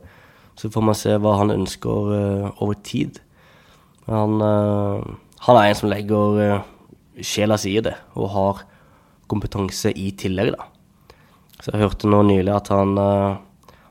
Så 0.56 0.70
får 0.72 0.86
man 0.86 0.96
se 0.96 1.16
hva 1.20 1.34
han 1.40 1.52
ønsker 1.52 2.12
uh, 2.14 2.62
over 2.62 2.78
tid. 2.86 3.20
Han, 4.08 4.40
uh, 4.40 5.04
han 5.48 5.60
er 5.60 5.68
en 5.68 5.80
som 5.82 5.92
legger 5.92 6.62
sjela 7.20 7.58
si 7.60 7.74
i 7.76 7.84
det, 7.84 7.96
og 8.16 8.32
har 8.32 8.64
kompetanse 9.28 9.92
i 9.92 10.14
tillegg, 10.16 10.54
da. 10.56 10.71
Så 11.62 11.70
jeg 11.70 11.84
hørte 11.84 12.10
nå 12.10 12.24
nylig 12.26 12.50
at 12.54 12.72
han 12.74 12.96
eh, 12.98 13.40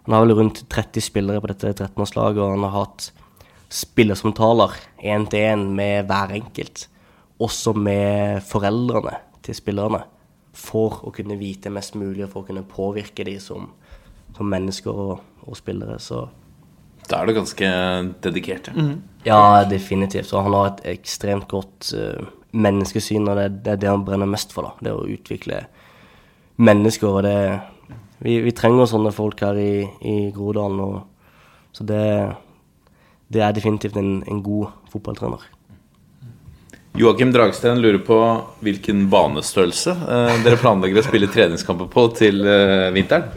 Han 0.06 0.16
har 0.16 0.26
vel 0.26 0.36
rundt 0.42 0.64
30 0.68 1.04
spillere 1.06 1.42
på 1.42 1.52
dette 1.52 1.72
13-årslaget, 1.72 2.42
og 2.42 2.56
han 2.56 2.64
har 2.66 2.74
hatt 2.74 3.12
spillersamtaler 3.72 4.74
én 5.08 5.28
til 5.30 5.46
én 5.46 5.68
med 5.78 6.08
hver 6.10 6.34
enkelt. 6.36 6.88
Også 7.40 7.76
med 7.78 8.42
foreldrene 8.44 9.14
til 9.46 9.56
spillerne. 9.56 10.02
For 10.58 11.04
å 11.06 11.14
kunne 11.16 11.38
vite 11.40 11.70
mest 11.72 11.94
mulig, 11.96 12.26
og 12.26 12.34
for 12.34 12.42
å 12.42 12.50
kunne 12.50 12.66
påvirke 12.68 13.24
de 13.30 13.38
som, 13.40 13.70
som 14.36 14.50
mennesker 14.50 14.90
og, 15.06 15.22
og 15.46 15.60
spillere. 15.62 16.00
Så 16.02 16.26
Da 17.08 17.22
er 17.22 17.30
du 17.30 17.38
ganske 17.38 17.70
dedikert. 18.26 18.72
ja. 18.74 18.98
ja, 19.38 19.64
definitivt. 19.70 20.34
Og 20.34 20.50
han 20.50 20.58
har 20.58 20.74
et 20.74 20.84
ekstremt 20.98 21.48
godt 21.48 21.94
uh, 21.94 22.26
menneskesyn, 22.52 23.30
og 23.30 23.38
det, 23.38 23.48
det 23.64 23.78
er 23.78 23.82
det 23.86 23.94
han 23.94 24.04
brenner 24.10 24.28
mest 24.28 24.52
for. 24.52 24.66
da, 24.66 24.90
Det 24.90 24.98
å 24.98 25.08
utvikle 25.08 25.62
mennesker. 26.62 27.08
og 27.08 27.24
det 27.24 27.38
Vi, 28.22 28.40
vi 28.46 28.52
trenger 28.54 28.86
sånne 28.86 29.12
folk 29.12 29.42
her 29.42 29.58
i, 29.58 29.82
i 30.06 30.18
Groruddalen. 30.36 30.80
og 30.80 31.74
Så 31.74 31.84
det, 31.84 32.04
det 33.28 33.42
er 33.42 33.58
definitivt 33.58 33.98
en, 33.98 34.22
en 34.28 34.44
god 34.46 34.70
fotballtrener. 34.92 35.50
Joakim 36.94 37.32
Dragsten 37.32 37.80
lurer 37.80 38.02
på 38.04 38.18
hvilken 38.66 39.06
banestørrelse 39.12 39.94
eh, 39.96 40.40
dere 40.44 40.60
planlegger 40.60 41.00
å 41.00 41.06
spille 41.06 41.30
treningskamper 41.32 41.88
på 41.92 42.04
til 42.18 42.44
eh, 42.44 42.90
vinteren. 42.92 43.30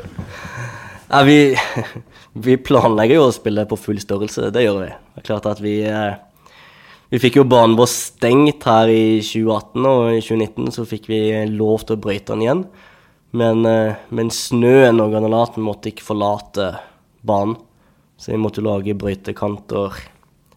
Ja, 1.07 1.21
vi, 1.23 1.55
vi 2.47 2.57
planlegger 2.59 3.21
jo 3.21 3.29
å 3.29 3.35
spille 3.35 3.67
på 3.71 3.79
full 3.79 4.01
størrelse, 4.03 4.51
det 4.55 4.65
gjør 4.65 4.81
vi. 4.83 4.89
Det 4.91 5.23
er 5.23 5.29
klart 5.29 5.47
at 5.53 5.63
vi 5.63 5.77
eh, 5.87 6.17
Vi 7.15 7.21
fikk 7.23 7.39
jo 7.39 7.47
banen 7.47 7.77
vår 7.79 7.87
stengt 7.93 8.67
her 8.67 8.91
i 8.91 9.23
2018, 9.23 9.87
og 9.87 10.17
i 10.17 10.25
2019 10.25 10.75
så 10.75 10.89
fikk 10.91 11.07
vi 11.13 11.21
lov 11.55 11.87
til 11.87 11.95
å 11.95 12.03
brøyte 12.03 12.35
den 12.35 12.43
igjen. 12.43 12.65
Men, 13.35 13.67
eh, 13.67 13.97
men 14.15 14.31
snøen 14.31 15.03
og 15.03 15.11
granulaten 15.11 15.65
måtte 15.67 15.91
ikke 15.91 16.07
forlate 16.07 16.69
banen, 17.27 17.57
så 18.17 18.31
vi 18.31 18.39
måtte 18.39 18.63
lage 18.63 18.95
brøytekanter. 18.95 19.97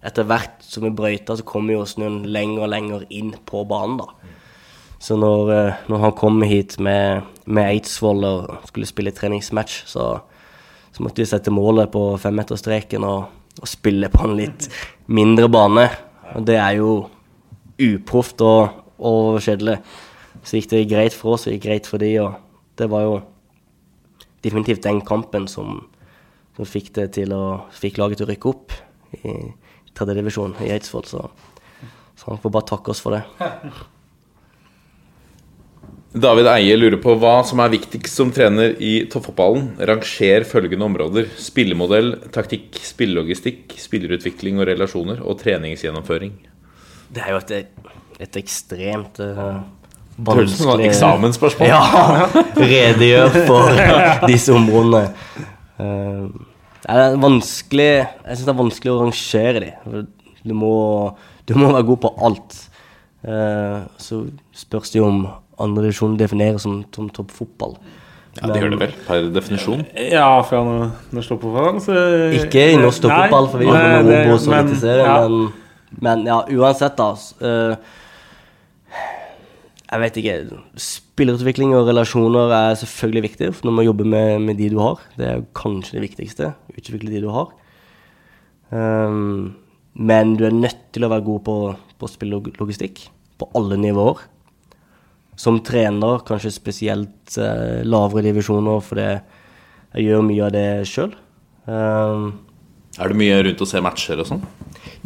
Etter 0.05 0.27
hvert 0.29 0.61
som 0.61 0.85
vi 0.85 0.93
brøyta, 0.93 1.35
så 1.39 1.45
kom 1.47 1.71
jo 1.73 1.87
snøen 1.89 2.21
lenger 2.29 2.67
og 2.67 2.71
lenger 2.75 3.07
inn 3.09 3.33
på 3.49 3.63
banen, 3.67 3.97
da. 4.03 4.35
Så 5.01 5.17
når, 5.17 5.51
eh, 5.53 5.81
når 5.89 6.05
han 6.05 6.15
kom 6.17 6.41
hit 6.45 6.77
med, 6.79 7.25
med 7.45 7.65
Eidsvoll 7.65 8.23
og 8.25 8.69
skulle 8.69 8.89
spille 8.89 9.13
treningsmatch, 9.13 9.83
så, 9.89 10.21
så 10.93 11.03
måtte 11.03 11.21
vi 11.21 11.29
sette 11.29 11.53
målet 11.53 11.91
på 11.93 12.11
femmeterstreken 12.21 13.05
og, 13.05 13.27
og 13.61 13.69
spille 13.69 14.09
på 14.13 14.25
en 14.25 14.37
litt 14.37 14.69
mindre 15.09 15.49
bane. 15.49 15.89
Og 16.35 16.45
det 16.45 16.57
er 16.61 16.77
jo 16.77 17.07
uproft 17.81 18.41
og, 18.45 18.83
og 18.97 19.37
kjedelig. 19.41 19.79
Så 20.45 20.57
gikk 20.57 20.73
det 20.73 20.89
greit 20.89 21.17
for 21.17 21.37
oss, 21.37 21.45
og 21.47 21.57
gikk 21.57 21.65
greit 21.69 21.89
for 21.89 22.01
de, 22.01 22.13
og 22.21 22.37
det 22.77 22.87
var 22.91 23.05
jo 23.05 23.17
definitivt 24.45 24.85
den 24.85 25.01
kampen 25.05 25.47
som, 25.51 25.81
som 26.55 26.69
fikk 26.69 26.93
å 27.33 27.43
Fikk 27.73 27.99
laget 28.01 28.21
til 28.21 28.27
å 28.27 28.31
rykke 28.31 28.49
opp 28.53 28.75
i 29.17 29.35
tredjedivisjon 29.97 30.57
i 30.61 30.71
Eidsvoll, 30.75 31.05
så, 31.09 31.29
så 32.15 32.31
han 32.31 32.41
får 32.43 32.53
bare 32.53 32.69
takke 32.69 32.93
oss 32.93 33.01
for 33.01 33.17
det. 33.17 33.23
David 36.17 36.47
Eie 36.49 36.77
lurer 36.77 36.97
på 37.01 37.13
hva 37.19 37.41
som 37.45 37.59
er 37.61 37.73
viktigst 37.73 38.15
som 38.15 38.29
trener 38.33 38.77
i 38.81 39.05
toppfotballen. 39.11 39.73
Ranger 39.89 40.45
følgende 40.47 40.87
områder. 40.87 41.27
Spillemodell, 41.37 42.13
taktikk, 42.33 42.79
spillelogistikk, 42.81 43.75
spillerutvikling 43.81 44.61
og 44.61 44.69
relasjoner, 44.69 45.19
og 45.21 45.37
treningsgjennomføring. 45.43 46.33
Det 47.13 47.23
er 47.23 47.35
jo 47.35 47.41
et, 47.41 47.91
et 48.23 48.39
ekstremt 48.39 49.19
uh, 49.21 49.59
Høres 50.25 50.53
ut 50.55 50.61
som 50.63 50.71
et 50.79 50.85
eksamensspørsmål. 50.89 51.67
Ja. 51.69 51.81
Redegjør 52.71 53.35
for 53.45 53.81
disse 54.31 54.53
områdene. 54.55 55.03
Uh, 55.77 56.29
det 56.87 56.93
er 56.95 57.17
vanskelig 57.21 57.85
Jeg 57.89 58.37
syns 58.37 58.45
det 58.47 58.53
er 58.53 58.57
vanskelig 58.61 58.93
å 58.93 59.01
rangere 59.03 59.61
de. 59.61 59.69
Du 60.47 60.53
må, 60.57 60.71
du 61.45 61.53
må 61.59 61.69
være 61.75 61.85
god 61.91 62.01
på 62.07 62.13
alt. 62.29 62.57
Uh, 63.27 63.83
så 64.01 64.23
spørs 64.55 64.93
det 64.93 65.01
jo 65.01 65.09
om 65.09 65.21
andredivisjon 65.61 66.17
defineres 66.19 66.65
som, 66.65 66.79
som 66.95 67.09
toppfotball. 67.13 67.77
Ja, 68.37 68.51
Det 68.53 68.59
gjør 68.61 68.73
det 68.75 68.79
vel, 68.83 68.91
per 69.07 69.29
definisjon. 69.33 69.79
Ja, 70.13 70.27
fra 70.45 70.59
når 70.65 70.91
det 71.17 71.23
står 71.25 71.39
på 71.41 71.53
forhånd, 71.55 71.79
så 71.81 71.95
Ikke 72.37 72.67
i 72.69 72.75
norsk 72.77 73.01
toppfotball, 73.05 73.47
for 73.49 73.63
vi 73.63 73.65
jobber 73.69 74.03
med 74.05 74.27
Obos 74.27 74.45
og 74.45 74.53
men- 74.53 74.67
Eliteserien, 74.67 75.07
ja. 75.07 75.15
men, 75.23 75.47
men 76.05 76.27
ja, 76.29 76.37
uansett, 76.53 76.99
da. 76.99 77.07
eh, 77.41 77.95
jeg 79.87 80.03
vet 80.03 80.17
ikke. 80.19 80.61
Spillerutvikling 80.83 81.71
og 81.77 81.87
relasjoner 81.87 82.51
er 82.51 82.79
selvfølgelig 82.79 83.23
viktig 83.29 83.51
når 83.63 83.75
man 83.77 83.85
jobber 83.87 84.09
med, 84.11 84.41
med 84.43 84.57
de 84.59 84.67
du 84.73 84.81
har. 84.81 84.99
Det 85.15 85.27
er 85.29 85.45
kanskje 85.55 85.95
det 85.97 86.03
viktigste. 86.09 86.49
Utvikle 86.75 87.13
de 87.13 87.21
du 87.23 87.29
har. 87.31 87.53
Um, 88.69 89.55
men 89.95 90.35
du 90.35 90.43
er 90.45 90.55
nødt 90.55 90.89
til 90.91 91.07
å 91.07 91.11
være 91.13 91.23
god 91.25 91.45
på, 91.45 91.55
på 91.97 92.09
spillelogistikk 92.11 93.05
på 93.39 93.47
alle 93.55 93.77
nivåer. 93.79 94.19
Som 95.37 95.61
trener, 95.63 96.19
kanskje 96.27 96.51
spesielt 96.51 97.37
uh, 97.39 97.79
lavere 97.87 98.25
divisjoner, 98.25 98.83
for 98.83 98.99
det, 98.99 99.21
jeg 99.93 100.09
gjør 100.09 100.27
mye 100.27 100.43
av 100.49 100.51
det 100.55 100.67
sjøl. 100.89 101.15
Um, 101.69 102.27
Er 102.97 103.13
det 103.13 103.19
mye 103.23 103.39
rundt 103.45 103.63
å 103.63 103.69
se 103.69 103.81
matcher 103.85 104.19
og 104.19 104.29
sånn? 104.33 104.43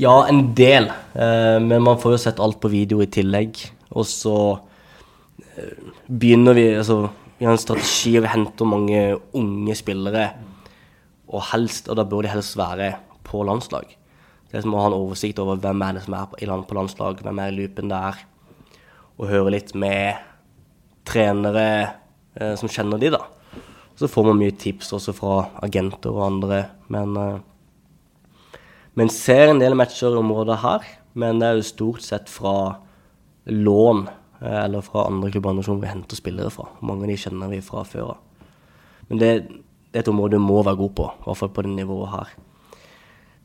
ja, 0.02 0.14
en 0.26 0.56
del. 0.58 0.90
Uh, 1.14 1.60
men 1.62 1.84
man 1.86 2.00
får 2.02 2.16
jo 2.16 2.24
sett 2.26 2.42
alt 2.42 2.58
på 2.64 2.72
video 2.74 3.04
i 3.04 3.10
tillegg. 3.12 3.60
Og 3.92 4.08
så 4.08 4.36
begynner 6.08 6.56
vi 6.58 6.66
Altså, 6.76 7.10
vi 7.40 7.46
har 7.46 7.56
en 7.56 7.62
strategi, 7.62 8.16
og 8.18 8.26
vi 8.26 8.34
henter 8.34 8.70
mange 8.70 9.02
unge 9.34 9.76
spillere. 9.76 10.30
Og 11.32 11.42
helst, 11.52 11.90
og 11.90 11.98
da 11.98 12.06
bør 12.06 12.26
de 12.26 12.34
helst 12.34 12.58
være 12.60 12.94
på 13.26 13.44
landslag. 13.48 13.98
Det 14.52 14.60
er 14.60 14.66
som 14.66 14.76
å 14.76 14.82
ha 14.84 14.90
en 14.92 14.98
oversikt 14.98 15.40
over 15.40 15.60
hvem 15.62 15.82
er 15.86 15.96
det 15.96 16.04
som 16.06 16.18
er 16.18 16.28
på, 16.28 16.76
landslag, 16.76 17.22
hvem 17.24 17.40
er 17.40 17.54
i 17.54 17.56
loopen 17.56 17.92
der. 17.92 18.20
Og 19.18 19.30
høre 19.32 19.54
litt 19.56 19.72
med 19.74 20.20
trenere 21.08 21.68
eh, 22.36 22.56
som 22.60 22.70
kjenner 22.70 23.00
de, 23.02 23.14
da. 23.16 23.24
Så 23.96 24.10
får 24.12 24.28
man 24.28 24.40
mye 24.42 24.56
tips 24.58 24.92
også 24.98 25.16
fra 25.16 25.38
agenter 25.64 26.12
og 26.12 26.28
andre. 26.28 26.66
Men 26.92 27.18
eh, 27.18 27.40
men 28.98 29.12
ser 29.12 29.48
en 29.48 29.62
del 29.62 29.76
matcher 29.78 30.12
i 30.12 30.20
området 30.20 30.60
her. 30.66 30.88
Men 31.16 31.40
det 31.40 31.48
er 31.48 31.60
jo 31.60 31.68
stort 31.68 32.04
sett 32.06 32.32
fra 32.32 32.56
lån 33.48 34.06
eller 34.42 34.82
fra 34.86 35.06
andre 35.06 35.30
klubber 35.32 35.62
som 35.66 35.82
vi 35.82 35.90
henter 35.90 36.18
spillere 36.18 36.52
fra. 36.54 36.68
Mange 36.82 37.06
av 37.06 37.12
de 37.12 37.18
kjenner 37.22 37.52
vi 37.52 37.62
fra 37.66 37.84
før 37.86 38.16
av. 38.16 38.48
Men 39.10 39.22
det, 39.22 39.30
det 39.92 40.00
er 40.00 40.06
et 40.06 40.12
område 40.12 40.40
du 40.40 40.44
må 40.44 40.62
være 40.64 40.80
god 40.80 40.96
på, 40.98 41.12
i 41.12 41.28
hvert 41.28 41.40
fall 41.42 41.54
på 41.54 41.66
det 41.68 41.76
nivået 41.76 42.14
her. 42.16 42.34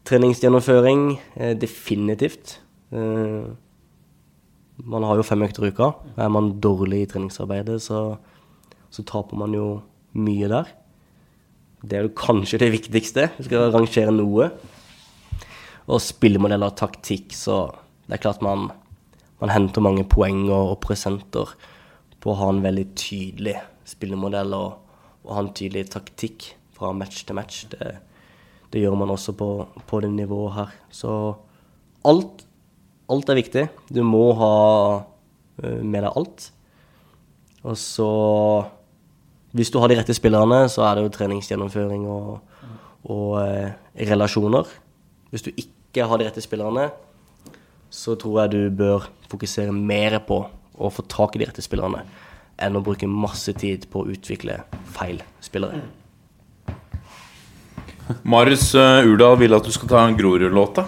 Treningsgjennomføring, 0.06 1.04
eh, 1.34 1.54
definitivt. 1.58 2.60
Eh, 2.94 3.48
man 4.86 5.06
har 5.08 5.18
jo 5.18 5.26
fem 5.26 5.42
økter 5.42 5.66
i 5.66 5.72
uka. 5.74 5.92
Er 6.16 6.30
man 6.30 6.54
dårlig 6.60 7.02
i 7.02 7.10
treningsarbeidet, 7.10 7.80
så, 7.82 8.18
så 8.90 9.04
taper 9.04 9.40
man 9.40 9.56
jo 9.56 9.66
mye 10.16 10.48
der. 10.52 10.70
Det 11.82 11.98
er 11.98 12.06
jo 12.06 12.14
kanskje 12.16 12.60
det 12.62 12.72
viktigste. 12.74 13.30
Vi 13.36 13.48
skal 13.48 13.72
rangere 13.74 14.14
noe 14.14 14.50
og 15.86 16.02
spillemodeller 16.02 16.72
og 16.72 16.78
taktikk, 16.78 17.34
så 17.36 17.68
det 18.06 18.16
er 18.16 18.22
klart 18.22 18.42
man, 18.42 18.70
man 19.42 19.52
henter 19.52 19.84
mange 19.84 20.04
poeng 20.08 20.46
og, 20.48 20.72
og 20.74 20.78
prosenter 20.84 21.52
på 22.22 22.32
å 22.32 22.38
ha 22.40 22.50
en 22.52 22.62
veldig 22.64 22.86
tydelig 22.98 23.56
spillemodell 23.86 24.54
og, 24.56 24.78
og 25.26 25.34
ha 25.36 25.42
en 25.44 25.52
tydelig 25.56 25.86
taktikk 25.92 26.52
fra 26.76 26.92
match 26.96 27.24
til 27.26 27.36
match. 27.38 27.64
Det, 27.72 27.96
det 28.72 28.82
gjør 28.82 28.96
man 29.00 29.12
også 29.14 29.36
på, 29.36 29.50
på 29.88 30.00
det 30.04 30.10
nivået 30.14 30.56
her. 30.56 30.72
Så 30.90 31.10
alt, 32.06 32.46
alt 33.12 33.30
er 33.32 33.40
viktig. 33.40 33.66
Du 33.92 34.02
må 34.06 34.30
ha 34.40 34.54
eh, 35.62 35.82
med 35.82 36.02
deg 36.02 36.12
alt. 36.12 36.50
Og 37.66 37.78
så 37.80 38.10
Hvis 39.56 39.70
du 39.72 39.78
har 39.80 39.88
de 39.88 39.96
rette 39.96 40.14
spillerne, 40.14 40.66
så 40.68 40.82
er 40.84 40.96
det 40.96 41.06
jo 41.06 41.14
treningsgjennomføring 41.14 42.02
og, 42.12 42.40
og 43.08 43.30
eh, 43.40 43.72
relasjoner. 44.10 44.68
Hvis 45.32 45.46
du 45.46 45.50
ikke 45.54 46.04
har 46.04 46.20
de 46.20 46.26
rette 46.28 46.42
spillerne, 46.44 46.90
så 47.96 48.12
tror 48.20 48.42
jeg 48.44 48.52
du 48.52 48.62
bør 48.76 49.06
fokusere 49.30 49.72
mer 49.72 50.18
på 50.28 50.42
å 50.76 50.90
få 50.92 51.04
tak 51.08 51.36
i 51.36 51.40
de 51.40 51.48
rette 51.48 51.64
spillerne 51.64 52.02
enn 52.60 52.76
å 52.76 52.82
bruke 52.84 53.08
masse 53.08 53.52
tid 53.56 53.86
på 53.92 54.02
å 54.02 54.10
utvikle 54.12 54.58
feil 54.96 55.18
spillere. 55.44 55.80
Marius 58.22 58.68
eh, 58.78 59.08
Urdal 59.08 59.36
vil 59.40 59.56
at 59.56 59.66
du 59.66 59.72
skal 59.74 59.90
ta 59.90 60.04
en 60.06 60.16
Grorud-låta. 60.16 60.84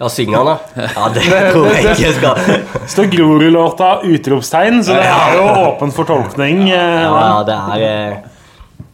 Ja, 0.00 0.08
synger 0.10 0.42
den, 0.42 0.48
da? 0.50 0.86
Ja, 0.96 1.08
det 1.14 1.24
tror 1.54 1.68
jeg 1.70 1.84
ikke 1.84 2.02
jeg 2.02 2.16
skal. 2.16 2.40
står 2.92 3.10
Grorud-låta 3.12 3.90
utropstegn, 4.08 4.80
så 4.84 4.96
det 4.98 5.06
er 5.06 5.36
jo 5.38 5.44
åpen 5.68 5.94
for 5.94 6.08
tolkning. 6.08 6.64
eh, 6.72 7.04
Ja, 7.04 7.14
ja, 7.14 7.40
det 7.46 7.58
er 7.58 7.86
eh, 7.86 8.86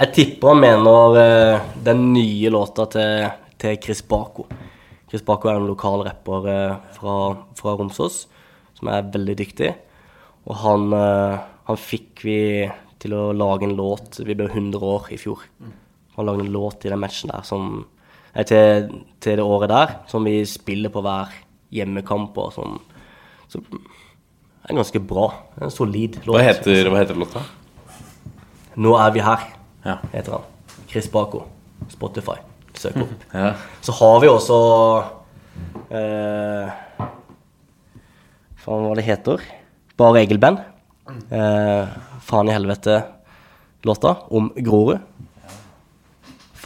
Jeg 0.00 0.12
tipper 0.16 0.52
han 0.54 0.64
mener 0.64 1.60
den 1.86 2.08
nye 2.16 2.50
låta 2.52 2.88
til, 2.92 3.28
til 3.62 3.78
Chris 3.84 4.02
Bako. 4.04 4.48
Chris 5.16 5.24
Bako 5.24 5.48
er 5.48 5.56
en 5.56 5.64
lokal 5.70 6.02
rapper 6.04 6.46
eh, 6.52 6.72
fra, 6.92 7.12
fra 7.56 7.72
Romsås 7.78 8.26
som 8.76 8.88
er 8.92 9.06
veldig 9.14 9.36
dyktig. 9.38 9.70
Og 10.44 10.58
han, 10.60 10.82
eh, 10.92 11.36
han 11.70 11.78
fikk 11.80 12.20
vi 12.26 12.34
til 13.00 13.14
å 13.16 13.30
lage 13.32 13.64
en 13.64 13.72
låt 13.78 14.18
Vi 14.20 14.34
ble 14.36 14.50
100 14.50 14.76
år 14.84 15.06
i 15.14 15.16
fjor. 15.16 15.40
Han 16.18 16.28
lagde 16.28 16.44
en 16.44 16.52
låt 16.52 16.82
til 16.82 16.92
den 16.92 17.00
matchen 17.00 17.32
der 17.32 17.46
som 17.48 17.86
Nei, 18.36 18.44
til, 18.44 18.90
til 19.24 19.38
det 19.40 19.46
året 19.48 19.70
der, 19.72 19.94
som 20.12 20.26
vi 20.28 20.34
spiller 20.44 20.92
på 20.92 21.00
hver 21.00 21.30
hjemmekamp 21.72 22.36
og 22.36 22.50
sånn. 22.52 22.74
Så 23.48 23.62
det 23.64 23.78
er 24.68 24.76
ganske 24.76 25.00
bra. 25.00 25.30
En 25.64 25.72
solid 25.72 26.18
låt. 26.26 26.34
Hva 26.36 26.42
heter, 26.44 26.90
hva 26.92 27.00
heter 27.00 27.16
låta? 27.16 27.40
Nå 28.76 28.92
er 29.00 29.16
vi 29.16 29.24
her, 29.24 29.48
Ja. 29.86 29.96
heter 30.12 30.36
han. 30.36 30.84
Chris 30.92 31.08
Bako. 31.08 31.46
Spotify. 31.88 32.36
Søk 32.80 32.96
opp. 33.04 33.12
Ja. 33.36 33.52
Så 33.84 33.94
har 33.98 34.20
vi 34.22 34.28
også 34.30 34.56
eh, 35.94 36.70
faen 38.64 38.86
hva 38.86 38.94
det 38.98 39.06
heter. 39.06 39.44
Bare 39.96 40.22
Egil-band. 40.24 40.60
Eh, 41.32 41.94
faen 42.26 42.50
i 42.50 42.56
helvete-låta 42.56 44.16
om 44.34 44.50
Grorud. 44.56 45.00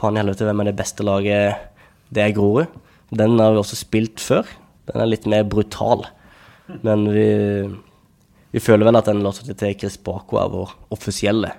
Faen 0.00 0.16
i 0.16 0.22
helvete, 0.22 0.46
hvem 0.48 0.62
er 0.64 0.70
det 0.70 0.78
beste 0.80 1.04
laget? 1.06 1.68
Det 2.10 2.24
er 2.24 2.34
Grorud. 2.36 2.70
Den 3.10 3.38
har 3.42 3.52
vi 3.54 3.60
også 3.62 3.78
spilt 3.78 4.22
før. 4.22 4.48
Den 4.90 5.02
er 5.02 5.10
litt 5.10 5.26
mer 5.30 5.44
brutal. 5.50 6.06
Men 6.86 7.04
vi, 7.10 7.28
vi 8.54 8.62
føler 8.62 8.86
vel 8.88 8.98
at 9.00 9.10
den 9.10 9.22
låta 9.24 9.46
til 9.50 9.76
Chris 9.78 9.98
Bako 9.98 10.38
er 10.40 10.52
vår 10.52 10.74
offisielle 10.94 11.50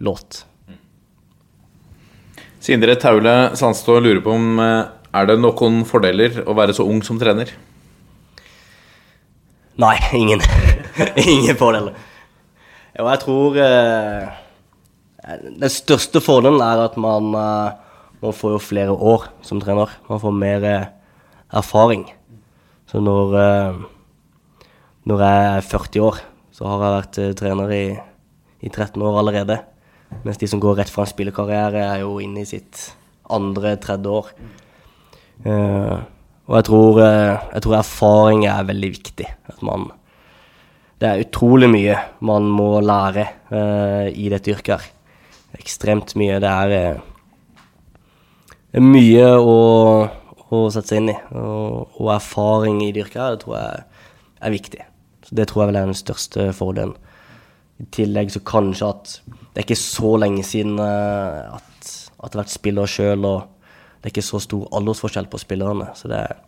låt. 0.00 0.44
Sindre 2.60 2.92
Taule 3.00 3.56
Sandstå 3.56 3.96
lurer 4.04 4.20
på 4.24 4.34
om 4.36 4.58
eh, 4.60 4.88
er 5.16 5.26
det 5.30 5.38
noen 5.40 5.80
fordeler 5.88 6.42
å 6.44 6.54
være 6.58 6.74
så 6.76 6.84
ung 6.84 7.00
som 7.02 7.16
trener? 7.18 7.48
Nei, 9.80 9.96
ingen. 10.18 10.42
ingen 11.24 11.56
fordeler. 11.56 11.96
Jo, 12.98 13.06
jeg 13.06 13.20
tror 13.22 13.56
eh, 13.64 14.28
Den 15.56 15.72
største 15.72 16.20
fordelen 16.20 16.60
er 16.60 16.84
at 16.84 17.00
man, 17.00 17.32
eh, 17.32 18.04
man 18.20 18.36
får 18.36 18.58
jo 18.58 18.62
flere 18.68 18.92
år 18.92 19.30
som 19.46 19.62
trener. 19.62 19.96
Man 20.10 20.20
får 20.20 20.36
mer 20.36 20.68
eh, 20.68 20.86
erfaring. 21.62 22.04
Så 22.92 23.00
når, 23.00 23.34
eh, 23.40 23.80
når 25.08 25.24
jeg 25.24 25.48
er 25.48 25.68
40 25.72 26.06
år, 26.10 26.22
så 26.52 26.68
har 26.68 26.84
jeg 26.84 26.96
vært 26.98 27.22
eh, 27.24 27.34
trener 27.40 27.72
i, 27.72 27.84
i 28.60 28.68
13 28.68 29.00
år 29.00 29.22
allerede. 29.24 29.62
Mens 30.24 30.40
de 30.40 30.48
som 30.50 30.60
går 30.60 30.80
rett 30.80 30.90
fra 30.92 31.06
en 31.06 31.10
spillekarriere, 31.10 31.84
er 31.94 32.02
jo 32.02 32.18
inne 32.22 32.42
i 32.42 32.48
sitt 32.48 32.90
andre, 33.30 33.76
tredje 33.80 34.12
år. 34.20 34.32
Uh, 35.46 35.96
og 36.50 36.56
jeg 36.58 36.66
tror, 36.68 37.00
uh, 37.00 37.48
jeg 37.54 37.64
tror 37.64 37.76
erfaring 37.78 38.44
er 38.50 38.68
veldig 38.68 38.90
viktig. 38.98 39.28
At 39.48 39.62
man 39.64 39.90
Det 41.00 41.08
er 41.08 41.22
utrolig 41.22 41.70
mye 41.72 41.94
man 42.20 42.44
må 42.44 42.80
lære 42.84 43.24
uh, 43.48 44.08
i 44.12 44.28
dette 44.28 44.52
yrket 44.52 44.74
her. 44.74 44.90
Ekstremt 45.56 46.12
mye. 46.20 46.36
Det 46.42 46.50
er, 46.50 47.00
det 48.74 48.82
mye 48.84 49.30
å, 49.40 49.56
å 50.50 50.60
sette 50.68 50.92
seg 50.92 51.00
inn 51.00 51.14
i. 51.14 51.18
Og, 51.32 51.96
og 51.96 52.12
erfaring 52.18 52.82
i 52.84 52.92
det 52.92 53.06
yrket 53.06 53.22
her, 53.22 53.38
det 53.38 53.44
tror 53.46 53.56
jeg 53.56 53.84
er 54.40 54.54
viktig. 54.58 54.84
Så 55.24 55.38
det 55.38 55.48
tror 55.48 55.62
jeg 55.62 55.70
vel 55.70 55.80
er 55.80 55.88
den 55.88 55.98
største 55.98 56.50
fordelen. 56.56 56.96
I 57.80 57.88
tillegg 57.96 58.34
så 58.34 58.44
kanskje 58.44 58.92
at 58.92 59.16
det 59.50 59.58
er 59.58 59.66
ikke 59.66 59.80
så 59.80 60.14
lenge 60.22 60.44
siden 60.46 60.78
eh, 60.78 61.56
at, 61.56 61.66
at 61.82 61.90
jeg 61.90 62.30
har 62.30 62.38
vært 62.44 62.54
spiller 62.54 62.90
sjøl, 62.90 63.26
og 63.26 63.40
det 63.98 64.08
er 64.08 64.14
ikke 64.14 64.24
så 64.24 64.40
stor 64.42 64.68
aldersforskjell 64.78 65.26
på 65.30 65.40
spillerne. 65.42 65.90
Så 65.98 66.10
det 66.10 66.20
er 66.22 66.38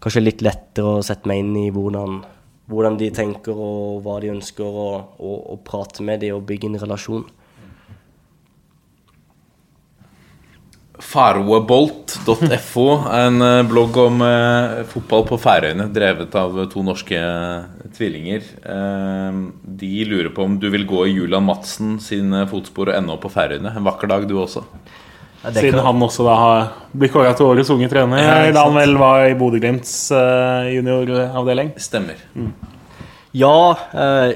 kanskje 0.00 0.24
litt 0.24 0.44
lettere 0.44 0.98
å 0.98 1.04
sette 1.04 1.28
meg 1.28 1.42
inn 1.42 1.52
i 1.60 1.66
hvordan, 1.74 2.22
hvordan 2.70 2.96
de 3.00 3.10
tenker 3.14 3.52
og 3.52 4.00
hva 4.06 4.16
de 4.24 4.32
ønsker, 4.32 4.64
og, 4.64 5.18
og, 5.20 5.36
og 5.52 5.60
prate 5.66 6.06
med 6.06 6.24
dem 6.24 6.38
og 6.38 6.46
bygge 6.48 6.72
en 6.72 6.80
relasjon. 6.80 7.26
Faroebolt.fo 10.98 12.86
en 13.14 13.42
eh, 13.42 13.62
blogg 13.68 13.96
om 14.02 14.22
eh, 14.24 14.84
fotball 14.90 15.24
på 15.28 15.38
Færøyene, 15.40 15.86
drevet 15.94 16.34
av 16.38 16.56
to 16.72 16.82
norske 16.86 17.18
eh, 17.18 17.88
tvillinger. 17.96 18.42
Eh, 18.62 19.38
de 19.82 19.90
lurer 20.08 20.30
på 20.34 20.44
om 20.46 20.56
du 20.60 20.68
vil 20.72 20.86
gå 20.88 21.04
i 21.08 21.14
Julian 21.16 21.46
Madsen 21.46 21.96
sine 22.02 22.44
fotspor 22.50 22.90
og 22.92 22.98
ende 22.98 23.14
opp 23.14 23.24
på 23.26 23.32
Færøyene. 23.34 23.74
En 23.78 23.86
vakker 23.86 24.10
dag, 24.10 24.26
du 24.30 24.36
også. 24.42 24.64
Ja, 25.44 25.52
det 25.54 25.60
Siden 25.62 25.78
kan- 25.78 25.86
han 25.86 26.02
også 26.02 26.24
da 26.26 26.34
har 26.34 26.64
blitt 26.98 27.12
kåra 27.14 27.30
til 27.38 27.46
årets 27.46 27.70
unge 27.70 27.86
trener 27.92 28.18
Ja, 28.18 28.50
da 28.52 28.64
han 28.66 28.74
vel 28.74 28.96
var 28.98 29.26
i 29.28 29.36
Bodø-Glimts 29.38 29.92
eh, 30.10 30.72
junioravdeling. 30.74 31.70
Stemmer. 31.78 32.18
Ja, 33.38 33.54
eh, 33.94 34.32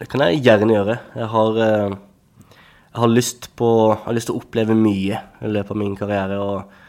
det 0.00 0.08
kan 0.10 0.24
jeg 0.26 0.42
gjerne 0.42 0.74
gjøre. 0.74 0.98
Jeg 1.14 1.28
har, 1.36 1.60
eh, 1.68 1.94
har, 2.94 3.10
lyst 3.10 3.50
på, 3.58 3.68
jeg 3.92 4.02
har 4.06 4.16
lyst 4.16 4.30
til 4.30 4.36
å 4.36 4.42
oppleve 4.42 4.76
mye 4.78 5.20
i 5.42 5.50
løpet 5.50 5.74
av 5.74 5.80
min 5.80 5.96
karriere. 5.98 6.40
Og 6.40 6.82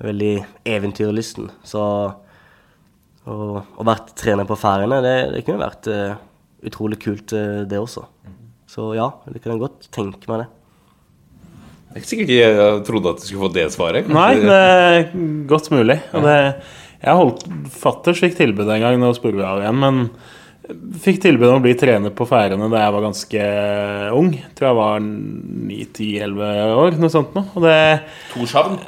er 0.00 0.10
veldig 0.10 0.32
eventyrlysten. 0.68 1.50
Så 1.66 1.82
å, 3.26 3.36
være 3.80 4.16
trener 4.18 4.48
på 4.48 4.58
Færøyene, 4.60 5.00
det, 5.04 5.16
det 5.34 5.42
kunne 5.46 5.62
vært 5.64 5.88
uh, 5.90 6.18
utrolig 6.66 7.00
kult, 7.02 7.32
uh, 7.32 7.64
det 7.68 7.80
også. 7.80 8.04
Så 8.70 8.92
ja, 8.98 9.08
det 9.30 9.40
kan 9.40 9.54
jeg 9.54 9.64
godt 9.64 9.88
tenke 9.94 10.30
meg 10.30 10.44
det. 10.44 10.48
Det 11.86 11.94
er 11.94 12.02
ikke 12.02 12.10
sikkert 12.10 12.32
jeg 12.34 12.80
trodde 12.84 13.12
at 13.14 13.22
du 13.22 13.24
skulle 13.24 13.46
få 13.46 13.54
det 13.54 13.68
svaret. 13.72 14.08
Kanskje- 14.08 14.18
Nei, 14.18 14.32
det 14.42 14.56
er 14.60 15.46
godt 15.48 15.70
mulig. 15.72 15.96
Og 16.12 16.26
det, 16.26 16.38
jeg 17.00 17.20
holdt 17.22 17.46
Fatters 17.72 18.20
fikk 18.20 18.36
tilbud 18.36 18.68
en 18.68 18.82
gang, 18.82 18.98
nå 19.00 19.14
spurte 19.16 19.38
vi 19.38 19.46
av 19.46 19.62
igjen, 19.62 19.80
men 19.80 20.02
fikk 21.02 21.20
tilbud 21.22 21.46
om 21.48 21.58
å 21.60 21.64
bli 21.64 21.74
trener 21.78 22.12
på 22.14 22.26
Færøyene 22.28 22.68
da 22.72 22.80
jeg 22.82 22.94
var 22.94 23.04
ganske 23.04 23.42
ung. 24.16 24.30
Tror 24.58 24.68
jeg 24.68 24.78
var 24.78 25.04
9-10-11 25.04 26.72
år, 26.82 26.96
noe 27.02 27.12
sånt 27.12 27.36
noe. 27.36 27.46
Og 27.54 27.66
det 27.66 27.76
Torshavn. 28.32 28.78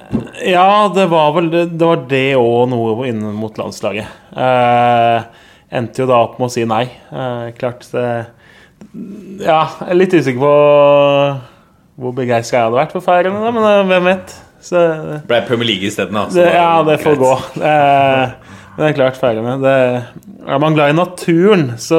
Ja, 0.47 0.89
det 0.95 1.07
var 1.13 1.35
vel 1.37 1.53
det, 1.53 1.65
det 1.79 1.91
var 1.91 2.03
det 2.11 2.25
og 2.41 2.65
noe 2.73 3.07
inn 3.11 3.23
mot 3.37 3.61
landslaget. 3.61 4.11
Eh, 4.35 5.47
endte 5.79 6.03
jo 6.03 6.09
da 6.11 6.19
opp 6.25 6.41
med 6.41 6.49
å 6.49 6.55
si 6.57 6.67
nei. 6.69 6.85
Eh, 7.13 7.47
klart 7.59 7.87
det 7.95 8.09
Ja, 9.45 9.63
jeg 9.83 9.93
er 9.93 9.99
litt 9.99 10.15
usikker 10.19 10.43
på 10.43 10.53
hvor 11.99 12.13
begeistra 12.15 12.61
jeg 12.61 12.69
hadde 12.69 12.79
vært 12.79 12.93
for 12.95 13.03
Færøyene, 13.07 13.55
men 13.55 13.65
eh, 13.67 13.87
hvem 13.93 14.13
vet. 14.13 14.37
Så 14.69 14.83
Ble 15.31 15.43
Premier 15.47 15.69
League 15.71 15.87
isteden, 15.87 16.19
da. 16.19 16.45
ja, 16.51 16.71
det 16.87 16.99
får 17.05 17.19
gå. 17.21 17.33
Eh, 17.63 18.48
men 18.79 18.85
det 18.85 18.93
er 18.93 18.99
klart, 19.01 19.19
Færøyene 19.19 19.73
Er 20.47 20.61
man 20.63 20.77
glad 20.77 20.93
i 20.93 20.95
naturen, 20.95 21.73
så 21.83 21.99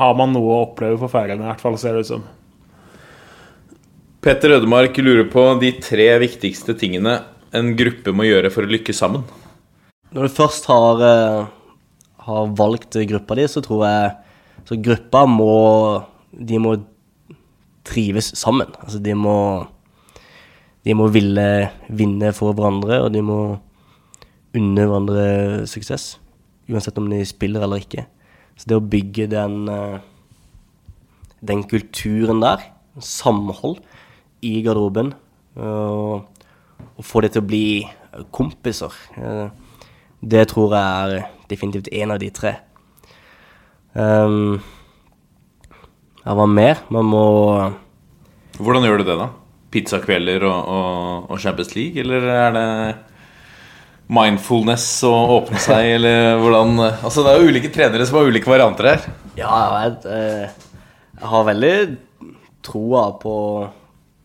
har 0.00 0.14
man 0.16 0.32
noe 0.32 0.54
å 0.54 0.62
oppleve 0.64 0.96
på 1.02 1.10
Færøyene, 1.12 1.44
i 1.44 1.50
hvert 1.50 1.60
fall, 1.60 1.76
ser 1.76 1.92
det 1.92 2.06
ut 2.06 2.12
som. 2.14 2.24
Petter 4.24 4.54
Ødemark 4.56 4.96
lurer 5.04 5.26
på 5.28 5.42
de 5.60 5.74
tre 5.84 6.08
viktigste 6.22 6.72
tingene 6.80 7.18
en 7.54 7.74
gruppe 7.78 8.14
må 8.16 8.24
gjøre 8.24 8.50
for 8.54 8.64
å 8.64 8.72
lykkes 8.72 9.02
sammen. 9.04 9.26
Når 10.14 10.26
du 10.26 10.34
først 10.34 10.64
har, 10.70 11.02
eh, 11.02 11.46
har 12.24 12.56
valgt 12.56 12.96
gruppa 13.10 13.36
di, 13.36 13.44
så 13.44 13.62
tror 13.62 13.84
jeg 13.84 14.16
Så 14.64 14.80
gruppa 14.80 15.26
må 15.26 16.06
De 16.32 16.56
må 16.56 16.82
trives 17.84 18.32
sammen. 18.34 18.66
Altså, 18.82 19.02
de 19.02 19.12
må 19.12 19.68
De 20.84 20.94
må 20.94 21.10
ville 21.12 21.70
vinne 21.90 22.32
for 22.32 22.54
hverandre, 22.54 23.04
og 23.04 23.12
de 23.12 23.20
må 23.20 23.60
unne 24.54 24.86
hverandre 24.86 25.26
suksess. 25.70 26.14
Uansett 26.70 26.98
om 27.00 27.08
de 27.10 27.20
spiller 27.28 27.64
eller 27.64 27.82
ikke. 27.82 28.06
Så 28.56 28.70
det 28.70 28.78
å 28.78 28.84
bygge 28.84 29.28
den 29.32 29.64
eh, 29.68 29.98
Den 31.44 31.60
kulturen 31.68 32.40
der, 32.40 32.62
samhold 33.04 33.82
i 34.40 34.62
garderoben, 34.64 35.10
og, 35.60 36.24
og 36.96 37.04
få 37.04 37.20
det 37.20 37.34
til 37.34 37.42
å 37.42 37.48
bli 37.50 37.66
kompiser. 38.32 38.96
eh, 39.20 39.50
det 40.24 40.46
tror 40.48 40.72
jeg 40.72 41.18
er 41.20 41.26
definitivt 41.50 41.90
en 41.92 42.14
av 42.14 42.22
de 42.22 42.30
tre. 42.32 42.54
Um, 43.92 44.62
ja, 46.24 46.32
hva 46.32 46.46
mer? 46.48 46.80
Man 46.88 47.06
må 47.12 47.24
Hvordan 48.56 48.86
gjør 48.86 49.02
du 49.02 49.08
det, 49.10 49.18
da? 49.20 49.28
Pizzakvelder 49.74 50.46
og, 50.48 50.70
og, 50.70 51.28
og 51.34 51.42
Champions 51.42 51.74
League, 51.76 52.00
eller 52.00 52.24
er 52.30 52.56
det 52.56 52.68
mindfulness 54.12 54.86
og 55.08 55.32
åpne 55.38 55.60
seg, 55.62 55.94
eller 55.96 56.40
hvordan 56.42 56.74
Altså, 56.84 57.22
det 57.24 57.32
er 57.32 57.40
jo 57.40 57.52
ulike 57.54 57.70
trenere 57.72 58.06
som 58.08 58.18
har 58.20 58.28
ulike 58.28 58.50
varianter 58.50 58.90
her. 58.90 59.06
Ja, 59.38 59.54
jeg, 59.54 59.94
vet. 59.94 60.60
jeg 61.20 61.30
har 61.32 61.48
veldig 61.48 61.74
troa 62.64 63.06
på, 63.20 63.36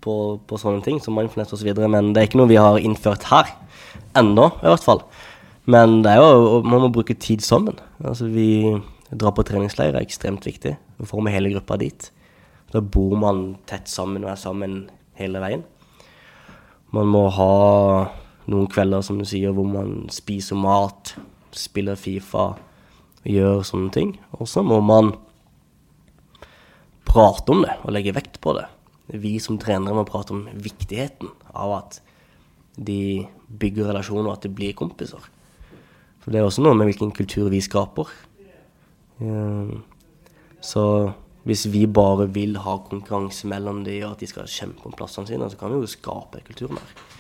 på, 0.04 0.14
på 0.48 0.60
sånne 0.60 0.84
ting 0.86 1.00
som 1.04 1.16
mindfulness 1.18 1.56
osv., 1.56 1.72
men 1.88 2.14
det 2.14 2.22
er 2.22 2.30
ikke 2.30 2.42
noe 2.42 2.52
vi 2.52 2.60
har 2.60 2.80
innført 2.84 3.28
her. 3.32 3.52
Ennå, 4.20 4.50
i 4.60 4.68
hvert 4.68 4.86
fall. 4.86 5.04
Men 5.70 6.00
det 6.06 6.16
er 6.16 6.24
jo, 6.24 6.62
man 6.66 6.86
må 6.86 6.94
bruke 6.94 7.16
tid 7.20 7.44
sammen. 7.46 7.78
Altså, 8.02 8.30
vi 8.32 8.78
drar 9.10 9.34
på 9.38 9.46
treningsleir, 9.46 9.94
er 9.94 10.06
ekstremt 10.06 10.46
viktig. 10.48 10.76
Vi 11.00 11.10
får 11.10 11.26
med 11.26 11.36
hele 11.36 11.52
gruppa 11.54 11.78
dit. 11.82 12.10
Da 12.74 12.82
bor 12.82 13.16
man 13.18 13.44
tett 13.70 13.90
sammen 13.90 14.26
og 14.26 14.34
er 14.34 14.40
sammen 14.40 14.80
hele 15.20 15.42
veien. 15.42 15.64
Man 16.96 17.10
må 17.10 17.28
ha 17.34 17.54
noen 18.50 18.70
kvelder, 18.72 19.04
som 19.06 19.20
du 19.20 19.26
sier, 19.28 19.54
hvor 19.56 19.68
man 19.70 20.08
spiser 20.14 20.58
mat, 20.60 21.16
spiller 21.56 21.98
Fifa, 22.00 22.52
gjør 23.28 23.64
sånne 23.68 23.94
ting. 23.94 24.14
Og 24.40 24.50
så 24.50 24.64
må 24.66 24.80
man 24.86 25.14
prate 27.10 27.54
om 27.54 27.64
det 27.66 27.76
og 27.84 27.94
legge 27.96 28.16
vekt 28.16 28.40
på 28.44 28.54
det. 28.58 28.68
Vi 29.10 29.38
som 29.42 29.58
trenere 29.62 29.98
må 29.98 30.06
prate 30.08 30.36
om 30.36 30.46
viktigheten 30.54 31.32
av 31.58 31.76
at 31.80 32.00
de 32.80 33.26
bygger 33.50 33.90
relasjoner, 33.90 34.30
og 34.30 34.38
at 34.38 34.46
de 34.46 34.54
blir 34.54 34.76
kompiser. 34.78 35.24
For 36.22 36.32
det 36.32 36.42
er 36.42 36.48
også 36.48 36.64
noe 36.64 36.78
med 36.78 36.90
hvilken 36.92 37.12
kultur 37.16 37.50
vi 37.52 37.62
skaper. 37.64 38.12
Eh, 39.20 39.80
Så 40.62 41.14
hvis 41.48 41.66
vi 41.72 41.86
bare 41.88 42.28
vil 42.34 42.58
ha 42.58 42.78
konkurranse 42.84 43.48
mellom 43.48 43.84
de, 43.86 44.04
og 44.04 44.12
at 44.12 44.20
de 44.20 44.28
skal 44.28 44.50
kjempe 44.52 44.86
om 44.86 44.96
plassene 44.96 45.28
sine, 45.28 45.48
så 45.50 45.58
kan 45.58 45.72
vi 45.72 45.80
jo 45.80 45.88
skape 45.88 46.44
kulturen 46.46 46.76
der. 46.76 47.19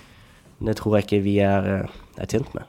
Det 0.60 0.76
tror 0.80 0.98
jeg 0.98 1.07
ikke 1.07 1.23
vi 1.23 1.38
er, 1.44 1.72
eh, 1.76 1.98
er 2.19 2.30
tjent 2.30 2.52
med. 2.57 2.68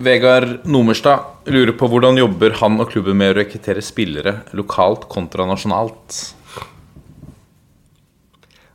Vegard 0.00 0.64
Nomerstad 0.64 1.50
lurer 1.52 1.74
på 1.76 1.84
hvordan 1.92 2.16
jobber 2.16 2.54
han 2.56 2.80
og 2.80 2.88
klubben 2.88 3.18
med 3.20 3.34
å 3.34 3.36
rekruttere 3.36 3.82
spillere 3.84 4.32
lokalt 4.56 5.04
kontra 5.12 5.44
nasjonalt? 5.44 6.14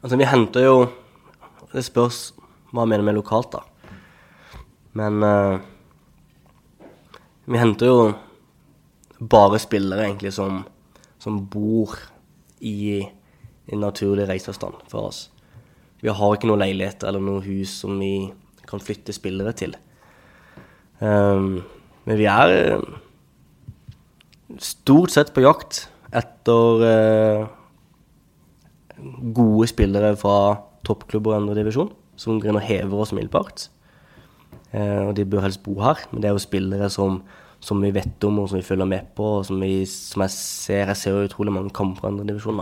Altså, 0.06 0.20
vi 0.22 0.28
henter 0.30 0.68
jo 0.68 0.76
Det 1.74 1.82
spørs 1.82 2.20
hva 2.70 2.84
jeg 2.86 2.92
mener 2.92 3.08
med 3.08 3.18
lokalt, 3.18 3.56
da. 3.56 3.64
Men 4.96 5.24
uh, 5.26 5.58
vi 7.50 7.60
henter 7.60 7.90
jo 7.90 7.98
bare 9.20 9.60
spillere, 9.60 10.06
egentlig, 10.06 10.32
som, 10.36 10.62
som 11.20 11.42
bor 11.52 11.98
i 12.66 13.06
en 13.72 13.82
naturlig 13.82 14.28
reiseavstand 14.30 14.84
for 14.92 15.10
oss. 15.10 15.26
Vi 16.04 16.12
har 16.14 16.36
ikke 16.36 16.50
noen 16.50 16.62
leiligheter 16.62 17.10
eller 17.10 17.24
noe 17.24 17.44
hus 17.46 17.80
som 17.82 17.96
vi 18.02 18.30
kan 18.70 18.82
flytte 18.84 19.14
spillere 19.16 19.54
til. 19.58 19.76
Um, 21.00 21.64
men 22.06 22.20
vi 22.20 22.28
er 22.30 22.54
eh, 22.54 22.84
stort 24.62 25.14
sett 25.14 25.34
på 25.36 25.44
jakt 25.44 25.86
etter 26.16 26.84
uh, 26.86 27.48
gode 29.36 29.68
spillere 29.72 30.14
fra 30.20 30.38
toppklubber 30.86 31.34
og 31.34 31.42
andre 31.42 31.58
divisjon, 31.58 31.90
som 32.16 32.40
går 32.40 32.56
og 32.56 32.68
hever 32.68 33.02
oss 33.02 33.14
mildbart. 33.18 33.68
Uh, 34.72 35.10
og 35.10 35.16
de 35.18 35.26
bør 35.28 35.48
helst 35.48 35.64
bo 35.66 35.80
her, 35.82 36.06
men 36.12 36.22
det 36.22 36.30
er 36.30 36.38
jo 36.38 36.46
spillere 36.46 36.92
som, 36.94 37.24
som 37.66 37.82
vi 37.82 37.92
vet 37.96 38.24
om 38.28 38.44
og 38.44 38.50
som 38.52 38.60
vi 38.60 38.68
følger 38.68 38.90
med 38.90 39.12
på. 39.18 39.40
og 39.40 39.46
som, 39.48 39.62
vi, 39.62 39.86
som 39.90 40.22
jeg 40.26 40.34
ser 40.36 40.92
Jeg 40.94 40.98
ser 41.02 41.24
utrolig 41.26 41.54
mange 41.54 41.74
kamper 41.74 42.08
i 42.08 42.12
andre 42.12 42.28
divisjon. 42.30 42.62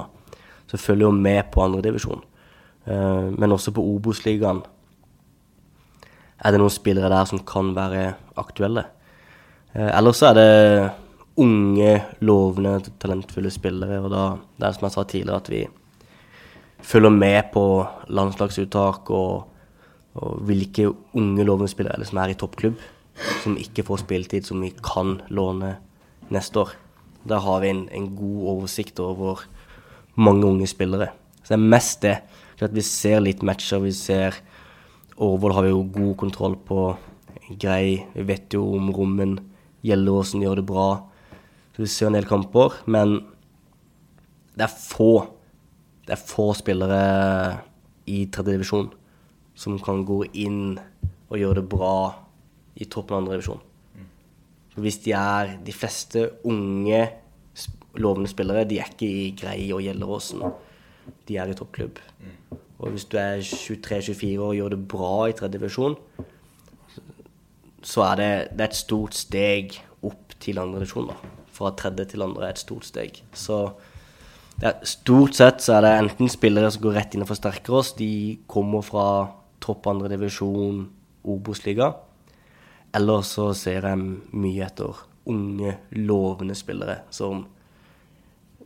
Så 0.67 0.79
følger 0.79 1.09
jo 1.09 1.11
med 1.11 1.51
på 1.51 1.63
andre 1.63 1.81
divisjon. 1.83 2.23
Eh, 2.87 3.29
men 3.35 3.51
også 3.51 3.71
på 3.75 3.83
Obos-ligaen 3.83 4.63
er 6.43 6.51
det 6.51 6.59
noen 6.59 6.73
spillere 6.73 7.11
der 7.11 7.27
som 7.29 7.43
kan 7.47 7.71
være 7.75 8.13
aktuelle. 8.39 8.83
Uh, 9.73 9.89
ellers 9.95 10.19
er 10.27 10.33
det 10.37 10.49
unge, 11.39 11.93
lovende, 12.21 12.75
talentfulle 13.01 13.51
spillere. 13.53 14.01
Og 14.03 14.11
da 14.11 14.25
det 14.59 14.67
er 14.67 14.75
som 14.75 14.87
jeg 14.87 14.95
sa 14.95 15.05
tidligere, 15.07 15.39
at 15.39 15.49
vi 15.49 15.61
følger 16.83 17.15
med 17.15 17.53
på 17.53 17.63
landslagsuttak 18.11 19.09
og, 19.15 19.47
og 20.19 20.43
hvilke 20.49 20.89
unge, 20.91 21.47
lovende 21.47 21.71
spillere 21.71 21.95
er 21.95 22.03
det 22.03 22.09
som 22.11 22.19
er 22.21 22.33
i 22.33 22.37
toppklubb, 22.37 22.75
som 23.43 23.57
ikke 23.59 23.85
får 23.85 24.03
spilletid, 24.03 24.47
som 24.47 24.61
vi 24.63 24.71
kan 24.83 25.19
låne 25.29 25.75
neste 26.33 26.63
år. 26.63 26.73
Der 27.29 27.43
har 27.43 27.61
vi 27.63 27.71
en, 27.71 27.85
en 27.91 28.09
god 28.15 28.47
oversikt 28.55 28.99
over 28.99 29.45
mange 30.15 30.45
unge 30.47 30.67
spillere. 30.67 31.11
Så 31.43 31.53
det 31.53 31.59
er 31.59 31.71
mest 31.75 32.01
det. 32.03 32.17
At 32.63 32.71
vi 32.71 32.83
ser 32.85 33.19
litt 33.19 33.41
matcher, 33.43 33.81
vi 33.83 33.91
ser 33.91 34.37
Årvoll 35.23 35.53
har 35.53 35.65
vi 35.65 35.69
jo 35.73 35.83
god 35.93 36.15
kontroll 36.17 36.55
på. 36.65 36.93
Grei. 37.59 38.05
Vi 38.15 38.23
vet 38.25 38.55
jo 38.55 38.63
om 38.79 38.87
Rommen. 38.95 39.35
Gjelleråsen 39.85 40.41
gjør 40.41 40.61
det 40.61 40.65
bra. 40.71 40.87
Så 41.75 41.83
vi 41.83 41.89
ser 41.91 42.09
en 42.09 42.17
del 42.17 42.25
kamper, 42.29 42.79
men 42.87 43.19
det 44.57 44.67
er 44.67 44.73
få 44.73 45.27
Det 46.03 46.17
er 46.17 46.19
få 46.19 46.49
spillere 46.51 47.03
i 48.11 48.25
tredje 48.27 48.57
divisjon 48.57 48.89
som 49.55 49.77
kan 49.79 50.01
gå 50.03 50.17
inn 50.35 50.75
og 51.29 51.37
gjøre 51.39 51.61
det 51.61 51.69
bra 51.71 52.22
i 52.75 52.87
toppen 52.89 53.17
av 53.17 53.23
andre 53.23 53.37
divisjon. 53.37 53.61
Så 54.73 54.81
hvis 54.81 54.97
de 55.03 55.13
er 55.13 55.57
de 55.65 55.75
fleste 55.75 56.25
unge, 56.49 57.03
lovende 58.01 58.29
spillere, 58.31 58.65
de 58.65 58.79
er 58.81 58.89
ikke 58.89 59.09
i 59.09 59.25
Grei 59.37 59.67
og 59.75 59.83
Gjelleråsen. 59.85 60.41
De 61.27 61.37
er 61.37 61.51
i 61.51 61.57
toppklubb. 61.57 61.99
Og 62.81 62.89
hvis 62.91 63.05
du 63.05 63.19
er 63.21 63.43
23-24 63.45 64.39
år 64.39 64.47
og 64.47 64.57
gjør 64.57 64.73
det 64.73 64.87
bra 64.91 65.13
i 65.29 65.35
tredje 65.37 65.59
divisjon, 65.59 65.97
så 67.83 68.05
er 68.09 68.19
det, 68.19 68.31
det 68.55 68.65
er 68.65 68.71
et 68.71 68.79
stort 68.79 69.15
steg 69.15 69.77
opp 70.03 70.33
til 70.41 70.59
andre 70.59 70.81
divisjon. 70.81 71.11
da. 71.11 71.33
Fra 71.53 71.71
tredje 71.77 72.07
til 72.13 72.25
andre 72.25 72.47
er 72.47 72.55
et 72.55 72.63
stort 72.63 72.87
steg. 72.87 73.21
Så 73.37 73.59
er, 74.63 74.79
stort 74.87 75.37
sett 75.37 75.61
så 75.61 75.77
er 75.77 75.85
det 75.85 75.93
enten 75.99 76.31
spillere 76.31 76.71
som 76.73 76.83
går 76.83 76.97
rett 76.97 77.15
inn 77.15 77.25
og 77.25 77.29
forsterker 77.29 77.77
oss, 77.77 77.93
de 77.99 78.39
kommer 78.49 78.81
fra 78.85 79.05
topp 79.63 79.87
andre 79.91 80.09
divisjon, 80.11 80.87
Obos-liga, 81.23 81.93
eller 82.93 83.25
så 83.25 83.49
ser 83.57 83.87
jeg 83.87 83.99
mye 84.37 84.67
etter 84.67 85.01
unge, 85.29 85.77
lovende 85.97 86.55
spillere 86.57 87.01
som 87.13 87.45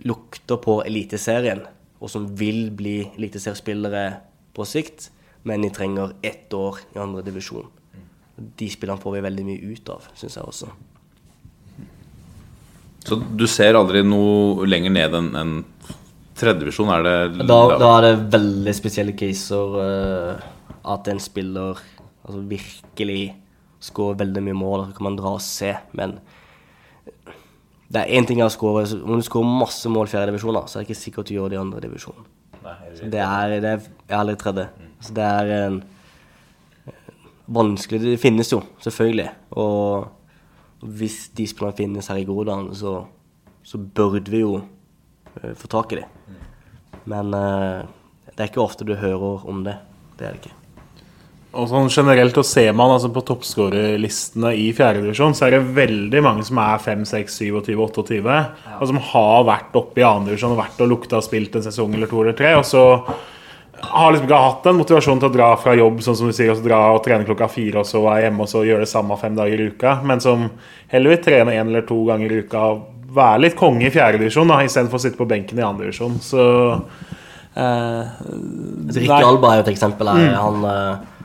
lukter 0.07 0.59
på 0.61 0.79
Eliteserien, 0.85 1.63
og 1.97 2.11
som 2.13 2.27
vil 2.37 2.67
bli 2.77 2.99
eliteseriespillere 3.15 4.03
på 4.53 4.65
sikt, 4.69 5.09
men 5.47 5.63
de 5.65 5.71
trenger 5.73 6.13
ett 6.25 6.53
år 6.53 6.81
i 6.93 6.99
andre 7.01 7.23
divisjon. 7.25 7.65
De 8.37 8.67
spillerne 8.69 9.01
får 9.01 9.15
vi 9.15 9.23
veldig 9.25 9.45
mye 9.47 9.71
ut 9.73 9.89
av, 9.89 10.05
syns 10.17 10.37
jeg 10.37 10.45
også. 10.45 10.69
Så 13.07 13.17
du 13.39 13.47
ser 13.49 13.79
aldri 13.79 14.03
noe 14.05 14.67
lenger 14.67 14.93
ned 14.93 15.15
enn 15.17 15.31
en 15.39 15.55
tredjevisjon? 16.37 16.91
Er 16.93 17.05
det 17.05 17.47
Da, 17.47 17.59
da 17.79 17.91
er 17.97 18.07
det 18.09 18.15
veldig 18.35 18.75
spesielle 18.77 19.15
caser 19.17 19.77
Uh, 19.77 20.45
at 20.87 21.07
en 21.11 21.19
spiller 21.19 21.79
altså 22.23 22.41
virkelig 22.47 23.35
skårer 23.87 24.19
veldig 24.21 24.43
mye 24.45 24.57
mål. 24.57 24.87
Så 24.87 24.97
kan 24.97 25.07
man 25.09 25.19
dra 25.19 25.33
og 25.37 25.43
se, 25.43 25.73
men 25.97 26.17
det 27.87 28.01
er 28.01 28.17
én 28.19 28.25
ting 28.27 28.41
å 28.43 28.49
skåre 28.51 28.83
Om 28.99 29.21
du 29.21 29.23
skårer 29.23 29.59
masse 29.61 29.89
mål 29.91 30.09
i 30.09 30.11
fjerde 30.11 30.33
divisjon, 30.33 30.57
så 30.67 30.77
er 30.77 30.83
det 30.83 30.89
ikke 30.89 31.01
sikkert 31.01 31.29
du 31.29 31.37
gjør 31.37 31.53
det 31.53 31.57
i 31.57 31.61
andre 31.61 31.83
divisjon. 31.85 32.25
Det 32.97 33.21
er, 33.23 33.53
det 33.63 33.69
er 33.69 33.79
jeg 33.79 34.11
er 34.11 34.19
aldri 34.19 34.35
tredje. 34.41 34.67
Så 34.99 35.13
det 35.15 35.23
er 35.23 35.51
en 35.55 35.77
vanskelig 37.47 38.01
Det 38.03 38.17
finnes 38.19 38.51
jo, 38.51 38.61
selvfølgelig. 38.83 39.29
Og 39.55 40.87
hvis 40.97 41.29
de 41.37 41.47
spillerne 41.47 41.77
finnes 41.77 42.09
her 42.11 42.19
i 42.19 42.25
Groruddalen, 42.27 42.73
så, 42.75 42.99
så 43.63 43.79
burde 43.79 44.31
vi 44.31 44.43
jo 44.43 44.59
eh, 44.59 45.53
få 45.55 45.71
tak 45.71 45.95
i 45.95 46.01
dem. 46.01 46.37
Men 47.07 47.33
eh, 47.33 47.87
det 48.33 48.43
er 48.43 48.51
ikke 48.51 48.65
ofte 48.65 48.87
du 48.87 48.97
hører 48.99 49.47
om 49.47 49.63
det. 49.63 49.77
Det 50.19 50.27
er 50.27 50.35
det 50.35 50.43
ikke. 50.43 50.66
Og 51.57 51.65
sånn 51.71 51.89
generelt 51.89 52.37
så 52.37 52.43
ser 52.45 52.75
man 52.77 52.91
altså 52.93 53.09
på 53.13 53.23
toppskårerlistene 53.25 54.51
i 54.61 54.67
fjerdedivisjon, 54.77 55.33
så 55.37 55.47
er 55.47 55.55
det 55.55 55.77
veldig 55.77 56.21
mange 56.25 56.45
som 56.45 56.59
er 56.61 56.83
5, 56.83 57.05
6, 57.09 57.39
27, 57.47 57.71
28, 57.81 58.35
og 58.77 58.83
som 58.91 58.99
har 59.09 59.47
vært 59.47 59.79
oppe 59.79 60.03
i 60.03 60.05
andredivisjon 60.05 60.53
og 60.53 60.61
vært 60.61 60.83
og 60.85 60.91
lukta 60.91 61.17
og 61.17 61.25
spilt 61.25 61.57
en 61.57 61.65
sesong 61.65 61.97
eller 61.97 62.11
to 62.11 62.21
eller 62.21 62.37
tre, 62.37 62.53
og 62.59 62.67
så 62.67 62.83
har 63.77 64.13
liksom 64.13 64.27
ikke 64.27 64.41
hatt 64.41 64.69
en 64.69 64.77
motivasjon 64.79 65.19
til 65.21 65.29
å 65.29 65.33
dra 65.33 65.49
fra 65.61 65.73
jobb, 65.77 65.99
sånn 66.05 66.19
som 66.19 66.29
du 66.29 66.35
sier, 66.35 66.51
og 66.53 66.59
så 66.59 66.65
dra 66.65 66.79
og 66.93 67.01
trene 67.05 67.25
klokka 67.25 67.49
fire, 67.49 67.81
og 67.81 67.89
så 67.89 68.01
være 68.05 68.27
hjemme 68.27 68.45
og 68.45 68.53
så 68.53 68.63
gjøre 68.65 68.85
det 68.85 68.91
samme 68.93 69.17
fem 69.21 69.37
dager 69.37 69.61
i 69.61 69.67
uka, 69.73 69.97
men 70.05 70.21
som 70.23 70.47
heller 70.93 71.13
vil 71.13 71.25
trene 71.25 71.57
én 71.57 71.73
eller 71.73 71.85
to 71.89 71.99
ganger 72.07 72.33
i 72.33 72.39
uka 72.45 72.63
og 72.71 72.85
være 73.17 73.43
litt 73.45 73.57
konge 73.57 73.87
i 73.87 73.93
fjerdedivisjon 73.93 74.51
istedenfor 74.59 74.99
å 74.99 75.03
sitte 75.07 75.17
på 75.19 75.29
benken 75.29 75.61
i 75.61 75.65
andredivisjon. 75.65 76.17
Så 76.21 76.41
eh, 77.57 78.17
Rikke. 78.97 79.21
Alba 79.21 79.53
er 79.53 79.61
jo 79.61 79.67
et 79.67 79.71
eksempel 79.71 80.11
her. 80.11 80.25
Han, 80.41 80.65
eh, 80.67 81.16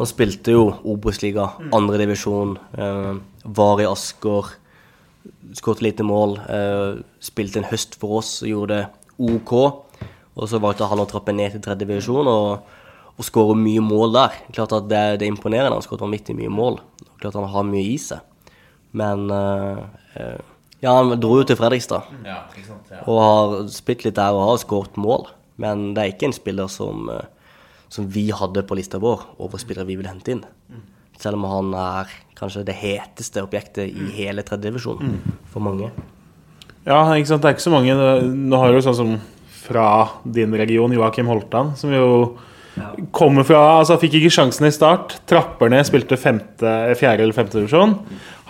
han 0.00 0.08
spilte 0.08 0.54
jo 0.54 0.64
Obos-liga, 0.88 1.44
andredivisjon. 1.76 2.56
eh, 2.80 3.14
var 3.44 3.80
i 3.82 3.86
Asker. 3.88 4.54
Skåret 5.56 5.82
lite 5.84 6.02
mål. 6.06 6.38
eh, 6.48 7.02
spilte 7.20 7.60
en 7.60 7.68
høst 7.70 7.96
for 8.00 8.18
oss 8.20 8.42
og 8.42 8.48
gjorde 8.48 8.76
det 8.78 8.86
OK. 9.20 9.52
Og 10.40 10.48
så 10.48 10.60
valgte 10.62 10.86
han 10.88 11.02
å 11.02 11.08
trappe 11.10 11.32
ned 11.36 11.52
til 11.52 11.60
tredje 11.60 11.84
divisjon 11.86 12.26
og, 12.30 12.62
og 13.18 13.24
skåre 13.26 13.56
mye 13.58 13.82
mål 13.84 14.14
der. 14.14 14.38
Klart 14.56 14.72
at 14.72 14.86
det, 14.88 15.02
det 15.20 15.26
er 15.26 15.32
imponerende. 15.34 15.74
Han 15.76 15.84
skåret 15.84 16.04
vanvittig 16.06 16.36
mye 16.38 16.48
mål. 16.48 16.78
Klart 17.20 17.36
han 17.36 17.50
har 17.52 17.66
mye 17.68 17.84
i 17.92 17.98
seg. 18.00 18.22
Men 18.96 19.28
eh, 19.30 19.82
eh, 20.16 20.38
Ja, 20.80 20.94
han 20.96 21.12
dro 21.20 21.34
jo 21.36 21.44
til 21.44 21.58
Fredrikstad 21.60 22.06
og 23.04 23.18
har 23.20 23.68
spilt 23.68 24.06
litt 24.06 24.16
der 24.16 24.32
og 24.32 24.46
har 24.48 24.56
skåret 24.62 24.96
mål. 24.96 25.26
Men 25.60 25.90
det 25.92 26.00
er 26.06 26.12
ikke 26.14 26.30
en 26.30 26.32
spiller 26.38 26.70
som, 26.72 27.10
eh, 27.12 27.26
som 27.90 28.06
vi 28.08 28.28
hadde 28.34 28.62
på 28.66 28.78
lista 28.78 29.00
vår 29.02 29.26
over 29.42 29.60
spillere 29.60 29.88
vi 29.88 29.98
ville 29.98 30.12
hente 30.12 30.36
inn. 30.36 30.44
Selv 31.20 31.36
om 31.40 31.48
han 31.50 31.74
er 31.76 32.12
kanskje 32.38 32.64
det 32.64 32.78
heteste 32.80 33.42
objektet 33.44 33.90
i 33.90 34.12
hele 34.16 34.44
tredje 34.46 34.70
divisjon 34.70 35.18
for 35.52 35.64
mange. 35.64 35.90
Ja, 36.86 37.02
ikke 37.12 37.34
sant? 37.34 37.42
det 37.42 37.50
er 37.50 37.58
ikke 37.58 37.66
så 37.66 37.74
mange. 37.74 37.96
Nå 38.24 38.60
har 38.62 38.72
du 38.72 38.80
sånn 38.84 38.96
som 38.96 39.18
fra 39.60 39.88
din 40.24 40.54
region, 40.56 40.94
Joakim 40.96 41.28
Holtan, 41.30 41.74
som 41.76 41.92
jo 41.92 42.06
kommer 43.12 43.44
fra 43.44 43.58
altså 43.80 43.96
Fikk 44.00 44.16
ikke 44.20 44.32
sjansen 44.32 44.68
i 44.68 44.72
start. 44.72 45.18
Trapper 45.28 45.70
ned, 45.72 45.84
spilte 45.88 46.18
femte, 46.20 46.72
fjerde 46.98 47.26
eller 47.26 47.36
femte 47.36 47.58
divisjon. 47.58 47.96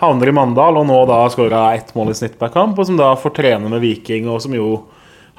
Havner 0.01 0.31
i 0.31 0.35
Mandal 0.35 0.79
og 0.79 0.87
nå 0.89 1.01
da 1.09 1.25
skåra 1.33 1.65
ett 1.75 1.91
mål 1.97 2.13
i 2.13 2.17
snitt 2.17 2.39
per 2.39 2.53
kamp, 2.53 2.79
og 2.79 2.87
som 2.87 2.97
da 2.99 3.11
får 3.19 3.35
trene 3.41 3.69
med 3.69 3.83
Viking, 3.83 4.29
og 4.31 4.41
som 4.45 4.55
jo 4.55 4.71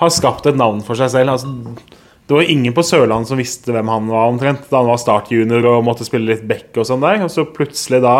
har 0.03 0.13
skapt 0.13 0.47
et 0.51 0.59
navn 0.59 0.83
for 0.85 0.99
seg 0.99 1.11
selv. 1.15 1.35
Altså, 1.35 1.51
det 2.33 2.39
var 2.41 2.51
ingen 2.55 2.75
på 2.77 2.85
Sørlandet 2.87 3.29
som 3.29 3.41
visste 3.41 3.75
hvem 3.75 3.91
han 3.93 4.09
var 4.11 4.31
omtrent 4.31 4.65
da 4.71 4.81
han 4.81 4.89
var 4.89 5.01
startjunior 5.01 5.67
og 5.69 5.85
måtte 5.85 6.07
spille 6.09 6.33
litt 6.33 6.47
back 6.49 6.79
og 6.81 6.89
sånn 6.89 7.03
der. 7.05 7.21
Og 7.27 7.31
så 7.33 7.45
plutselig 7.45 8.01
da 8.05 8.17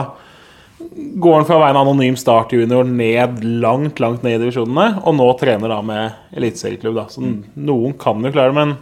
går 1.23 1.37
han 1.39 1.47
fra 1.49 1.57
å 1.57 1.63
være 1.63 1.73
en 1.77 1.83
anonym 1.85 2.17
startjunior 2.19 2.85
ned 2.89 3.41
langt, 3.63 4.01
langt 4.03 4.25
ned 4.27 4.37
i 4.37 4.41
divisjonene, 4.43 5.03
og 5.07 5.15
nå 5.17 5.29
trener 5.41 5.71
da 5.73 5.79
med 5.87 6.37
eliteserieklubb. 6.37 6.99
da. 6.99 7.07
Så 7.09 7.23
noen 7.23 7.95
kan 8.01 8.21
jo 8.21 8.33
klare 8.35 8.53
det, 8.53 8.59
men 8.59 8.75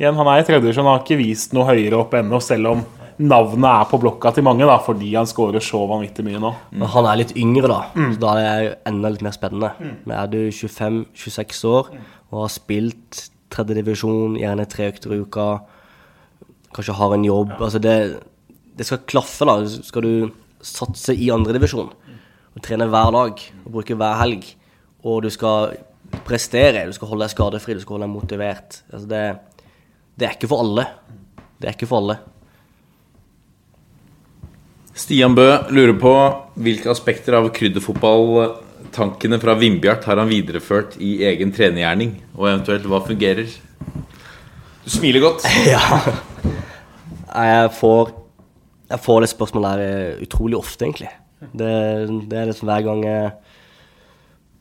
igjen, 0.00 0.16
han 0.16 0.30
er 0.30 0.40
i 0.40 0.46
tredje 0.46 0.64
divisjon, 0.64 0.88
har 0.88 1.02
ikke 1.02 1.18
vist 1.20 1.52
noe 1.56 1.66
høyere 1.68 1.98
opp 1.98 2.14
ennå, 2.16 2.40
selv 2.40 2.70
om 2.72 2.84
navnet 3.20 3.68
er 3.68 3.88
på 3.90 3.98
blokka 4.00 4.30
til 4.32 4.46
mange, 4.46 4.64
da, 4.64 4.78
fordi 4.80 5.10
han 5.12 5.28
skårer 5.28 5.60
så 5.60 5.82
vanvittig 5.90 6.24
mye 6.24 6.40
nå. 6.40 6.54
Men 6.72 6.88
han 6.94 7.10
er 7.10 7.20
litt 7.20 7.34
yngre, 7.36 7.68
da. 7.68 7.80
Så 8.14 8.22
da 8.22 8.36
er 8.40 8.62
det 8.62 8.78
enda 8.88 9.10
litt 9.12 9.26
mer 9.26 9.34
spennende. 9.36 9.74
Men 10.06 10.14
er 10.22 10.30
du 10.32 10.38
25-26 10.48 11.66
år 11.68 11.90
og 12.30 12.38
har 12.46 12.54
spilt 12.54 13.26
tredjedivisjon, 13.50 14.38
gjerne 14.40 14.66
tre 14.70 14.88
økter 14.92 15.14
i 15.14 15.20
uka, 15.24 15.48
kanskje 16.76 16.96
har 17.00 17.14
en 17.16 17.26
jobb 17.26 17.56
Altså, 17.58 17.80
det, 17.82 17.96
det 18.78 18.86
skal 18.86 19.04
klaffe, 19.10 19.48
da. 19.48 19.56
Skal 19.66 20.06
du 20.06 20.12
satse 20.62 21.16
i 21.16 21.30
andredivisjon 21.32 21.90
og 22.50 22.64
trene 22.64 22.88
hver 22.90 23.14
dag 23.14 23.38
og 23.64 23.70
bruke 23.72 23.96
hver 23.96 24.18
helg, 24.20 24.48
og 25.06 25.22
du 25.24 25.30
skal 25.32 25.76
prestere, 26.26 26.82
du 26.86 26.92
skal 26.96 27.12
holde 27.12 27.24
deg 27.24 27.32
skadefri, 27.32 27.76
du 27.78 27.82
skal 27.82 27.96
holde 27.96 28.08
deg 28.08 28.16
motivert 28.16 28.80
altså 28.90 29.06
det, 29.08 29.22
det 30.18 30.26
er 30.26 30.34
ikke 30.36 30.50
for 30.50 30.64
alle. 30.66 30.84
Det 31.60 31.68
er 31.68 31.76
ikke 31.76 31.88
for 31.88 32.02
alle. 32.02 32.18
Stian 35.00 35.36
Bø 35.38 35.46
lurer 35.72 35.94
på 35.96 36.12
hvilke 36.60 36.90
aspekter 36.92 37.38
av 37.38 37.48
krydderfotballtankene 38.90 39.38
fra 39.40 39.54
Vindbjart 39.54 40.04
har 40.04 40.18
han 40.18 40.28
videreført 40.28 40.96
i 41.00 41.22
egen 41.24 41.52
trenergjerning, 41.52 42.22
og 42.36 42.48
eventuelt 42.48 42.86
hva 42.86 43.00
fungerer? 43.04 43.46
Du 44.84 44.90
smiler 44.90 45.20
godt. 45.20 45.44
Ja. 45.70 45.80
Jeg 47.30 47.70
får, 47.78 48.10
jeg 48.90 48.98
får 48.98 49.20
det 49.20 49.28
spørsmålet 49.30 49.70
her 49.70 49.80
eh, 49.84 50.22
utrolig 50.24 50.56
ofte, 50.58 50.84
egentlig. 50.84 51.10
Det, 51.54 51.70
det 52.26 52.38
er 52.38 52.48
liksom 52.48 52.66
hver 52.66 52.82
gang 52.82 53.04
jeg 53.04 53.30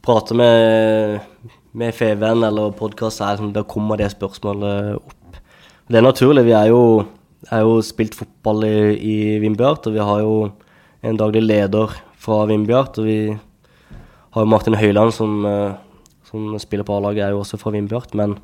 prater 0.06 0.38
med, 0.38 1.49
med 1.73 1.95
Feven 1.97 2.43
eller 2.45 2.76
podkast, 2.77 3.23
liksom, 3.23 3.53
da 3.56 3.64
kommer 3.65 3.97
det 3.97 4.11
spørsmålet 4.14 4.99
opp. 4.99 5.39
Det 5.89 5.97
er 5.97 6.06
naturlig. 6.06 6.45
Vi 6.45 6.53
er 6.53 6.69
jo, 6.69 6.84
er 7.49 7.65
jo 7.65 7.80
spilt 7.81 8.14
fotball 8.14 8.68
i, 8.69 8.77
i 9.01 9.18
Vindbjart, 9.41 9.89
og 9.89 9.97
vi 9.97 10.06
har 10.06 10.22
jo 10.22 10.35
en 11.01 11.18
daglig 11.18 11.41
leder 11.47 11.97
fra 12.22 12.43
Vindbjart. 12.45 13.01
Og 13.01 13.10
vi 13.10 13.19
har 14.35 14.45
Martin 14.49 14.77
Høiland, 14.77 15.14
som, 15.15 15.45
eh, 15.45 15.73
som 16.30 16.53
spiller 16.61 16.85
på 16.85 16.97
A-laget, 16.97 17.26
er 17.26 17.35
jo 17.35 17.41
også 17.41 17.60
fra 17.61 17.73
Vindbjart. 17.73 18.14
Men 18.14 18.38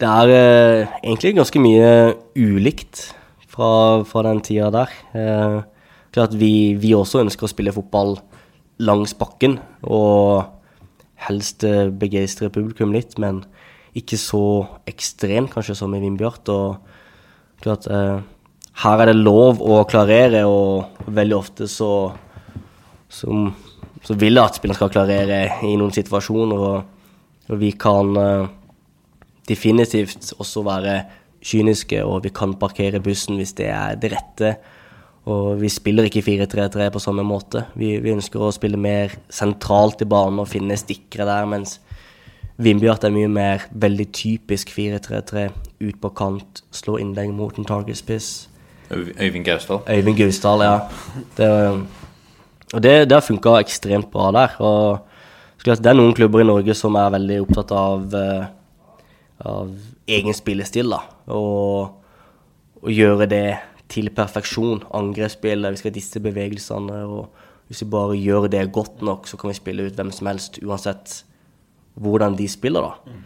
det 0.00 0.08
er 0.08 0.32
eh, 0.32 0.96
egentlig 1.02 1.36
ganske 1.36 1.60
mye 1.60 1.90
ulikt 2.36 3.10
fra, 3.48 4.02
fra 4.04 4.24
den 4.28 4.42
tida 4.44 4.70
der. 4.74 4.92
Eh, 5.16 5.60
klart 6.12 6.36
vi, 6.36 6.74
vi 6.80 6.94
også 6.96 7.22
ønsker 7.24 7.48
å 7.48 7.52
spille 7.52 7.74
fotball 7.76 8.16
langs 8.84 9.14
bakken, 9.16 9.58
og 9.84 10.44
helst 11.28 11.64
eh, 11.64 11.88
begeistre 11.88 12.50
publikum 12.52 12.92
litt, 12.94 13.16
men 13.20 13.42
ikke 13.96 14.18
så 14.20 14.44
ekstremt 14.88 15.54
kanskje 15.54 15.78
som 15.78 15.94
i 15.96 16.02
Vindbjart. 16.02 16.50
Og 16.52 17.62
klart, 17.64 17.88
eh, 17.88 18.20
her 18.84 19.02
er 19.02 19.10
det 19.10 19.16
lov 19.16 19.62
å 19.64 19.80
klarere, 19.88 20.44
og 20.44 21.08
veldig 21.08 21.38
ofte 21.38 21.68
så, 21.70 21.90
så, 23.08 23.32
så 24.06 24.14
vil 24.14 24.38
jeg 24.38 24.46
at 24.46 24.58
spillerne 24.58 24.78
skal 24.78 24.92
klarere 24.94 25.40
i 25.66 25.74
noen 25.78 25.94
situasjoner, 25.94 26.62
og, 26.62 27.10
og 27.50 27.60
vi 27.60 27.72
kan 27.74 28.12
uh, 28.14 28.48
definitivt 29.48 30.32
også 30.38 30.62
være 30.66 30.96
kyniske, 31.46 32.02
og 32.06 32.22
vi 32.24 32.32
kan 32.34 32.54
parkere 32.58 33.02
bussen 33.02 33.38
hvis 33.40 33.54
det 33.58 33.68
er 33.74 33.98
det 34.00 34.12
rette. 34.14 34.56
Og 35.26 35.56
vi 35.58 35.68
spiller 35.72 36.06
ikke 36.06 36.22
4-3-3 36.22 36.86
på 36.94 37.02
samme 37.02 37.24
måte. 37.26 37.64
Vi, 37.74 37.96
vi 37.98 38.14
ønsker 38.14 38.42
å 38.46 38.52
spille 38.54 38.78
mer 38.78 39.16
sentralt 39.26 40.04
i 40.04 40.06
banen 40.06 40.38
og 40.38 40.50
finne 40.52 40.78
stikkere 40.78 41.26
der, 41.26 41.48
mens 41.50 41.80
Vindbjart 42.62 43.04
er 43.04 43.12
mye 43.12 43.28
mer 43.28 43.66
veldig 43.76 44.06
typisk 44.16 44.70
4-3-3. 44.72 45.48
Ut 45.82 45.98
på 46.00 46.10
kant, 46.16 46.62
slå 46.72 46.96
innlegg 47.02 47.34
mot 47.36 47.58
en 47.58 47.66
targetspiss. 47.68 48.48
Øy- 48.88 49.12
Øyvind 49.18 49.44
Gausdal. 49.44 49.82
Øyvind 49.90 50.16
Gausdal, 50.16 50.62
ja. 50.64 50.78
Det, 51.36 51.50
og 52.74 52.82
det, 52.82 52.94
det 53.06 53.14
har 53.14 53.22
funka 53.22 53.60
ekstremt 53.60 54.10
bra 54.10 54.32
der. 54.34 54.56
Og 54.64 55.66
det 55.66 55.86
er 55.86 55.98
noen 55.98 56.14
klubber 56.14 56.42
i 56.42 56.46
Norge 56.46 56.74
som 56.78 56.96
er 56.98 57.14
veldig 57.14 57.38
opptatt 57.44 57.72
av, 57.74 58.16
eh, 58.18 58.48
av 59.46 59.70
egen 60.18 60.34
spillestil, 60.34 60.90
da. 60.94 61.00
Og, 61.34 62.02
og 62.82 62.90
gjøre 62.90 63.28
det 63.30 63.46
til 63.92 64.10
perfeksjon. 64.14 64.82
Angrepsspill, 64.98 65.66
vi 65.70 65.80
skal 65.80 65.92
ha 65.92 65.96
disse 65.96 66.22
bevegelsene. 66.22 67.00
Og 67.06 67.70
hvis 67.70 67.84
vi 67.84 67.90
bare 67.94 68.18
gjør 68.18 68.50
det 68.50 68.66
godt 68.74 69.02
nok, 69.06 69.30
så 69.30 69.38
kan 69.38 69.50
vi 69.52 69.58
spille 69.58 69.86
ut 69.86 69.98
hvem 69.98 70.12
som 70.14 70.30
helst, 70.30 70.60
uansett 70.62 71.20
hvordan 71.96 72.36
de 72.38 72.48
spiller, 72.50 72.86
da. 72.90 73.16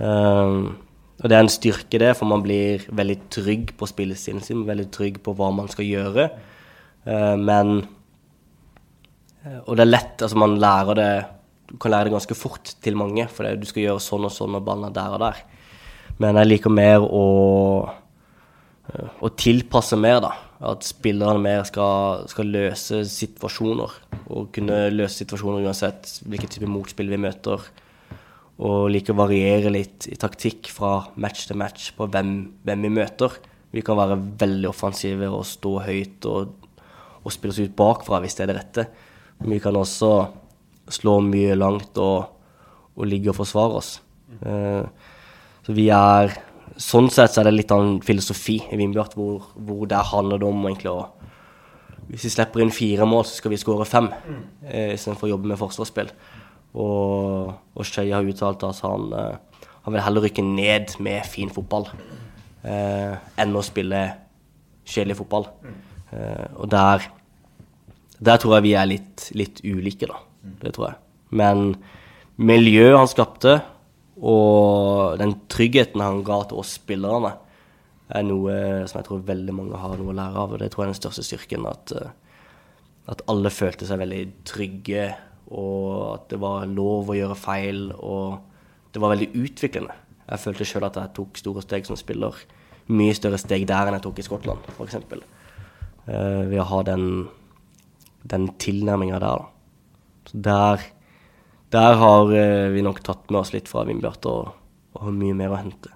Um, 0.00 0.76
og 1.20 1.28
det 1.28 1.36
er 1.36 1.44
en 1.44 1.52
styrke, 1.52 1.98
det, 2.00 2.14
for 2.16 2.28
man 2.28 2.42
blir 2.44 2.84
veldig 2.96 3.16
trygg 3.32 3.72
på 3.76 3.88
spillestilen 3.88 4.42
sin, 4.44 4.66
veldig 4.68 4.86
trygg 4.92 5.18
på 5.24 5.34
hva 5.36 5.50
man 5.52 5.68
skal 5.72 5.88
gjøre. 5.88 6.28
Uh, 7.04 7.36
men 7.40 7.82
Og 9.66 9.72
det 9.76 9.86
er 9.86 9.90
lett, 9.90 10.16
altså 10.20 10.36
man 10.36 10.58
lærer 10.60 10.98
det 10.98 11.12
Du 11.70 11.76
kan 11.80 11.94
lære 11.94 12.08
det 12.08 12.12
ganske 12.12 12.36
fort 12.36 12.74
til 12.82 12.96
mange, 12.98 13.28
for 13.30 13.46
det, 13.46 13.60
du 13.62 13.66
skal 13.68 13.84
gjøre 13.84 14.02
sånn 14.02 14.26
og 14.26 14.32
sånn 14.34 14.56
og 14.58 14.64
ballen 14.66 14.88
er 14.88 14.94
der 14.96 15.14
og 15.14 15.20
der. 15.22 15.42
Men 16.18 16.36
jeg 16.40 16.50
liker 16.50 16.72
mer 16.74 17.04
å 17.06 17.26
å 19.20 19.30
tilpasse 19.38 19.98
mer, 20.00 20.20
da. 20.24 20.32
At 20.70 20.84
spillerne 20.84 21.40
mer 21.42 21.64
skal, 21.68 22.26
skal 22.30 22.50
løse 22.52 23.02
situasjoner. 23.08 23.94
Og 24.30 24.50
kunne 24.54 24.82
løse 24.92 25.22
situasjoner 25.22 25.66
uansett 25.66 26.18
hvilken 26.28 26.50
type 26.52 26.70
motspill 26.70 27.12
vi 27.12 27.20
møter. 27.20 27.68
Og 28.60 28.90
like 28.92 29.14
å 29.14 29.18
variere 29.18 29.72
litt 29.72 30.08
i 30.10 30.18
taktikk 30.20 30.68
fra 30.74 30.98
match 31.20 31.46
til 31.48 31.60
match 31.60 31.92
på 31.96 32.08
hvem, 32.12 32.34
hvem 32.66 32.88
vi 32.88 32.94
møter. 32.98 33.38
Vi 33.70 33.84
kan 33.86 33.98
være 34.00 34.18
veldig 34.40 34.68
offensive 34.72 35.30
og 35.30 35.46
stå 35.48 35.76
høyt 35.86 36.26
og, 36.28 36.66
og 37.22 37.32
spille 37.32 37.54
oss 37.54 37.62
ut 37.62 37.78
bakfra 37.78 38.20
hvis 38.20 38.36
det 38.36 38.44
er 38.44 38.52
det 38.52 38.58
rette. 38.58 38.86
Men 39.40 39.56
vi 39.56 39.62
kan 39.62 39.76
også 39.76 40.12
slå 40.90 41.20
mye 41.24 41.56
langt 41.58 41.98
og, 42.02 42.30
og 42.96 43.08
ligge 43.08 43.32
og 43.32 43.38
forsvare 43.40 43.80
oss. 43.80 43.90
Eh, 44.44 44.84
så 45.66 45.76
vi 45.76 45.90
er 45.94 46.36
Sånn 46.80 47.10
sett 47.12 47.34
så 47.34 47.42
er 47.42 47.50
det 47.50 47.58
litt 47.58 47.72
av 47.74 47.82
en 47.82 47.98
filosofi 48.00 48.54
i 48.72 48.76
Vindbjart, 48.78 49.12
hvor, 49.18 49.50
hvor 49.52 49.88
der 49.90 50.06
handler 50.06 50.46
om 50.48 50.62
egentlig 50.64 50.92
å 50.94 51.10
Hvis 52.08 52.24
vi 52.24 52.30
slipper 52.32 52.62
inn 52.62 52.72
fire 52.74 53.04
mål, 53.06 53.26
så 53.28 53.36
skal 53.36 53.52
vi 53.52 53.58
skåre 53.60 53.84
fem, 53.86 54.08
eh, 54.64 54.94
istedenfor 54.94 55.28
å 55.28 55.32
jobbe 55.34 55.50
med 55.50 55.58
forsvarsspill. 55.60 56.08
Og, 56.74 57.52
og 57.76 57.86
Skøye 57.86 58.14
har 58.14 58.26
uttalt 58.26 58.64
at 58.66 58.80
han, 58.82 59.12
eh, 59.14 59.68
han 59.84 59.94
vil 59.94 60.02
heller 60.02 60.24
rykke 60.26 60.42
ned 60.42 60.96
med 61.04 61.28
fin 61.28 61.52
fotball 61.54 61.86
eh, 62.64 63.14
enn 63.38 63.54
å 63.54 63.62
spille 63.62 64.00
kjedelig 64.82 65.20
fotball. 65.20 65.46
Eh, 66.10 66.46
og 66.56 66.70
der, 66.72 67.06
der 68.20 68.40
tror 68.40 68.58
jeg 68.58 68.68
vi 68.68 68.74
er 68.76 68.88
litt, 68.88 69.28
litt 69.36 69.62
ulike, 69.64 70.08
da. 70.10 70.20
Det 70.60 70.74
tror 70.76 70.90
jeg. 70.90 70.98
Men 71.40 71.74
miljøet 72.40 72.98
han 72.98 73.10
skapte, 73.10 73.60
og 74.20 75.16
den 75.20 75.38
tryggheten 75.52 76.02
han 76.04 76.20
ga 76.26 76.42
til 76.48 76.60
oss 76.60 76.74
spillerne, 76.76 77.32
er 78.10 78.26
noe 78.26 78.54
som 78.90 78.98
jeg 78.98 79.06
tror 79.06 79.24
veldig 79.28 79.54
mange 79.54 79.78
har 79.78 79.96
noe 79.96 80.12
å 80.12 80.18
lære 80.18 80.42
av. 80.42 80.54
Og 80.54 80.60
det 80.60 80.70
tror 80.72 80.84
jeg 80.84 80.90
er 80.90 80.94
den 80.94 81.00
største 81.00 81.24
styrken. 81.24 81.66
At, 81.70 81.92
eh, 81.94 82.12
at 83.12 83.24
alle 83.30 83.52
følte 83.54 83.86
seg 83.86 84.02
veldig 84.02 84.22
trygge, 84.48 85.08
og 85.50 86.14
at 86.14 86.28
det 86.32 86.40
var 86.42 86.66
lov 86.70 87.10
å 87.10 87.18
gjøre 87.18 87.38
feil. 87.38 87.84
Og 87.96 88.40
det 88.92 89.02
var 89.02 89.14
veldig 89.14 89.30
utviklende. 89.38 89.96
Jeg 90.30 90.42
følte 90.44 90.66
sjøl 90.66 90.86
at 90.86 90.98
jeg 90.98 91.14
tok 91.16 91.38
store 91.40 91.62
steg 91.64 91.86
som 91.86 91.98
spiller. 91.98 92.36
Mye 92.90 93.14
større 93.14 93.38
steg 93.38 93.66
der 93.70 93.88
enn 93.88 93.96
jeg 93.98 94.04
tok 94.06 94.18
i 94.18 94.26
Skottland, 94.26 94.66
f.eks. 94.74 94.98
Uh, 96.10 96.46
ved 96.50 96.58
å 96.58 96.66
ha 96.66 96.80
den, 96.86 97.04
den 98.28 98.48
tilnærminga 98.60 99.20
der, 99.22 99.44
da. 99.44 100.30
Så 100.30 100.40
der 100.44 100.88
der 101.70 101.94
har 102.00 102.32
eh, 102.34 102.68
vi 102.74 102.82
nok 102.82 102.98
tatt 103.06 103.28
med 103.30 103.44
oss 103.44 103.52
litt 103.54 103.70
fra 103.70 103.84
Vindbjart 103.86 104.26
og, 104.26 104.50
og 104.96 105.06
har 105.06 105.14
mye 105.14 105.36
mer 105.38 105.54
å 105.54 105.60
hente. 105.60 105.92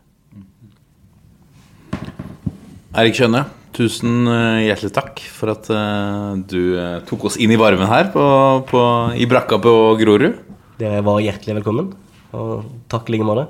Erik 2.94 3.16
Kjønne, 3.18 3.42
tusen 3.74 4.28
eh, 4.30 4.68
hjertelig 4.68 4.92
takk 4.94 5.24
for 5.34 5.50
at 5.56 5.66
eh, 5.74 6.30
du 6.46 6.78
tok 7.10 7.26
oss 7.30 7.40
inn 7.42 7.50
i 7.50 7.58
varmen 7.58 7.90
her 7.90 8.12
på, 8.14 8.22
på, 8.70 8.84
i 9.18 9.26
brakka 9.30 9.58
på 9.62 9.74
Grorud. 9.98 10.38
Dere 10.78 11.02
var 11.06 11.22
hjertelig 11.24 11.58
velkommen, 11.58 11.90
og 12.38 12.70
takk 12.90 13.10
i 13.10 13.16
like 13.16 13.26
måte. 13.26 13.48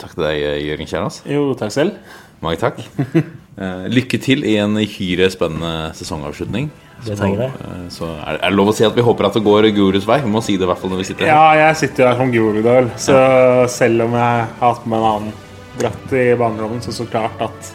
Takk 0.00 0.16
til 0.16 0.24
deg, 0.24 0.40
Jørgen 0.64 0.88
Kjernas. 0.88 1.20
Jo, 1.28 1.50
takk 1.60 1.76
selv. 1.76 2.20
Mange 2.44 2.60
takk. 2.62 2.80
Eh, 3.54 3.84
lykke 3.86 4.18
til 4.18 4.40
i 4.50 4.56
en 4.58 4.74
hyre 4.82 5.28
spennende 5.30 5.92
sesongavslutning. 5.94 6.64
Det 7.04 7.16
trenger. 7.18 7.50
Eh, 7.60 7.86
Så 7.92 8.06
er 8.06 8.38
er 8.40 8.48
det 8.50 8.56
lov 8.56 8.68
å 8.72 8.74
si 8.76 8.84
at 8.86 8.94
vi 8.96 9.02
håper 9.02 9.26
at 9.26 9.34
det 9.34 9.42
går 9.44 9.68
gurus 9.76 10.06
vei? 10.08 10.20
Vi 10.24 10.30
må 10.30 10.42
si 10.42 10.56
det 10.56 10.64
i 10.64 10.70
hvert 10.70 10.78
fall 10.80 10.90
når 10.94 11.02
vi 11.02 11.08
sitter 11.10 11.26
her. 11.26 11.34
Ja, 11.34 11.66
jeg 11.68 11.76
sitter 11.82 12.04
jo 12.04 12.10
her 12.10 12.20
som 12.22 12.32
gurudøl, 12.32 12.90
så 12.96 13.16
selv 13.68 14.06
om 14.06 14.12
jeg 14.12 14.20
har 14.20 14.46
hatt 14.60 14.86
med 14.86 14.98
en 14.98 15.08
annen 15.10 15.32
dratt 15.78 16.12
i 16.14 16.34
barndommen, 16.38 16.80
så 16.80 16.92
så 16.94 17.06
klart 17.10 17.40
at 17.42 17.72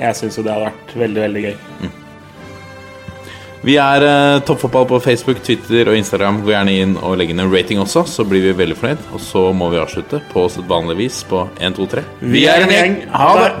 jeg 0.00 0.16
syns 0.16 0.38
jo 0.38 0.42
det 0.42 0.52
hadde 0.56 0.70
vært 0.72 0.96
veldig, 1.04 1.20
veldig 1.28 1.42
gøy. 1.44 1.56
Vi 3.64 3.78
er 3.80 4.02
eh, 4.04 4.40
Toppfotball 4.44 4.84
på 4.90 4.98
Facebook, 5.00 5.38
Twitter 5.42 5.88
og 5.88 5.96
Instagram. 5.96 6.42
Gå 6.44 6.52
gjerne 6.52 6.72
inn 6.82 6.96
og 7.00 7.14
legg 7.16 7.30
inn 7.32 7.40
en 7.40 7.48
rating 7.52 7.78
også, 7.80 8.02
så 8.04 8.26
blir 8.28 8.42
vi 8.44 8.52
veldig 8.58 8.76
fornøyd. 8.76 9.06
Og 9.16 9.22
så 9.24 9.44
må 9.56 9.70
vi 9.72 9.78
avslutte 9.80 10.20
på 10.34 10.42
sedvanlig 10.52 10.98
vis 10.98 11.22
på 11.30 11.46
1, 11.60 11.78
2, 11.78 11.86
3. 11.94 12.02
Vi 12.34 12.42
er 12.50 12.66
en 12.66 12.74
gjeng. 12.74 12.98
Ha 13.14 13.30
det! 13.40 13.52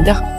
Moderne 0.00 0.20
media. 0.20 0.29